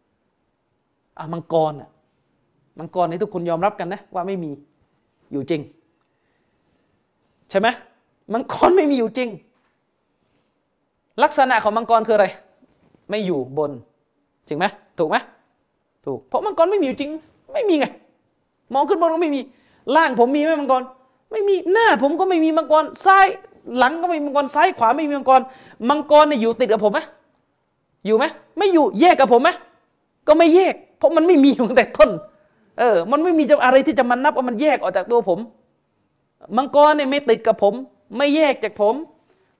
[1.18, 1.90] อะมังกรอะ
[2.78, 4.50] มังกรนี่ทุกคนยอมรับกันนะ ว่าไม่มี
[5.32, 5.60] อยู่จริง
[7.50, 7.68] ใช่ไหม
[8.32, 9.28] มังกรไม่มีอยู่จริง
[11.22, 12.26] ลักษณะของมังกรคืออะไร
[13.10, 13.70] ไม่อยู่บน
[14.46, 14.66] จริงไหม
[14.98, 15.16] ถูกไหม
[16.04, 17.10] ถูก เพราะมังกรไม่มีอยู่จริง
[17.52, 17.86] ไม่มีไง
[18.74, 19.40] มองขึ้นบนก็ไม่มี
[19.96, 20.82] ล่างผมมีไหมมังกร
[21.32, 23.26] ไม่มีหน้าผมก็ไม่มีมังกร ซ้าย
[23.78, 25.40] หลังก็ไม่มีมังกร ซ้ายขวาไม่มีมังกร
[25.88, 27.00] มังกรเนี่ยอยู่ติดกับผมไหม
[28.06, 28.24] อยู่ไหม
[28.58, 29.50] ไม่อยู่แยกกับผมไหม
[30.26, 32.10] ก็ไม่แยก เพราะมันไม่มีตั้งแต่ต้น
[32.78, 35.38] เออ มันไม่มีจะอะไรที่จะมันนับว่ามันแยกออกจากตัวผม
[36.56, 37.74] มังกรเนี่ยไม่ติดกับผม
[38.16, 38.94] ไม่แยกจากผม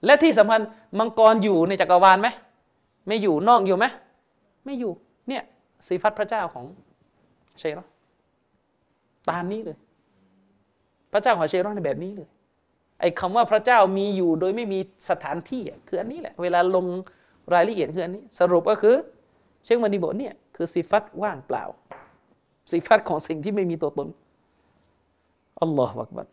[0.05, 0.61] และที่สำคัญ
[0.99, 2.27] มังกรอยู่ในจักรวาลไหม
[3.07, 3.85] ไม่อยู่นอกอยู่ไหม
[4.65, 4.91] ไม่อยู่
[5.27, 5.43] เนี่ย
[5.87, 6.65] สีฟัตพระเจ้าของ
[7.59, 7.85] เชรอ
[9.31, 9.77] ตามนี้เลย
[11.11, 12.29] พระเจ้าของเชรอในแบบนี้เลย
[12.99, 14.79] ไอ้คำว่าพระเจ้ามีอยู่โดยไม่มี
[15.09, 16.85] สถานที่คืออันนี้แหละ เวลาลง
[17.53, 18.95] รายละเอียดคืออันนี้ สรุปก็คือ
[19.63, 21.63] เชคมันดีบอกเนี่ยคือสิฟัตว่างเปล่า
[22.71, 24.07] สิฟัตของสิ่งที่ไม่มีตัวตน
[25.61, 26.27] อัลลอฮฺวักบัด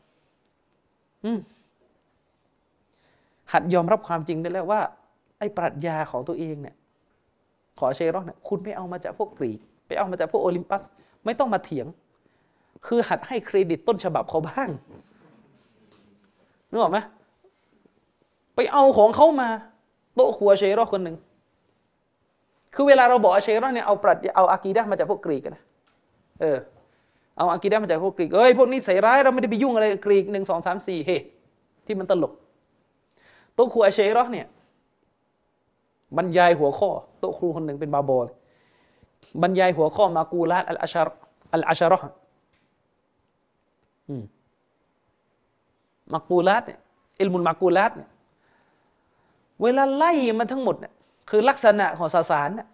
[3.53, 4.81] หัดยอมรับความจริงได้แล้วว่า
[5.39, 6.77] ไอ้ปรัชญาของตัวเองเนี่ย
[7.79, 10.83] ขอเชรอเนี่ยคุณไปเอามาจากพวกกรีก ไปเอามาจากพวกโอลิมปัส
[11.25, 11.87] ไม่ต้องมาเถียง
[12.87, 14.71] คือหัดให้เครดิตต้นฉบับเขาบ้าง
[16.71, 16.99] นึกออกไหม
[18.55, 19.49] ไปเอาของเขามา
[20.15, 21.17] โต๊ะครัวเชรอคนหนึ่ง
[22.75, 25.63] คือเวลาเราบอกเชรอเนี่ยเอาปรัชเอาอากีดะมาจากพวกกรีกนะ
[26.41, 26.59] เออ
[27.39, 31.11] เอาอากีดะมาจากพวกกรีกเอ้ยพวกนี้ใส่ร้ายเราไม่ได้ไปยุ่งอะไรกรีกหนึ่งสองสามสี่เฮ
[31.87, 32.33] ที่มันตลก
[33.55, 34.47] โต๊ะครัวอาเชรอเนี่ย
[36.17, 36.91] บรรยายหัวข้อ
[37.21, 38.27] โต๊ะครูคนหนึ่งเป็นบาโบล
[39.43, 41.09] บรรยายหัวข้อมากูลาอัลอาชาร
[41.55, 41.99] อัลอาชารอ
[46.13, 46.81] มากูลาตเนี่ย
[47.21, 48.11] อิลมุลมากูลาตเนี่ย
[49.63, 50.93] เวลาไล่มันทั้งหมดเนี่ย
[51.31, 52.69] คือลักษณะของศาสนาเนี่ย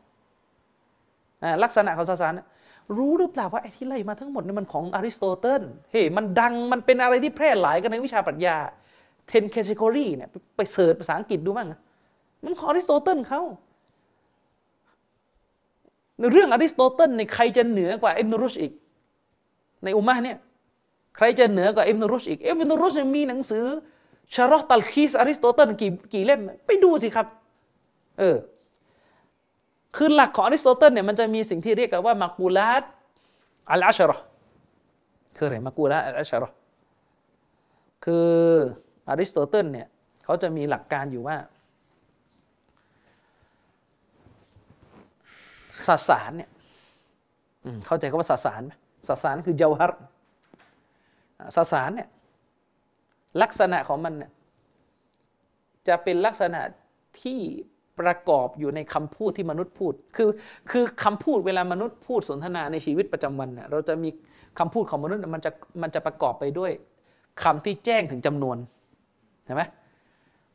[1.63, 2.31] ลักษณะของศาสนา
[2.97, 8.57] รู้หรือเปล่าว่าไอ้ที่ไล่มาทั้งหมดนี่มันของอริสโตเติลเฮ้มันดังมันเป็นอะไรที่แพร่หลายกันในวิชาปรัชญา
[9.07, 11.69] 10 category เนี่ยไปเสิร์ชภาษาอังกฤษดูบ้าง
[12.45, 13.43] มันของอริสโตเติลเขา
[16.33, 18.73] เรื่องอริสโตเติลในใครจะเหนือกว่าอิบนุรุชอีก
[19.85, 20.39] ในอุมมะเนี่ย
[21.17, 23.65] ใครจะเหนือกว่าอิบนุรุชอีกอิบนุรุชมีหนังสือ
[24.35, 27.27] شرح تلخيصอริสโตเติลกี่กี่เล่มไปดูสิครับ
[28.19, 28.37] เออ
[29.97, 32.83] คือหลักของอริสโตเติลเนี่ยมันจะมีสิ่งที่เรียกกันว่าمقولات
[33.71, 34.17] العشرة
[35.37, 36.49] คืออะไรمقولات العشرة
[38.05, 38.31] คือ
[39.09, 39.87] อริสโตเติลเนี่ย
[40.25, 41.37] เขาจะมีหลักการอยู่ว่า
[45.87, 46.51] สสารเนี่ย
[47.87, 48.73] เข้าใจคำว่าสสารไหม
[49.09, 49.93] สสารคือجوهر
[51.57, 52.09] สสารเนี่ย
[53.43, 54.31] ลักษณะของมันเนี่ย
[55.89, 56.61] จะเป็นลักษณะ
[57.23, 57.41] ที่
[58.01, 60.31] ประกอบอยู่ในคำพูดที่มนุษย์พูด คือ
[60.71, 64.09] คือคำพูดเวลามนุษย์พูดสนทนาในชีวิตประจำวันเนี่ยเราจะมี
[64.59, 65.51] คำพูดของมนุษย์มันจะ
[65.83, 66.73] มันจะประกอบไปด้วย
[67.43, 68.57] คำที่แจ้งถึงจำนวน
[69.45, 69.63] เห็นไหม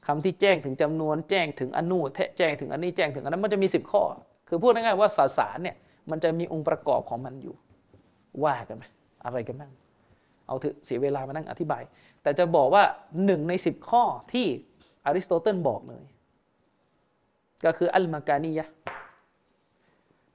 [0.08, 2.00] คำที่แจ้งถึงจำนวน แจ้งถึงอนุ
[2.38, 4.02] แจ้งถึงอันนี้แจ้งถึงอันนั้นมันจะมีสิบข้อ
[4.48, 5.76] คือพูดง่ายๆว่าสสารเนี่ย
[6.12, 7.56] มันจะมีองค์ประกอบของมันอยู่
[8.44, 8.84] ว่ากันไหม
[9.26, 9.72] อะไรกันบ้าง
[10.48, 11.84] เอาเถอะเสียเวลามานั่งอธิบาย
[12.22, 12.84] แต่จะบอกว่า
[13.26, 14.04] หนึ่งในสิบข้อ
[14.34, 14.48] ที่
[15.06, 16.06] อริสโตเติลบอกเลย
[17.66, 18.68] ก็คืออัลมาการนียะ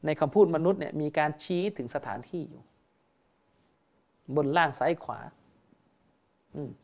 [0.07, 2.63] ในคำพูดมนุษย์เนี่ยมีการชี้ถึงสถานที่อยู่
[4.37, 5.21] บนล่างซ้ายขวา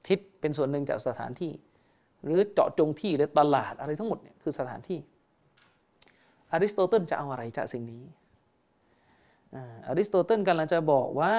[0.09, 1.53] ทิศเป็นส่วนหนึ่งจากสถานที่
[2.25, 4.99] หรือเจาะจงที่หรือตลาดอะไรทั้งหมดเนี่ยคือสถานที่
[6.53, 8.05] อริสโตเติลจะเอาอะไรจากสิ่งนี้
[9.89, 11.35] อริสโตเติลกำลังจะบอกว่า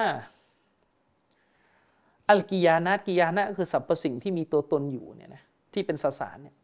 [2.30, 5.42] อัลกิยานะกิยานะคือสรรพสิ่งที่มีตัวตนอยู่เนี่ยนะ
[5.72, 6.56] ที่เป็นสสารเนี่ย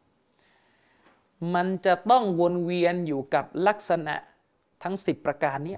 [1.55, 4.15] มันจะต้องวนเวียนอยู่กับลักษณะ
[4.83, 5.77] ทั้ง 10 ประการนี้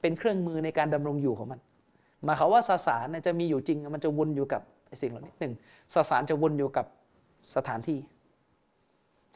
[0.00, 1.60] เป็นเครื่องมือในการดำรงอยู่ของมัน
[2.24, 4.62] หมายความว่าสสารเนี่ยจะมีอยู่จริงมันจะวนอยู่กับ
[5.00, 5.52] สิ่งเหล่านี้หนึ่ง
[5.94, 6.86] สสารจะวนอยู่กับ
[7.56, 7.98] สถานที่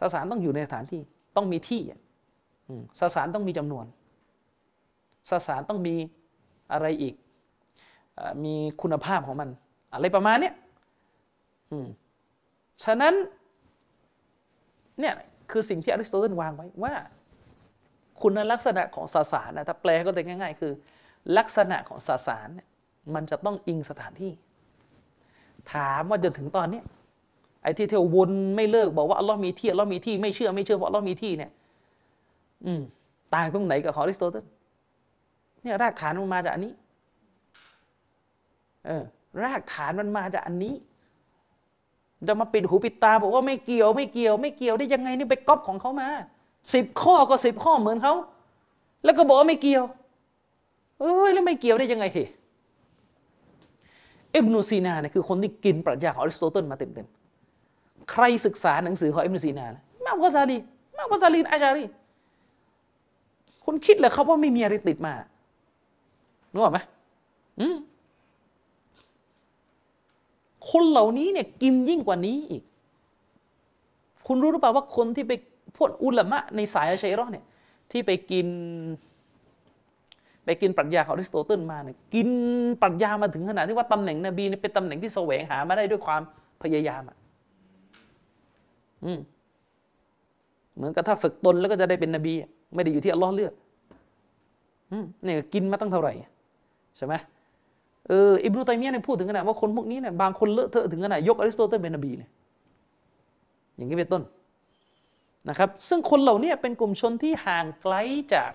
[0.00, 1.00] สสารต้องอยู่ในสถานที่
[1.36, 1.82] ต้องมีที่
[3.00, 3.84] สสารต้องมีจำนวน
[5.30, 5.94] สสารต้องมี
[6.72, 7.14] อะไรอีก
[8.44, 9.48] มีคุณภาพของมัน
[9.92, 10.50] อะไรประมาณนี้
[12.84, 13.14] ฉะนั้น
[15.00, 15.14] เนี่ย
[15.50, 16.94] คือสิ่งที่อริสโตเติลวางไว้ว่า
[18.22, 20.72] คุณลักษณะของสสารนะถ้าแปลก็ได้ง่าย ๆ คือ
[21.38, 22.68] ลักษณะของสสารเนี่ย
[23.14, 24.32] มันจะต้องอิงสถานที่
[25.72, 26.80] ถามว่าจนถึงตอนนี้
[27.62, 31.50] ไอ้ที่เที่ยววนไม่เลิกบอกว่าอัลลอฮ์มีที่อัลลอฮ์มีที่ไม่เชื่อไม่เชื่อว่าอัลลอฮ์มีที่เนี่ย
[32.66, 32.82] อืม
[33.34, 34.44] ต่างตรงไหนกับของอริสโตเติล
[35.62, 36.72] เนี่ยรากฐานมันมาจากอันนี้
[38.86, 39.04] เออ
[39.42, 40.74] รากฐานมันมาจากอันนี้
[42.28, 46.08] จะมาปิดหูปิดตาบอกว่าไม่เกี่ยวไม่เกี่ยวไม่เกี่ยวได้ยังไงนี่ไปก๊อปของเขามา
[46.74, 48.14] สิบข้อก็สิบข้อเหมือนเขา
[49.04, 49.84] แล้วก็บอกว่าไม่เกี่ยว
[51.00, 52.18] เอ้ยแล้วไม่เกี่ยวได้ยังไงเห
[54.34, 60.56] อิบนุซีนาเนี่ยคือคนที่กินปรัชญาของอริสโตเติลมาเต็มๆ ใครศึกษาหนังสือของอิบนุซีนานะมากกว่าซาลี
[60.98, 61.84] มากกว่าซาลีนอาจารี
[63.64, 65.14] คุณคิดเหรอครับว่าไม่มีอะไรติดมา
[66.54, 66.78] รู้ไหม
[67.60, 67.76] อืม
[70.70, 72.62] คนเหล่านี้เนี่ยกินยิ่งกว่านี้อีก
[74.26, 75.32] คุณรู้หรือเปล่าว่าคนที่ไป
[75.76, 77.44] พวกอุลามะในสายอาชัยรอเนี่ย
[77.90, 78.48] ที่ไปกิน
[80.44, 82.28] ไปกินปรัชญาของอริสโตเติลมาเนี่ยกิน
[82.82, 86.22] ปรัชญามาถึงขนาดที่ว่าตำแหน่งนบีเนี่ยเป็นตำแหน่งที่แสวงหามาได้ด้วยความ
[86.62, 87.16] พยายามอะ
[89.04, 89.20] อืม
[90.76, 92.32] เหมือนกับถ้าฝึกตนแล้วก็จะได้เป็นนบี
[92.74, 93.52] ไม่ได้อยู่ที่อัลลอฮ์เลือก
[94.92, 96.12] อืมเนี่ยกินมาตั้งเท่าไหร่
[96.96, 97.14] ใช่ไหม
[98.08, 102.30] เอออิบนุตัยมียะเนี่ยพูดถึงขนาดว่าคนพวกนี้เนี่ยบางคนเลอะเทอะถึงขนาดยกอริสโตเติลเป็นนบีเนี่ย
[103.76, 104.22] อย่างนี้เป็นต้น
[105.48, 107.94] นะครับ ซึ่งคนเหล่านี้เป็นกลุ่มชนที่ห่างไกล
[108.34, 108.50] จาก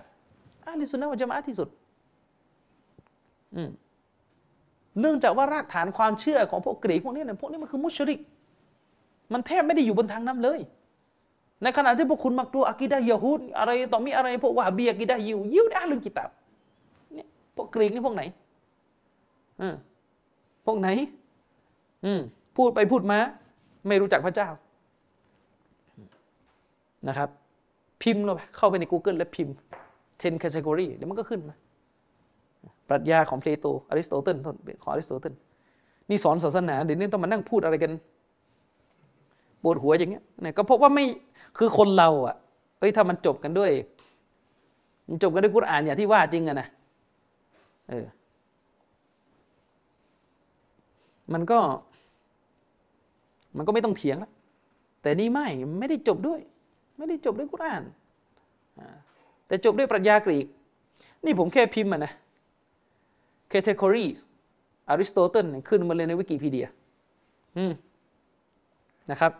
[0.64, 1.68] อาลิสุนนะวะจามะที่สุด
[3.56, 3.70] อืม
[5.00, 8.20] เนื่องจากว่ารากฐานความเชื่อของพวกกรีกพวกนี้เนี่ยพวกนี้มันคือมุชริก
[9.32, 10.60] มันแทบไม่ได้อยู่บนทางน้ำเลย
[11.62, 16.30] ในขณะที่พวกคุณมักตัวอากิดะยะฮูดอะไรต่อมีอะไรพวกวาฮาบีอากิดะยิวยิวได้อ่านกิตาบ
[17.14, 18.22] เนี่ยพวกกรีกนี่พวกไหน
[20.66, 20.88] พวกไหน
[22.04, 22.20] อืม
[22.56, 23.18] พูดไปพูดมา
[23.88, 24.48] ไม่รู้จักพระเจ้า
[27.08, 27.28] นะครับ
[28.02, 29.54] พิมพ์เราเข้าไปใน Google แล้วพิมพ์
[30.02, 31.54] 10 category เดี๋ยวมันก็ขึ้นมา
[32.88, 34.36] ปรัชญาของเพลโตอริสโตเติล
[34.82, 35.34] ของอริสโตเติล
[36.10, 37.92] นี่สอนศาสนาเดี๋ยวนี้ต้องมานั่งพูดอะไรกัน
[39.62, 41.04] ปวดหัวอย่างเงี้ยเนี่ยก็พบว่าไม่
[41.58, 42.36] คือคนเราอะ
[42.78, 43.70] เอ้ยถ้ามันจบกันด้วย
[45.08, 46.68] มันจบกันด้วยกุรอานอย่างที่ว่าจริงอะนะ
[47.88, 48.04] เออ
[51.32, 51.58] มันก็
[53.56, 54.32] มันก็ไม่ต้องเถียงแล้ว
[55.02, 55.48] แต่นี่ไม่
[55.80, 56.40] ไม่ได้จบด้วย
[56.98, 57.82] ไม่ได้จบด้วยกุราน
[59.46, 60.46] แต่จบด้วยปรัชญากรีก
[61.24, 62.12] นี่ผมแค่พิมพ์มานะ
[63.52, 64.18] categories
[64.88, 66.66] อริสโตเติลขึ้นมาเลยในวิกิพีเดีย
[69.10, 69.32] นะครับ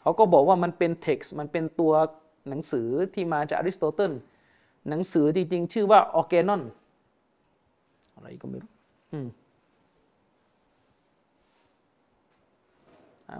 [0.00, 1.92] เขาก็บอกว่ามันเป็น text มันเป็นตัว
[2.48, 4.12] หนังสือที่มาจากอริสโตเติล
[4.88, 6.62] หนังสือจริงๆ ชื่อว่าออ g แกนอน
[8.14, 8.70] อะไรก็ไม่รู้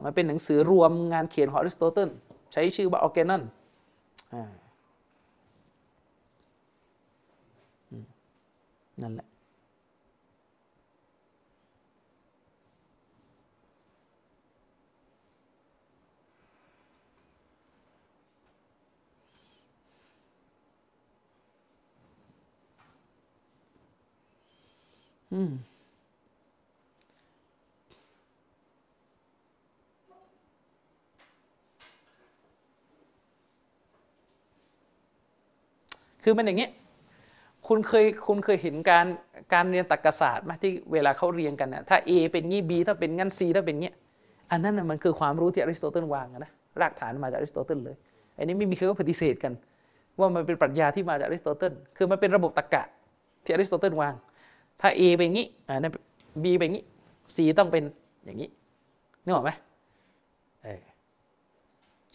[0.05, 2.09] มันเป็นหนังสือรวมงานเขียนของอริสโตเติล
[2.53, 3.43] ใช้ชื่อว่าออ g แกนอน
[9.03, 9.27] นั่นแหละ
[25.33, 25.53] อืม
[36.25, 36.69] คือมันอย่างนี้
[37.69, 39.07] คุณเคยคุณเคยเห็นการ
[39.53, 43.93] การเรียนตรรกศาสตร์ไหมที่เวลาเขาเรียนกันนะถ้า A เป็นงี้ B ถ้าเป็นงั้น C ถ้าเป็นงี้
[44.51, 47.97] อันนั้นนะมันคือความรู้ที่อริสโตเติลวางนะรากฐานมาจากอริสโตเติลเลย
[48.37, 49.53] อันนี้ไม่มีใครก็ปฏิเสธกัน
[50.19, 52.83] ว่ามันเป็นปรัชญาที่มาจากอริสโตเติลคือมันเป็นระบบตรรกะ
[53.45, 54.15] ที่อริสโตเติลวาง
[54.81, 55.93] ถ้า A เป็นงี้อ่านั่น
[56.43, 56.85] B เป็นงี้
[57.37, 57.85] C ต้องเป็น
[58.25, 58.49] อย่างนี้
[59.25, 59.51] นึกออกไหม
[60.63, 60.83] เออ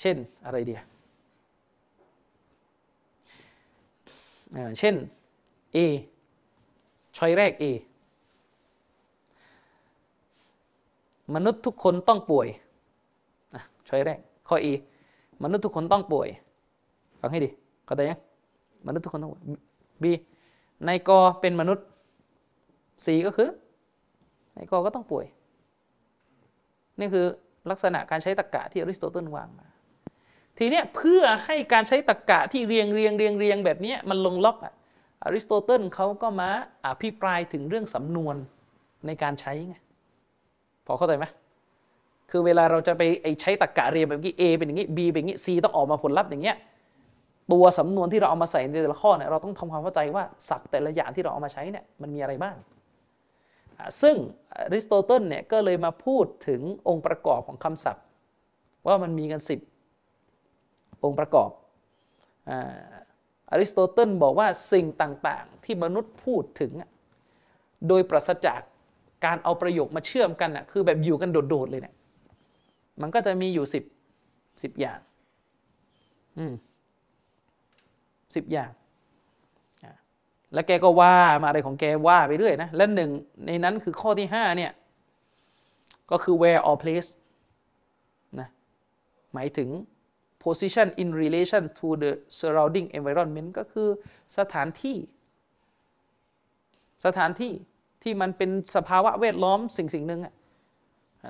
[0.02, 0.16] เช่น
[0.46, 0.80] อะไรเดีย
[4.80, 4.96] เช่น
[5.76, 5.78] A
[7.18, 7.64] ช้อยแรก A
[11.36, 12.48] มนุษย์ทุกคนต้องป่วย
[13.90, 14.20] ช้อยแรก
[14.50, 14.68] ข้อ A
[15.44, 16.28] มนุษย์ทุกคนต้องป่วย
[17.22, 17.50] ฟังให้ดี
[17.86, 18.20] เข้าใจยัง
[18.88, 19.44] มนุษย์ทุกคนต้องป่วย
[20.04, 21.86] B นาย ก เป็นมนุษย์
[23.06, 23.50] C ก็คือ
[24.56, 25.26] นาย ก ก็ต้องป่วย
[27.00, 27.26] นี่คือ
[27.70, 29.69] ลักษณะการใช้ตรรกะที่อริสโตเติลวางมา
[30.60, 34.74] ทีเนี้ยเพื่อให้การใช้ตรรกะที่เรียงเรียงเรียงเรียงแบบนี้มันลงล็อกอะ
[35.24, 36.50] อริสโตเติลเขาก็มา
[36.86, 38.36] อภิปรายถึงเรื่องสำนวน
[39.08, 39.76] ในการใช้ไง
[40.86, 41.26] พอเข้าใจไหม
[42.32, 43.04] คือเวลาเราจะไป
[43.42, 46.58] ใช้ตรรกะเรียนแบบนี้ A เป็นอย่างนี้ B เป็นอย่างนี้ C ต้องออกมาผลลัพธ์อย่างเงี้ย
[47.52, 52.56] ตัวสำนวนที่เราเอามาใส่ในแต่ละข้อเนี่ยเราต้องทำความเข้าใจว่าศัพท์แต่ละอย่างที่เราเอามาใช้เนี่ยมันมีอะไรบ้าง
[54.02, 54.16] ซึ่ง
[54.56, 58.04] อริสโตเติลเนี่ยก็เลยมาพูดถึงองค์ประกอบของคำศัพท์
[58.88, 59.60] ว่ามันมีกันสิบ
[61.04, 61.50] องค์ประกอบ
[63.52, 66.72] อาริสโตเติลบอกว่าสิ่งต่างๆ ที่มนุษย์พูดถึง
[67.88, 68.62] โดยปราศจาก
[69.26, 71.96] การเอาประโยคมาเชื่อมกันน่ะคือแบบอยู่กันโดด ๆ เลยเนี่ย
[73.02, 73.84] มันก็จะมีอยู่สิบ
[74.64, 75.00] สิบอย่าง
[76.38, 76.54] อืม
[78.36, 78.70] สิบอย่าง
[80.54, 83.10] แล้วแกก็ว่ามาอะไรของแกว่าไปเรื่อยนะและหนึ่ง
[83.46, 84.72] ในนั้นคือข้อที่ห้าเนี่ย
[86.12, 87.10] ก็คือ where or place
[88.40, 88.48] นะ
[89.34, 89.70] หมายถึง
[90.44, 93.88] position in relation to the surrounding environment ก็คือ
[94.38, 94.98] สถานที่
[97.06, 97.52] สถานที่
[98.04, 100.34] ที่มันเป็นสภาวะแวดล้อมสิ่งสิ่งหนึ่งอะ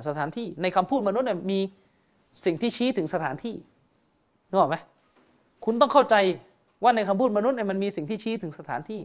[0.07, 1.60] สถานที่ในคำพูดมนุษย์เนี่ยมี
[2.45, 3.56] สิ่งที่ชี้ถึงสถานที่
[4.49, 4.76] นึกออกไหม
[5.65, 6.15] คุณต้องเข้าใจ
[6.84, 9.02] ว่าในคำพูดมนุษย์เนี่ยมันมีสิ่งที่ชี้ถึงสถานที่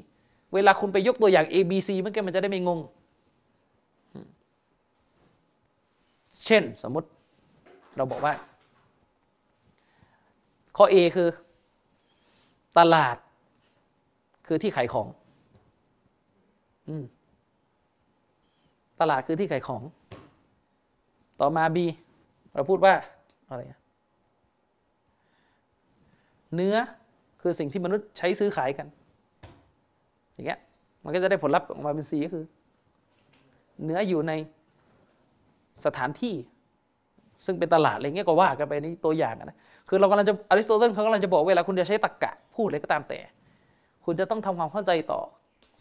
[0.55, 2.81] เวลาคุณไปยกตัวอย่าง A B C เมื่อกี้มันจะได้ไม่งง
[6.47, 7.09] เช่นสมมติ
[7.97, 8.33] เราบอกว่า
[10.77, 11.29] ข้อ A คือ
[12.79, 13.17] ตลาด
[14.47, 15.09] คือที่ขายของ
[16.89, 16.95] อื
[19.01, 19.83] ตลาดคือที่ขายของ
[21.41, 21.79] ต่อมา B
[22.55, 22.95] เราพูดว่า
[23.49, 23.63] อะไร
[26.55, 26.77] เนื้อ
[27.43, 28.87] คือสิ่งที่มนุษย์ใช้ซื้อขายกัน
[30.33, 30.61] อย่างเงี้ย
[31.05, 32.45] มันก็จะได้ผลลัพธ์ออกมาเป็น C ก็คือ
[33.85, 34.33] เนื้ออยู่ใน
[35.87, 36.35] สถานที่
[37.47, 39.57] ซึ่งเป็นตลาดอะไรเงี้ยก็ว่ากันไปนี่ตัวอย่างนะ
[39.89, 43.19] คือเรากำลังจะอริสโตเติลเขากำลังจะบอกเวลาคุณจะใช้ตรรกกะพูดอะไรก็ตามแต่
[44.05, 45.21] คุณจะต้องทำความเข้าใจต่อ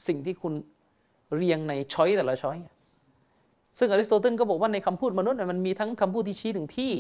[0.08, 0.54] สิ่งที่คุณ
[1.36, 2.58] เรียงในช้อยแต่ละช้อย
[3.78, 6.94] ซึ่งอริสโตเติลก็บอกว่าในคำพูดมนุษย์เนี่ยมันมีทั้งคำพูดที่ชี้ถึงที่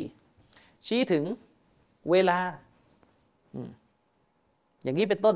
[0.87, 1.23] ชี้ถึง
[2.11, 2.39] เวลา
[4.83, 5.35] อย่างนี้เป็นต้น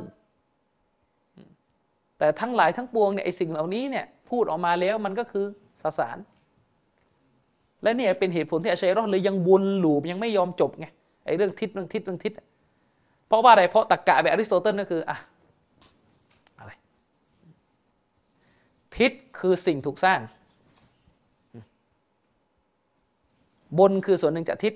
[2.18, 5.46] แต่ทั้งหลายทั้งปวงเนี่ยไอสิ่งเหล่านี้เนี่ยพูดออกมาแล้วมันก็คือ
[5.82, 6.18] สสาร
[7.84, 10.86] และเนี่ยเป็นเหตุผลที่อาชัยรอดเลยยังวนลูปยังไม่ยอมจบไง
[11.26, 12.34] ไอ้เรื่องทิศเรื่องทิศเรื่องทิศ
[13.28, 15.18] เพราะว่าอะไรเพราะตรรกะแบบอริสโตเติลก็คืออะ
[16.60, 16.72] อะไร
[18.98, 20.20] ทิศคือสิ่งถูกสร้าง
[23.80, 24.74] บนคือส่วนหนึ่งจากทิศ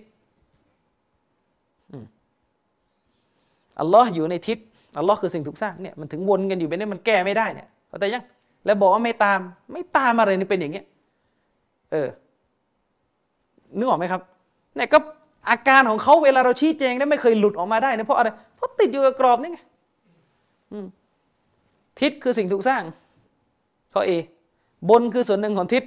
[3.80, 4.57] อัลลอฮ์อยู่ในทิศ
[4.97, 8.23] อัลลอฮ์คือสิ่งถูกสร้างเนี่ยมันถึงวนกันอยู่แบบนี้มันแก้ไม่ได้เนี่ยเข้าใจยัง
[8.65, 9.39] แล้วบอกว่าไม่ตาม
[9.73, 10.86] ไม่ตามอะไรนี่เป็นอย่างเงี้ย
[11.91, 12.07] เออ
[13.78, 14.22] นึกออกไหมครับ
[14.76, 14.98] เนี่ยก็
[15.50, 19.60] อาการของเขาเวลาเราชี้แจงได้ไม่เคยหลุดออกมาได้นะเพราะอะไรเพราะติดอยู่กับกรอบนี่ไง
[22.00, 22.84] ทิศคือสิ่งถูกสร้าง
[23.94, 24.12] ข้อ A
[24.90, 25.84] บนคือส่วนหนึ่งของทิศ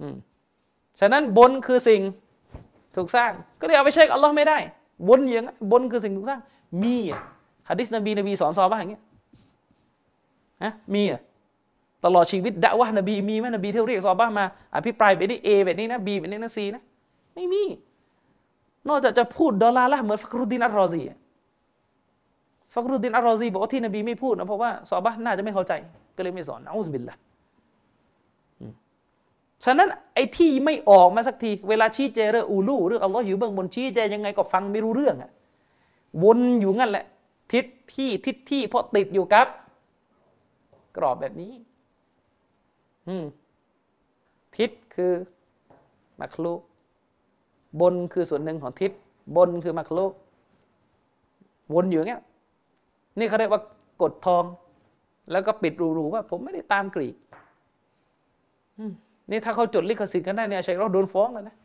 [0.00, 0.14] อืม
[1.00, 2.00] ฉะนั้นบนคือสิ่ง
[2.96, 4.58] ถูกสร้าง ก็เลยเอาไปใช้กับอัลลอฮ์ไม่ได้
[5.08, 6.40] บนอย่างบนคือสิ่งถูกสร้าง
[6.82, 7.20] มีอะ
[7.68, 9.02] ฮะดิษนบีนบีสอนซอฮาบะห์อย่างเงี้ย
[10.64, 11.20] ฮะมีอะ
[12.06, 14.44] ตลอดชีวิตดะวะห์นบีมีไหมนบีที่เรียกซอฮาบะห์มา
[14.76, 16.82] อภิปรายแบบนี้ A แบบนี้นะ B แบบนี้นะ C นะ
[17.34, 17.62] ไม่มี
[18.88, 21.02] นอกจากจะพูด ضلالة เหมือนฟักรุดินอัลรอซี
[22.74, 25.72] ฟักรุดินอัลรอซีบอกว่าที่นบีไม่พูดนะเพราะว่าซอฮาบะห์น่าจะไม่เข้าใจ
[26.16, 27.16] ก็เลยไม่สอนنعوذ بالله
[29.64, 35.30] ฉะนั้นไอ้ที่ไม่ออกมาสักที เวลาชี้แจงเรื่องعلوเรื่องอัลลอฮ์อยู่เบื้องบนชี้แจงยังไงก็ฟังไม่รู้เรื่องอะ
[36.22, 37.04] วนอยู่งั้นแหละ
[37.52, 39.46] ทิศที่ทิศที่เพราะติดอยู่กับ
[40.96, 41.52] กรอบแบบนี้
[44.56, 45.12] ทิศคือ
[46.20, 46.54] มักลุ
[47.80, 48.92] บนคือส่วนหนึ่งของทิศ
[49.36, 50.06] บนคือมักลุ
[51.74, 52.22] วนอยู่อย่างเงี้ย
[53.18, 53.62] นี่เขาเรียกว่า
[54.02, 54.44] กดทอง
[55.30, 57.16] แล้วก็ปิดรูๆว่า ผมไม่ได้ตามกรีก
[59.30, 61.56] นี่ถ้าเขาจดลิขสิทธิ์กันได้เนี่ยชัยเราโดนฟ้องแล้วนะ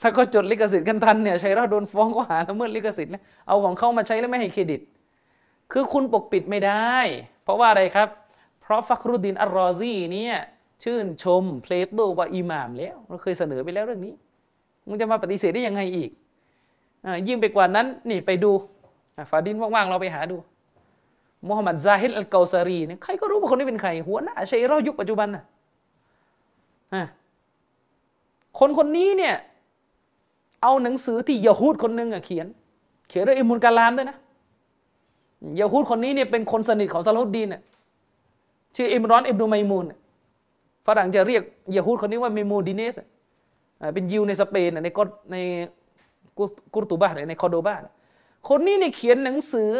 [0.00, 4.80] ถ้าเขาจดลิขสิทธิ์กันทันเนี่ยอะชาอิเราะห์โดนฟ้องข้อหาละเมิดลิขสิทธิ์นะเอาของเขามาใช้แล้วไม่ให้เครดิต
[5.72, 6.94] คือคุณปกปิดไม่ได้
[7.42, 8.08] เพราะว่าอะไรครับ
[8.70, 10.34] เพราะฟักรุดดินอัลรอซีเนี่ย
[10.82, 14.14] ชื่นชมเพลโตว่าอิหม่ามแล้วเราเคยเสนอไปแล้วเรื่องนี้
[14.86, 16.10] มึงจะมาปฏิเสธได้ยังไงอีก
[17.04, 18.50] อยิ่งไปกว่านั้นนี่ไปดู
[19.30, 20.36] ฟาดินว่างๆเราไปหาดู
[21.48, 25.44] มุฮัมมัดซาฮิดอัลเกาซารีเนี่ยใครก็รู้ว่าคนนี้เป็นใคร หัวหน้าอะชาอิเราะห์ยุคปัจจุบันน่ะ
[28.58, 29.34] คนคนนี้เนี่ย
[30.62, 32.46] เอาหนังสือที่ยะฮูดคนหนึ่งอะเขียน
[33.08, 34.16] เขียนเรื่องอิมุลกาลามด้วยนะ
[35.60, 37.60] ยาฮูดคนนี้เนี่ยเป็นคนสนิทของซาลาฮุดดีนน่ะ
[38.76, 39.86] ชื่ออิมรอนอิบนุไมมูน
[40.86, 41.42] ฝรั่งจะเรียก
[41.76, 42.94] ยาฮูดคนนี้ว่าเมมูดิเนส
[43.94, 45.00] เป็นยิวในสเปนในก
[45.32, 45.36] ใน
[46.74, 47.82] กุรตูบาในคอโดบาน
[48.48, 49.70] คนนี้เนี่ยเขียนหนังสือ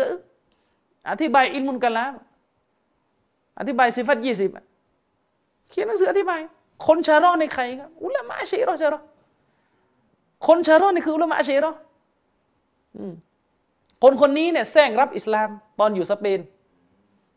[1.11, 2.15] อธิบายอินมุนกะลาม
[3.59, 4.51] อธิบายสิฟัตยี่สิบ
[5.71, 6.41] เขียนหนังสืออธิบาย
[6.87, 9.01] คนชาร์รอในใครครับอุลามะชชัยรอชาร์รอ
[10.47, 11.73] คนชาร์รอนี่คืออุลามะชชัยรอ
[14.03, 16.39] คนคนนี้เนี่ยแซงรับอิสลาม ตอนอยู่สเปน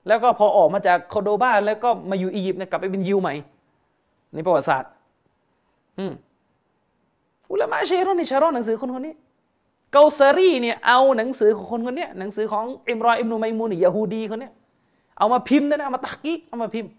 [0.08, 3.34] แล้วก็พอออกมาจากโคโดบาแล้วก็มาอยู่อียิปต์เนี่ยกลับไปเป็นยิวใหม่
[4.34, 4.92] ในประวัติศาสตร์
[5.98, 6.14] อืม
[7.52, 9.16] อุลามะเชรอนในชารอนหนังสือคนคนนี้
[9.92, 14.50] เกาซารีเนี่ยเอาหนังสือของคนคนนี้หนังสือของอิมรออิมนุไมมูนยาฮูดีคนนี้
[15.18, 16.90] เอามาพิมพ์นะเอามาตักกิกเอามาพิมพ์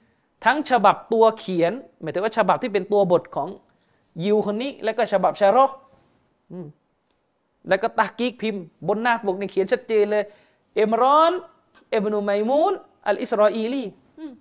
[0.44, 3.48] ทั้งฉบับตัวเขียนหมายถึงว่าฉบับที่เป็นตัวบทของ
[4.24, 5.66] ยิวคนนี้ แล้วก็ฉบับชารอ
[6.52, 6.66] อืม
[7.68, 10.24] แล้วก็ตากีกพิมพ์ บนหน้าปกเนี่ยเขียนชัดเจนเลย
[10.74, 11.32] เอมรอน
[11.90, 12.72] เอบนุไมมูน
[13.08, 13.84] อัลอิสราอีลี
[14.18, 14.32] อืม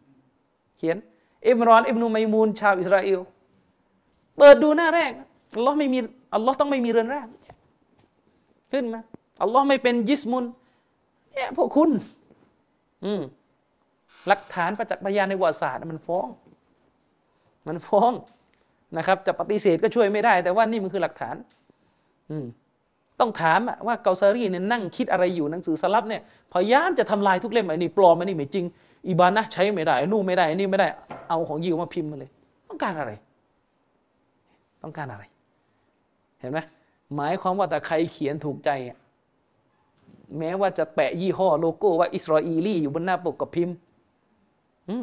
[0.78, 0.98] เขียน
[1.44, 3.20] เอมรอนเอบนุไมมูนชาวอิสราเอล
[4.38, 5.12] เปิดดูหน้าแรก
[5.56, 6.00] อัลลอฮ์ไม่มี
[6.36, 7.28] อัลลอฮ์ต้องไม่มีเรือนร่าง
[8.72, 9.02] ขึ้นมา
[9.42, 10.46] อัลลอฮ์ไม่เป็นยิสมุน
[11.34, 11.90] เนี่ยพวกคุณ
[13.06, 13.22] อืม
[14.28, 16.28] หลักฐานประจักษ์พยานในประวัติศาสตร์มันฟ้อง
[17.68, 18.12] มันฟ้อง
[18.98, 21.36] นะครับ จะปฏิเสธก็ช่วยไม่ได้ แต่ว่านี่มันคือหลักฐาน
[22.30, 22.46] อืม
[23.24, 26.22] ต้องถามว่าเกาซารีเนี่ยนั่งคิดอะไรอยู่หนังสือสลับเนี่ย
[26.54, 28.66] พยายามจะทำลายทุกเล่มไอ้นี่ปลอมไอ้นี่ไม่จริง
[29.08, 30.88] อีบานนะใช้ไม่ได้อนู่นไม่ได้อนี่ไม่ได้
[31.30, 32.30] เอาของยิวมาพิมพ์มาเลย
[32.70, 33.12] ต้องการอะไร
[34.84, 35.24] ต้องการอะไร
[36.40, 36.60] เห็นไหม
[37.16, 38.70] หมายความว่าแต่ใครเขียนถูกใจ
[40.38, 43.76] แม้ว่าจะแปะยี่ห้อโลโก้ว่าอิสราเอลีอยู่บนหน้าปกกับพิมพ์
[44.90, 44.96] อื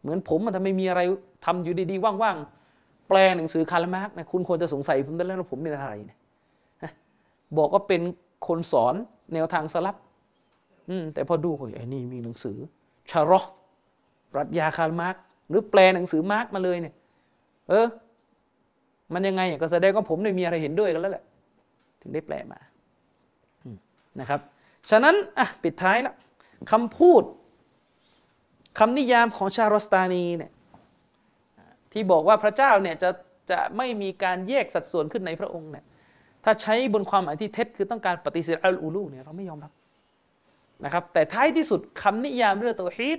[0.00, 1.00] เหมือนผมมันทำไมมีอะไร
[1.44, 6.19] ทำอยู่ดีๆว่างๆแปลหนังสือคาร์ลมาร์กนะคุณควรจะสงสัยผมได้แล้วว่าผมเป็นอะไรเนี่ยฮะ
[7.58, 8.02] บอกว่าเป็น
[8.46, 8.94] คนสอน
[9.34, 9.96] แนวทางสลับ
[11.14, 12.58] แต่พอดูโอ้ยไอ้นี่มีหนังสือ
[13.10, 13.40] ชาร์อ
[14.32, 15.16] ปรัชญาคาร์ล มาร์กซ์
[15.48, 16.94] หรือแปลหนังสือมาร์กซ์มาเลยเนี่ย
[17.68, 17.86] เออ
[19.14, 21.24] มันยังไงก็แสดงว่าผมได้มีอะไรเห็นด้วยกันแล้วแหละ
[22.00, 22.58] ถึงได้แปลมา
[24.20, 24.40] นะครับ
[24.90, 26.14] ฉะนั้นอะปิดท้ายแล้ว
[26.70, 27.22] คำพูด
[28.78, 30.52] คำนิยามของชะฮ์รอสตานีเนี่ย
[31.92, 33.10] ที่บอกว่าพระเจ้าเนี่ยจะ
[33.50, 35.84] จะไม่มีการแยกสัดส่วนขึ้นในพระองค์เนี่ย
[36.44, 39.72] ถ้าใช้บนความหมายที่เท็จคือต้องการปฏิเสธالعلوเนี่ยเราไม่ยอมรับ
[40.84, 43.18] นะครับ แต่ท้ายที่สุดคำนิยามเรื่องเตาฮีด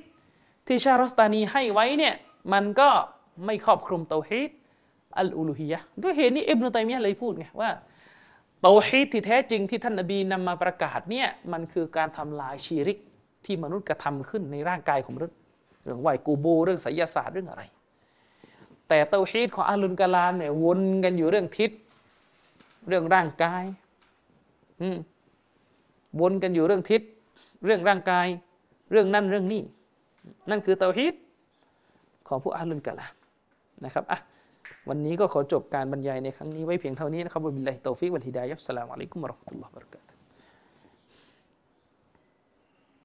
[0.68, 2.16] ที่ชาโรสตานีให้ไว้เนี่ย
[2.54, 2.90] มันก็
[3.46, 4.50] ไม่ครอบคลุมเตาฮีด
[5.20, 7.70] อัลอูลูฮียะด้วยเหตุนี้อิบนุตัยมียะห์เลยพูดไงว่า
[8.62, 12.98] เตาฮีดที่แท้จริงที่ท่านนบีนำมาประกาศเนี่ยมันคือการทำลายชีริก
[13.46, 15.38] ที่มนุษย์กระทำขึ้นในร่างกายของมนุษย์
[15.84, 17.64] เรื่องไหวกูโบเรื่องไสยศาสตร์เรื่องอะไร
[18.88, 21.72] แต่เตาฮีดของอาลุนกะลามเนี่ยวนกันอยู่เรื่องทิศ
[22.88, 23.64] เรื่องร่างกาย
[24.82, 24.88] อื
[26.20, 27.02] วนกันอยู่เรื่องทิศ
[27.66, 28.28] เรื่องร่างกาย
[28.92, 29.62] เรื่องนั่นเรื่องนี้
[30.50, 31.16] นั่นคือเตาฮิต
[32.28, 33.08] ของผู้ أهل الكلام
[33.86, 34.20] นะครับอะ
[34.90, 40.01] วันนี้ก็ขอจบการบรรยายในครั้งนี้ไว้เพียงเท่านี้นะครับبالله التوفيق والهداية السلام عليكم ورحمة الله وبركاته